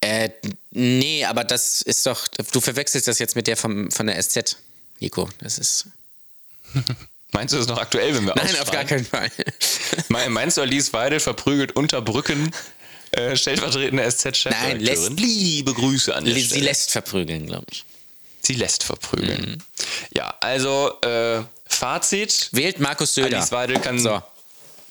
Äh, 0.00 0.30
nee, 0.72 1.24
aber 1.24 1.44
das 1.44 1.82
ist 1.82 2.06
doch, 2.06 2.26
du 2.26 2.60
verwechselst 2.60 3.06
das 3.06 3.20
jetzt 3.20 3.36
mit 3.36 3.46
der 3.46 3.56
vom, 3.56 3.92
von 3.92 4.08
der 4.08 4.20
SZ, 4.20 4.56
Nico. 4.98 5.28
Das 5.38 5.58
ist. 5.58 5.86
Meinst 7.32 7.54
du 7.54 7.58
das 7.58 7.68
noch 7.68 7.78
aktuell, 7.78 8.16
wenn 8.16 8.24
wir 8.24 8.34
Nein, 8.34 8.56
auf 8.60 8.72
gar 8.72 8.84
keinen 8.84 9.04
Fall. 9.04 9.30
Meinst 10.08 10.56
du, 10.56 10.62
Alice 10.62 10.92
Weidel 10.92 11.20
verprügelt 11.20 11.76
unter 11.76 12.02
Brücken 12.02 12.50
äh, 13.12 13.36
stellvertretende 13.36 14.08
SZ-Chefredakteurin. 14.10 14.76
Nein, 14.76 14.80
lässt, 14.80 15.10
liebe 15.10 15.74
Grüße 15.74 16.14
an 16.14 16.24
die 16.24 16.40
Sie 16.40 16.60
lässt 16.60 16.92
verprügeln, 16.92 17.46
glaube 17.46 17.66
ich. 17.70 17.84
Sie 18.42 18.54
lässt 18.54 18.84
verprügeln. 18.84 19.58
Mhm. 19.58 19.58
Ja, 20.14 20.34
also 20.40 21.00
äh, 21.02 21.42
Fazit. 21.66 22.48
Wählt 22.52 22.80
Markus 22.80 23.14
Söder. 23.14 23.36
Alice 23.36 23.52
Weidel 23.52 23.78
kann... 23.80 23.98
So. 23.98 24.22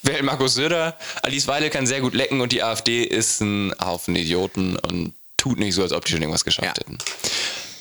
Wählt 0.02 0.24
Markus 0.24 0.54
Söder. 0.54 0.98
Alice 1.24 1.48
Weidel 1.48 1.70
kann 1.70 1.86
sehr 1.86 2.00
gut 2.00 2.14
lecken 2.14 2.40
und 2.40 2.52
die 2.52 2.64
AfD 2.64 3.04
ist 3.04 3.42
ein 3.42 3.74
Haufen 3.82 4.16
Idioten 4.16 4.78
und 4.78 5.14
tut 5.36 5.60
nicht 5.60 5.76
so, 5.76 5.82
als 5.82 5.92
ob 5.92 6.06
die 6.06 6.12
schon 6.12 6.22
irgendwas 6.22 6.46
geschafft 6.46 6.78
ja. 6.78 6.86
hätten. 6.86 6.98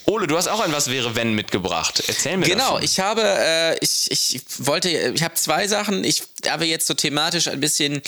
Ole, 0.08 0.26
du 0.26 0.38
hast 0.38 0.48
auch 0.48 0.60
ein 0.60 0.72
Was 0.72 0.90
wäre 0.90 1.14
wenn 1.16 1.34
mitgebracht. 1.34 2.02
Erzähl 2.08 2.38
mir 2.38 2.46
Genau, 2.46 2.70
davon. 2.72 2.82
ich 2.82 2.98
habe, 2.98 3.22
äh, 3.22 3.76
ich, 3.80 4.10
ich 4.10 4.40
wollte, 4.58 4.88
ich 4.88 5.22
habe 5.22 5.34
zwei 5.34 5.68
Sachen. 5.68 6.02
Ich, 6.02 6.22
da 6.40 6.60
wir 6.60 6.66
jetzt 6.66 6.86
so 6.86 6.94
thematisch 6.94 7.46
ein 7.48 7.60
bisschen 7.60 8.00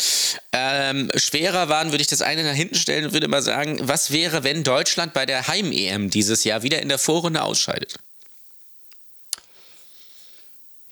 ähm, 0.53 1.11
schwerer 1.14 1.68
waren, 1.68 1.90
würde 1.92 2.01
ich 2.01 2.09
das 2.09 2.22
eine 2.22 2.42
nach 2.42 2.55
hinten 2.55 2.76
stellen 2.76 3.05
und 3.05 3.12
würde 3.12 3.28
mal 3.28 3.42
sagen, 3.42 3.78
was 3.82 4.12
wäre, 4.12 4.44
wenn 4.44 4.64
Deutschland 4.64 5.12
bei 5.12 5.26
der 5.26 5.46
Heim-EM 5.46 6.09
dieses 6.09 6.44
Jahr 6.44 6.62
wieder 6.62 6.80
in 6.80 6.88
der 6.88 6.98
Vorrunde 6.98 7.42
ausscheidet? 7.42 7.96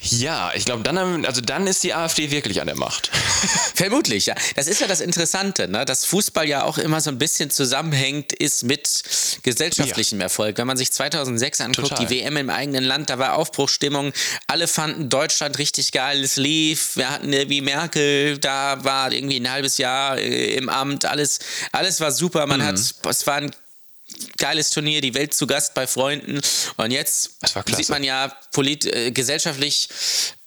Ja, 0.01 0.53
ich 0.55 0.65
glaube, 0.65 0.85
dann, 0.85 0.97
haben- 0.97 1.27
also 1.27 1.41
dann 1.41 1.67
ist 1.67 1.83
die 1.83 1.93
AfD 1.93 2.31
wirklich 2.31 2.61
an 2.61 2.69
der 2.69 2.77
Macht. 2.77 3.09
Vermutlich, 3.75 4.27
ja. 4.27 4.35
Das 4.55 4.69
ist 4.69 4.81
ja 4.81 4.87
das 4.87 5.01
Interessante, 5.01 5.67
ne? 5.67 5.85
dass 5.85 6.05
Fußball 6.05 6.47
ja 6.47 6.63
auch 6.63 6.79
immer 6.79 7.01
so 7.01 7.11
ein 7.11 7.19
bisschen 7.19 7.51
zusammenhängt 7.51 8.33
ist 8.33 8.63
mit 8.63 9.03
gesellschaftlichem 9.43 10.21
Erfolg. 10.21 10.57
Wenn 10.59 10.69
man 10.69 10.77
sich 10.77 10.93
2006 10.93 11.61
anguckt, 11.61 11.89
Total. 11.89 12.07
die 12.07 12.15
WM 12.15 12.37
im 12.37 12.49
eigenen 12.49 12.85
Land, 12.85 13.11
da 13.11 13.19
war 13.19 13.35
Aufbruchstimmung. 13.35 14.13
Alle 14.47 14.69
fanden 14.69 15.09
Deutschland 15.09 15.59
richtig 15.59 15.91
geil, 15.91 16.23
es 16.23 16.37
lief. 16.37 16.97
Wir 16.97 17.11
hatten 17.11 17.33
irgendwie 17.33 17.61
Merkel, 17.61 18.39
da 18.39 18.85
war 18.85 19.11
irgendwie 19.13 19.41
ein 19.41 19.51
halbes 19.51 19.79
Jahr 19.79 20.17
äh, 20.19 20.55
im 20.55 20.69
Amt. 20.69 21.07
Alles, 21.07 21.41
alles 21.73 22.01
war 22.01 22.13
super. 22.13 22.45
Mhm. 22.47 22.51
Man 22.51 22.65
hat, 22.65 22.77
es 22.79 23.27
war 23.27 23.35
ein 23.37 23.51
geiles 24.37 24.71
Turnier, 24.71 25.01
die 25.01 25.15
Welt 25.15 25.35
zu 25.35 25.47
Gast 25.47 25.75
bei 25.75 25.87
Freunden. 25.87 26.41
Und 26.77 26.91
jetzt 26.91 27.31
sieht 27.77 27.89
man 27.89 28.03
ja 28.05 28.35
polit 28.53 28.87
äh, 28.87 29.11
gesellschaftlich 29.11 29.89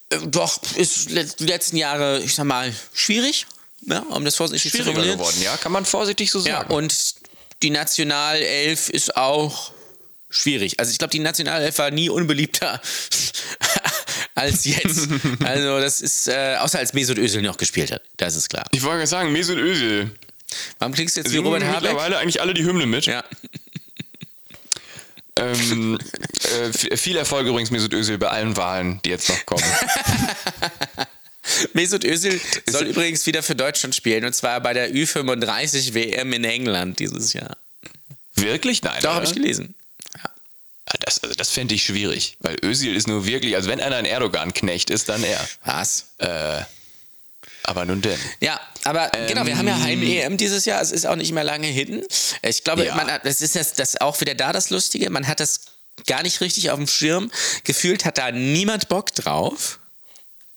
äh, 0.09 0.17
doch 0.27 0.59
ist 0.75 1.09
die 1.09 1.45
letzten 1.45 1.77
Jahre, 1.77 2.21
ich 2.21 2.35
sag 2.35 2.45
mal, 2.45 2.73
schwierig, 2.93 3.45
ja, 3.81 3.99
um 3.99 4.25
das 4.25 4.35
vorsichtig 4.35 4.71
zu 4.71 4.77
Schwieriger 4.77 4.93
formulieren. 4.93 5.17
geworden, 5.19 5.41
ja, 5.41 5.57
kann 5.57 5.71
man 5.71 5.85
vorsichtig 5.85 6.29
so 6.31 6.39
Ja, 6.39 6.57
sagen. 6.59 6.73
und 6.73 6.93
die 7.63 7.69
Nationalelf 7.69 8.89
ist 8.89 9.15
auch 9.15 9.71
schwierig. 10.29 10.79
Also 10.79 10.91
ich 10.91 10.97
glaube, 10.97 11.11
die 11.11 11.19
Nationalelf 11.19 11.77
war 11.77 11.91
nie 11.91 12.09
unbeliebter 12.09 12.81
als 14.35 14.65
jetzt. 14.65 15.07
Also 15.43 15.79
das 15.79 16.01
ist, 16.01 16.27
äh, 16.27 16.55
außer 16.59 16.79
als 16.79 16.93
Mesut 16.93 17.17
Özil 17.17 17.41
noch 17.41 17.57
gespielt 17.57 17.91
hat, 17.91 18.01
das 18.17 18.35
ist 18.35 18.49
klar. 18.49 18.65
ich 18.71 18.81
wollte 18.83 18.97
gerade 18.97 19.07
sagen, 19.07 19.31
Mesut 19.31 19.57
Özil. 19.57 20.11
Warum 20.79 20.93
klingst 20.93 21.15
du 21.15 21.21
jetzt 21.21 21.29
wie 21.29 21.35
Singen 21.35 21.45
Robert 21.45 21.63
Habeck? 21.63 21.81
mittlerweile 21.81 22.17
eigentlich 22.17 22.41
alle 22.41 22.53
die 22.53 22.63
Hymne 22.63 22.85
mit. 22.85 23.05
Ja. 23.05 23.23
Ähm, 25.37 25.97
äh, 26.61 26.97
viel 26.97 27.15
Erfolg 27.17 27.47
übrigens 27.47 27.71
Mesut 27.71 27.93
Özil 27.93 28.17
bei 28.17 28.27
allen 28.29 28.57
Wahlen, 28.57 28.99
die 29.05 29.09
jetzt 29.09 29.29
noch 29.29 29.45
kommen. 29.45 29.63
Mesut 31.73 32.03
Özil 32.03 32.39
soll 32.69 32.87
übrigens 32.87 33.25
wieder 33.25 33.41
für 33.41 33.55
Deutschland 33.55 33.95
spielen 33.95 34.25
und 34.25 34.33
zwar 34.33 34.59
bei 34.61 34.73
der 34.73 34.91
Ü35 34.93 35.93
WM 35.93 36.33
in 36.33 36.43
England 36.43 36.99
dieses 36.99 37.33
Jahr. 37.33 37.57
Wirklich? 38.35 38.83
Nein. 38.83 38.99
Da 39.01 39.15
habe 39.15 39.25
ich 39.25 39.33
gelesen. 39.33 39.73
Ja. 40.15 40.29
Ah, 40.85 40.95
Das, 40.99 41.23
also 41.23 41.33
das 41.35 41.49
fände 41.49 41.73
ich 41.75 41.83
schwierig, 41.85 42.37
weil 42.41 42.57
Özil 42.63 42.95
ist 42.95 43.07
nur 43.07 43.25
wirklich, 43.25 43.55
also 43.55 43.69
wenn 43.69 43.79
einer 43.79 43.95
ein 43.95 44.05
Erdogan-Knecht 44.05 44.89
ist, 44.89 45.09
dann 45.09 45.23
er. 45.23 45.47
Was? 45.65 46.07
Aber 47.63 47.85
nun 47.85 48.01
denn. 48.01 48.19
Ja, 48.39 48.59
aber 48.83 49.09
genau, 49.27 49.45
wir 49.45 49.57
haben 49.57 49.67
ja 49.67 49.79
Heim-EM 49.79 50.37
dieses 50.37 50.65
Jahr. 50.65 50.81
Es 50.81 50.91
ist 50.91 51.05
auch 51.05 51.15
nicht 51.15 51.31
mehr 51.31 51.43
lange 51.43 51.67
hin. 51.67 52.03
Ich 52.41 52.63
glaube, 52.63 52.85
Ja. 52.85 52.95
man 52.95 53.11
hat, 53.11 53.25
das 53.25 53.41
ist 53.41 53.55
das, 53.55 53.73
das 53.73 53.99
auch 54.01 54.19
wieder 54.21 54.33
da 54.35 54.51
das 54.51 54.69
Lustige. 54.71 55.09
Man 55.09 55.27
hat 55.27 55.39
das 55.39 55.61
gar 56.07 56.23
nicht 56.23 56.41
richtig 56.41 56.71
auf 56.71 56.77
dem 56.77 56.87
Schirm. 56.87 57.31
Gefühlt 57.63 58.05
hat 58.05 58.17
da 58.17 58.31
niemand 58.31 58.89
Bock 58.89 59.13
drauf. 59.13 59.77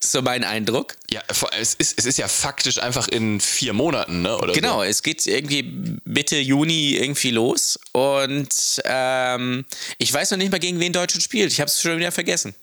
So 0.02 0.20
mein 0.20 0.44
Eindruck. 0.44 0.96
Ja, 1.10 1.22
es 1.58 1.74
ist, 1.76 1.94
es 1.98 2.04
ist 2.04 2.18
ja 2.18 2.28
faktisch 2.28 2.78
einfach 2.78 3.08
in 3.08 3.40
vier 3.40 3.72
Monaten, 3.72 4.20
ne? 4.20 4.36
Oder 4.36 4.52
Genau, 4.52 4.76
So. 4.78 4.82
es 4.82 5.02
geht 5.02 5.26
irgendwie 5.26 5.98
Mitte 6.04 6.36
Juni 6.36 6.96
irgendwie 6.96 7.30
los. 7.30 7.78
Und 7.92 8.48
ähm, 8.84 9.64
ich 9.96 10.12
weiß 10.12 10.30
noch 10.32 10.38
nicht 10.38 10.50
mal, 10.52 10.58
gegen 10.60 10.78
wen 10.78 10.92
Deutschland 10.92 11.22
spielt. 11.22 11.50
Ich 11.52 11.60
habe 11.60 11.68
es 11.70 11.80
schon 11.80 11.96
wieder 11.98 12.12
vergessen. 12.12 12.54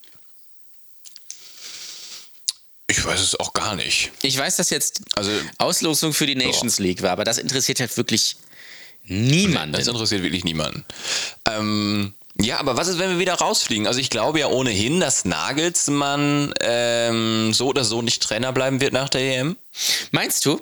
Ich 2.92 3.06
weiß 3.06 3.20
es 3.22 3.40
auch 3.40 3.54
gar 3.54 3.76
nicht. 3.76 4.12
Ich 4.22 4.38
weiß, 4.38 4.58
dass 4.58 4.70
jetzt 4.70 5.02
Also- 5.16 5.32
Auslosung 5.58 6.14
für 6.14 6.26
die 6.28 6.36
Nations 6.36 6.78
League 6.80 7.02
war, 7.02 7.12
aber 7.12 7.24
das 7.24 7.38
interessiert 7.38 7.80
halt 7.80 7.96
wirklich 7.98 8.36
niemanden. 9.06 9.74
Das 9.74 9.88
interessiert 9.88 10.24
wirklich 10.24 10.44
niemanden. 10.44 10.84
Ähm, 11.50 12.14
ja, 12.40 12.60
aber 12.60 12.78
was 12.78 12.88
ist, 12.88 12.98
wenn 13.00 13.10
wir 13.12 13.20
wieder 13.20 13.34
rausfliegen? 13.36 13.88
Also 13.88 14.00
ich 14.00 14.10
glaube 14.10 14.40
ja 14.40 14.48
ohnehin, 14.48 15.00
dass 15.00 15.26
Nagelsmann 15.26 16.54
ähm, 16.62 17.54
so 17.54 17.68
oder 17.68 17.84
so 17.84 18.02
nicht 18.02 18.22
Trainer 18.24 18.52
bleiben 18.52 18.82
wird 18.82 18.94
nach 18.94 19.10
der 19.10 19.22
EM. 19.22 19.58
Meinst 20.12 20.46
du? 20.46 20.62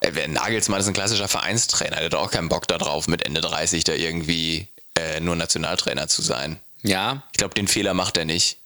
Äh, 0.00 0.28
Nagelsmann 0.28 0.80
ist 0.80 0.86
ein 0.86 0.94
klassischer 0.94 1.28
Vereinstrainer, 1.28 1.96
der 1.96 2.04
hat 2.06 2.14
auch 2.14 2.30
keinen 2.30 2.48
Bock 2.48 2.68
darauf, 2.68 3.08
mit 3.08 3.22
Ende 3.24 3.40
30 3.40 3.84
da 3.84 3.92
irgendwie 3.94 4.68
äh, 4.96 5.20
nur 5.20 5.34
Nationaltrainer 5.36 6.08
zu 6.08 6.22
sein. 6.22 6.58
Ja, 6.82 7.22
Ich 7.32 7.38
glaube, 7.38 7.54
den 7.54 7.66
Fehler 7.68 7.94
macht 7.94 8.16
er 8.16 8.24
nicht. 8.26 8.58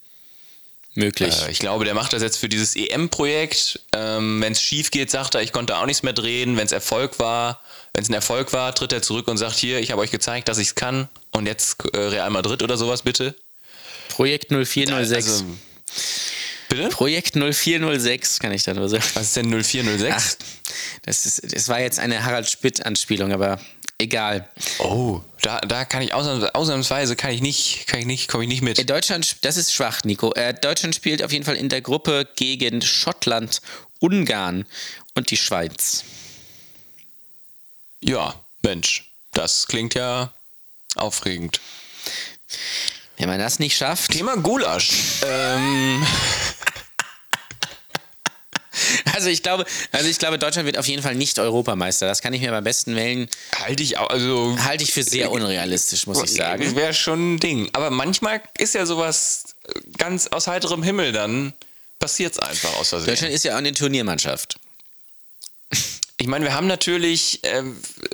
Möglich. 0.98 1.34
Äh, 1.46 1.50
ich 1.50 1.58
glaube, 1.58 1.84
der 1.84 1.94
macht 1.94 2.12
das 2.12 2.22
jetzt 2.22 2.36
für 2.36 2.48
dieses 2.48 2.76
EM-Projekt. 2.76 3.80
Ähm, 3.94 4.42
wenn 4.42 4.52
es 4.52 4.60
schief 4.60 4.90
geht, 4.90 5.10
sagt 5.10 5.34
er, 5.34 5.42
ich 5.42 5.52
konnte 5.52 5.78
auch 5.78 5.86
nichts 5.86 6.02
mehr 6.02 6.12
drehen. 6.12 6.56
Wenn 6.56 6.66
es 6.66 6.72
Erfolg 6.72 7.18
war, 7.18 7.62
wenn 7.94 8.02
es 8.02 8.10
ein 8.10 8.14
Erfolg 8.14 8.52
war, 8.52 8.74
tritt 8.74 8.92
er 8.92 9.00
zurück 9.00 9.28
und 9.28 9.38
sagt, 9.38 9.56
hier, 9.56 9.78
ich 9.80 9.90
habe 9.90 10.02
euch 10.02 10.10
gezeigt, 10.10 10.48
dass 10.48 10.58
ich 10.58 10.68
es 10.68 10.74
kann. 10.74 11.08
Und 11.30 11.46
jetzt 11.46 11.76
äh, 11.94 11.98
Real 11.98 12.30
Madrid 12.30 12.62
oder 12.62 12.76
sowas, 12.76 13.02
bitte. 13.02 13.34
Projekt 14.10 14.50
0406. 14.50 15.14
Also, 15.14 15.44
bitte? 16.68 16.88
Projekt 16.88 17.34
0406 17.34 18.40
kann 18.40 18.52
ich 18.52 18.64
da 18.64 18.74
nur 18.74 18.88
sagen. 18.88 19.04
Was 19.14 19.28
ist 19.28 19.36
denn 19.36 19.50
0406? 19.50 20.12
Ach, 20.12 20.46
das, 21.02 21.24
ist, 21.24 21.54
das 21.54 21.68
war 21.68 21.80
jetzt 21.80 21.98
eine 21.98 22.24
Harald 22.24 22.48
Spitt-Anspielung, 22.48 23.32
aber 23.32 23.60
egal. 23.98 24.48
Oh, 24.78 25.20
da, 25.42 25.60
da 25.60 25.84
kann 25.84 26.02
ich 26.02 26.14
ausnahms, 26.14 26.44
ausnahmsweise 26.54 27.16
kann 27.16 27.30
ich 27.32 27.40
nicht, 27.40 27.86
kann 27.86 28.00
ich 28.00 28.06
nicht, 28.06 28.28
komme 28.28 28.44
ich 28.44 28.48
nicht 28.48 28.62
Äh, 28.62 28.64
mit. 28.64 28.90
Deutschland, 28.90 29.44
das 29.44 29.56
ist 29.56 29.72
schwach, 29.72 30.02
Nico. 30.04 30.32
Äh, 30.34 30.54
Deutschland 30.54 30.94
spielt 30.94 31.22
auf 31.22 31.32
jeden 31.32 31.44
Fall 31.44 31.56
in 31.56 31.68
der 31.68 31.80
Gruppe 31.82 32.28
gegen 32.36 32.80
Schottland, 32.82 33.60
Ungarn 34.00 34.66
und 35.14 35.30
die 35.30 35.36
Schweiz. 35.36 36.04
Ja, 38.00 38.34
Mensch, 38.62 39.12
das 39.32 39.66
klingt 39.66 39.94
ja 39.94 40.32
aufregend. 40.94 41.60
Wenn 43.16 43.28
man 43.28 43.40
das 43.40 43.58
nicht 43.58 43.76
schafft, 43.76 44.12
Thema 44.12 44.36
Gulasch. 44.36 44.90
ähm, 45.26 46.06
also 49.18 49.30
ich 49.30 49.42
glaube, 49.42 49.64
also 49.90 50.08
ich 50.08 50.18
glaube, 50.18 50.38
Deutschland 50.38 50.66
wird 50.66 50.78
auf 50.78 50.86
jeden 50.86 51.02
Fall 51.02 51.16
nicht 51.16 51.40
Europameister. 51.40 52.06
Das 52.06 52.22
kann 52.22 52.32
ich 52.32 52.40
mir 52.40 52.52
beim 52.52 52.62
besten 52.62 52.94
Wellen, 52.94 53.28
halte 53.58 53.82
ich 53.82 53.98
auch, 53.98 54.10
also 54.10 54.56
halte 54.62 54.84
ich 54.84 54.92
für 54.92 55.02
sehr 55.02 55.32
unrealistisch, 55.32 56.06
muss 56.06 56.22
ich 56.22 56.34
sagen. 56.34 56.76
Wäre 56.76 56.94
schon 56.94 57.34
ein 57.34 57.40
Ding. 57.40 57.68
Aber 57.72 57.90
manchmal 57.90 58.40
ist 58.56 58.74
ja 58.74 58.86
sowas 58.86 59.56
äh, 59.64 59.72
ganz 59.96 60.28
aus 60.28 60.46
heiterem 60.46 60.84
Himmel, 60.84 61.10
dann 61.10 61.52
passiert 61.98 62.34
es 62.34 62.38
einfach 62.38 62.76
aus 62.76 62.90
Versehen. 62.90 63.08
Deutschland 63.08 63.34
ist 63.34 63.44
ja 63.44 63.54
auch 63.54 63.58
eine 63.58 63.72
Turniermannschaft. 63.72 64.60
Ich 66.20 66.26
meine, 66.26 66.44
wir 66.44 66.54
haben 66.54 66.68
natürlich 66.68 67.42
äh, 67.44 67.64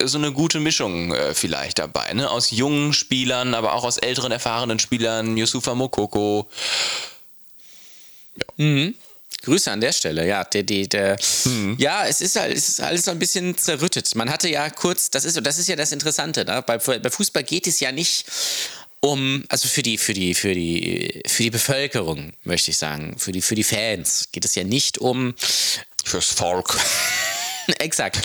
so 0.05 0.17
eine 0.19 0.33
gute 0.33 0.61
Mischung 0.61 1.13
äh, 1.13 1.35
vielleicht 1.35 1.79
dabei, 1.79 2.15
ne? 2.15 2.31
Aus 2.31 2.51
jungen 2.51 2.95
Spielern, 2.95 3.55
aber 3.55 3.75
auch 3.75 3.85
aus 3.85 3.99
älteren, 3.99 4.33
erfahrenen 4.33 4.79
Spielern, 4.79 5.37
Yusufa 5.37 5.75
Mokoko. 5.75 6.49
Grüße 9.45 9.71
an 9.71 9.81
der 9.81 9.93
Stelle, 9.93 10.27
ja. 10.27 10.45
Der, 10.45 10.63
der, 10.63 10.87
der, 10.87 11.17
Ja, 11.79 12.07
es 12.07 12.21
ist, 12.21 12.37
halt, 12.37 12.57
es 12.57 12.69
ist 12.69 12.81
alles 12.81 13.05
so 13.05 13.11
ein 13.11 13.19
bisschen 13.19 13.57
zerrüttet. 13.57 14.15
Man 14.15 14.31
hatte 14.31 14.49
ja 14.49 14.71
kurz, 14.71 15.11
das 15.11 15.25
ist, 15.25 15.41
das 15.45 15.59
ist 15.59 15.69
ja 15.69 15.77
das 15.77 15.93
Interessante, 15.93 16.45
ne? 16.45 16.63
bei, 16.67 16.79
bei 16.79 17.11
Fußball 17.11 17.45
geht 17.45 17.67
es 17.67 17.81
ja 17.81 17.93
nicht 17.93 18.27
um, 19.01 19.45
also 19.49 19.69
für 19.69 19.83
die, 19.83 19.99
für 19.99 20.15
die, 20.15 20.35
für 20.35 20.55
die, 20.55 21.23
für 21.27 21.43
die 21.43 21.51
Bevölkerung, 21.51 22.33
möchte 22.43 22.71
ich 22.71 22.79
sagen, 22.79 23.19
für 23.19 23.33
die, 23.33 23.43
für 23.43 23.55
die 23.55 23.65
Fans 23.65 24.31
geht 24.33 24.45
es 24.47 24.55
ja 24.55 24.65
nicht 24.65 24.99
um, 24.99 25.35
Fürs 26.05 26.31
Volk. 26.31 26.79
exakt, 27.79 28.19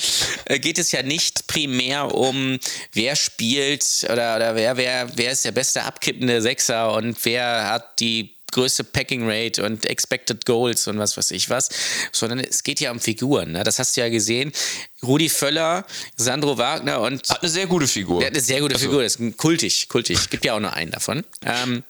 äh, 0.46 0.60
geht 0.60 0.78
es 0.80 0.92
ja 0.92 1.02
nicht 1.02 1.48
primär 1.48 2.14
um, 2.14 2.60
wer 2.94 3.16
spielt 3.16 3.86
oder, 4.06 4.36
oder 4.36 4.56
wer, 4.56 4.78
wer, 4.78 5.10
wer 5.16 5.32
ist 5.32 5.46
der 5.46 5.52
beste 5.52 5.84
abkippende 5.84 6.42
Sechser 6.42 6.94
und 6.94 7.18
wer 7.24 7.70
hat 7.70 8.00
die 8.00 8.36
größte 8.52 8.84
Packing 8.84 9.30
Rate 9.30 9.64
und 9.64 9.86
Expected 9.86 10.46
Goals 10.46 10.88
und 10.88 10.98
was 11.00 11.18
weiß 11.18 11.32
ich 11.32 11.50
was, 11.50 11.70
sondern 12.12 12.40
es 12.40 12.64
geht 12.64 12.80
ja 12.80 12.92
um 12.92 13.00
Figuren. 13.00 13.52
Ne? 13.54 13.64
Das 13.64 13.80
hast 13.80 13.96
du 13.98 14.02
ja 14.02 14.10
gesehen. 14.10 14.52
Rudi 15.04 15.30
Völler, 15.30 15.86
Sandro 16.18 16.58
Wagner 16.58 17.00
und 17.02 17.30
Hat 17.30 17.42
eine 17.42 17.50
sehr 17.50 17.68
gute 17.68 17.88
Figur. 17.88 18.20
der 18.20 18.28
hat 18.28 18.34
eine 18.36 18.44
sehr 18.44 18.62
gute 18.62 18.78
Figur, 18.80 19.04
das 19.04 19.16
ist 19.16 19.38
kultig, 19.38 19.88
kultig. 19.90 20.30
Gibt 20.30 20.46
ja 20.46 20.54
auch 20.56 20.60
nur 20.60 20.74
einen 20.74 20.92
davon. 20.92 21.24
Ähm, 21.46 21.84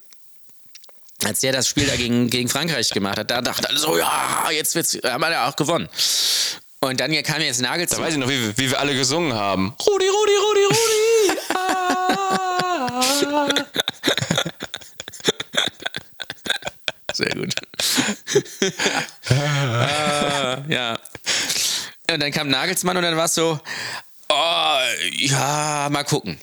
als 1.25 1.41
der 1.41 1.51
das 1.51 1.67
Spiel 1.67 1.85
da 1.85 1.95
gegen, 1.97 2.29
gegen 2.29 2.47
Frankreich 2.47 2.89
gemacht 2.91 3.17
hat, 3.19 3.29
da 3.29 3.41
dachten 3.41 3.65
alle 3.65 3.77
so, 3.77 3.97
ja, 3.97 4.47
jetzt 4.51 4.73
wird's, 4.75 4.97
haben 5.03 5.19
wir 5.21 5.31
ja 5.31 5.49
auch 5.49 5.55
gewonnen. 5.57 5.89
Und 6.81 6.99
dann 7.01 7.11
kam 7.23 7.41
jetzt 7.41 7.59
Da 7.61 7.67
Nagelsmann. 7.71 8.03
weiß 8.03 8.13
ich 8.13 8.19
noch, 8.19 8.29
wie, 8.29 8.39
wir- 8.39 8.57
wie 8.57 8.69
wir 8.71 8.79
alle 8.79 8.95
gesungen 8.95 9.33
haben. 9.33 9.73
Rudi, 9.85 10.05
Rudi, 10.07 10.31
Rudi, 10.45 10.63
Rudi. 10.65 11.39
ah. 11.55 13.01
Sehr 17.19 17.35
gut. 17.35 17.53
Ah, 19.29 20.63
ja. 20.69 20.97
Und 22.09 22.21
dann 22.21 22.31
kam 22.31 22.47
Nagelsmann 22.47 22.95
und 22.95 23.03
dann 23.03 23.17
war 23.17 23.25
es 23.25 23.35
so, 23.35 23.59
oh, 24.29 24.77
ja, 25.17 25.89
mal 25.91 26.05
gucken. 26.05 26.39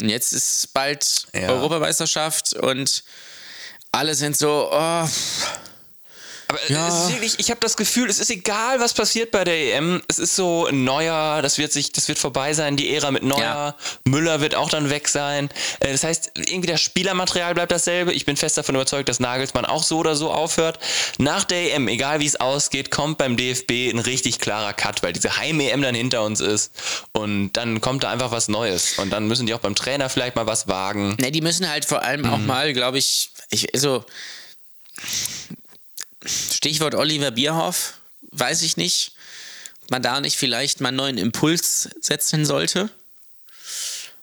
Und 0.00 0.08
jetzt 0.08 0.32
ist 0.32 0.72
bald 0.72 1.26
Ja. 1.34 1.48
Europameisterschaft 1.48 2.52
und 2.54 3.02
alle 3.90 4.14
sind 4.14 4.36
so, 4.36 4.68
oh, 4.72 5.08
Aber 6.48 6.58
ja. 6.68 6.88
es 6.88 6.94
ist 6.94 7.12
wirklich, 7.12 7.38
ich 7.38 7.50
habe 7.50 7.60
das 7.60 7.76
Gefühl, 7.76 8.08
es 8.08 8.20
ist 8.20 8.30
egal, 8.30 8.78
was 8.78 8.94
passiert 8.94 9.32
bei 9.32 9.42
der 9.42 9.76
EM. 9.76 10.02
Es 10.06 10.18
ist 10.18 10.36
so 10.36 10.66
ein 10.66 10.84
neuer, 10.84 11.42
das 11.42 11.58
wird 11.58 11.72
sich, 11.72 11.90
das 11.92 12.06
wird 12.06 12.18
vorbei 12.18 12.54
sein, 12.54 12.76
die 12.76 12.94
Ära 12.94 13.10
mit 13.10 13.24
Neuer. 13.24 13.40
Ja. 13.40 13.76
Müller 14.04 14.40
wird 14.40 14.54
auch 14.54 14.70
dann 14.70 14.88
weg 14.88 15.08
sein. 15.08 15.48
Äh, 15.80 15.92
das 15.92 16.04
heißt, 16.04 16.32
irgendwie 16.36 16.68
das 16.68 16.80
Spielermaterial 16.80 17.54
bleibt 17.54 17.72
dasselbe. 17.72 18.12
Ich 18.12 18.24
bin 18.24 18.36
fest 18.36 18.56
davon 18.56 18.76
überzeugt, 18.76 19.08
dass 19.08 19.18
Nagelsmann 19.18 19.64
auch 19.64 19.82
so 19.82 19.98
oder 19.98 20.14
so 20.14 20.30
aufhört. 20.30 20.78
Nach 21.18 21.44
der 21.44 21.74
EM, 21.74 21.88
egal 21.88 22.20
wie 22.20 22.26
es 22.26 22.36
ausgeht, 22.36 22.90
kommt 22.90 23.18
beim 23.18 23.36
DFB 23.36 23.90
ein 23.92 23.98
richtig 23.98 24.38
klarer 24.38 24.72
Cut, 24.72 25.02
weil 25.02 25.12
diese 25.12 25.36
Heim-EM 25.38 25.82
dann 25.82 25.94
hinter 25.94 26.22
uns 26.22 26.40
ist. 26.40 26.72
Und 27.12 27.52
dann 27.54 27.80
kommt 27.80 28.04
da 28.04 28.10
einfach 28.10 28.30
was 28.30 28.48
Neues. 28.48 28.98
Und 28.98 29.10
dann 29.10 29.26
müssen 29.26 29.46
die 29.46 29.54
auch 29.54 29.60
beim 29.60 29.74
Trainer 29.74 30.08
vielleicht 30.08 30.36
mal 30.36 30.46
was 30.46 30.68
wagen. 30.68 31.16
Ne, 31.18 31.32
die 31.32 31.40
müssen 31.40 31.68
halt 31.68 31.84
vor 31.84 32.02
allem 32.02 32.22
mhm. 32.22 32.32
auch 32.32 32.38
mal, 32.38 32.72
glaube 32.72 32.98
ich, 32.98 33.30
ich, 33.50 33.74
also 33.74 34.04
Stichwort 36.66 36.96
Oliver 36.96 37.30
Bierhoff, 37.30 37.94
weiß 38.32 38.62
ich 38.62 38.76
nicht, 38.76 39.12
ob 39.84 39.92
man 39.92 40.02
da 40.02 40.20
nicht 40.20 40.36
vielleicht 40.36 40.80
mal 40.80 40.88
einen 40.88 40.96
neuen 40.96 41.16
Impuls 41.16 41.88
setzen 42.00 42.44
sollte. 42.44 42.90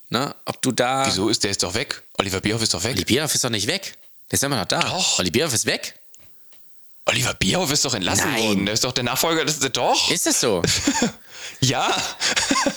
Na, 0.10 0.36
ob 0.44 0.62
du 0.62 0.74
da. 0.74 1.08
Wieso 1.08 1.30
ist 1.30 1.44
der 1.46 1.52
jetzt 1.52 1.64
doch 1.64 1.74
weg? 1.74 2.04
Oliver 2.18 2.42
Bierhoff 2.42 2.62
ist 2.62 2.74
doch 2.74 2.84
weg. 2.84 2.96
Oliver 2.96 3.06
Bierhoff 3.06 3.34
ist 3.34 3.46
doch 3.46 3.50
nicht 3.50 3.68
weg. 3.68 3.98
Der 4.30 4.34
ist 4.34 4.44
immer 4.44 4.58
noch 4.58 4.66
da. 4.66 4.82
Doch. 4.82 5.20
Oliver 5.20 5.32
Bierhoff 5.32 5.54
ist 5.54 5.66
weg. 5.66 5.98
Oliver 7.06 7.34
Bierhoff 7.34 7.72
ist 7.72 7.86
doch 7.86 7.94
entlassen 7.94 8.30
Nein. 8.30 8.44
worden. 8.44 8.66
Der 8.66 8.74
ist 8.74 8.84
doch 8.84 8.92
der 8.92 9.06
Nachfolger. 9.06 9.46
Das 9.46 9.60
ist 9.60 9.78
doch. 9.78 10.12
Ist 10.12 10.26
das 10.26 10.42
so? 10.42 10.62
ja. 11.62 11.96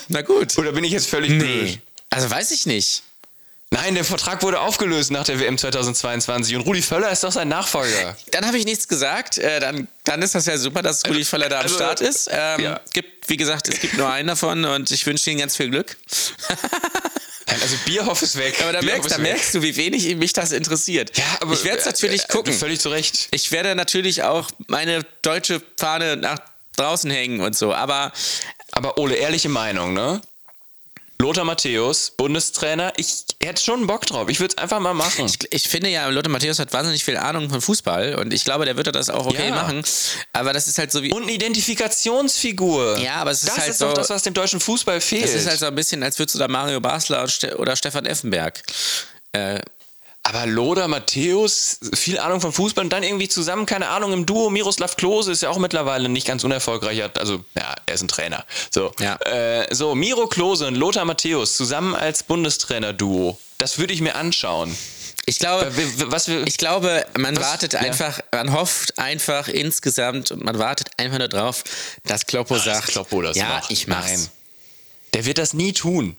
Na 0.07 0.23
gut. 0.23 0.57
Oder 0.59 0.71
bin 0.71 0.85
ich 0.85 0.93
jetzt 0.93 1.11
völlig 1.11 1.31
nee. 1.31 1.39
blöd? 1.39 1.81
Also 2.11 2.31
weiß 2.31 2.53
ich 2.53 2.67
nicht. 2.67 3.03
Nein, 3.71 3.97
der 3.97 4.05
Vertrag 4.05 4.43
wurde 4.43 4.61
aufgelöst 4.61 5.11
nach 5.11 5.25
der 5.25 5.41
WM 5.41 5.59
2022 5.59 6.55
und 6.55 6.63
Rudi 6.63 6.83
Völler 6.83 7.11
ist 7.11 7.25
doch 7.25 7.33
sein 7.33 7.49
Nachfolger. 7.49 8.17
Dann 8.31 8.47
habe 8.47 8.59
ich 8.59 8.65
nichts 8.65 8.87
gesagt. 8.87 9.39
Äh, 9.39 9.59
dann, 9.59 9.89
dann 10.05 10.23
ist 10.23 10.37
das 10.37 10.47
ja 10.47 10.57
super, 10.57 10.83
dass 10.83 11.05
Rudi 11.05 11.25
Völler 11.25 11.49
da 11.49 11.59
am 11.59 11.63
also, 11.65 11.75
Start 11.75 12.01
ist. 12.01 12.29
Ähm, 12.31 12.61
ja. 12.61 12.81
gibt, 12.93 13.29
wie 13.29 13.37
gesagt, 13.37 13.69
es 13.69 13.81
gibt 13.81 13.97
nur 13.97 14.09
einen 14.09 14.29
davon 14.29 14.65
und 14.65 14.91
ich 14.93 15.05
wünsche 15.05 15.31
Ihnen 15.31 15.41
ganz 15.41 15.57
viel 15.57 15.69
Glück. 15.71 15.97
also 17.47 17.77
Bierhoff 17.85 18.23
ist 18.23 18.37
weg. 18.37 18.55
Aber 18.63 18.73
da, 18.73 18.83
merkst, 18.83 19.11
da 19.11 19.19
merkst, 19.19 19.55
du, 19.57 19.63
wie 19.63 19.77
wenig 19.77 20.15
mich 20.15 20.33
das 20.33 20.53
interessiert. 20.53 21.19
Ja, 21.19 21.25
aber 21.41 21.53
ich 21.53 21.65
werde 21.65 21.81
es 21.81 21.87
natürlich 21.87 22.23
äh, 22.23 22.29
gucken. 22.29 22.53
Völlig 22.53 22.79
zu 22.79 22.89
Recht. 22.89 23.29
Ich 23.33 23.51
werde 23.51 23.75
natürlich 23.75 24.23
auch 24.23 24.49
meine 24.69 25.05
deutsche 25.23 25.61
Fahne 25.77 26.17
nach 26.17 26.39
draußen 26.77 27.11
hängen 27.11 27.41
und 27.41 27.57
so. 27.57 27.75
Aber 27.75 28.13
aber 28.77 28.99
Ole, 28.99 29.15
ehrliche 29.15 29.49
Meinung, 29.49 29.95
ne? 29.95 30.21
Lothar 31.19 31.45
Matthäus, 31.45 32.11
Bundestrainer, 32.11 32.93
ich 32.97 33.25
hätte 33.43 33.63
schon 33.63 33.87
Bock 33.87 34.05
drauf. 34.07 34.29
Ich 34.29 34.39
würde 34.39 34.55
es 34.57 34.63
einfach 34.63 34.81
mal 34.81 34.93
machen. 34.93 35.25
Ich, 35.27 35.39
ich, 35.51 35.69
finde 35.69 35.89
ja, 35.89 36.07
Lothar 36.09 36.31
Matthäus 36.31 36.59
hat 36.59 36.73
wahnsinnig 36.73 37.05
viel 37.05 37.17
Ahnung 37.17 37.49
von 37.49 37.61
Fußball 37.61 38.17
und 38.17 38.35
ich 38.35 38.45
glaube, 38.45 38.67
der 38.67 38.77
wird 38.77 38.95
das 38.95 39.09
auch 39.09 39.27
okay 39.27 39.49
ja. 39.49 39.55
machen. 39.55 39.83
Aber 40.33 40.53
das 40.53 40.69
ist 40.69 40.79
halt 40.79 40.93
so 40.93 41.03
wie. 41.03 41.13
Und 41.13 41.23
eine 41.23 41.33
Identifikationsfigur. 41.33 42.99
Ja, 42.99 43.17
aber 43.17 43.31
es 43.31 43.43
ist 43.43 43.49
das 43.49 43.59
halt 43.59 43.71
ist 43.71 43.79
so. 43.79 43.87
doch 43.87 43.95
das, 43.95 44.11
was 44.11 44.23
dem 44.25 44.35
deutschen 44.35 44.61
Fußball 44.61 45.01
fehlt. 45.01 45.25
Es 45.25 45.35
ist 45.35 45.49
halt 45.49 45.59
so 45.59 45.67
ein 45.67 45.75
bisschen, 45.75 46.03
als 46.03 46.19
würdest 46.19 46.35
du 46.35 46.39
da 46.39 46.49
Mario 46.49 46.81
Basler 46.81 47.27
oder 47.57 47.77
Stefan 47.77 48.05
Effenberg 48.05 48.63
äh, 49.33 49.61
aber 50.27 50.45
Loder, 50.45 50.89
Matthäus, 50.89 51.79
viel 51.95 52.19
Ahnung 52.19 52.41
von 52.41 52.53
Fußball 52.53 52.83
und 52.83 52.93
dann 52.93 53.05
irgendwie 53.05 53.29
zusammen, 53.29 53.65
keine 53.65 53.89
Ahnung, 53.91 54.13
im 54.13 54.27
Duo. 54.27 54.51
Miroslav 54.51 54.97
Klose 54.97 55.31
ist 55.31 55.43
ja 55.43 55.51
auch 55.51 55.59
mittlerweile 55.59 56.09
nicht 56.09 56.27
ganz 56.27 56.43
unerfolgreich. 56.43 57.01
Also, 57.17 57.45
ja, 57.57 57.77
er 57.87 57.95
ist 57.95 58.03
ein 58.03 58.09
Trainer. 58.09 58.45
So, 58.71 58.91
ja. 58.99 59.15
äh, 59.25 59.73
so 59.73 59.95
Miro 59.95 60.27
Klose 60.27 60.67
und 60.67 60.75
Lothar 60.75 61.05
Matthäus 61.05 61.57
zusammen 61.57 61.95
als 61.95 62.25
Bundestrainer-Duo. 62.25 63.39
Das 63.59 63.79
würde 63.79 63.95
ich 63.95 64.01
mir 64.01 64.17
anschauen. 64.17 64.77
Ich 65.27 65.39
glaube, 65.39 65.73
was 66.07 66.27
wir, 66.27 66.45
ich 66.45 66.57
glaube, 66.57 67.07
man 67.17 67.37
was, 67.37 67.45
wartet 67.45 67.75
ja. 67.75 67.81
einfach, 67.81 68.19
man 68.33 68.53
hofft 68.53 68.99
einfach 68.99 69.47
insgesamt 69.47 70.33
und 70.33 70.43
man 70.43 70.59
wartet 70.59 70.89
einfach 70.97 71.19
nur 71.19 71.29
drauf, 71.29 71.63
dass 72.03 72.27
Kloppo 72.27 72.57
Ach, 72.57 72.65
sagt, 72.65 72.89
Kloppo 72.89 73.23
das 73.23 73.37
ja, 73.37 73.47
macht. 73.47 73.71
ich 73.71 73.87
mach's. 73.87 74.11
Nein. 74.11 74.29
Der 75.15 75.25
wird 75.25 75.39
das 75.39 75.55
nie 75.55 75.73
tun. 75.73 76.17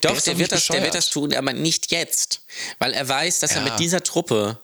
Doch, 0.00 0.12
der, 0.12 0.34
der 0.34 0.38
wird 0.38 0.52
das, 0.52 0.66
der 0.66 0.82
wird 0.82 0.94
das 0.94 1.10
tun, 1.10 1.34
aber 1.34 1.52
nicht 1.52 1.90
jetzt. 1.90 2.40
Weil 2.78 2.92
er 2.92 3.08
weiß, 3.08 3.40
dass 3.40 3.52
ja. 3.52 3.58
er 3.58 3.64
mit 3.64 3.78
dieser 3.78 4.02
Truppe 4.02 4.58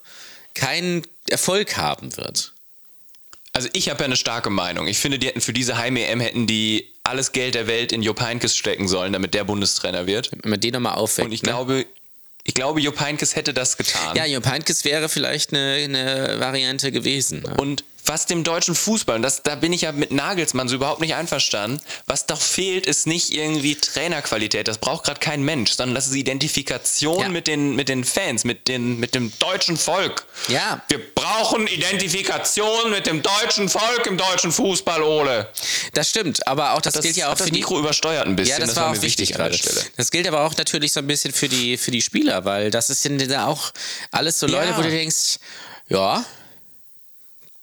keinen 0.53 1.05
Erfolg 1.29 1.77
haben 1.77 2.15
wird. 2.17 2.53
Also 3.53 3.69
ich 3.73 3.89
habe 3.89 4.01
ja 4.01 4.05
eine 4.05 4.17
starke 4.17 4.49
Meinung. 4.49 4.87
Ich 4.87 4.99
finde, 4.99 5.17
die 5.17 5.27
hätten 5.27 5.41
für 5.41 5.53
diese 5.53 5.77
Heim-EM 5.77 6.19
hätten 6.19 6.45
die 6.45 6.93
alles 7.03 7.31
Geld 7.31 7.55
der 7.55 7.67
Welt 7.67 7.91
in 7.91 8.03
Jupp 8.03 8.21
Heynckes 8.21 8.55
stecken 8.55 8.87
sollen, 8.87 9.13
damit 9.13 9.33
der 9.33 9.45
Bundestrainer 9.45 10.05
wird. 10.05 10.31
Wenn 10.43 10.51
man 10.51 10.59
den 10.59 10.73
nochmal 10.73 10.95
aufweckt. 10.95 11.27
Und 11.27 11.31
ich 11.31 11.41
ne? 11.41 11.49
glaube, 11.49 11.85
ich 12.43 12.53
glaube, 12.53 12.81
Jupp 12.81 12.99
Heynckes 12.99 13.35
hätte 13.35 13.53
das 13.53 13.77
getan. 13.77 14.15
Ja, 14.15 14.25
Jupp 14.25 14.45
Heynckes 14.45 14.85
wäre 14.85 15.09
vielleicht 15.09 15.53
eine, 15.53 15.73
eine 15.83 16.39
Variante 16.39 16.91
gewesen. 16.91 17.41
Ne? 17.41 17.55
Und 17.55 17.83
was 18.07 18.25
dem 18.25 18.43
deutschen 18.43 18.75
Fußball, 18.75 19.17
und 19.17 19.21
das, 19.21 19.43
da 19.43 19.55
bin 19.55 19.73
ich 19.73 19.81
ja 19.81 19.91
mit 19.91 20.11
Nagelsmann 20.11 20.67
so 20.67 20.75
überhaupt 20.75 21.01
nicht 21.01 21.15
einverstanden, 21.15 21.81
was 22.05 22.25
doch 22.25 22.41
fehlt, 22.41 22.85
ist 22.85 23.07
nicht 23.07 23.33
irgendwie 23.33 23.75
Trainerqualität. 23.75 24.67
Das 24.67 24.77
braucht 24.77 25.05
gerade 25.05 25.19
kein 25.19 25.43
Mensch, 25.43 25.71
sondern 25.71 25.95
das 25.95 26.07
ist 26.07 26.15
Identifikation 26.15 27.21
ja. 27.21 27.29
mit, 27.29 27.47
den, 27.47 27.75
mit 27.75 27.89
den 27.89 28.03
Fans, 28.03 28.43
mit, 28.43 28.67
den, 28.67 28.99
mit 28.99 29.15
dem 29.15 29.31
deutschen 29.39 29.77
Volk. 29.77 30.25
Ja. 30.47 30.81
Wir 30.87 30.99
brauchen 31.13 31.67
Identifikation 31.67 32.91
mit 32.91 33.07
dem 33.07 33.21
deutschen 33.21 33.69
Volk 33.69 34.05
im 34.05 34.17
deutschen 34.17 34.51
Fußball, 34.51 35.01
Ole. 35.01 35.49
Das 35.93 36.09
stimmt, 36.09 36.45
aber 36.47 36.73
auch 36.73 36.81
das, 36.81 36.93
das 36.93 37.03
gilt 37.03 37.17
ja 37.17 37.31
auch 37.31 37.37
für 37.37 37.43
das 37.43 37.51
Mikro 37.51 37.75
die, 37.75 37.79
übersteuert 37.81 38.25
ein 38.25 38.35
bisschen. 38.35 38.53
Ja, 38.53 38.59
das, 38.59 38.69
das 38.69 38.77
war, 38.77 38.91
war 38.91 38.97
auch 38.97 39.01
wichtig 39.01 39.33
gerade. 39.33 39.57
Das 39.95 40.11
gilt 40.11 40.27
aber 40.27 40.41
auch 40.41 40.55
natürlich 40.55 40.93
so 40.93 40.99
ein 40.99 41.07
bisschen 41.07 41.33
für 41.33 41.49
die, 41.49 41.77
für 41.77 41.91
die 41.91 42.01
Spieler, 42.01 42.45
weil 42.45 42.71
das 42.71 42.89
ist 42.89 43.05
ja 43.05 43.47
auch 43.47 43.71
alles 44.11 44.39
so 44.39 44.47
Leute, 44.47 44.69
ja. 44.69 44.77
wo 44.77 44.81
du 44.81 44.89
denkst, 44.89 45.39
ja, 45.89 46.25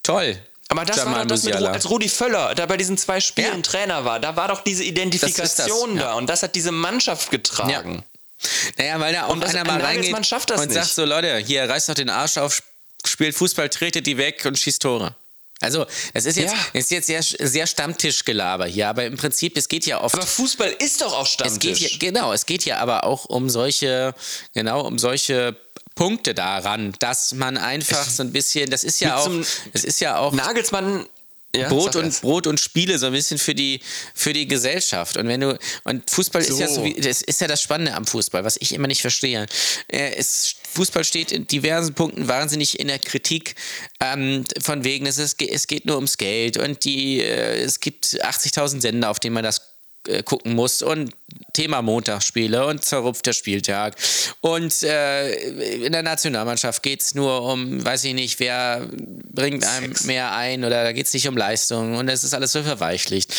Toll. 0.05 0.39
Aber 0.67 0.85
das 0.85 0.97
Jamal 0.97 1.13
war 1.13 1.25
doch 1.25 1.35
das, 1.35 1.43
mit, 1.43 1.55
als 1.55 1.89
Rudi 1.89 2.09
Völler 2.09 2.55
da 2.55 2.65
bei 2.65 2.77
diesen 2.77 2.97
zwei 2.97 3.19
Spielen 3.19 3.57
ja. 3.57 3.61
Trainer 3.61 4.05
war, 4.05 4.19
da 4.19 4.35
war 4.35 4.47
doch 4.47 4.63
diese 4.63 4.83
Identifikation 4.83 5.45
das 5.45 5.55
das, 5.55 6.03
da 6.03 6.11
ja. 6.11 6.13
und 6.13 6.27
das 6.27 6.43
hat 6.43 6.55
diese 6.55 6.71
Mannschaft 6.71 7.29
getragen. 7.29 7.95
Ja. 7.95 8.49
Naja, 8.77 8.99
weil 8.99 9.13
da 9.13 9.25
auch 9.27 9.39
das, 9.39 9.51
einer 9.51 9.63
mal 9.63 9.81
reingeht 9.81 10.13
und 10.13 10.19
nicht. 10.19 10.73
sagt 10.73 10.93
so, 10.93 11.05
Leute, 11.05 11.37
hier, 11.37 11.69
reißt 11.69 11.89
doch 11.89 11.93
den 11.93 12.09
Arsch 12.09 12.37
auf, 12.37 12.61
spielt 13.05 13.35
Fußball, 13.35 13.69
tretet 13.69 14.07
die 14.07 14.17
weg 14.17 14.43
und 14.45 14.57
schießt 14.57 14.81
Tore. 14.81 15.15
Also, 15.61 15.85
es 16.13 16.25
ist 16.25 16.35
jetzt, 16.35 16.53
ja. 16.53 16.59
ist 16.73 16.91
jetzt 16.91 17.07
sehr, 17.07 17.23
sehr 17.23 17.65
Stammtischgelaber 17.65 18.65
hier, 18.65 18.89
aber 18.89 19.05
im 19.05 19.15
Prinzip, 19.15 19.55
es 19.55 19.69
geht 19.69 19.85
ja 19.85 20.01
oft. 20.01 20.15
Aber 20.15 20.25
Fußball 20.25 20.75
ist 20.79 21.01
doch 21.01 21.13
auch 21.13 21.25
Stammtisch. 21.25 21.71
Es 21.71 21.79
geht 21.79 21.91
ja, 21.91 21.97
genau, 21.99 22.33
es 22.33 22.45
geht 22.45 22.65
ja 22.65 22.79
aber 22.79 23.05
auch 23.05 23.25
um 23.25 23.49
solche, 23.49 24.13
genau, 24.53 24.81
um 24.81 24.99
solche 24.99 25.55
Punkte 25.95 26.33
daran, 26.33 26.93
dass 26.99 27.33
man 27.33 27.57
einfach 27.57 28.09
so 28.09 28.21
ein 28.21 28.31
bisschen, 28.31 28.69
das 28.69 28.83
ist 28.83 28.99
ja 28.99 29.17
auch, 29.17 29.31
das 29.73 29.83
ist 29.83 30.01
ja 30.01 30.17
auch 30.17 30.33
Nagelsmann 30.33 31.07
ja, 31.55 31.69
Brot 31.69 31.95
und 31.95 32.21
Brot 32.21 32.47
und 32.47 32.59
Spiele 32.59 32.97
so 32.99 33.07
ein 33.07 33.13
bisschen 33.13 33.37
für 33.37 33.55
die 33.55 33.79
für 34.13 34.33
die 34.33 34.47
Gesellschaft 34.47 35.17
und 35.17 35.27
wenn 35.27 35.41
du 35.41 35.57
und 35.83 36.09
Fußball 36.09 36.41
so. 36.43 36.53
ist 36.53 36.59
ja 36.59 36.67
so 36.67 36.83
wie, 36.83 36.93
das 36.93 37.21
ist 37.21 37.41
ja 37.41 37.47
das 37.47 37.61
Spannende 37.61 37.93
am 37.93 38.05
Fußball, 38.05 38.43
was 38.43 38.57
ich 38.59 38.73
immer 38.73 38.87
nicht 38.87 39.01
verstehe. 39.01 39.45
Es, 39.87 40.55
Fußball 40.73 41.05
steht 41.05 41.31
in 41.31 41.47
diversen 41.47 41.93
Punkten 41.93 42.27
wahnsinnig 42.27 42.79
in 42.79 42.87
der 42.87 42.99
Kritik 42.99 43.55
ähm, 44.01 44.43
von 44.61 44.83
wegen 44.83 45.05
es, 45.05 45.17
ist, 45.17 45.41
es 45.41 45.67
geht 45.67 45.85
nur 45.85 45.95
ums 45.95 46.17
Geld 46.17 46.57
und 46.57 46.83
die 46.83 47.21
äh, 47.21 47.63
es 47.63 47.79
gibt 47.79 48.05
80.000 48.05 48.81
Sender, 48.81 49.09
auf 49.09 49.19
denen 49.19 49.35
man 49.35 49.43
das 49.43 49.74
äh, 50.07 50.23
gucken 50.23 50.55
muss 50.55 50.81
und 50.81 51.11
Thema 51.53 51.81
Montagsspiele 51.81 52.65
und 52.65 52.83
zerrupfter 52.83 53.33
Spieltag. 53.33 53.95
Und 54.41 54.83
äh, 54.83 55.85
in 55.85 55.91
der 55.91 56.03
Nationalmannschaft 56.03 56.83
geht 56.83 57.01
es 57.01 57.15
nur 57.15 57.43
um, 57.43 57.83
weiß 57.83 58.03
ich 58.03 58.13
nicht, 58.13 58.39
wer 58.39 58.87
bringt 59.31 59.65
einem 59.65 59.93
Sex. 59.93 60.03
mehr 60.03 60.33
ein 60.33 60.63
oder 60.63 60.83
da 60.83 60.91
geht 60.91 61.07
es 61.07 61.13
nicht 61.13 61.27
um 61.27 61.37
Leistung 61.37 61.95
und 61.95 62.09
es 62.09 62.23
ist 62.23 62.33
alles 62.33 62.51
so 62.51 62.61
verweichlicht. 62.61 63.33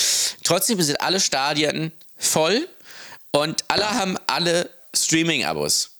Trotzdem 0.45 0.81
sind 0.81 1.01
alle 1.01 1.21
Stadien 1.21 1.93
voll 2.17 2.67
und 3.33 3.64
alle 3.69 3.83
ja. 3.83 3.95
haben 3.95 4.17
alle 4.27 4.71
Streaming-Abos. 4.95 5.91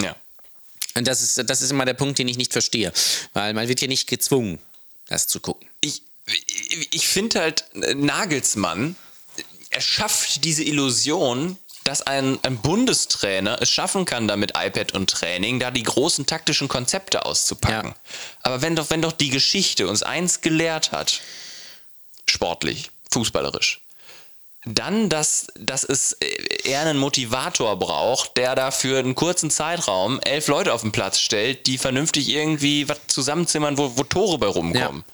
Ja. 0.00 0.16
Und 0.96 1.06
das 1.06 1.22
ist, 1.22 1.48
das 1.48 1.62
ist 1.62 1.70
immer 1.70 1.84
der 1.84 1.94
Punkt, 1.94 2.18
den 2.18 2.28
ich 2.28 2.38
nicht 2.38 2.52
verstehe, 2.52 2.92
weil 3.34 3.52
man 3.54 3.68
wird 3.68 3.80
hier 3.80 3.88
nicht 3.88 4.08
gezwungen, 4.08 4.58
das 5.08 5.26
zu 5.26 5.40
gucken. 5.40 5.68
Ich, 5.80 6.02
ich 6.90 7.06
finde 7.08 7.40
halt, 7.40 7.64
Nagelsmann 7.74 8.96
er 8.96 9.11
schafft 9.80 10.44
diese 10.44 10.64
Illusion, 10.64 11.58
dass 11.84 12.02
ein, 12.02 12.38
ein 12.42 12.58
Bundestrainer 12.58 13.60
es 13.60 13.70
schaffen 13.70 14.04
kann, 14.04 14.28
da 14.28 14.36
mit 14.36 14.52
iPad 14.56 14.92
und 14.92 15.10
Training 15.10 15.58
da 15.58 15.70
die 15.70 15.82
großen 15.82 16.26
taktischen 16.26 16.68
Konzepte 16.68 17.24
auszupacken. 17.24 17.90
Ja. 17.90 17.96
Aber 18.42 18.62
wenn 18.62 18.76
doch, 18.76 18.90
wenn 18.90 19.02
doch 19.02 19.12
die 19.12 19.30
Geschichte 19.30 19.88
uns 19.88 20.02
eins 20.02 20.40
gelehrt 20.40 20.92
hat, 20.92 21.20
sportlich, 22.26 22.90
fußballerisch, 23.10 23.80
dann, 24.64 25.08
dass, 25.08 25.48
dass 25.56 25.82
es 25.82 26.12
eher 26.12 26.82
einen 26.82 26.98
Motivator 26.98 27.76
braucht, 27.76 28.36
der 28.36 28.54
da 28.54 28.70
für 28.70 29.00
einen 29.00 29.16
kurzen 29.16 29.50
Zeitraum 29.50 30.20
elf 30.20 30.46
Leute 30.46 30.72
auf 30.72 30.82
den 30.82 30.92
Platz 30.92 31.18
stellt, 31.18 31.66
die 31.66 31.78
vernünftig 31.78 32.28
irgendwie 32.28 32.88
was 32.88 33.00
zusammenzimmern, 33.08 33.76
wo, 33.76 33.96
wo 33.96 34.04
Tore 34.04 34.38
bei 34.38 34.46
rumkommen. 34.46 35.04
Ja 35.04 35.11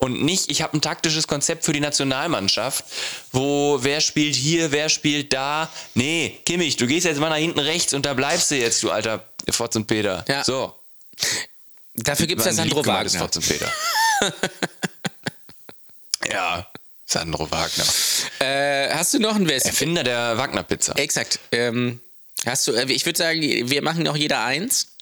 und 0.00 0.22
nicht, 0.22 0.50
ich 0.50 0.62
habe 0.62 0.76
ein 0.76 0.80
taktisches 0.80 1.28
Konzept 1.28 1.64
für 1.64 1.72
die 1.72 1.80
Nationalmannschaft, 1.80 2.84
wo 3.32 3.78
wer 3.82 4.00
spielt 4.00 4.34
hier, 4.34 4.72
wer 4.72 4.88
spielt 4.88 5.32
da. 5.32 5.70
Nee, 5.94 6.40
Kimmich, 6.46 6.76
du 6.76 6.86
gehst 6.86 7.04
jetzt 7.06 7.20
mal 7.20 7.28
nach 7.28 7.36
hinten 7.36 7.58
rechts 7.58 7.92
und 7.92 8.06
da 8.06 8.14
bleibst 8.14 8.50
du 8.50 8.56
jetzt, 8.56 8.82
du 8.82 8.90
alter 8.90 9.22
Fotz 9.50 9.76
und 9.76 9.86
Peter. 9.86 10.24
Ja. 10.26 10.42
So. 10.42 10.74
Dafür 11.94 12.26
gibt 12.26 12.40
es 12.40 12.46
ja 12.46 12.52
Sandro 12.52 12.84
Wagner. 12.86 13.20
Wort 13.20 13.34
zum 13.34 13.42
Peter. 13.42 13.70
ja, 16.30 16.66
Sandro 17.04 17.50
Wagner. 17.50 17.84
Äh, 18.38 18.94
hast 18.94 19.12
du 19.12 19.18
noch 19.18 19.36
ein 19.36 19.48
West? 19.48 19.66
Erfinder 19.66 20.02
der 20.02 20.38
Wagner-Pizza. 20.38 20.94
Exakt. 20.96 21.40
Ähm, 21.52 22.00
hast 22.46 22.66
du, 22.68 22.72
äh, 22.72 22.90
ich 22.90 23.04
würde 23.04 23.18
sagen, 23.18 23.42
wir 23.42 23.82
machen 23.82 24.04
noch 24.04 24.16
jeder 24.16 24.42
eins. 24.44 24.96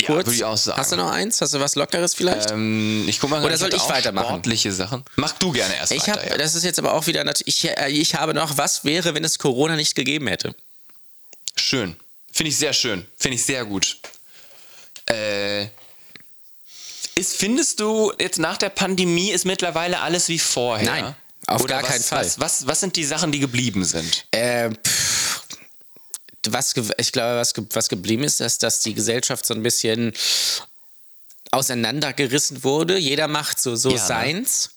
Ja, 0.00 0.06
Kurz. 0.06 0.26
würde 0.26 0.36
ich 0.36 0.44
auch 0.44 0.56
sagen. 0.56 0.78
Hast 0.78 0.92
du 0.92 0.96
noch 0.96 1.10
eins? 1.10 1.40
Hast 1.40 1.54
du 1.54 1.60
was 1.60 1.74
Lockeres 1.74 2.14
vielleicht? 2.14 2.50
Ähm, 2.50 3.04
ich 3.08 3.20
guck 3.20 3.30
mal, 3.30 3.42
Oder 3.44 3.54
ich 3.54 3.60
soll 3.60 3.74
ich 3.74 3.88
weitermachen? 3.88 4.26
Sportliche 4.28 4.72
Sachen. 4.72 5.04
Mach 5.16 5.32
du 5.32 5.52
gerne 5.52 5.74
erst 5.76 5.92
ich 5.92 6.02
weiter. 6.08 6.20
habe, 6.20 6.30
ja. 6.30 6.36
das 6.38 6.54
ist 6.54 6.64
jetzt 6.64 6.78
aber 6.78 6.94
auch 6.94 7.06
wieder 7.06 7.24
natürlich. 7.24 7.64
Ich, 7.64 7.70
äh, 7.70 7.88
ich 7.90 8.14
habe 8.14 8.34
noch, 8.34 8.56
was 8.56 8.84
wäre, 8.84 9.14
wenn 9.14 9.24
es 9.24 9.38
Corona 9.38 9.76
nicht 9.76 9.94
gegeben 9.94 10.26
hätte? 10.28 10.54
Schön. 11.56 11.96
Finde 12.32 12.50
ich 12.50 12.56
sehr 12.56 12.72
schön. 12.72 13.06
Finde 13.16 13.36
ich 13.36 13.44
sehr 13.44 13.64
gut. 13.64 13.98
Äh, 15.06 15.64
ist, 17.14 17.36
findest 17.36 17.80
du 17.80 18.12
jetzt 18.18 18.38
nach 18.38 18.56
der 18.56 18.70
Pandemie 18.70 19.30
ist 19.30 19.44
mittlerweile 19.44 20.00
alles 20.00 20.28
wie 20.28 20.38
vorher? 20.38 20.90
Nein, 20.90 21.14
auf 21.46 21.62
Oder 21.62 21.74
gar 21.74 21.82
was, 21.82 21.90
keinen 21.90 22.02
Fall. 22.02 22.24
Was, 22.24 22.40
was, 22.40 22.66
was 22.66 22.80
sind 22.80 22.96
die 22.96 23.04
Sachen, 23.04 23.32
die 23.32 23.40
geblieben 23.40 23.84
sind? 23.84 24.26
Äh, 24.30 24.70
pff, 24.70 24.99
was, 26.48 26.74
ich 26.98 27.12
glaube, 27.12 27.38
was, 27.40 27.52
was 27.74 27.88
geblieben 27.88 28.24
ist, 28.24 28.40
ist, 28.40 28.62
dass 28.62 28.80
die 28.80 28.94
Gesellschaft 28.94 29.44
so 29.46 29.54
ein 29.54 29.62
bisschen 29.62 30.12
auseinandergerissen 31.50 32.62
wurde. 32.64 32.98
Jeder 32.98 33.28
macht 33.28 33.60
so, 33.60 33.76
so 33.76 33.90
Ja, 33.90 33.96
ne? 33.96 34.06
seins. 34.06 34.70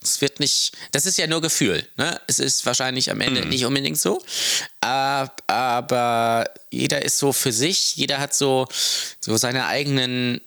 Es 0.00 0.20
wird 0.20 0.38
nicht, 0.38 0.72
das 0.92 1.06
ist 1.06 1.18
ja 1.18 1.26
nur 1.26 1.40
Gefühl. 1.40 1.84
Ne? 1.96 2.20
Es 2.28 2.38
ist 2.38 2.64
wahrscheinlich 2.66 3.10
am 3.10 3.20
Ende 3.20 3.44
nicht 3.44 3.64
unbedingt 3.64 3.98
so. 3.98 4.22
Ab- 4.80 5.42
Aber 5.48 6.44
jeder 6.70 7.04
ist 7.04 7.18
so 7.18 7.32
für 7.32 7.52
sich, 7.52 7.96
jeder 7.96 8.20
hat 8.20 8.32
so, 8.32 8.68
so 9.18 9.36
seine 9.36 9.66
eigenen 9.66 10.40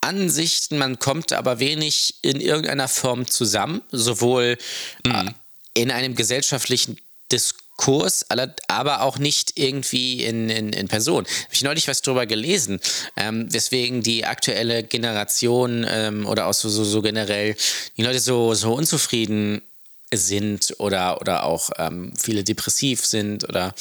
Ansichten, 0.00 0.78
man 0.78 0.98
kommt 0.98 1.32
aber 1.32 1.60
wenig 1.60 2.16
in 2.22 2.40
irgendeiner 2.40 2.88
Form 2.88 3.28
zusammen, 3.28 3.80
sowohl 3.92 4.58
äh, 5.04 5.24
in 5.74 5.90
einem 5.92 6.16
gesellschaftlichen 6.16 6.98
Diskurs, 7.30 7.62
aller- 7.78 8.54
aber 8.68 9.02
auch 9.02 9.18
nicht 9.18 9.58
irgendwie 9.58 10.24
in, 10.24 10.48
in, 10.50 10.72
in 10.72 10.88
Person. 10.88 11.24
Habe 11.24 11.54
ich 11.54 11.62
neulich 11.62 11.88
was 11.88 12.02
drüber 12.02 12.26
gelesen, 12.26 12.80
ähm, 13.16 13.52
weswegen 13.52 14.02
die 14.02 14.24
aktuelle 14.24 14.82
Generation 14.82 15.86
ähm, 15.88 16.26
oder 16.26 16.46
auch 16.46 16.54
so, 16.54 16.68
so, 16.68 16.84
so 16.84 17.02
generell 17.02 17.56
die 17.96 18.02
Leute 18.02 18.20
so, 18.20 18.54
so 18.54 18.74
unzufrieden 18.74 19.62
sind 20.14 20.74
oder, 20.78 21.20
oder 21.20 21.44
auch 21.44 21.70
ähm, 21.78 22.12
viele 22.16 22.44
depressiv 22.44 23.04
sind 23.04 23.44
oder 23.48 23.74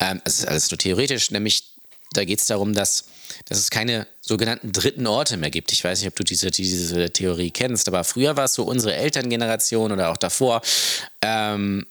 ähm, 0.00 0.20
es 0.24 0.40
ist 0.40 0.48
alles 0.48 0.70
nur 0.70 0.78
theoretisch, 0.78 1.30
nämlich 1.30 1.64
da 2.12 2.24
geht 2.24 2.40
es 2.40 2.46
darum, 2.46 2.74
dass, 2.74 3.04
dass 3.44 3.58
es 3.58 3.70
keine 3.70 4.08
sogenannten 4.20 4.72
dritten 4.72 5.06
Orte 5.06 5.36
mehr 5.36 5.50
gibt. 5.50 5.70
Ich 5.70 5.84
weiß 5.84 6.00
nicht, 6.00 6.08
ob 6.08 6.16
du 6.16 6.24
diese, 6.24 6.50
diese 6.50 7.10
Theorie 7.10 7.52
kennst, 7.52 7.86
aber 7.86 8.02
früher 8.02 8.36
war 8.36 8.46
es 8.46 8.54
so 8.54 8.64
unsere 8.64 8.96
Elterngeneration 8.96 9.92
oder 9.92 10.10
auch 10.10 10.16
davor, 10.16 10.60
ähm, 11.22 11.86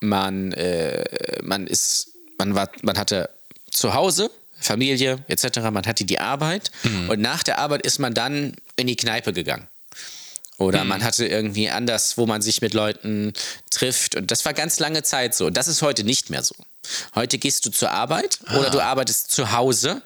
man, 0.00 0.52
äh, 0.52 1.04
man 1.42 1.66
ist, 1.66 2.08
man 2.38 2.54
war, 2.54 2.70
man 2.82 2.98
hatte 2.98 3.30
zu 3.70 3.94
Hause 3.94 4.30
Familie 4.58 5.24
etc., 5.28 5.60
man 5.70 5.86
hatte 5.86 6.04
die 6.04 6.18
Arbeit 6.18 6.70
und 7.08 7.20
nach 7.20 7.42
der 7.42 7.58
Arbeit 7.58 7.82
ist 7.82 7.98
man 7.98 8.12
dann 8.12 8.54
in 8.76 8.86
die 8.86 8.96
Kneipe 8.96 9.32
gegangen. 9.32 9.68
Oder 10.58 10.84
man 10.84 11.02
hatte 11.02 11.26
irgendwie 11.26 11.70
anders, 11.70 12.18
wo 12.18 12.26
man 12.26 12.42
sich 12.42 12.60
mit 12.60 12.74
Leuten 12.74 13.32
trifft. 13.70 14.14
Und 14.14 14.30
das 14.30 14.44
war 14.44 14.52
ganz 14.52 14.78
lange 14.78 15.02
Zeit 15.02 15.34
so. 15.34 15.46
Und 15.46 15.56
das 15.56 15.68
ist 15.68 15.80
heute 15.80 16.04
nicht 16.04 16.28
mehr 16.28 16.42
so. 16.42 16.54
Heute 17.14 17.38
gehst 17.38 17.64
du 17.64 17.70
zur 17.70 17.90
Arbeit 17.90 18.40
oder 18.58 18.68
du 18.68 18.80
arbeitest 18.80 19.30
zu 19.30 19.52
Hause 19.52 20.02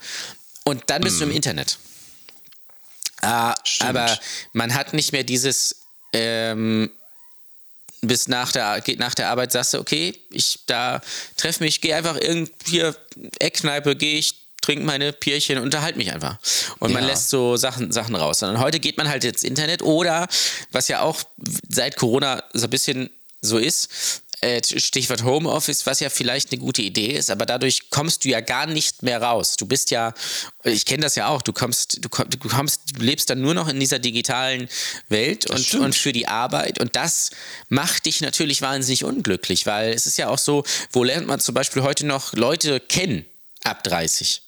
und 0.62 0.84
dann 0.86 1.02
bist 1.02 1.20
du 1.20 1.24
im 1.24 1.32
Internet. 1.32 1.78
Ah, 3.20 3.54
Stimmt. 3.64 3.90
aber 3.90 4.18
man 4.52 4.74
hat 4.74 4.92
nicht 4.92 5.10
mehr 5.10 5.24
dieses 5.24 5.76
ähm, 6.12 6.92
bis 8.06 8.28
nach 8.28 8.52
der, 8.52 8.80
geht 8.80 8.98
nach 8.98 9.14
der 9.14 9.28
Arbeit 9.30 9.52
sagst 9.52 9.74
du, 9.74 9.78
okay, 9.78 10.14
ich 10.30 10.60
da 10.66 11.00
treffe 11.36 11.62
mich, 11.62 11.80
gehe 11.80 11.94
einfach 11.96 12.16
irgendwie 12.20 12.82
Eckkneipe, 13.38 13.96
gehe 13.96 14.18
ich, 14.18 14.34
trinke 14.60 14.84
meine 14.84 15.12
Bierchen, 15.12 15.58
unterhalte 15.58 15.98
mich 15.98 16.12
einfach. 16.12 16.38
Und 16.78 16.92
man 16.92 17.02
Ja. 17.02 17.10
lässt 17.10 17.28
so 17.30 17.56
Sachen, 17.56 17.92
Sachen 17.92 18.14
raus. 18.16 18.42
Und 18.42 18.58
heute 18.58 18.80
geht 18.80 18.96
man 18.96 19.08
halt 19.08 19.24
ins 19.24 19.42
Internet 19.42 19.82
oder, 19.82 20.26
was 20.72 20.88
ja 20.88 21.00
auch 21.02 21.20
seit 21.68 21.96
Corona 21.96 22.42
so 22.54 22.66
ein 22.66 22.70
bisschen 22.70 23.10
so 23.42 23.58
ist, 23.58 24.22
Stichwort 24.62 25.24
Homeoffice, 25.24 25.86
was 25.86 26.00
ja 26.00 26.10
vielleicht 26.10 26.52
eine 26.52 26.60
gute 26.60 26.82
Idee 26.82 27.12
ist, 27.12 27.30
aber 27.30 27.46
dadurch 27.46 27.90
kommst 27.90 28.24
du 28.24 28.28
ja 28.28 28.40
gar 28.40 28.66
nicht 28.66 29.02
mehr 29.02 29.22
raus. 29.22 29.56
Du 29.56 29.66
bist 29.66 29.90
ja, 29.90 30.12
ich 30.64 30.84
kenne 30.84 31.02
das 31.02 31.14
ja 31.14 31.28
auch, 31.28 31.42
du 31.42 31.52
kommst, 31.52 32.04
du 32.04 32.08
kommst, 32.08 32.34
du 32.34 32.48
kommst, 32.48 32.80
du 32.94 33.02
lebst 33.02 33.30
dann 33.30 33.40
nur 33.40 33.54
noch 33.54 33.68
in 33.68 33.80
dieser 33.80 33.98
digitalen 33.98 34.68
Welt 35.08 35.50
und, 35.50 35.74
und 35.74 35.94
für 35.94 36.12
die 36.12 36.28
Arbeit 36.28 36.80
und 36.80 36.96
das 36.96 37.30
macht 37.68 38.06
dich 38.06 38.20
natürlich 38.20 38.60
wahnsinnig 38.62 39.04
unglücklich, 39.04 39.66
weil 39.66 39.92
es 39.92 40.06
ist 40.06 40.18
ja 40.18 40.28
auch 40.28 40.38
so, 40.38 40.64
wo 40.92 41.04
lernt 41.04 41.26
man 41.26 41.40
zum 41.40 41.54
Beispiel 41.54 41.82
heute 41.82 42.06
noch 42.06 42.32
Leute 42.34 42.80
kennen 42.80 43.24
ab 43.64 43.82
30? 43.84 44.42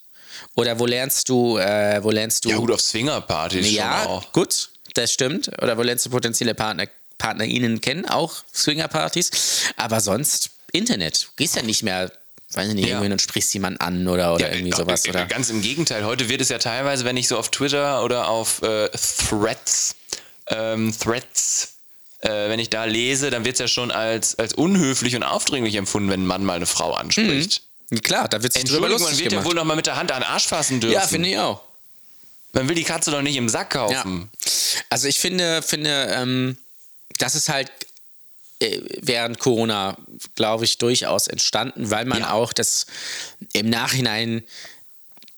Oder 0.55 0.79
wo 0.79 0.87
lernst 0.87 1.29
du, 1.29 1.59
äh, 1.59 2.03
wo 2.03 2.11
lernst 2.11 2.45
du 2.45 2.51
Ja, 2.51 2.57
gut, 2.57 2.71
auf 2.71 2.81
Swingerpartys 2.81 3.71
ja, 3.73 4.07
auch. 4.07 4.33
gut, 4.33 4.71
das 4.95 5.13
stimmt. 5.13 5.51
Oder 5.63 5.77
wo 5.77 5.83
lernst 5.83 6.07
du 6.07 6.11
potenzielle 6.11 6.55
Partner, 6.55 6.87
PartnerInnen 7.19 7.81
kennen, 7.81 8.07
auch 8.07 8.35
Swingerpartys. 8.55 9.31
Aber 9.77 10.01
sonst 10.01 10.51
Internet. 10.73 11.25
Du 11.25 11.29
gehst 11.37 11.57
ja 11.57 11.63
nicht 11.63 11.83
mehr, 11.83 12.13
weiß 12.53 12.69
ich 12.69 12.75
nicht, 12.75 12.85
Ja. 12.85 12.89
irgendwo 12.91 13.05
hin 13.05 13.13
und 13.13 13.23
sprichst 13.23 13.53
jemanden 13.55 13.81
an 13.81 14.07
oder, 14.09 14.35
oder 14.35 14.51
irgendwie 14.53 14.71
Ja, 14.71 14.77
sowas. 14.77 15.05
äh, 15.07 15.11
Oder? 15.11 15.27
Ganz 15.27 15.49
im 15.51 15.63
Gegenteil. 15.63 16.05
Heute 16.05 16.29
wird 16.29 16.41
es 16.41 16.49
ja 16.49 16.59
teilweise, 16.59 17.05
wenn 17.05 17.17
ich 17.17 17.29
so 17.29 17.39
auf 17.39 17.51
Twitter 17.51 18.03
oder 18.05 18.29
auf 18.29 18.63
äh, 18.63 18.89
Threads, 19.29 19.95
ähm, 20.49 20.95
Threads, 20.99 21.75
äh, 22.21 22.29
wenn 22.49 22.59
ich 22.59 22.71
da 22.71 22.85
lese, 22.85 23.31
dann 23.31 23.45
wird 23.45 23.55
es 23.55 23.61
ja 23.61 23.69
schon 23.69 23.91
als, 23.91 24.39
als 24.39 24.53
unhöflich 24.55 25.17
und 25.17 25.23
aufdringlich 25.23 25.75
empfunden, 25.77 26.11
wenn 26.11 26.23
ein 26.23 26.27
Mann 26.27 26.45
mal 26.45 26.55
eine 26.55 26.67
Frau 26.67 26.93
anspricht. 26.95 27.63
Klar, 28.03 28.29
da 28.29 28.43
wird 28.43 28.53
sich 28.53 28.65
drüber 28.65 28.87
Entschuldigung, 28.89 29.01
man 29.03 29.11
lustig 29.11 29.19
wird 29.25 29.33
ja 29.33 29.39
gemacht. 29.39 29.49
wohl 29.49 29.55
noch 29.55 29.65
mal 29.65 29.77
mit 29.77 29.87
der 29.87 29.97
Hand 29.97 30.11
an 30.13 30.23
den 30.23 30.29
Arsch 30.29 30.47
fassen 30.49 30.81
dürfen. 30.81 30.95
ja, 30.95 31.01
finde 31.07 31.29
ich 31.29 31.39
auch. 31.39 31.61
Man 32.53 32.69
will 32.69 32.75
die 32.75 32.85
Katze 32.85 33.11
doch 33.11 33.23
nicht 33.23 33.37
im 33.37 33.49
Sack 33.49 33.71
kaufen. 33.71 34.29
Also 34.89 35.07
ich 35.09 35.21
finde, 35.21 35.63
finde 35.63 36.09
ähm, 36.13 36.57
das 37.19 37.35
ist 37.35 37.49
halt 37.49 37.71
äh, 38.61 38.81
während 39.03 39.39
Corona, 39.39 39.97
glaube 40.35 40.65
ich, 40.65 40.79
durchaus 40.79 41.27
entstanden, 41.29 41.91
weil 41.91 42.05
man 42.07 42.21
Ja. 42.21 42.33
auch 42.33 42.53
das 42.53 42.87
im 43.53 43.69
Nachhinein 43.69 44.43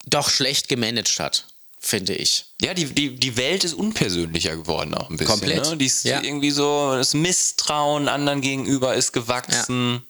doch 0.06 0.30
schlecht 0.30 0.68
gemanagt 0.68 1.18
hat, 1.18 1.44
finde 1.80 2.14
ich. 2.14 2.46
Ja, 2.62 2.74
die, 2.74 2.86
die, 2.86 3.16
die 3.16 3.36
Welt 3.36 3.64
ist 3.64 3.74
unpersönlicher 3.74 4.56
geworden 4.56 4.94
auch 4.94 5.10
ein 5.10 5.16
bisschen. 5.16 5.40
Komplett, 5.40 5.66
Ne? 5.66 5.76
Die 5.76 5.86
ist 5.86 6.04
ja. 6.04 6.22
irgendwie 6.22 6.50
so, 6.52 6.94
das 6.96 7.12
Misstrauen 7.14 8.08
anderen 8.08 8.40
gegenüber 8.40 8.94
ist 8.94 9.12
gewachsen. 9.12 10.04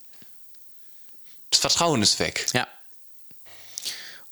Das 1.50 1.60
Vertrauen 1.60 2.02
ist 2.02 2.18
weg. 2.20 2.46
Ja. 2.52 2.68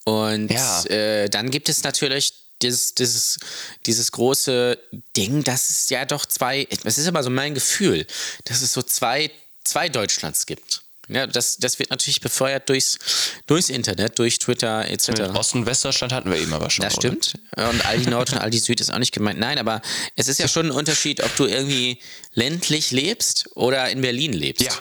Und 0.04 0.48
Ja. 0.50 0.84
äh, 0.84 1.28
dann 1.28 1.50
gibt 1.50 1.68
es 1.68 1.82
natürlich 1.82 2.32
dieses, 2.62 2.94
dieses, 2.94 3.38
dieses 3.84 4.12
große 4.12 4.78
Ding, 5.16 5.44
dass 5.44 5.70
es 5.70 5.90
ja 5.90 6.04
doch 6.04 6.26
zwei, 6.26 6.66
es 6.84 6.98
ist 6.98 7.06
immer 7.06 7.22
so 7.22 7.30
mein 7.30 7.54
Gefühl, 7.54 8.06
dass 8.44 8.62
es 8.62 8.72
so 8.72 8.82
zwei, 8.82 9.30
zwei 9.64 9.88
Deutschlands 9.88 10.46
gibt. 10.46 10.82
Ja, 11.08 11.26
das, 11.26 11.58
das 11.58 11.78
wird 11.78 11.90
natürlich 11.90 12.20
befeuert 12.20 12.68
durchs, 12.68 12.98
durchs 13.46 13.68
Internet, 13.68 14.18
durch 14.18 14.38
Twitter 14.38 14.88
etc. 14.88 15.20
Ost- 15.34 15.54
und 15.54 15.64
Westdeutschland 15.66 16.12
hatten 16.12 16.30
wir 16.30 16.38
eben 16.38 16.52
aber 16.52 16.68
schon. 16.68 16.82
Das 16.82 16.98
oder? 16.98 17.08
stimmt. 17.08 17.34
Und 17.56 17.86
Aldi 17.86 18.10
Nord 18.10 18.32
und 18.32 18.38
Aldi 18.38 18.58
Süd 18.58 18.80
ist 18.80 18.92
auch 18.92 18.98
nicht 18.98 19.12
gemeint. 19.12 19.38
Nein, 19.38 19.58
aber 19.58 19.82
es 20.16 20.26
ist 20.26 20.38
ja 20.40 20.48
schon 20.48 20.66
ein 20.66 20.72
Unterschied, 20.72 21.22
ob 21.22 21.34
du 21.36 21.46
irgendwie 21.46 22.00
ländlich 22.34 22.90
lebst 22.90 23.48
oder 23.54 23.88
in 23.88 24.00
Berlin 24.00 24.32
lebst. 24.32 24.64
Ja. 24.64 24.72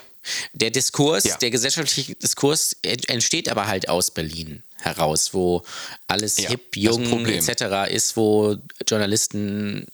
Der 0.53 0.71
Diskurs, 0.71 1.23
Ja. 1.23 1.37
der 1.37 1.49
gesellschaftliche 1.51 2.15
Diskurs 2.15 2.75
ent- 2.81 3.09
entsteht 3.09 3.49
aber 3.49 3.67
halt 3.67 3.89
aus 3.89 4.11
Berlin 4.11 4.63
heraus, 4.79 5.33
wo 5.33 5.63
alles 6.07 6.37
Ja, 6.37 6.49
hip, 6.49 6.75
jung 6.75 7.25
etc. 7.25 7.89
ist, 7.91 8.15
wo 8.17 8.55
Journalisten 8.87 9.85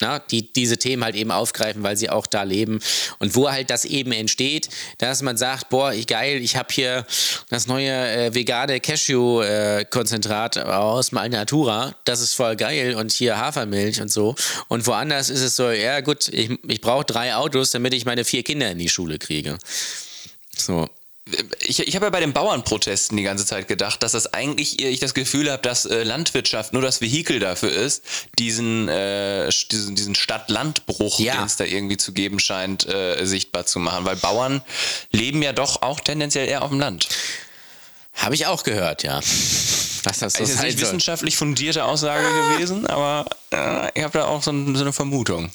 na, 0.00 0.18
die 0.18 0.52
diese 0.52 0.78
Themen 0.78 1.04
halt 1.04 1.14
eben 1.14 1.30
aufgreifen, 1.30 1.82
weil 1.82 1.96
sie 1.96 2.10
auch 2.10 2.26
da 2.26 2.42
leben 2.42 2.80
und 3.18 3.34
wo 3.36 3.50
halt 3.50 3.70
das 3.70 3.84
eben 3.84 4.12
entsteht, 4.12 4.68
dass 4.98 5.22
man 5.22 5.36
sagt, 5.36 5.68
boah, 5.68 5.92
ich, 5.92 6.06
geil, 6.06 6.40
ich 6.42 6.56
habe 6.56 6.72
hier 6.72 7.06
das 7.48 7.66
neue 7.66 7.90
äh, 7.90 8.34
vegane 8.34 8.80
Cashew-Konzentrat 8.80 10.58
aus 10.58 11.12
Malnatura, 11.12 11.94
das 12.04 12.20
ist 12.20 12.34
voll 12.34 12.56
geil 12.56 12.94
und 12.94 13.12
hier 13.12 13.38
Hafermilch 13.38 14.00
und 14.00 14.10
so 14.10 14.34
und 14.68 14.86
woanders 14.86 15.30
ist 15.30 15.42
es 15.42 15.56
so, 15.56 15.70
ja 15.70 16.00
gut, 16.00 16.28
ich, 16.28 16.50
ich 16.66 16.80
brauche 16.80 17.04
drei 17.04 17.34
Autos, 17.34 17.70
damit 17.70 17.94
ich 17.94 18.04
meine 18.04 18.24
vier 18.24 18.42
Kinder 18.42 18.70
in 18.70 18.78
die 18.78 18.88
Schule 18.88 19.18
kriege. 19.18 19.58
So. 20.56 20.88
Ich, 21.60 21.80
ich 21.80 21.94
habe 21.94 22.06
ja 22.06 22.10
bei 22.10 22.20
den 22.20 22.32
Bauernprotesten 22.32 23.16
die 23.16 23.22
ganze 23.22 23.46
Zeit 23.46 23.68
gedacht, 23.68 24.02
dass 24.02 24.12
das 24.12 24.32
eigentlich, 24.32 24.82
ich 24.82 25.00
das 25.00 25.14
Gefühl 25.14 25.50
habe, 25.50 25.62
dass 25.62 25.84
äh, 25.84 26.02
Landwirtschaft 26.02 26.72
nur 26.72 26.82
das 26.82 27.00
Vehikel 27.00 27.38
dafür 27.38 27.72
ist, 27.72 28.02
diesen, 28.38 28.88
äh, 28.88 29.48
diesen, 29.70 29.94
diesen 29.94 30.14
Stadt-Land-Bruch, 30.14 31.20
Ja. 31.20 31.36
den 31.36 31.44
es 31.44 31.56
da 31.56 31.64
irgendwie 31.64 31.96
zu 31.96 32.12
geben 32.12 32.40
scheint, 32.40 32.86
äh, 32.88 33.24
sichtbar 33.24 33.66
zu 33.66 33.78
machen. 33.78 34.04
Weil 34.04 34.16
Bauern 34.16 34.62
leben 35.10 35.42
ja 35.42 35.52
doch 35.52 35.82
auch 35.82 36.00
tendenziell 36.00 36.48
eher 36.48 36.62
auf 36.62 36.70
dem 36.70 36.80
Land. 36.80 37.08
Habe 38.14 38.34
ich 38.34 38.46
auch 38.46 38.64
gehört, 38.64 39.02
ja. 39.02 39.20
Dass 40.02 40.18
das 40.18 40.34
so 40.34 40.42
ist 40.42 40.50
jetzt 40.50 40.62
nicht 40.62 40.78
soll. 40.78 40.88
wissenschaftlich 40.88 41.36
fundierte 41.36 41.84
Aussage 41.84 42.26
ah. 42.26 42.52
gewesen, 42.54 42.86
aber 42.86 43.26
äh, 43.52 43.90
ich 43.94 44.02
habe 44.02 44.18
da 44.18 44.26
auch 44.26 44.42
so, 44.42 44.50
so, 44.52 44.80
eine 44.80 44.92
Vermutung. 44.92 45.50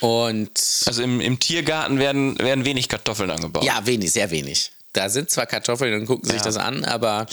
Und 0.00 0.50
also 0.86 1.02
im, 1.02 1.20
im 1.20 1.38
Tiergarten 1.38 1.98
werden, 1.98 2.38
werden 2.38 2.64
wenig 2.64 2.88
Kartoffeln 2.88 3.30
angebaut. 3.30 3.64
Ja, 3.64 3.84
wenig, 3.86 4.12
sehr 4.12 4.30
wenig. 4.30 4.72
Da 4.96 5.10
sind 5.10 5.30
zwar 5.30 5.46
Kartoffeln 5.46 5.92
und 6.00 6.06
gucken 6.06 6.28
sich 6.28 6.38
ja. 6.38 6.44
das 6.44 6.56
an, 6.56 6.84
aber 6.84 7.26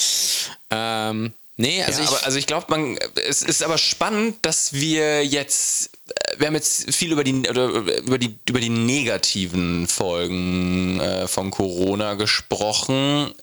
ähm, 0.70 1.34
nee, 1.56 1.82
also 1.82 2.00
ja, 2.00 2.04
ich. 2.04 2.10
Aber, 2.10 2.26
also 2.26 2.38
ich 2.38 2.46
glaube, 2.46 2.66
man, 2.70 2.98
es 3.28 3.42
ist 3.42 3.64
aber 3.64 3.78
spannend, 3.78 4.38
dass 4.42 4.74
wir 4.74 5.26
jetzt, 5.26 5.92
äh, 6.08 6.40
wir 6.40 6.48
haben 6.48 6.56
jetzt 6.56 6.94
viel 6.94 7.14
über 7.14 7.24
die, 7.24 7.48
oder 7.50 7.68
über 7.68 8.18
die, 8.18 8.38
über 8.50 8.60
die 8.60 8.70
negativen 8.70 9.88
Folgen 9.88 11.00
äh, 11.00 11.28
von 11.28 11.52
Corona 11.52 12.16
gesprochen 12.16 13.34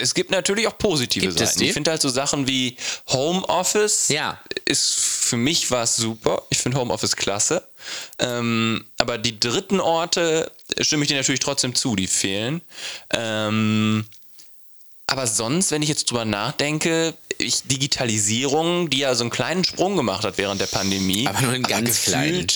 es 0.00 0.14
gibt 0.14 0.30
natürlich 0.30 0.66
auch 0.66 0.76
positive 0.76 1.26
gibt 1.26 1.38
Seiten. 1.38 1.62
Ich 1.62 1.72
finde 1.72 1.92
halt 1.92 2.02
so 2.02 2.08
Sachen 2.08 2.48
wie 2.48 2.76
Homeoffice 3.08 4.08
ja. 4.08 4.40
ist 4.64 4.94
für 4.94 5.36
mich 5.36 5.70
was 5.70 5.96
super. 5.96 6.42
Ich 6.50 6.58
finde 6.58 6.78
Homeoffice 6.78 7.16
klasse. 7.16 7.62
Ähm, 8.18 8.84
aber 8.98 9.18
die 9.18 9.38
dritten 9.38 9.80
Orte 9.80 10.50
stimme 10.80 11.04
ich 11.04 11.08
dir 11.08 11.16
natürlich 11.16 11.40
trotzdem 11.40 11.74
zu, 11.74 11.96
die 11.96 12.06
fehlen. 12.06 12.62
Ähm, 13.10 14.06
aber 15.06 15.26
sonst, 15.26 15.70
wenn 15.70 15.82
ich 15.82 15.88
jetzt 15.88 16.10
drüber 16.10 16.24
nachdenke, 16.24 17.14
ich, 17.38 17.62
Digitalisierung, 17.64 18.90
die 18.90 18.98
ja 18.98 19.14
so 19.14 19.24
einen 19.24 19.30
kleinen 19.30 19.64
Sprung 19.64 19.96
gemacht 19.96 20.24
hat 20.24 20.38
während 20.38 20.60
der 20.60 20.66
Pandemie. 20.66 21.26
Aber 21.28 21.40
nur 21.42 21.52
einen 21.52 21.62
ganz 21.62 22.02
kleinen. 22.02 22.46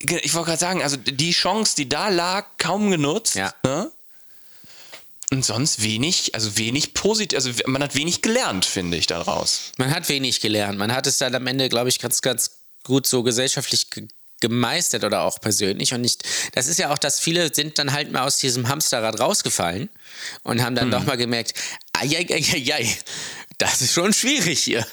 Ich 0.00 0.34
wollte 0.34 0.46
gerade 0.46 0.60
sagen, 0.60 0.82
also 0.82 0.96
die 0.96 1.32
Chance, 1.32 1.74
die 1.76 1.88
da 1.88 2.08
lag, 2.08 2.46
kaum 2.58 2.90
genutzt. 2.90 3.34
Ja. 3.34 3.52
Ne? 3.64 3.90
Und 5.30 5.44
sonst 5.44 5.82
wenig, 5.82 6.34
also 6.34 6.56
wenig 6.56 6.94
positiv, 6.94 7.36
also 7.36 7.50
man 7.66 7.82
hat 7.82 7.94
wenig 7.94 8.22
gelernt, 8.22 8.64
finde 8.64 8.96
ich, 8.96 9.06
daraus. 9.06 9.72
Man 9.76 9.94
hat 9.94 10.08
wenig 10.08 10.40
gelernt. 10.40 10.78
Man 10.78 10.92
hat 10.94 11.06
es 11.06 11.18
dann 11.18 11.34
am 11.34 11.46
Ende, 11.46 11.68
glaube 11.68 11.88
ich, 11.88 11.98
ganz, 11.98 12.22
ganz 12.22 12.52
gut 12.84 13.06
so 13.06 13.22
gesellschaftlich 13.22 13.90
ge 13.90 14.08
gemeistert 14.40 15.04
oder 15.04 15.22
auch 15.22 15.40
persönlich. 15.40 15.92
Und 15.94 16.02
nicht, 16.02 16.22
das 16.54 16.66
ist 16.66 16.78
ja 16.78 16.92
auch, 16.92 16.98
dass 16.98 17.20
viele 17.20 17.52
sind 17.54 17.78
dann 17.78 17.92
halt 17.92 18.12
mal 18.12 18.22
aus 18.22 18.36
diesem 18.36 18.68
Hamsterrad 18.68 19.20
rausgefallen 19.20 19.88
und 20.42 20.62
haben 20.62 20.74
dann 20.74 20.86
hm. 20.86 20.92
doch 20.92 21.04
mal 21.04 21.16
gemerkt, 21.16 21.54
ai, 21.92 22.96
das 23.58 23.82
ist 23.82 23.92
schon 23.92 24.12
schwierig 24.12 24.62
hier. 24.62 24.86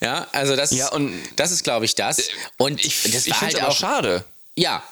Ja, 0.00 0.26
also 0.32 0.56
das, 0.56 0.72
ja, 0.72 0.88
und 0.88 1.14
das 1.36 1.52
ist, 1.52 1.62
glaube 1.62 1.84
ich, 1.84 1.94
das. 1.94 2.28
Und 2.56 2.84
ich, 2.84 3.02
das 3.12 3.26
ich 3.26 3.32
war 3.32 3.40
halt 3.42 3.62
auch 3.62 3.76
schade. 3.76 4.24
Ja, 4.56 4.82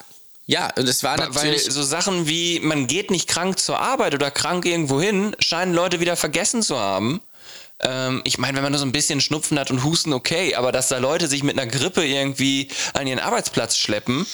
ja, 0.48 0.70
und 0.76 0.88
es 0.88 1.02
war 1.02 1.16
natürlich. 1.16 1.66
Weil 1.66 1.72
so 1.72 1.82
Sachen 1.82 2.28
wie, 2.28 2.60
man 2.60 2.86
geht 2.86 3.10
nicht 3.10 3.28
krank 3.28 3.58
zur 3.58 3.80
Arbeit 3.80 4.14
oder 4.14 4.30
krank 4.30 4.64
irgendwo 4.64 5.00
hin, 5.00 5.34
scheinen 5.40 5.74
Leute 5.74 5.98
wieder 5.98 6.16
vergessen 6.16 6.62
zu 6.62 6.78
haben. 6.78 7.20
Ähm, 7.80 8.22
ich 8.24 8.38
meine, 8.38 8.56
wenn 8.56 8.62
man 8.62 8.72
nur 8.72 8.78
so 8.78 8.86
ein 8.86 8.92
bisschen 8.92 9.20
Schnupfen 9.20 9.58
hat 9.58 9.70
und 9.70 9.84
Husten, 9.84 10.12
okay, 10.12 10.54
aber 10.54 10.72
dass 10.72 10.88
da 10.88 10.98
Leute 10.98 11.28
sich 11.28 11.42
mit 11.42 11.58
einer 11.58 11.70
Grippe 11.70 12.04
irgendwie 12.04 12.68
an 12.94 13.06
ihren 13.06 13.20
Arbeitsplatz 13.20 13.76
schleppen, 13.76 14.26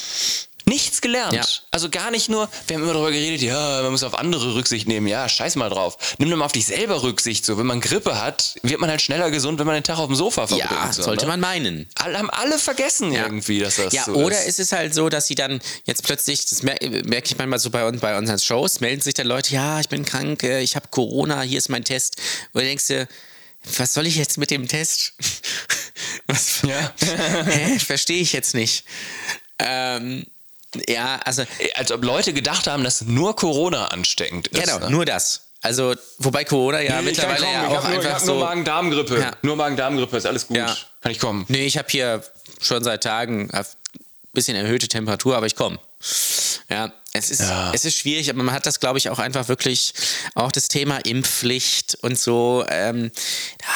Nichts 0.64 1.00
gelernt. 1.00 1.34
Ja. 1.34 1.44
Also 1.72 1.90
gar 1.90 2.10
nicht 2.10 2.28
nur, 2.28 2.48
wir 2.66 2.76
haben 2.76 2.84
immer 2.84 2.92
darüber 2.92 3.10
geredet, 3.10 3.42
ja, 3.42 3.82
man 3.82 3.90
muss 3.90 4.04
auf 4.04 4.14
andere 4.14 4.54
Rücksicht 4.54 4.86
nehmen. 4.86 5.06
Ja, 5.06 5.28
scheiß 5.28 5.56
mal 5.56 5.68
drauf. 5.68 5.98
Nimm 6.18 6.30
doch 6.30 6.36
mal 6.36 6.44
auf 6.44 6.52
dich 6.52 6.66
selber 6.66 7.02
Rücksicht. 7.02 7.44
So, 7.44 7.58
wenn 7.58 7.66
man 7.66 7.80
Grippe 7.80 8.22
hat, 8.22 8.54
wird 8.62 8.80
man 8.80 8.88
halt 8.88 9.02
schneller 9.02 9.30
gesund, 9.30 9.58
wenn 9.58 9.66
man 9.66 9.74
den 9.74 9.82
Tag 9.82 9.98
auf 9.98 10.06
dem 10.06 10.14
Sofa 10.14 10.46
verbringt. 10.46 10.70
Ja, 10.70 10.92
so, 10.92 11.02
sollte 11.02 11.24
ne? 11.24 11.32
man 11.32 11.40
meinen. 11.40 11.88
Alle, 11.96 12.18
haben 12.18 12.30
alle 12.30 12.58
vergessen 12.58 13.12
ja. 13.12 13.24
irgendwie, 13.24 13.58
dass 13.58 13.76
das 13.76 13.92
ja, 13.92 14.04
so 14.04 14.12
oder 14.12 14.40
ist. 14.40 14.48
ist 14.48 14.60
es 14.60 14.72
halt 14.72 14.94
so, 14.94 15.08
dass 15.08 15.26
sie 15.26 15.34
dann 15.34 15.60
jetzt 15.84 16.04
plötzlich, 16.04 16.46
das 16.46 16.62
merke 16.62 16.88
merk 17.06 17.26
ich 17.26 17.36
manchmal 17.36 17.58
so 17.58 17.70
bei, 17.70 17.90
bei 17.90 18.16
unseren 18.16 18.38
Shows, 18.38 18.80
melden 18.80 19.00
sich 19.00 19.14
dann 19.14 19.26
Leute, 19.26 19.52
ja, 19.52 19.80
ich 19.80 19.88
bin 19.88 20.04
krank, 20.04 20.44
äh, 20.44 20.60
ich 20.60 20.76
habe 20.76 20.86
Corona, 20.90 21.42
hier 21.42 21.58
ist 21.58 21.70
mein 21.70 21.84
Test. 21.84 22.16
Und 22.52 22.62
du 22.62 22.66
denkst 22.66 22.86
dir, 22.86 23.08
was 23.76 23.94
soll 23.94 24.06
ich 24.06 24.16
jetzt 24.16 24.38
mit 24.38 24.50
dem 24.50 24.68
Test? 24.68 25.14
Was? 26.26 26.62
Ja. 26.62 26.92
Hä? 27.46 27.78
Verstehe 27.78 28.20
ich 28.20 28.32
jetzt 28.32 28.54
nicht. 28.54 28.84
Ähm, 29.58 30.26
ja, 30.88 31.20
also. 31.24 31.44
Als 31.74 31.92
ob 31.92 32.04
Leute 32.04 32.32
gedacht 32.32 32.66
haben, 32.66 32.84
dass 32.84 33.02
nur 33.02 33.36
Corona 33.36 33.86
ansteckend 33.88 34.48
ist. 34.48 34.64
Genau, 34.64 34.78
ne? 34.78 34.90
nur 34.90 35.04
das. 35.04 35.48
Also, 35.60 35.94
wobei 36.18 36.44
Corona 36.44 36.80
ja 36.80 37.00
nee, 37.00 37.10
mittlerweile 37.10 37.44
ja 37.44 37.68
auch 37.68 37.88
nur, 37.88 37.98
einfach 37.98 38.18
so. 38.18 38.34
Nur 38.34 38.44
Magen-Darm-Grippe. 38.44 39.20
Ja. 39.20 39.30
Nur 39.42 39.56
Magen-Darm-Grippe, 39.56 40.16
ist 40.16 40.26
alles 40.26 40.48
gut. 40.48 40.56
Ja. 40.56 40.76
Kann 41.00 41.12
ich 41.12 41.20
kommen. 41.20 41.44
Nee, 41.48 41.66
ich 41.66 41.78
habe 41.78 41.88
hier 41.88 42.22
schon 42.60 42.82
seit 42.82 43.04
Tagen 43.04 43.48
ein 43.52 43.64
bisschen 44.32 44.56
erhöhte 44.56 44.88
Temperatur, 44.88 45.36
aber 45.36 45.46
ich 45.46 45.54
komme. 45.54 45.78
Ja, 46.68 46.92
es 47.14 47.30
ist, 47.30 47.40
ja. 47.40 47.72
es 47.74 47.84
ist 47.84 47.98
schwierig, 47.98 48.30
aber 48.30 48.42
man 48.42 48.54
hat 48.54 48.64
das, 48.64 48.80
glaube 48.80 48.98
ich, 48.98 49.10
auch 49.10 49.18
einfach 49.18 49.48
wirklich, 49.48 49.92
auch 50.34 50.50
das 50.50 50.68
Thema 50.68 50.96
Impfpflicht 50.98 51.98
und 52.00 52.18
so, 52.18 52.64
ähm, 52.68 53.10
da, 53.58 53.66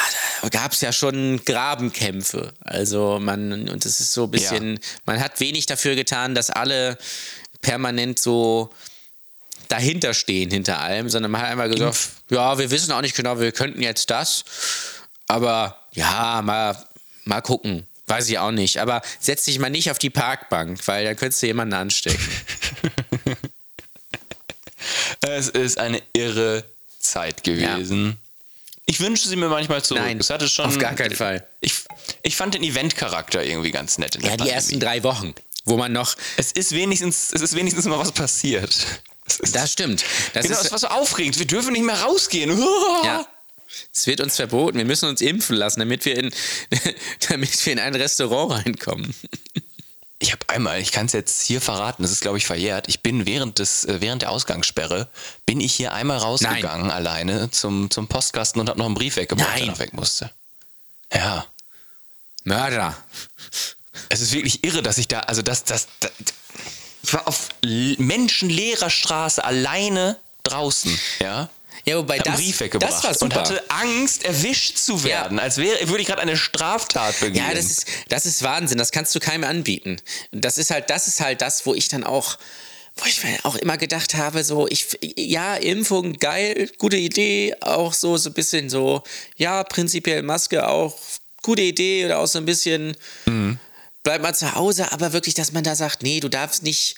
da 0.43 0.49
gab 0.49 0.72
es 0.72 0.80
ja 0.80 0.91
schon 0.91 1.45
Grabenkämpfe. 1.45 2.55
Also 2.61 3.18
man, 3.20 3.68
und 3.68 3.84
es 3.84 4.01
ist 4.01 4.14
so 4.14 4.24
ein 4.24 4.30
bisschen, 4.30 4.74
ja. 4.74 4.80
man 5.05 5.20
hat 5.20 5.39
wenig 5.41 5.66
dafür 5.66 5.95
getan, 5.97 6.34
dass 6.34 6.49
alle 6.49 6.97
permanent 7.61 8.18
so 8.18 8.70
dahinter 9.68 10.14
stehen, 10.14 10.51
hinter 10.51 10.80
allem, 10.80 11.11
sondern 11.11 11.30
man 11.30 11.43
hat 11.43 11.51
einfach 11.51 11.64
gesagt, 11.64 11.82
Impf. 11.82 12.11
ja, 12.30 12.57
wir 12.59 12.70
wissen 12.70 12.93
auch 12.93 13.03
nicht 13.03 13.16
genau, 13.16 13.39
wir 13.39 13.53
könnten 13.53 13.82
jetzt 13.82 14.09
das, 14.11 14.45
aber 15.26 15.78
ja, 15.93 16.41
mal, 16.43 16.76
mal 17.24 17.43
gucken. 17.43 17.87
Weiß 18.09 18.28
ich 18.28 18.39
auch 18.39 18.53
nicht. 18.53 18.78
Aber 18.78 19.03
setz 19.18 19.45
dich 19.45 19.59
mal 19.59 19.68
nicht 19.68 19.91
auf 19.91 19.99
die 19.99 20.11
Parkbank, 20.11 20.78
weil 20.87 21.05
dann 21.05 21.16
könntest 21.16 21.43
du 21.43 21.49
jemanden 21.49 21.74
anstecken. 21.74 22.22
es 25.33 25.49
ist 25.49 25.79
eine 25.79 26.03
irre 26.12 26.64
Zeit 26.99 27.45
gewesen. 27.45 28.07
Ja. 28.07 28.16
Ich 28.89 29.01
wünsche 29.01 29.29
sie 29.29 29.37
mir 29.37 29.49
manchmal 29.49 29.83
zurück. 29.83 30.03
Nein, 30.03 30.18
es 30.18 30.31
hatte 30.31 30.49
schon, 30.49 30.66
auf 30.66 30.79
gar 30.79 30.95
keinen 30.95 31.14
Fall. 31.14 31.47
Ich, 31.61 31.74
ich 32.22 32.37
fand 32.37 32.55
den 32.55 32.62
Event-Charakter 32.62 33.43
irgendwie 33.45 33.72
ganz 33.72 33.99
nett. 33.99 34.14
In 34.14 34.22
ja, 34.22 34.37
die 34.37 34.49
ersten 34.49 34.79
drei 34.79 35.03
Wochen, 35.03 35.35
wo 35.64 35.77
man 35.77 35.93
noch. 35.93 36.16
Es 36.37 36.53
ist 36.53 36.72
wenigstens, 36.72 37.33
es 37.33 37.41
ist 37.41 37.57
wenigstens 37.57 37.85
mal 37.87 37.99
was 37.99 38.12
passiert. 38.12 38.87
Das, 39.24 39.53
das 39.53 39.72
stimmt. 39.72 40.05
Das 40.35 40.45
genau, 40.45 40.57
ist, 40.57 40.64
das 40.64 40.72
war 40.72 40.79
so 40.79 40.87
aufregend. 40.87 41.39
Wir 41.39 41.47
dürfen 41.47 41.72
nicht 41.72 41.85
mehr 41.85 42.01
rausgehen. 42.01 42.57
Ja. 43.05 43.27
Es 43.93 44.07
wird 44.07 44.20
uns 44.20 44.37
verboten. 44.37 44.79
Wir 44.79 44.85
müssen 44.85 45.09
uns 45.09 45.20
impfen 45.20 45.57
lassen, 45.57 45.81
damit 45.81 46.05
wir 46.05 46.16
in, 46.16 46.33
damit 47.29 47.66
wir 47.66 47.72
in 47.72 47.79
ein 47.79 47.95
Restaurant 47.95 48.64
reinkommen. 48.64 49.14
Ich 50.19 50.33
habe 50.33 50.49
einmal, 50.49 50.81
ich 50.81 50.93
kann 50.93 51.07
es 51.07 51.12
jetzt 51.12 51.43
hier 51.43 51.61
verraten, 51.61 52.03
das 52.03 52.11
ist 52.11 52.21
glaube 52.21 52.39
ich 52.39 52.47
verjährt. 52.47 52.89
Ich 52.89 53.01
bin 53.01 53.27
während 53.27 53.59
des 53.59 53.85
äh, 53.85 54.01
während 54.01 54.23
der 54.23 54.31
Ausgangssperre 54.31 55.09
bin 55.45 55.61
ich 55.61 55.75
hier 55.75 55.93
einmal 55.93 56.19
rausgegangen 56.19 56.87
Nein. 56.87 56.97
alleine 56.97 57.51
zum 57.51 57.91
zum 57.91 58.09
Postkasten 58.09 58.61
und 58.61 58.69
habe 58.69 58.79
noch 58.79 58.87
einen 58.87 58.95
Brief 58.95 59.17
weggebracht, 59.17 59.49
Nein. 59.51 59.64
der 59.64 59.73
noch 59.73 59.79
weg 59.79 59.93
musste. 59.93 60.31
Ja. 61.12 61.47
Mörder. 62.45 62.97
Es 64.09 64.21
ist 64.21 64.33
wirklich 64.33 64.62
irre, 64.64 64.83
dass 64.83 64.99
ich 64.99 65.09
da, 65.09 65.21
also 65.21 65.43
das, 65.43 65.64
das, 65.64 65.89
das 66.01 66.12
ich 67.03 67.12
war 67.12 67.29
auf 67.29 67.49
menschenleerer 67.62 68.91
Straße 68.91 69.45
alleine 69.45 70.19
draußen, 70.43 70.99
ja. 71.21 71.49
Ja, 71.89 71.99
wobei 71.99 72.18
das, 72.18 72.37
Brief 72.37 72.61
weggebracht 72.61 72.93
das 72.93 73.05
war 73.05 73.14
super. 73.14 73.24
und 73.24 73.34
hatte 73.37 73.70
Angst, 73.70 74.24
erwischt 74.24 74.76
zu 74.76 75.05
werden, 75.05 75.39
ja. 75.39 75.45
als 75.45 75.57
wäre, 75.59 75.89
würde 75.89 76.01
ich 76.01 76.09
gerade 76.09 76.22
eine 76.22 76.37
Straftat 76.37 77.20
begehen. 77.20 77.37
Ja, 77.37 77.55
das 77.55 77.66
ist, 77.66 77.87
das 78.09 78.26
ist 78.26 78.43
Wahnsinn. 78.43 78.76
Das 78.76 78.91
kannst 78.91 79.14
du 79.14 79.20
keinem 79.20 79.45
anbieten. 79.45 79.97
Das 80.32 80.59
ist 80.59 80.70
halt, 80.70 80.91
das 80.91 81.07
ist 81.07 81.20
halt 81.20 81.41
das, 81.41 81.64
wo 81.64 81.74
ich 81.74 81.89
dann 81.89 82.03
auch 82.03 82.39
wo 82.99 83.05
ich 83.05 83.22
mir 83.22 83.39
auch 83.43 83.57
immer 83.57 83.76
gedacht 83.76 84.14
habe, 84.14 84.43
so, 84.43 84.66
ich, 84.68 84.99
ja, 85.03 85.55
Impfung, 85.57 86.14
geil, 86.14 86.70
gute 86.78 86.97
Idee, 86.97 87.55
auch 87.61 87.93
so, 87.93 88.16
so 88.16 88.30
ein 88.30 88.32
bisschen 88.32 88.70
so, 88.70 89.03
ja, 89.37 89.62
prinzipiell 89.64 90.22
Maske 90.22 90.66
auch, 90.66 90.99
gute 91.43 91.61
Idee 91.61 92.07
oder 92.07 92.20
auch 92.20 92.26
so 92.26 92.39
ein 92.39 92.47
bisschen, 92.47 92.97
mhm. 93.26 93.59
bleib 94.03 94.22
mal 94.22 94.34
zu 94.34 94.55
Hause, 94.55 94.93
aber 94.93 95.12
wirklich, 95.12 95.34
dass 95.34 95.53
man 95.53 95.62
da 95.62 95.74
sagt, 95.74 96.03
nee, 96.03 96.20
du 96.20 96.30
darfst 96.30 96.62
nicht 96.62 96.97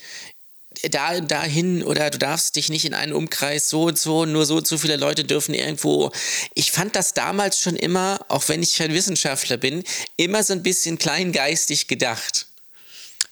da 0.90 1.20
dahin 1.20 1.82
oder 1.82 2.10
du 2.10 2.18
darfst 2.18 2.56
dich 2.56 2.68
nicht 2.68 2.84
in 2.84 2.94
einen 2.94 3.12
Umkreis 3.12 3.68
so 3.68 3.84
und 3.84 3.98
so, 3.98 4.24
nur 4.24 4.46
so 4.46 4.56
und 4.56 4.66
so 4.66 4.78
viele 4.78 4.96
Leute 4.96 5.24
dürfen 5.24 5.54
irgendwo. 5.54 6.12
Ich 6.54 6.72
fand 6.72 6.96
das 6.96 7.14
damals 7.14 7.60
schon 7.60 7.76
immer, 7.76 8.20
auch 8.28 8.48
wenn 8.48 8.62
ich 8.62 8.76
kein 8.76 8.92
Wissenschaftler 8.92 9.56
bin, 9.56 9.84
immer 10.16 10.42
so 10.42 10.52
ein 10.52 10.62
bisschen 10.62 10.98
kleingeistig 10.98 11.88
gedacht. 11.88 12.46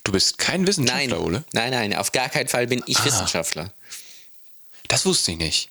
Du 0.04 0.12
bist 0.12 0.38
kein 0.38 0.66
Wissenschaftler, 0.66 1.16
nein, 1.16 1.24
Ole? 1.24 1.44
Nein, 1.52 1.70
nein, 1.72 1.94
auf 1.96 2.12
gar 2.12 2.28
keinen 2.28 2.48
Fall 2.48 2.66
bin 2.66 2.82
ich 2.86 2.98
ah, 2.98 3.04
Wissenschaftler. 3.04 3.72
Das 4.88 5.04
wusste 5.04 5.32
ich 5.32 5.38
nicht. 5.38 5.70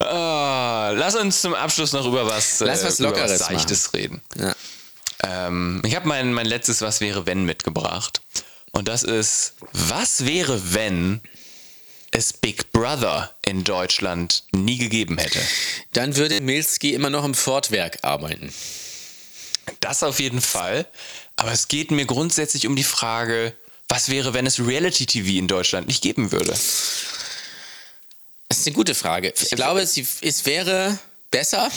oh, 0.00 0.04
lass 0.04 1.14
uns 1.14 1.42
zum 1.42 1.54
Abschluss 1.54 1.92
noch 1.92 2.06
über 2.06 2.26
was, 2.26 2.60
lass 2.60 2.84
was 2.84 2.98
Lockeres 2.98 3.40
was 3.40 3.48
Seichtes 3.48 3.92
reden. 3.92 4.22
Ja. 4.36 4.54
Ähm, 5.22 5.82
ich 5.84 5.94
habe 5.94 6.08
mein, 6.08 6.32
mein 6.32 6.46
letztes 6.46 6.80
Was 6.80 7.00
wäre 7.00 7.26
wenn 7.26 7.44
mitgebracht. 7.44 8.22
Und 8.72 8.88
das 8.88 9.02
ist, 9.02 9.54
was 9.72 10.26
wäre, 10.26 10.74
wenn 10.74 11.20
es 12.10 12.32
Big 12.32 12.72
Brother 12.72 13.34
in 13.46 13.64
Deutschland 13.64 14.44
nie 14.52 14.78
gegeben 14.78 15.18
hätte? 15.18 15.40
Dann 15.92 16.16
würde 16.16 16.40
Milski 16.40 16.94
immer 16.94 17.10
noch 17.10 17.24
im 17.24 17.34
Fortwerk 17.34 17.98
arbeiten. 18.02 18.52
Das 19.80 20.02
auf 20.02 20.20
jeden 20.20 20.40
Fall. 20.40 20.86
Aber 21.36 21.52
es 21.52 21.68
geht 21.68 21.90
mir 21.90 22.06
grundsätzlich 22.06 22.66
um 22.66 22.76
die 22.76 22.84
Frage, 22.84 23.54
was 23.88 24.08
wäre, 24.08 24.34
wenn 24.34 24.46
es 24.46 24.58
Reality 24.58 25.06
TV 25.06 25.38
in 25.38 25.48
Deutschland 25.48 25.86
nicht 25.86 26.02
geben 26.02 26.32
würde? 26.32 26.50
Das 26.50 28.58
ist 28.58 28.66
eine 28.66 28.74
gute 28.74 28.94
Frage. 28.94 29.32
Ich 29.38 29.50
glaube, 29.50 29.80
es, 29.80 29.98
es 30.20 30.46
wäre 30.46 30.98
besser. 31.30 31.70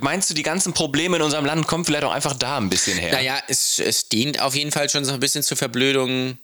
Meinst 0.00 0.28
du, 0.30 0.34
die 0.34 0.42
ganzen 0.42 0.72
Probleme 0.72 1.16
in 1.16 1.22
unserem 1.22 1.44
Land 1.44 1.66
kommen 1.66 1.84
vielleicht 1.84 2.04
auch 2.04 2.12
einfach 2.12 2.34
da 2.34 2.58
ein 2.58 2.68
bisschen 2.68 2.98
her? 2.98 3.12
Naja, 3.12 3.40
es, 3.48 3.78
es 3.78 4.08
dient 4.08 4.40
auf 4.40 4.54
jeden 4.54 4.72
Fall 4.72 4.88
schon 4.90 5.04
so 5.04 5.12
ein 5.12 5.20
bisschen 5.20 5.42
zur 5.42 5.56
Verblödung. 5.56 6.38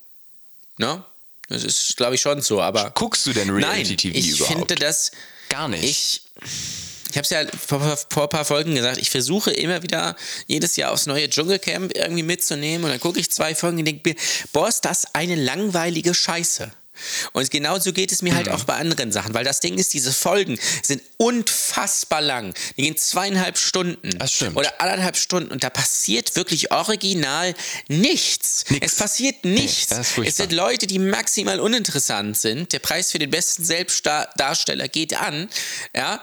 Ne? 0.79 1.05
Das 1.49 1.65
ist, 1.65 1.97
glaube 1.97 2.15
ich, 2.15 2.21
schon 2.21 2.41
so. 2.43 2.63
Aber 2.63 2.91
Guckst 2.91 3.27
du 3.27 3.33
denn 3.33 3.51
Reality-TV 3.51 4.17
ich 4.17 4.29
überhaupt? 4.31 4.59
finde 4.59 4.75
das. 4.77 5.11
Gar 5.49 5.69
nicht. 5.69 5.85
Ich. 5.85 6.23
Ich 7.11 7.19
habe 7.19 7.25
es 7.25 7.31
ja 7.31 7.45
vor, 7.59 7.99
vor 8.09 8.23
ein 8.23 8.29
paar 8.31 8.45
Folgen 8.47 8.75
gesagt, 8.75 8.97
ich 8.97 9.11
versuche 9.11 9.51
immer 9.53 9.83
wieder 9.83 10.17
jedes 10.47 10.77
Jahr 10.77 10.93
aufs 10.93 11.05
neue 11.05 11.29
Dschungelcamp 11.29 11.95
irgendwie 11.95 12.23
mitzunehmen 12.23 12.85
und 12.85 12.91
dann 12.91 13.01
gucke 13.01 13.21
ich 13.21 13.31
zwei 13.31 13.55
Folgen 13.55 13.79
und 13.81 13.85
denke 13.85 14.09
mir, 14.09 14.17
boah, 14.55 14.67
ist 14.67 14.87
das 14.87 15.15
eine 15.15 15.35
langweilige 15.35 16.15
Scheiße. 16.15 16.73
Und 17.32 17.51
genauso 17.51 17.93
geht 17.93 18.12
es 18.12 18.22
mir 18.22 18.34
halt 18.34 18.49
auch 18.49 18.64
bei 18.64 18.74
anderen 18.74 19.12
Sachen, 19.12 19.34
weil 19.34 19.45
das 19.45 19.61
Ding 19.61 19.78
ist, 19.78 19.95
diese 19.95 20.12
Folgen 20.12 20.59
sind 20.82 21.03
unfassbar 21.16 22.20
lang. 22.20 22.55
Die 22.76 22.82
gehen 22.82 22.97
zweieinhalb 22.97 23.59
Stunden 23.59 24.18
Das 24.18 24.32
stimmt. 24.32 24.57
oder 24.57 24.80
anderthalb 24.80 25.16
Stunden 25.16 25.51
und 25.51 25.64
da 25.64 25.70
passiert 25.70 26.36
wirklich 26.36 26.70
original 26.70 27.55
nichts. 27.88 28.64
Nix. 28.68 28.86
Es 28.93 28.95
passiert 28.97 29.45
nichts. 29.45 29.86
furchtbar. 29.86 30.26
es 30.26 30.36
sind 30.36 30.53
Leute, 30.53 30.86
die 30.86 30.99
maximal 30.99 31.61
uninteressant 31.61 32.36
sind. 32.36 32.72
Der 32.72 32.78
Preis 32.78 33.11
für 33.11 33.18
den 33.18 33.30
besten 33.30 33.64
Selbstdarsteller 33.64 34.88
geht 34.88 35.14
an. 35.14 35.49
Ja, 35.97 36.22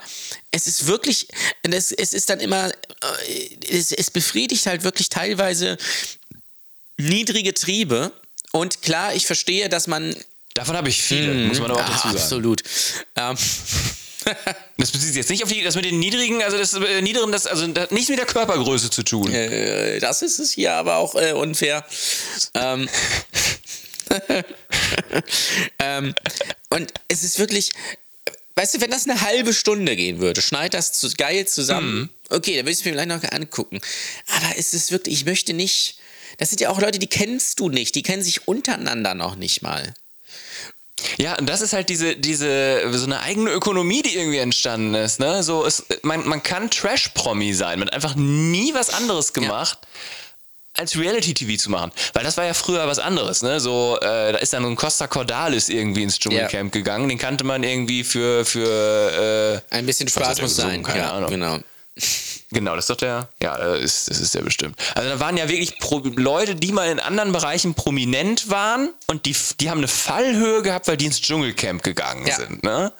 es 0.51 0.67
ist 0.67 0.88
wirklich, 0.88 1.28
es, 1.63 1.91
es 1.91 2.13
ist 2.13 2.30
dann 2.30 2.39
immer, 2.39 2.70
äh, 2.70 3.67
es, 3.70 3.91
es 3.91 4.11
befriedigt 4.11 4.65
halt 4.65 4.84
wirklich 4.84 5.09
teilweise 5.09 5.78
niedrige 6.97 7.53
Triebe. 7.53 8.11
Und 8.51 8.82
klar, 8.82 9.13
ich 9.13 9.26
verstehe, 9.26 9.70
dass 9.70 9.88
man 9.88 10.15
Davon 10.60 10.76
habe 10.76 10.89
ich 10.89 11.01
viele, 11.01 11.34
muss 11.47 11.57
man 11.62 11.72
aber 11.72 11.80
auch 11.80 11.86
Ah, 11.86 11.89
dazu 11.89 12.07
sagen. 12.10 12.18
absolut. 12.18 12.64
Ähm, 13.16 13.38
Das 14.78 14.91
bezieht 14.91 15.07
sich 15.07 15.16
jetzt 15.16 15.30
nicht 15.30 15.41
auf 15.43 15.49
die, 15.49 15.64
das 15.64 15.76
mit 15.76 15.86
den 15.86 15.97
niedrigen, 15.99 16.43
also 16.43 16.57
das 16.57 16.74
äh, 16.74 17.01
niederen, 17.01 17.32
das 17.32 17.47
also 17.47 17.66
das 17.68 17.84
hat 17.84 17.91
nichts 17.93 18.10
mit 18.10 18.20
der 18.20 18.26
Körpergröße 18.26 18.89
zu 18.89 19.03
tun. 19.03 19.32
äh, 19.32 19.99
das 19.99 20.22
ist 20.22 20.38
es 20.39 20.51
hier 20.51 20.74
aber 20.74 20.97
auch 20.97 21.16
äh, 21.16 21.32
unfair. 21.32 21.86
Ähm, 22.55 22.89
ähm, 25.80 26.14
und 26.70 26.93
es 27.07 27.24
ist 27.24 27.39
wirklich, 27.39 27.72
weißt 28.55 28.76
du, 28.76 28.82
wenn 28.82 28.91
das 28.91 29.07
eine 29.07 29.22
halbe 29.22 29.53
Stunde 29.53 29.95
gehen 29.95 30.20
würde, 30.20 30.41
schneid 30.41 30.74
das 30.74 30.91
zu, 30.91 31.10
geil 31.12 31.47
zusammen. 31.47 32.10
Okay, 32.30 32.57
dann 32.57 32.66
würde 32.66 32.72
ich 32.72 32.80
es 32.80 32.86
mir 32.86 32.91
vielleicht 32.91 33.07
noch 33.10 33.24
angucken. 33.32 33.80
Aber 34.28 34.57
es 34.57 34.74
ist 34.74 34.91
wirklich, 34.91 35.16
ich 35.20 35.26
möchte 35.26 35.53
nicht. 35.53 35.97
Das 36.38 36.49
sind 36.49 36.60
ja 36.62 36.70
auch 36.70 36.82
Leute, 36.82 36.99
die 36.99 37.07
kennst 37.07 37.60
du 37.62 37.70
nicht, 37.70 37.95
die 37.95 38.03
kennen 38.03 38.22
sich 38.22 38.47
untereinander 38.49 39.16
noch 39.16 39.38
nicht 39.38 39.62
mal. 39.62 39.93
Ja, 41.18 41.38
und 41.38 41.47
das 41.47 41.62
ist 41.62 41.74
halt 41.74 41.89
diese, 41.89 42.16
diese, 42.16 42.82
so 42.91 43.06
eine 43.06 43.22
eigene 43.22 43.52
Ökonomie, 43.52 44.02
die 44.02 44.16
irgendwie 44.16 44.38
entstanden 44.38 44.93
ist, 44.95 45.20
ne? 45.20 45.43
So, 45.43 45.66
es, 45.66 45.86
man, 46.02 46.28
man 46.28 46.43
kann 46.43 46.70
Trash-Promi 46.70 47.54
sein, 47.54 47.80
man 47.80 47.88
hat 47.88 47.95
einfach 47.95 48.16
nie 48.16 48.74
was 48.74 48.89
anderes 48.89 49.34
gemacht. 49.34 49.80
Als 50.74 50.97
Reality-TV 50.97 51.58
zu 51.62 51.72
machen. 51.72 51.91
Weil 52.14 52.24
das 52.24 52.38
war 52.38 52.45
ja 52.45 52.54
früher 52.54 52.88
was 52.88 53.00
anderes, 53.00 53.41
ne? 53.41 53.60
So, 53.60 53.97
äh, 53.97 54.32
da 54.32 54.38
ist 54.38 54.54
dann 54.54 54.64
so 54.64 54.70
ein 54.70 54.76
Costa 54.76 55.08
Cordalis 55.08 55.68
irgendwie 55.68 56.04
ins 56.04 56.20
Dschungelcamp 56.20 56.72
gegangen. 56.72 57.10
Den 57.10 57.18
kannte 57.18 57.43
man 57.43 57.64
irgendwie 57.64 58.04
für, 58.06 58.45
für 58.45 59.62
äh, 59.72 59.76
Ein 59.76 59.86
bisschen 59.86 60.08
Spaß 60.08 60.41
muss 60.41 60.56
sein. 60.56 60.84
Keine 60.84 61.00
ja, 61.00 61.12
Ahnung. 61.12 61.30
genau. 61.32 61.60
Genau, 62.52 62.76
das 62.76 62.86
ist 62.86 62.89
doch 62.89 62.95
der. 62.97 63.30
Ja, 63.41 63.58
das 63.58 63.80
ist, 63.82 64.10
das 64.10 64.20
ist 64.20 64.34
der 64.34 64.41
bestimmt. 64.41 64.76
Also 64.95 65.10
da 65.10 65.20
waren 65.20 65.38
ja 65.38 65.47
wirklich 65.50 65.78
Pro 65.80 66.00
Leute, 66.04 66.56
die 66.56 66.72
mal 66.72 66.89
in 66.89 67.00
anderen 67.00 67.32
Bereichen 67.32 67.76
prominent 67.76 68.50
waren 68.50 68.89
und 69.08 69.26
die, 69.26 69.36
die 69.60 69.70
haben 69.70 69.78
eine 69.80 69.88
Fallhöhe 69.88 70.62
gehabt, 70.64 70.88
weil 70.88 70.97
die 70.97 71.06
ins 71.06 71.22
Dschungelcamp 71.22 71.84
gegangen 71.84 72.26
Ja. 72.26 72.36
sind. 72.36 72.64
Ne? 72.64 72.91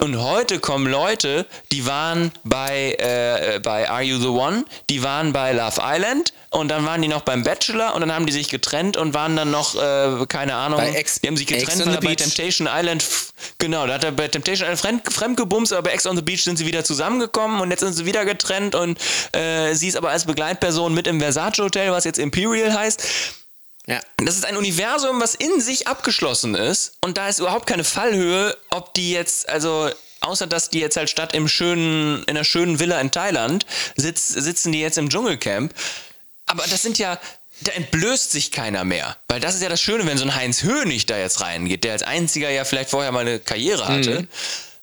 Und 0.00 0.20
heute 0.20 0.60
kommen 0.60 0.86
Leute, 0.86 1.44
die 1.72 1.84
waren 1.86 2.30
bei, 2.44 2.92
äh, 3.00 3.58
bei 3.60 3.90
Are 3.90 4.02
You 4.02 4.18
the 4.20 4.28
One, 4.28 4.64
die 4.90 5.02
waren 5.02 5.32
bei 5.32 5.52
Love 5.52 5.80
Island 5.82 6.32
und 6.50 6.68
dann 6.68 6.86
waren 6.86 7.02
die 7.02 7.08
noch 7.08 7.22
beim 7.22 7.42
Bachelor 7.42 7.94
und 7.94 8.00
dann 8.00 8.12
haben 8.12 8.26
die 8.26 8.32
sich 8.32 8.48
getrennt 8.48 8.96
und 8.96 9.12
waren 9.14 9.36
dann 9.36 9.50
noch, 9.50 9.74
äh, 9.74 10.24
keine 10.26 10.54
Ahnung, 10.54 10.80
Ex- 10.80 11.20
die 11.20 11.28
haben 11.28 11.36
sich 11.36 11.46
getrennt, 11.46 11.84
weil 11.84 11.94
er 11.94 12.00
bei. 12.00 12.14
Temptation 12.14 12.68
Island, 12.70 13.04
genau, 13.58 13.86
da 13.86 13.94
hat 13.94 14.04
er 14.04 14.12
bei 14.12 14.28
Temptation 14.28 14.68
Island 14.70 14.80
fremd, 14.80 15.12
fremdgebumst, 15.12 15.72
aber 15.72 15.82
bei 15.82 15.90
Ex 15.90 16.06
on 16.06 16.16
the 16.16 16.22
Beach 16.22 16.42
sind 16.42 16.56
sie 16.56 16.66
wieder 16.66 16.84
zusammengekommen 16.84 17.60
und 17.60 17.70
jetzt 17.70 17.80
sind 17.80 17.92
sie 17.92 18.06
wieder 18.06 18.24
getrennt 18.24 18.74
und 18.74 18.98
äh, 19.32 19.74
sie 19.74 19.88
ist 19.88 19.96
aber 19.96 20.10
als 20.10 20.24
Begleitperson 20.24 20.94
mit 20.94 21.06
im 21.06 21.20
Versace 21.20 21.58
Hotel, 21.58 21.92
was 21.92 22.04
jetzt 22.04 22.18
Imperial 22.18 22.72
heißt. 22.72 23.02
Ja. 23.86 24.00
Das 24.18 24.36
ist 24.36 24.44
ein 24.44 24.56
Universum, 24.56 25.20
was 25.20 25.34
in 25.34 25.60
sich 25.60 25.86
abgeschlossen 25.86 26.54
ist 26.54 26.96
und 27.02 27.18
da 27.18 27.28
ist 27.28 27.38
überhaupt 27.38 27.66
keine 27.66 27.84
Fallhöhe, 27.84 28.56
ob 28.70 28.94
die 28.94 29.12
jetzt, 29.12 29.48
also 29.48 29.90
außer 30.20 30.46
dass 30.46 30.68
die 30.70 30.80
jetzt 30.80 30.96
halt 30.96 31.08
statt 31.08 31.34
im 31.34 31.48
schönen, 31.48 32.22
in 32.24 32.30
einer 32.30 32.44
schönen 32.44 32.80
Villa 32.80 33.00
in 33.00 33.10
Thailand 33.10 33.64
sitz, 33.96 34.28
sitzen 34.28 34.72
die 34.72 34.80
jetzt 34.80 34.98
im 34.98 35.08
Dschungelcamp. 35.08 35.72
Aber 36.48 36.64
das 36.68 36.82
sind 36.82 36.98
ja, 36.98 37.18
da 37.60 37.72
entblößt 37.72 38.30
sich 38.30 38.50
keiner 38.50 38.84
mehr. 38.84 39.16
Weil 39.28 39.40
das 39.40 39.54
ist 39.54 39.62
ja 39.62 39.68
das 39.68 39.80
Schöne, 39.80 40.06
wenn 40.06 40.18
so 40.18 40.24
ein 40.24 40.34
Heinz 40.34 40.62
Hönig 40.62 41.06
da 41.06 41.16
jetzt 41.16 41.40
reingeht, 41.40 41.84
der 41.84 41.92
als 41.92 42.02
einziger 42.02 42.50
ja 42.50 42.64
vielleicht 42.64 42.90
vorher 42.90 43.12
mal 43.12 43.20
eine 43.20 43.38
Karriere 43.38 43.86
hatte. 43.86 44.20
Mhm. 44.22 44.28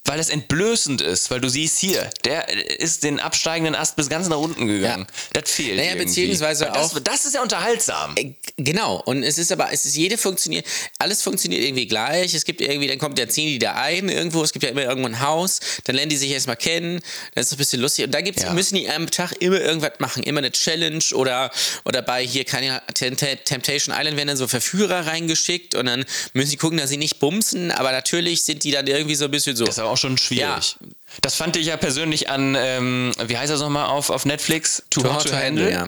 Weil 0.08 0.20
es 0.20 0.30
entblößend 0.30 1.02
ist, 1.02 1.32
weil 1.32 1.42
du 1.42 1.50
siehst 1.50 1.80
hier, 1.80 2.10
der 2.26 2.48
ist 2.80 3.04
den 3.04 3.20
absteigenden 3.20 3.74
Ast 3.76 3.96
bis 3.96 4.08
ganz 4.08 4.28
nach 4.28 4.38
unten 4.38 4.68
gegangen. 4.68 5.08
Das 5.34 5.50
fehlt. 5.50 5.78
Naja, 5.78 5.90
irgendwie. 5.92 6.06
beziehungsweise 6.06 6.66
das, 6.72 6.96
auch- 6.96 7.00
Das 7.00 7.26
ist 7.26 7.34
ja 7.36 7.42
unterhaltsam. 7.42 8.14
Äh, 8.16 8.34
Genau, 8.58 9.02
und 9.06 9.24
es 9.24 9.38
ist 9.38 9.52
aber, 9.52 9.74
es 9.74 9.84
ist 9.86 9.98
jede 9.98 10.18
funktioniert, 10.18 10.66
alles 10.98 11.22
funktioniert 11.22 11.62
irgendwie 11.64 11.88
gleich. 11.88 12.34
Es 12.34 12.46
gibt 12.46 12.62
irgendwie, 12.62 12.88
dann 12.88 12.98
kommt, 13.00 13.18
der 13.18 13.28
ziehen 13.28 13.48
die 13.48 13.60
da 13.60 13.74
ein 13.76 14.08
irgendwo, 14.08 14.44
es 14.44 14.54
gibt 14.54 14.64
ja 14.64 14.70
immer 14.70 14.84
irgendwo 14.84 15.08
ein 15.10 15.20
Haus, 15.20 15.60
dann 15.84 15.96
lernen 15.98 16.10
die 16.10 16.16
sich 16.16 16.30
erstmal 16.32 16.56
kennen, 16.56 17.02
dann 17.34 17.42
ist 17.42 17.48
es 17.48 17.54
ein 17.54 17.58
bisschen 17.58 17.82
lustig. 17.82 18.06
Und 18.06 18.12
da 18.14 18.22
gibt's, 18.22 18.44
Ja. 18.44 18.54
müssen 18.54 18.76
die 18.76 18.90
am 18.90 19.12
Tag 19.12 19.34
immer 19.42 19.60
irgendwas 19.60 19.92
machen, 20.00 20.24
immer 20.24 20.38
eine 20.38 20.52
Challenge 20.54 21.04
oder, 21.14 21.52
oder 21.84 22.02
bei 22.02 22.26
hier 22.26 22.46
keine 22.46 22.82
Tempt- 22.94 23.44
Temptation 23.46 23.94
Island 23.98 24.16
werden 24.16 24.28
dann 24.30 24.38
so 24.38 24.48
Verführer 24.48 25.06
reingeschickt 25.08 25.76
und 25.76 25.88
dann 25.88 26.06
müssen 26.34 26.52
sie 26.52 26.58
gucken, 26.58 26.78
dass 26.78 26.90
sie 26.90 26.98
nicht 26.98 27.20
bumsen, 27.20 27.72
aber 27.72 27.92
natürlich 27.92 28.44
sind 28.46 28.64
die 28.64 28.72
dann 28.72 28.88
irgendwie 28.88 29.16
so 29.16 29.26
ein 29.26 29.32
bisschen 29.32 29.56
so. 29.58 29.66
Auch 29.96 29.98
schon 29.98 30.18
schwierig. 30.18 30.76
Das 31.22 31.36
fand 31.36 31.56
ich 31.56 31.68
ja 31.68 31.78
persönlich 31.78 32.30
an, 32.30 32.54
ähm, 32.60 33.14
wie 33.28 33.38
heißt 33.38 33.50
das 33.50 33.62
nochmal 33.62 33.86
auf, 33.86 34.10
auf 34.10 34.26
Netflix? 34.26 34.84
Too, 34.90 35.06
Hot, 35.06 35.30
to, 35.30 35.34
Handle. 35.34 35.72
ja. 35.72 35.88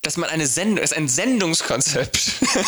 Dass 0.00 0.16
man 0.16 0.30
eine 0.30 0.46
Sendung, 0.46 0.76
das 0.76 0.92
ist 0.92 0.96
ein 0.96 1.06
Sendungskonzept. 1.06 2.18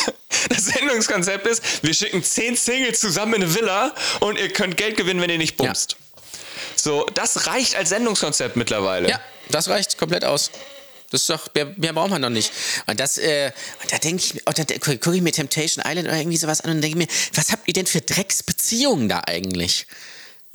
das 0.50 0.66
Sendungskonzept 0.66 1.46
ist, 1.46 1.82
wir 1.82 1.94
schicken 1.94 2.22
zehn 2.22 2.54
Singles 2.54 3.00
zusammen 3.00 3.34
in 3.34 3.44
eine 3.44 3.54
Villa 3.54 3.94
und 4.20 4.38
ihr 4.38 4.50
könnt 4.50 4.76
Geld 4.76 4.98
gewinnen, 4.98 5.22
wenn 5.22 5.30
ihr 5.30 5.38
nicht 5.38 5.56
bumst. 5.56 5.96
So, 6.76 7.06
das 7.14 7.46
reicht 7.46 7.74
als 7.74 7.88
Sendungskonzept 7.88 8.56
mittlerweile. 8.56 9.08
Ja, 9.08 9.20
das 9.48 9.68
reicht 9.68 9.96
komplett 9.96 10.26
aus. 10.26 10.50
Das 11.10 11.22
ist 11.22 11.30
doch, 11.30 11.48
mehr, 11.54 11.72
mehr 11.76 11.94
braucht 11.94 12.10
man 12.10 12.20
doch 12.20 12.28
nicht. 12.28 12.52
Und 12.86 13.00
das, 13.00 13.16
äh, 13.16 13.52
und 13.82 13.90
da 13.90 13.96
denke 13.98 14.22
ich 14.22 14.34
mir, 14.34 14.42
oh, 14.44 14.52
da 14.54 14.64
gucke 14.64 15.16
ich 15.16 15.22
mir 15.22 15.32
Temptation 15.32 15.82
Island 15.86 16.08
oder 16.08 16.18
irgendwie 16.18 16.36
sowas 16.36 16.60
an 16.60 16.72
und 16.72 16.82
denke 16.82 16.98
mir, 16.98 17.06
was 17.32 17.50
habt 17.50 17.66
ihr 17.66 17.72
denn 17.72 17.86
für 17.86 18.02
Drecksbeziehungen 18.02 19.08
da 19.08 19.22
eigentlich? 19.26 19.86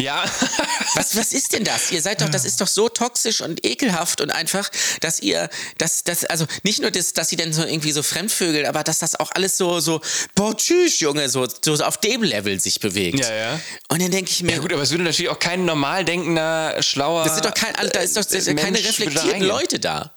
Ja. 0.01 0.25
Was, 0.95 1.15
was 1.15 1.33
ist 1.33 1.53
denn 1.53 1.63
das? 1.63 1.91
Ihr 1.91 2.03
seid 2.03 2.21
doch, 2.21 2.29
das 2.29 2.45
ist 2.45 2.61
doch 2.61 2.67
so 2.67 2.87
toxisch 2.87 3.41
und 3.41 3.65
ekelhaft 3.65 4.21
und 4.21 4.29
einfach, 4.29 4.69
dass 5.01 5.19
ihr, 5.19 5.49
dass, 5.79 6.03
dass, 6.03 6.23
also 6.25 6.45
nicht 6.61 6.83
nur 6.83 6.91
das, 6.91 7.13
dass 7.13 7.29
sie 7.29 7.35
dann 7.35 7.51
so 7.51 7.63
irgendwie 7.63 7.91
so 7.91 8.03
fremdvögelt, 8.03 8.67
aber 8.67 8.83
dass 8.83 8.99
das 8.99 9.15
auch 9.15 9.31
alles 9.33 9.57
so, 9.57 9.79
so, 9.79 10.01
boah, 10.35 10.55
tschüss, 10.55 10.99
Junge, 10.99 11.29
so, 11.29 11.47
so 11.65 11.73
auf 11.83 11.97
dem 11.97 12.21
Level 12.21 12.59
sich 12.59 12.79
bewegt. 12.79 13.21
Ja, 13.21 13.33
ja. 13.33 13.59
Und 13.87 14.03
dann 14.03 14.11
denke 14.11 14.29
ich 14.29 14.43
mir, 14.43 14.51
ja 14.51 14.57
gut, 14.59 14.71
aber 14.71 14.83
es 14.83 14.91
würde 14.91 15.03
natürlich 15.03 15.29
auch 15.29 15.39
kein 15.39 15.65
normal 15.65 16.05
denkender, 16.05 16.83
schlauer 16.83 17.23
Das 17.23 17.33
sind 17.33 17.45
doch 17.45 17.55
kein, 17.55 17.73
da 17.75 17.99
ist 17.99 18.15
doch 18.15 18.29
äh, 18.29 18.53
keine 18.53 18.71
Mensch 18.71 18.83
da 18.83 18.89
reflektierten. 18.89 19.43
Leute 19.43 19.79
da. 19.79 20.13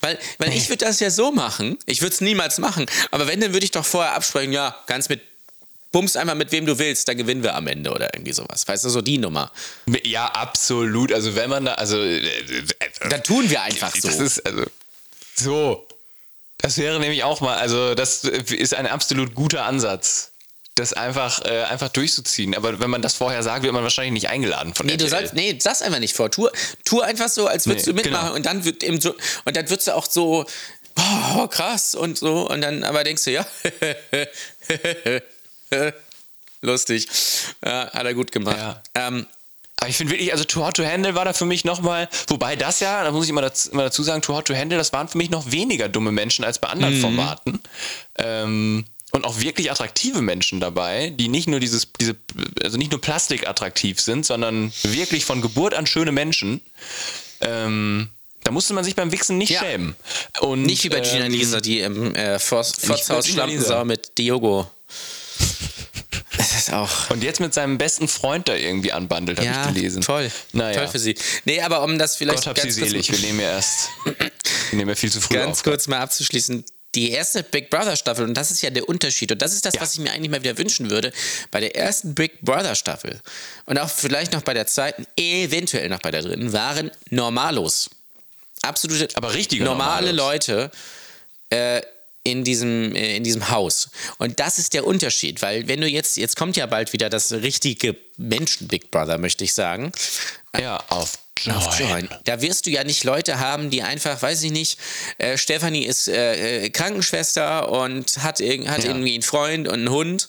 Weil, 0.00 0.18
weil 0.36 0.52
ich 0.52 0.68
würde 0.68 0.84
das 0.84 1.00
ja 1.00 1.10
so 1.10 1.32
machen, 1.32 1.78
ich 1.86 2.02
würde 2.02 2.14
es 2.14 2.20
niemals 2.20 2.58
machen, 2.58 2.84
aber 3.10 3.26
wenn, 3.26 3.40
dann 3.40 3.54
würde 3.54 3.64
ich 3.64 3.70
doch 3.70 3.86
vorher 3.86 4.14
absprechen, 4.14 4.52
ja, 4.52 4.76
ganz 4.86 5.08
mit, 5.08 5.22
bummst 5.94 6.16
einmal 6.16 6.34
mit 6.34 6.50
wem 6.50 6.66
du 6.66 6.76
willst, 6.80 7.06
dann 7.06 7.16
gewinnen 7.16 7.44
wir 7.44 7.54
am 7.54 7.68
Ende 7.68 7.92
oder 7.92 8.12
irgendwie 8.14 8.32
sowas. 8.32 8.66
Weißt 8.66 8.84
du, 8.84 8.88
so 8.88 9.00
die 9.00 9.16
Nummer. 9.16 9.52
Ja, 10.02 10.26
absolut. 10.26 11.12
Also 11.12 11.36
wenn 11.36 11.48
man 11.48 11.66
da, 11.66 11.74
also 11.74 11.98
äh, 12.02 12.18
äh, 12.18 12.64
Dann 13.08 13.22
tun 13.22 13.48
wir 13.48 13.62
einfach 13.62 13.94
so. 13.94 14.08
Das 14.08 14.18
ist 14.18 14.44
also 14.44 14.64
so. 15.36 15.86
Das 16.58 16.78
wäre 16.78 16.98
nämlich 16.98 17.22
auch 17.22 17.40
mal, 17.40 17.58
also 17.58 17.94
das 17.94 18.24
ist 18.24 18.74
ein 18.74 18.88
absolut 18.88 19.36
guter 19.36 19.66
Ansatz, 19.66 20.32
das 20.74 20.94
einfach, 20.94 21.44
äh, 21.44 21.62
einfach 21.62 21.90
durchzuziehen. 21.90 22.56
Aber 22.56 22.80
wenn 22.80 22.90
man 22.90 23.00
das 23.00 23.14
vorher 23.14 23.44
sagt, 23.44 23.62
wird 23.62 23.72
man 23.72 23.84
wahrscheinlich 23.84 24.14
nicht 24.14 24.28
eingeladen 24.30 24.74
von 24.74 24.86
Nee, 24.86 24.96
du 24.96 25.04
RTL. 25.04 25.20
sollst, 25.20 25.34
nee, 25.34 25.56
sag's 25.60 25.80
einfach 25.82 26.00
nicht 26.00 26.16
vor. 26.16 26.28
Tu, 26.28 26.48
tu 26.84 27.02
einfach 27.02 27.28
so, 27.28 27.46
als 27.46 27.68
würdest 27.68 27.86
Nee, 27.86 27.92
du 27.92 27.96
mitmachen 28.02 28.24
genau. 28.26 28.34
und 28.36 28.46
dann 28.46 28.64
wird 28.64 28.82
eben 28.82 29.00
so, 29.00 29.14
und 29.44 29.54
dann 29.56 29.70
würdest 29.70 29.86
du 29.86 29.94
auch 29.94 30.10
so, 30.10 30.44
oh, 31.36 31.46
krass 31.46 31.94
und 31.94 32.18
so, 32.18 32.50
und 32.50 32.62
dann 32.62 32.82
aber 32.82 33.04
denkst 33.04 33.22
du, 33.22 33.30
ja, 33.30 33.46
lustig. 36.62 37.08
Ja, 37.64 37.90
hat 37.92 38.04
er 38.04 38.14
gut 38.14 38.32
gemacht. 38.32 38.56
Ja. 38.56 38.82
Ähm, 38.94 39.26
Aber 39.80 39.88
ich 39.90 39.96
finde 39.96 40.12
wirklich, 40.12 40.32
also 40.32 40.44
Too 40.44 40.64
Hot 40.64 40.76
to 40.76 40.84
Handle 40.84 41.14
war 41.14 41.24
da 41.24 41.32
für 41.32 41.44
mich 41.44 41.64
nochmal, 41.64 42.08
wobei 42.28 42.56
das 42.56 42.80
ja, 42.80 43.04
da 43.04 43.10
muss 43.10 43.24
ich 43.24 43.30
immer 43.30 43.42
dazu, 43.42 43.70
immer 43.70 43.82
dazu 43.84 44.02
sagen, 44.02 44.22
Too 44.22 44.34
Hot 44.34 44.46
to 44.46 44.54
Handle, 44.54 44.78
das 44.78 44.92
waren 44.92 45.08
für 45.08 45.18
mich 45.18 45.30
noch 45.30 45.50
weniger 45.50 45.88
dumme 45.88 46.12
Menschen 46.12 46.44
als 46.44 46.58
bei 46.58 46.68
anderen 46.68 47.00
Formaten. 47.00 47.60
Ähm, 48.16 48.84
und 49.12 49.24
auch 49.24 49.38
wirklich 49.38 49.70
attraktive 49.70 50.22
Menschen 50.22 50.58
dabei, 50.58 51.10
die 51.10 51.28
nicht 51.28 51.46
nur 51.46 51.60
dieses, 51.60 51.92
diese, 52.00 52.16
also 52.64 52.78
nicht 52.78 52.90
nur 52.90 53.00
plastikattraktiv 53.00 54.00
sind, 54.00 54.26
sondern 54.26 54.72
wirklich 54.82 55.24
von 55.24 55.40
Geburt 55.40 55.74
an 55.74 55.86
schöne 55.86 56.10
Menschen. 56.10 56.60
Ähm, 57.40 58.08
da 58.42 58.50
musste 58.50 58.74
man 58.74 58.82
sich 58.84 58.96
beim 58.96 59.12
Wichsen 59.12 59.38
nicht 59.38 59.50
Ja. 59.50 59.60
schämen. 59.60 59.94
Und, 60.40 60.62
Nicht 60.62 60.82
wie 60.84 60.88
bei 60.88 61.00
Gina 61.00 61.26
ähm, 61.26 61.32
Lisa, 61.32 61.60
die 61.60 61.80
im 61.80 62.14
äh, 62.14 62.38
Forsthaus. 62.40 63.26
Schlampensau 63.26 63.84
mit 63.84 64.18
Diogo. 64.18 64.68
Das 66.36 66.52
ist 66.54 66.72
auch. 66.72 67.10
Und 67.10 67.22
jetzt 67.22 67.40
mit 67.40 67.54
seinem 67.54 67.78
besten 67.78 68.08
Freund 68.08 68.48
da 68.48 68.54
irgendwie 68.54 68.92
anbandelt, 68.92 69.38
habe 69.38 69.46
Ja, 69.48 69.68
ich 69.68 69.74
gelesen. 69.74 70.02
toll. 70.02 70.30
Naja. 70.52 70.78
Toll 70.80 70.88
für 70.88 70.98
sie. 70.98 71.14
Nee, 71.44 71.60
aber 71.60 71.82
um 71.82 71.98
das 71.98 72.16
vielleicht 72.16 72.44
Gott 72.44 72.46
hab 72.48 72.58
sie 72.58 72.62
ganz, 72.68 72.78
kurz, 72.78 72.90
selig. 72.90 73.12
Wir 73.12 73.18
nehmen 73.20 73.40
ja 73.40 73.50
erst. 73.52 73.88
Wir 74.70 74.78
nehmen 74.78 74.88
ja 74.90 74.94
viel 74.96 75.12
zu 75.12 75.20
früh 75.20 75.34
ganz 75.34 75.58
auf. 75.58 75.62
kurz 75.64 75.86
mal 75.86 76.00
abzuschließen. 76.00 76.64
Die 76.94 77.10
erste 77.10 77.42
Big 77.42 77.70
Brother 77.70 77.96
Staffel, 77.96 78.24
und 78.24 78.34
das 78.34 78.50
ist 78.52 78.62
ja 78.62 78.70
der 78.70 78.88
Unterschied, 78.88 79.30
und 79.32 79.42
das 79.42 79.52
ist 79.52 79.64
das, 79.64 79.74
was 79.80 79.94
ich 79.94 80.00
mir 80.00 80.12
eigentlich 80.12 80.30
mal 80.30 80.42
wieder 80.42 80.56
wünschen 80.58 80.90
würde, 80.90 81.12
bei 81.50 81.58
der 81.60 81.74
ersten 81.76 82.14
Big 82.14 82.40
Brother 82.42 82.74
Staffel 82.76 83.20
und 83.66 83.78
auch 83.78 83.88
vielleicht 83.90 84.32
noch 84.32 84.42
bei 84.42 84.54
der 84.54 84.66
zweiten, 84.68 85.06
eventuell 85.16 85.88
noch 85.88 85.98
bei 86.00 86.10
der 86.12 86.22
dritten, 86.22 86.52
waren 86.52 86.90
Normalos. 87.10 87.90
Absolute, 88.62 89.08
Aber 89.16 89.34
richtige 89.34 89.64
normale 89.64 90.12
Normalos. 90.12 90.46
Leute 90.48 90.70
äh, 91.50 91.82
in, 92.24 92.42
diesem, 92.42 92.94
äh, 92.96 93.16
in 93.16 93.22
diesem 93.24 93.50
Haus. 93.50 93.88
Und 94.18 94.40
das 94.40 94.58
ist 94.58 94.74
der 94.74 94.86
Unterschied, 94.86 95.42
weil 95.42 95.68
wenn 95.68 95.80
du 95.80 95.86
jetzt, 95.86 96.16
jetzt 96.16 96.36
kommt 96.36 96.56
ja 96.56 96.66
bald 96.66 96.92
wieder 96.92 97.08
das 97.10 97.30
richtige 97.32 97.96
Menschen-Big 98.16 98.90
Brother, 98.90 99.18
möchte 99.18 99.44
ich 99.44 99.54
sagen. 99.54 99.92
Ja, 100.58 100.82
auf 100.88 101.18
Join. 101.78 102.08
Da 102.24 102.40
wirst 102.40 102.64
du 102.66 102.70
ja 102.70 102.84
nicht 102.84 103.02
Leute 103.04 103.38
haben, 103.40 103.68
die 103.68 103.82
einfach, 103.82 104.22
weiß 104.22 104.42
ich 104.44 104.52
nicht, 104.52 104.78
äh, 105.18 105.36
Stefanie 105.36 105.84
ist 105.84 106.08
äh, 106.08 106.64
äh, 106.66 106.70
Krankenschwester 106.70 107.68
und 107.70 108.22
hat, 108.22 108.40
irg 108.40 108.68
hat 108.68 108.84
Ja. 108.84 108.90
irgendwie 108.90 109.14
einen 109.14 109.22
Freund 109.22 109.66
und 109.68 109.74
einen 109.74 109.90
Hund. 109.90 110.28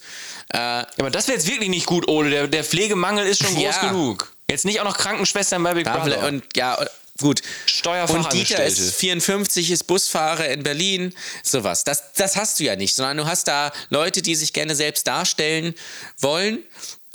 Äh, 0.52 0.58
Ja, 0.58 0.88
aber 0.98 1.12
das 1.12 1.28
wäre 1.28 1.38
jetzt 1.38 1.48
wirklich 1.48 1.70
nicht 1.70 1.86
gut, 1.86 2.08
Ole. 2.10 2.30
Der, 2.32 2.48
der 2.48 2.64
Pflegemangel 2.64 3.26
ist 3.26 3.44
schon 3.44 3.54
groß 3.54 3.64
Ja. 3.64 3.88
genug. 3.90 4.36
Jetzt 4.50 4.66
nicht 4.66 4.80
auch 4.82 4.84
noch 4.86 4.98
Krankenschwestern 4.98 5.64
bei 5.64 5.74
Big 5.76 5.86
Brother. 5.86 6.28
und 6.28 6.44
ja, 6.58 6.78
gut. 7.20 7.42
Und 7.42 7.48
Dieter 7.48 7.66
ist 7.66 7.72
Steuerfachangestellte. 7.78 8.82
54, 8.92 9.72
ist 9.72 9.84
Busfahrer 9.88 10.50
in 10.50 10.64
Berlin, 10.64 11.14
sowas. 11.44 11.84
Das, 11.84 12.14
das 12.14 12.36
hast 12.36 12.60
du 12.60 12.64
ja 12.66 12.76
nicht, 12.76 12.96
sondern 12.96 13.18
du 13.18 13.26
hast 13.26 13.48
da 13.48 13.72
Leute, 13.90 14.22
die 14.22 14.36
sich 14.36 14.54
gerne 14.54 14.76
selbst 14.76 15.08
darstellen 15.08 15.76
wollen. 16.20 16.64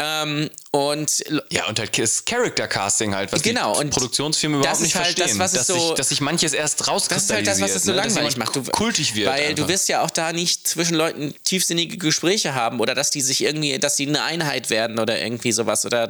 Ähm, 0.02 0.48
und 0.70 1.24
Ja, 1.50 1.66
und 1.66 1.78
halt 1.78 1.98
das 1.98 2.24
Character 2.24 2.66
Casting 2.68 3.14
halt, 3.14 3.30
was 3.32 3.42
Genau, 3.42 3.74
die 3.74 3.80
und 3.80 3.90
Produktionsfirmen 3.90 4.62
das 4.62 4.80
überhaupt 4.80 4.82
nicht 4.82 4.94
halt 4.94 5.08
das, 5.18 5.32
verstehen. 5.32 5.38
was 5.38 5.52
es 5.52 5.58
dass, 5.58 5.66
so- 5.66 5.86
sich, 5.88 5.94
dass 5.96 6.08
sich 6.08 6.20
manches 6.22 6.52
erst 6.54 6.80
Das 6.80 6.86
ist 6.86 6.86
halt 6.88 6.94
rauskristallisiert. 6.94 7.48
das, 7.48 7.60
was 7.60 7.74
es 7.76 7.82
so 7.84 7.90
ne? 7.90 7.96
Langweilig 7.98 8.36
macht. 8.36 8.56
Du, 8.56 8.62
kultig 8.62 9.14
wird. 9.14 9.28
Weil 9.28 9.42
du 9.54 9.62
einfach. 9.62 9.68
wirst 9.68 9.88
ja 9.88 10.02
auch 10.02 10.10
da 10.10 10.32
nicht 10.32 10.66
zwischen 10.66 10.94
Leuten 10.94 11.34
tiefsinnige 11.44 11.98
Gespräche 11.98 12.54
haben 12.54 12.80
oder 12.80 12.94
dass 12.94 13.10
die 13.10 13.20
sich 13.20 13.42
irgendwie, 13.42 13.78
dass 13.78 13.96
die 13.96 14.06
eine 14.08 14.22
Einheit 14.22 14.70
werden 14.70 14.98
oder 14.98 15.20
irgendwie 15.20 15.52
sowas 15.52 15.84
oder, 15.84 16.08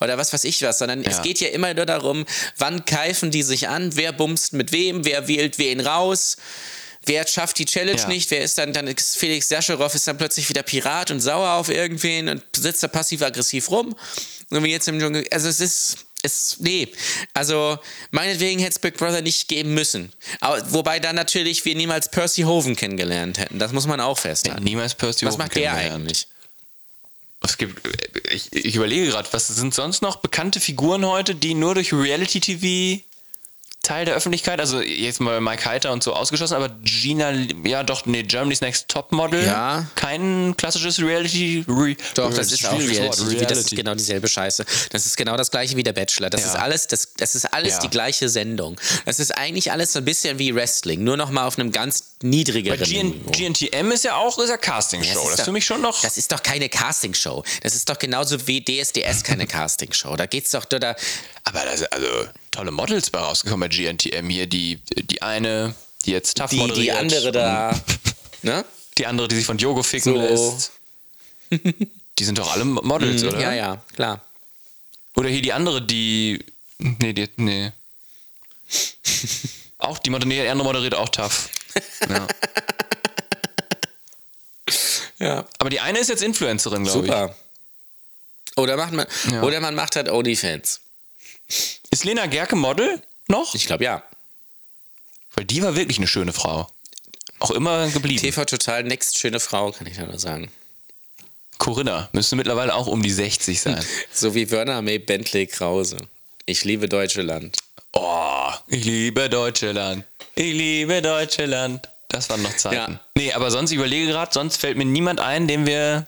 oder 0.00 0.18
was 0.18 0.32
weiß 0.32 0.44
ich 0.44 0.62
was, 0.62 0.78
sondern 0.78 1.02
es 1.02 1.16
Ja. 1.16 1.22
geht 1.22 1.40
ja 1.40 1.48
immer 1.48 1.74
nur 1.74 1.86
darum, 1.86 2.24
wann 2.58 2.84
keifen 2.84 3.30
die 3.30 3.42
sich 3.42 3.68
an, 3.68 3.96
wer 3.96 4.12
bumst 4.12 4.52
mit 4.52 4.70
wem, 4.72 5.04
wer 5.04 5.26
wählt 5.26 5.58
wen 5.58 5.80
raus. 5.80 6.36
Wer 7.04 7.26
schafft 7.26 7.58
die 7.58 7.64
Challenge 7.64 8.00
Ja. 8.00 8.08
nicht? 8.08 8.30
Wer 8.30 8.42
ist 8.42 8.58
dann, 8.58 8.72
dann 8.72 8.86
ist 8.86 9.16
Felix 9.16 9.48
Jascharow 9.48 9.92
ist 9.94 10.06
dann 10.06 10.18
plötzlich 10.18 10.48
wieder 10.48 10.62
Pirat 10.62 11.10
und 11.10 11.20
sauer 11.20 11.52
auf 11.52 11.68
irgendwen 11.68 12.28
und 12.28 12.42
sitzt 12.56 12.82
da 12.82 12.88
passiv-aggressiv 12.88 13.70
rum. 13.70 13.94
Und 14.50 14.62
wie 14.62 14.70
jetzt 14.70 14.88
im 14.88 14.98
Dschungel. 15.00 15.26
Also 15.30 15.48
es 15.48 15.60
ist, 15.60 15.96
es, 16.22 16.56
nee. 16.60 16.88
Also 17.34 17.78
meinetwegen 18.10 18.60
hätte 18.60 18.72
es 18.72 18.78
Big 18.78 18.96
Brother 18.96 19.22
nicht 19.22 19.48
geben 19.48 19.74
müssen. 19.74 20.12
Aber, 20.40 20.72
wobei 20.72 21.00
dann 21.00 21.16
natürlich 21.16 21.64
wir 21.64 21.74
niemals 21.74 22.08
Percy 22.10 22.42
Hoven 22.42 22.76
kennengelernt 22.76 23.38
hätten. 23.38 23.58
Das 23.58 23.72
muss 23.72 23.86
man 23.86 24.00
auch 24.00 24.18
festhalten. 24.18 24.62
Niemals 24.62 24.94
Percy 24.94 25.26
Was 25.26 25.34
Hoven 25.34 25.44
macht 25.44 25.56
der 25.56 25.72
eigentlich? 25.72 26.28
Es 27.44 27.58
gibt, 27.58 27.80
ich, 28.30 28.52
ich 28.52 28.76
überlege 28.76 29.08
gerade, 29.08 29.28
was 29.32 29.48
sind 29.48 29.74
sonst 29.74 30.00
noch 30.00 30.16
bekannte 30.16 30.60
Figuren 30.60 31.04
heute, 31.04 31.34
die 31.34 31.54
nur 31.54 31.74
durch 31.74 31.92
Reality-TV 31.92 33.02
Teil 33.82 34.04
der 34.04 34.14
Öffentlichkeit, 34.14 34.60
also 34.60 34.80
jetzt 34.80 35.20
mal 35.20 35.40
Mike 35.40 35.64
Heiter 35.64 35.90
und 35.90 36.04
so 36.04 36.14
ausgeschlossen, 36.14 36.54
aber 36.54 36.68
Gina, 36.84 37.32
ja 37.64 37.82
doch, 37.82 38.06
nee, 38.06 38.22
Germany's 38.22 38.60
Next 38.60 38.86
Topmodel, 38.86 39.44
Ja. 39.44 39.86
kein 39.96 40.54
klassisches 40.56 41.00
Reality. 41.00 41.64
Re, 41.68 41.96
Doch, 42.14 42.30
Re- 42.30 42.34
das 42.36 42.52
ist 42.52 42.64
auch 42.64 42.72
Reality. 42.78 43.00
Wort, 43.02 43.16
TV. 43.16 43.24
Das 43.24 43.28
ist 43.28 43.50
Reality. 43.50 43.74
genau 43.76 43.94
dieselbe 43.94 44.28
Scheiße. 44.28 44.64
Das 44.90 45.04
ist 45.04 45.16
genau 45.16 45.36
das 45.36 45.50
gleiche 45.50 45.76
wie 45.76 45.82
der 45.82 45.92
Bachelor. 45.94 46.30
Das 46.30 46.42
Ja. 46.42 46.46
ist 46.48 46.54
alles, 46.56 46.86
das, 46.86 47.14
das 47.16 47.34
ist 47.34 47.52
alles 47.52 47.74
Ja. 47.74 47.80
die 47.80 47.90
gleiche 47.90 48.28
Sendung. 48.28 48.80
Das 49.04 49.18
ist 49.18 49.36
eigentlich 49.36 49.72
alles 49.72 49.92
so 49.92 49.98
ein 49.98 50.04
bisschen 50.04 50.38
wie 50.38 50.54
Wrestling, 50.54 51.02
nur 51.02 51.16
noch 51.16 51.30
mal 51.30 51.44
auf 51.46 51.58
einem 51.58 51.72
ganz 51.72 52.16
niedrigeren 52.22 52.78
Bei 52.78 52.84
GN, 52.86 53.08
Niveau. 53.08 53.30
GNTM 53.32 53.90
ist 53.90 54.04
ja 54.04 54.14
auch 54.14 54.38
ist 54.38 54.48
ja 54.50 54.58
Castingshow. 54.58 55.14
Das, 55.24 55.32
ist 55.32 55.38
ist 55.40 55.44
für 55.44 55.52
mich 55.52 55.64
schon 55.64 55.80
noch. 55.80 56.00
Das 56.02 56.18
ist 56.18 56.30
doch 56.30 56.42
keine 56.44 56.68
Castingshow. 56.68 57.42
Das 57.64 57.74
ist 57.74 57.88
doch 57.90 57.98
genauso 57.98 58.46
wie 58.46 58.62
DSDS 58.64 59.24
keine 59.24 59.46
Castingshow. 59.48 60.14
Da 60.14 60.26
geht's 60.26 60.52
doch, 60.52 60.64
da, 60.66 60.94
aber 61.42 61.60
da 61.64 61.76
sind 61.76 61.92
also 61.92 62.06
tolle 62.52 62.70
Models 62.70 63.10
bei 63.10 63.18
rausgekommen 63.18 63.68
bei 63.68 63.74
GNTM 63.74 64.28
hier. 64.28 64.46
Die, 64.46 64.76
die 64.76 65.20
eine, 65.22 65.74
die 66.04 66.12
jetzt 66.12 66.36
tough 66.36 66.50
die, 66.50 66.56
die 66.56 66.62
moderiert 66.62 66.96
andere 66.96 67.32
da, 67.32 67.80
ne? 68.42 68.64
Die 68.98 69.06
andere, 69.06 69.26
die 69.26 69.36
sich 69.36 69.46
von 69.46 69.56
Diogo 69.58 69.82
ficken 69.82 70.14
So. 70.14 70.20
lässt. 70.20 70.72
Die 72.18 72.24
sind 72.24 72.36
doch 72.38 72.52
alle 72.52 72.64
Models, 72.64 73.24
oder? 73.24 73.36
Mhm. 73.36 73.42
Ja, 73.42 73.52
ja, 73.54 73.82
klar. 73.94 74.20
Oder 75.16 75.30
hier 75.30 75.40
die 75.42 75.52
andere, 75.54 75.80
die. 75.82 76.44
Nee, 76.78 77.14
die. 77.14 77.28
Nee. 77.36 77.72
auch 79.78 79.98
die 79.98 80.10
moderiert, 80.10 80.44
die 80.44 80.48
andere 80.50 80.66
moderiert 80.68 80.94
auch 80.94 81.08
tough. 81.08 81.48
Ja. 82.08 82.26
Ja. 85.18 85.46
Aber 85.58 85.70
die 85.70 85.78
eine 85.80 85.98
ist 86.00 86.08
jetzt 86.08 86.22
Influencerin, 86.22 86.82
glaube 86.84 87.06
ich. 87.06 87.12
Super. 87.12 87.34
Oder 88.56 88.76
macht 88.76 88.92
man, 88.92 89.06
Ja. 89.30 89.42
oder 89.42 89.60
man 89.60 89.74
macht 89.74 89.94
halt 89.94 90.08
OnlyFans. 90.10 90.80
Ist 91.92 92.04
Lena 92.04 92.24
Gerke 92.24 92.56
Model 92.56 93.02
noch? 93.28 93.54
Ich 93.54 93.66
glaube 93.66 93.84
ja. 93.84 94.02
Weil 95.34 95.44
die 95.44 95.62
war 95.62 95.76
wirklich 95.76 95.98
eine 95.98 96.06
schöne 96.06 96.32
Frau. 96.32 96.66
Auch 97.38 97.50
immer 97.50 97.86
geblieben. 97.90 98.18
TV 98.18 98.46
Total 98.46 98.82
Next 98.82 99.18
schöne 99.18 99.40
Frau, 99.40 99.72
kann 99.72 99.86
ich 99.86 99.98
nur 99.98 100.18
sagen. 100.18 100.50
Corinna 101.58 102.08
müsste 102.12 102.34
mittlerweile 102.34 102.74
auch 102.74 102.86
um 102.86 103.02
die 103.02 103.10
60 103.10 103.60
sein. 103.60 103.84
So 104.12 104.34
wie 104.34 104.50
Werner 104.50 104.80
May 104.80 104.98
Bentley 104.98 105.46
Krause. 105.46 105.98
Ich 106.46 106.64
liebe 106.64 106.88
Deutschland. 106.88 107.58
Oh, 107.92 108.50
ich 108.68 108.86
liebe 108.86 109.28
Deutschland. 109.28 110.06
Ich 110.34 110.54
liebe 110.54 111.02
Deutschland. 111.02 111.90
Das 112.08 112.30
waren 112.30 112.40
noch 112.40 112.56
Zeiten. 112.56 112.92
Ja. 112.92 113.00
Nee, 113.16 113.32
aber 113.34 113.50
sonst 113.50 113.70
ich 113.70 113.76
überlege 113.76 114.06
gerade, 114.06 114.32
sonst 114.32 114.56
fällt 114.56 114.78
mir 114.78 114.86
niemand 114.86 115.20
ein, 115.20 115.46
den 115.46 115.66
wir, 115.66 116.06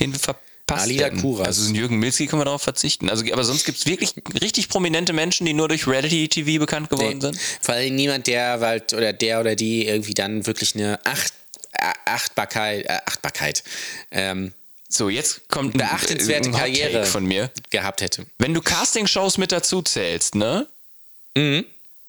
den 0.00 0.12
wir 0.12 0.20
verpasst 0.66 0.86
Alida 0.86 1.06
hätten. 1.06 1.20
Kuras. 1.20 1.46
Also 1.46 1.72
Jürgen 1.72 1.98
Milski 1.98 2.26
können 2.26 2.40
wir 2.40 2.44
darauf 2.46 2.62
verzichten. 2.62 3.08
Also, 3.10 3.24
aber 3.32 3.44
sonst 3.44 3.64
gibt 3.64 3.78
es 3.78 3.86
wirklich 3.86 4.14
richtig 4.40 4.68
prominente 4.68 5.12
Menschen, 5.12 5.44
die 5.46 5.52
nur 5.52 5.68
durch 5.68 5.86
Reality-TV 5.86 6.58
bekannt 6.58 6.90
geworden 6.90 7.18
Nee. 7.18 7.20
sind. 7.20 7.38
Vor 7.60 7.74
allem 7.74 7.94
niemand, 7.94 8.26
der 8.26 8.60
halt, 8.60 8.92
oder 8.94 9.12
der 9.12 9.40
oder 9.40 9.54
die 9.56 9.86
irgendwie 9.86 10.14
dann 10.14 10.46
wirklich 10.46 10.74
eine 10.74 10.98
Acht, 11.04 11.32
äh, 11.72 11.92
Achtbarkeit, 12.06 12.86
äh, 12.86 12.98
Achtbarkeit 13.06 13.62
ähm, 14.10 14.52
So, 14.88 15.08
jetzt 15.08 15.48
kommt 15.48 15.74
ein, 15.74 15.78
beachtenswerte 15.78 16.48
ein 16.48 16.52
Hot 16.54 16.60
Karriere 16.60 17.04
von 17.06 17.24
mir. 17.24 17.50
gehabt 17.70 18.00
hätte. 18.00 18.24
Wenn 18.38 18.54
du 18.54 18.62
Castingshows 18.62 19.38
mit 19.38 19.52
dazu 19.52 19.82
zählst, 19.82 20.34
ne? 20.34 20.66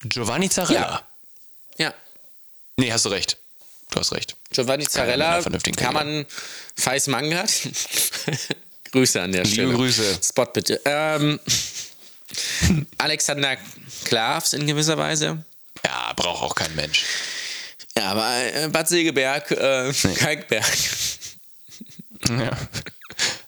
Giovanni 0.04 0.48
Zarella. 0.48 1.02
Ja. 1.78 1.92
Nee, 2.78 2.92
hast 2.92 3.04
du 3.04 3.08
recht. 3.08 3.38
Du 3.90 4.00
hast 4.00 4.12
recht. 4.12 4.36
Giovanni 4.50 4.86
Zarella 4.86 5.42
kann 5.76 5.94
man 5.94 6.26
Feis 6.76 7.06
Mangat. 7.06 7.50
Grüße 8.92 9.20
an 9.20 9.32
der 9.32 9.44
Liebe 9.44 9.54
Stelle. 9.54 9.74
Grüße. 9.74 10.18
Spot 10.22 10.46
bitte. 10.46 10.80
Ähm, 10.84 11.40
Alexander 12.98 13.56
Klavs 14.04 14.52
in 14.52 14.66
gewisser 14.66 14.96
Weise. 14.98 15.44
Ja, 15.84 16.12
braucht 16.14 16.42
auch 16.42 16.54
kein 16.54 16.74
Mensch. 16.74 17.04
Ja, 17.96 18.12
aber 18.12 18.54
äh, 18.54 18.68
Bad 18.68 18.88
Segeberg, 18.88 19.50
äh, 19.50 19.92
Kalkberg. 20.16 20.64
Ja. 22.28 22.50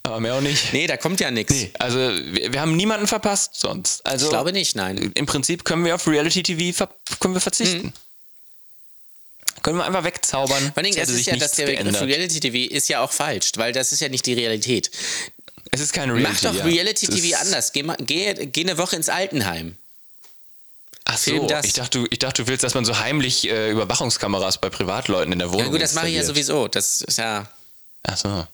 Aber 0.04 0.20
mehr 0.20 0.34
auch 0.36 0.40
nicht. 0.40 0.72
Nee, 0.72 0.86
da 0.86 0.96
kommt 0.96 1.18
ja 1.18 1.32
nichts. 1.32 1.52
Nee, 1.52 1.72
also 1.80 1.98
wir, 1.98 2.52
wir 2.52 2.60
haben 2.60 2.76
niemanden 2.76 3.08
verpasst 3.08 3.56
sonst. 3.58 4.06
Also 4.06 4.26
Ich 4.26 4.30
glaube 4.30 4.52
nicht, 4.52 4.76
nein. 4.76 5.10
im 5.14 5.26
Prinzip 5.26 5.64
können 5.64 5.84
wir 5.84 5.96
auf 5.96 6.06
Reality 6.06 6.44
TV 6.44 6.88
können 7.18 7.34
wir 7.34 7.40
verzichten. 7.40 7.92
Können 9.62 9.78
wir 9.78 9.84
einfach 9.84 10.04
wegzaubern. 10.04 10.72
Vor 10.72 10.82
allem, 10.82 10.94
das 10.94 11.08
ist 11.08 11.26
ja, 11.26 11.36
dass 11.36 11.52
der 11.52 11.66
Begriff. 11.66 12.00
Reality 12.00 12.40
TV 12.40 12.72
ist 12.72 12.88
ja 12.88 13.00
auch 13.00 13.12
falsch, 13.12 13.52
weil 13.56 13.72
das 13.72 13.92
ist 13.92 14.00
ja 14.00 14.08
nicht 14.08 14.26
die 14.26 14.34
Realität. 14.34 14.90
Es 15.70 15.80
ist 15.80 15.92
kein 15.92 16.10
Reality. 16.10 16.32
Mach 16.32 16.52
doch 16.52 16.58
ja. 16.58 16.64
Reality 16.64 17.06
ist- 17.06 17.14
TV 17.14 17.38
anders. 17.38 17.72
Geh, 17.72 17.84
geh, 17.98 18.34
geh 18.46 18.60
eine 18.62 18.78
Woche 18.78 18.96
ins 18.96 19.08
Altenheim. 19.08 19.76
Ach 21.04 21.18
Film 21.18 21.40
so, 21.42 21.46
das. 21.46 21.64
ich 21.64 21.72
dachte, 21.72 22.00
du, 22.00 22.06
ich 22.10 22.18
dachte, 22.18 22.42
du 22.42 22.48
willst, 22.48 22.62
dass 22.64 22.74
man 22.74 22.84
so 22.84 22.98
heimlich 22.98 23.48
äh, 23.48 23.70
Überwachungskameras 23.70 24.60
bei 24.60 24.68
Privatleuten 24.68 25.32
in 25.32 25.38
der 25.38 25.48
Wohnung 25.50 25.66
Ja 25.66 25.70
gut, 25.72 25.80
das 25.80 25.94
mache 25.94 26.08
ich 26.08 26.14
ja 26.14 26.22
sowieso. 26.22 26.68
Das 26.68 27.00
ist 27.00 27.18
ja. 27.18 27.50
Ach 28.02 28.16
so. 28.16 28.46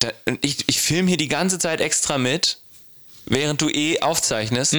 Da, 0.00 0.12
ich 0.40 0.64
ich 0.66 0.80
filme 0.80 1.08
hier 1.08 1.16
die 1.16 1.28
ganze 1.28 1.58
Zeit 1.58 1.80
extra 1.80 2.18
mit, 2.18 2.58
während 3.26 3.60
du 3.60 3.68
eh 3.68 4.00
aufzeichnest. 4.00 4.74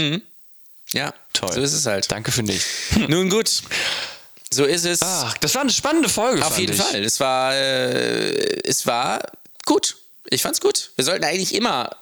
Ja, 0.94 1.14
Toll. 1.34 1.54
so 1.54 1.62
ist 1.62 1.74
es 1.74 1.86
halt. 1.86 2.12
Danke 2.12 2.32
für 2.32 2.44
nichts. 2.44 2.66
Nun 3.08 3.30
gut. 3.30 3.62
So 4.54 4.66
ist 4.66 4.86
es. 4.86 5.02
Ach, 5.02 5.38
das 5.38 5.56
war 5.56 5.62
eine 5.62 5.72
spannende 5.72 6.10
Folge. 6.10 6.46
Auf 6.46 6.58
jeden 6.60 6.74
ich. 6.74 6.82
Fall. 6.82 7.04
Es 7.04 7.20
war, 7.20 7.56
äh, 7.56 8.62
es 8.68 8.86
war 8.86 9.22
gut. 9.66 9.98
Ich 10.30 10.42
fand's 10.42 10.60
gut. 10.60 10.92
Wir 10.96 11.06
sollten 11.06 11.24
eigentlich 11.24 11.56
immer 11.56 11.96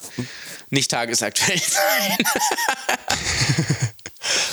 nicht 0.69 0.91
tagesaktuell 0.91 1.59
sein. 1.67 2.17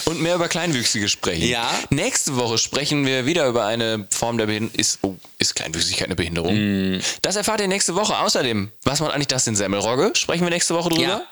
Und 0.04 0.20
mehr 0.20 0.36
über 0.36 0.48
Kleinwüchsige 0.48 1.08
sprechen. 1.08 1.48
Ja. 1.48 1.68
Nächste 1.90 2.36
Woche 2.36 2.56
sprechen 2.58 3.04
wir 3.04 3.26
wieder 3.26 3.46
über 3.46 3.64
eine 3.66 4.06
Form 4.10 4.38
der 4.38 4.46
Behinderung. 4.46 4.78
Ist, 4.78 5.00
oh, 5.02 5.16
ist 5.38 5.54
Kleinwüchsigkeit 5.54 6.06
eine 6.06 6.14
Behinderung? 6.14 6.96
Mm. 6.96 7.00
Das 7.22 7.36
erfahrt 7.36 7.60
ihr 7.60 7.68
nächste 7.68 7.94
Woche. 7.94 8.16
Außerdem, 8.16 8.70
was 8.84 9.00
macht 9.00 9.12
eigentlich 9.12 9.26
das 9.26 9.46
in 9.46 9.56
Semmelrogge? 9.56 10.12
Sprechen 10.14 10.44
wir 10.44 10.50
nächste 10.50 10.74
Woche 10.74 10.90
drüber? 10.90 11.02
Ja. 11.02 11.26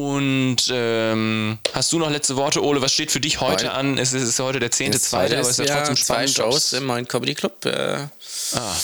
Und 0.00 0.56
ähm, 0.72 1.58
hast 1.74 1.92
du 1.92 1.98
noch 1.98 2.10
letzte 2.10 2.36
Worte, 2.36 2.64
Ole? 2.64 2.80
Was 2.80 2.92
steht 2.92 3.10
für 3.10 3.20
dich 3.20 3.40
heute 3.40 3.66
Weil, 3.66 3.72
an? 3.72 3.98
Es 3.98 4.12
ist 4.12 4.38
heute 4.38 4.58
der 4.58 4.70
10.2., 4.70 5.14
aber 5.14 5.38
es 5.38 5.48
ist 5.50 5.58
ja 5.58 5.76
trotzdem 5.76 5.96
spannend. 5.96 6.30
Zwei 6.30 6.42
Shows 6.42 6.72
im 6.72 6.86
neuen 6.86 7.06
Comedy 7.06 7.34
Club. 7.34 7.64
Äh, 7.66 8.06
ah. 8.54 8.76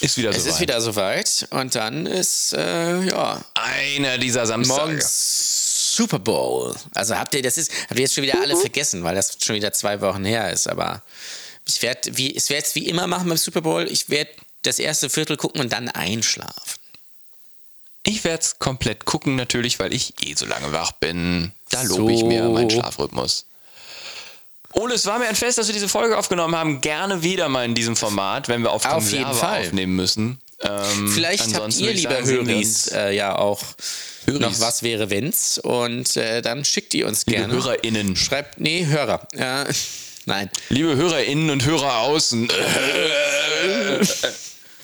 Ist 0.00 0.16
wieder 0.16 0.32
soweit. 0.32 0.46
Es 0.46 0.54
ist 0.54 0.60
wieder 0.60 0.80
soweit. 0.80 1.46
Und 1.50 1.74
dann 1.74 2.06
ist, 2.06 2.54
äh, 2.54 3.02
ja. 3.02 3.40
Einer 3.54 4.16
dieser 4.16 4.46
Samstage. 4.46 4.80
Morgens 4.80 5.94
Super 5.96 6.18
Bowl. 6.18 6.74
Also 6.94 7.16
habt 7.16 7.34
ihr, 7.34 7.42
das 7.42 7.58
ist, 7.58 7.70
habt 7.88 7.98
ihr 7.98 8.02
jetzt 8.02 8.14
schon 8.14 8.24
wieder 8.24 8.40
alle 8.40 8.56
vergessen, 8.56 9.04
weil 9.04 9.14
das 9.14 9.36
schon 9.44 9.56
wieder 9.56 9.72
zwei 9.72 10.00
Wochen 10.00 10.24
her 10.24 10.50
ist. 10.50 10.68
Aber 10.68 11.02
ich 11.68 11.82
werde, 11.82 12.16
wie, 12.16 12.34
es 12.34 12.48
werde 12.48 12.66
es 12.66 12.74
wie 12.74 12.88
immer 12.88 13.06
machen 13.06 13.28
beim 13.28 13.36
Super 13.36 13.60
Bowl. 13.60 13.86
Ich 13.90 14.08
werde 14.08 14.30
das 14.62 14.78
erste 14.78 15.10
Viertel 15.10 15.36
gucken 15.36 15.60
und 15.60 15.72
dann 15.72 15.88
einschlafen. 15.88 16.81
Ich 18.04 18.24
werde 18.24 18.40
es 18.40 18.58
komplett 18.58 19.04
gucken, 19.04 19.36
natürlich, 19.36 19.78
weil 19.78 19.92
ich 19.92 20.14
eh 20.24 20.34
so 20.34 20.46
lange 20.46 20.72
wach 20.72 20.92
bin. 20.92 21.52
Da 21.70 21.82
lobe 21.82 22.02
so. 22.02 22.08
ich 22.08 22.24
mir 22.24 22.48
meinen 22.48 22.70
Schlafrhythmus. 22.70 23.46
Ole, 24.72 24.94
es 24.94 25.06
war 25.06 25.18
mir 25.18 25.28
ein 25.28 25.36
Fest, 25.36 25.58
dass 25.58 25.66
wir 25.66 25.74
diese 25.74 25.88
Folge 25.88 26.16
aufgenommen 26.16 26.56
haben. 26.56 26.80
Gerne 26.80 27.22
wieder 27.22 27.48
mal 27.48 27.64
in 27.64 27.74
diesem 27.74 27.94
Format, 27.94 28.48
wenn 28.48 28.62
wir 28.62 28.72
auf, 28.72 28.84
auf 28.86 29.10
jeden 29.12 29.34
Fall 29.34 29.66
aufnehmen 29.66 29.94
müssen. 29.94 30.40
Ähm, 30.60 31.08
Vielleicht 31.08 31.54
habt 31.54 31.76
ihr, 31.78 31.92
lieber 31.92 32.24
Höris, 32.24 32.88
äh, 32.88 33.14
ja 33.14 33.36
auch 33.36 33.62
Höris. 34.26 34.40
noch 34.40 34.60
was 34.60 34.82
wäre 34.82 35.10
wenn's 35.10 35.58
und 35.58 36.16
äh, 36.16 36.40
dann 36.40 36.64
schickt 36.64 36.94
ihr 36.94 37.06
uns 37.06 37.26
gerne. 37.26 37.52
Liebe 37.52 37.64
HörerInnen. 37.64 38.16
Schreibt, 38.16 38.60
nee, 38.60 38.86
Hörer. 38.86 39.26
Äh, 39.32 39.64
nein. 40.26 40.50
Liebe 40.68 40.96
HörerInnen 40.96 41.50
und 41.50 41.64
Hörer 41.64 41.98
außen. 41.98 42.48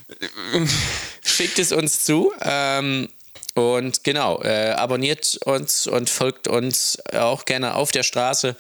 schickt 1.25 1.59
es 1.59 1.73
uns 1.73 2.05
zu. 2.05 2.33
Ähm, 2.41 3.09
und 3.55 4.05
genau, 4.05 4.41
äh, 4.43 4.71
abonniert 4.71 5.37
uns 5.45 5.87
und 5.87 6.09
folgt 6.09 6.47
uns 6.47 6.99
auch 7.13 7.45
gerne 7.45 7.75
auf 7.75 7.91
der 7.91 8.05
Straße. 8.05 8.57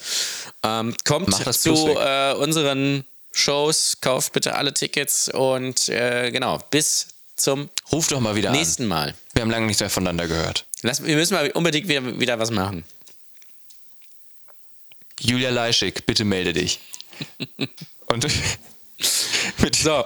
Ähm, 0.64 0.94
kommt 1.04 1.34
zu 1.54 1.96
äh, 1.96 2.34
unseren 2.34 3.04
Shows, 3.32 3.98
kauft 4.00 4.32
bitte 4.32 4.56
alle 4.56 4.74
Tickets 4.74 5.28
und 5.28 5.88
äh, 5.88 6.30
genau, 6.32 6.58
bis 6.70 7.08
zum 7.36 7.70
Ruf 7.92 8.08
doch 8.08 8.20
mal 8.20 8.34
wieder 8.34 8.50
nächsten 8.50 8.84
an. 8.84 8.88
Mal. 8.88 9.14
Wir 9.34 9.42
haben 9.42 9.50
lange 9.50 9.66
nichts 9.66 9.80
mehr 9.80 9.90
voneinander 9.90 10.26
gehört. 10.26 10.66
Lass, 10.82 11.04
wir 11.04 11.14
müssen 11.14 11.34
mal 11.34 11.48
unbedingt 11.52 11.86
wieder, 11.86 12.18
wieder 12.18 12.38
was 12.40 12.50
machen. 12.50 12.84
Julia 15.20 15.50
Leischig, 15.50 16.06
bitte 16.06 16.24
melde 16.24 16.52
dich. 16.52 16.80
und 18.06 18.26
so. 19.74 20.04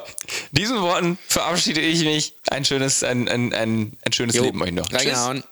diesen 0.52 0.80
Worten 0.80 1.18
verabschiede 1.28 1.80
ich 1.80 2.04
mich. 2.04 2.34
Ein 2.50 2.64
schönes, 2.64 3.02
ein, 3.02 3.28
ein, 3.28 3.52
ein, 3.52 3.96
ein 4.04 4.12
schönes 4.12 4.36
jo, 4.36 4.44
Leben 4.44 4.62
euch 4.62 4.72
noch. 4.72 4.88
Tschüss. 4.88 5.42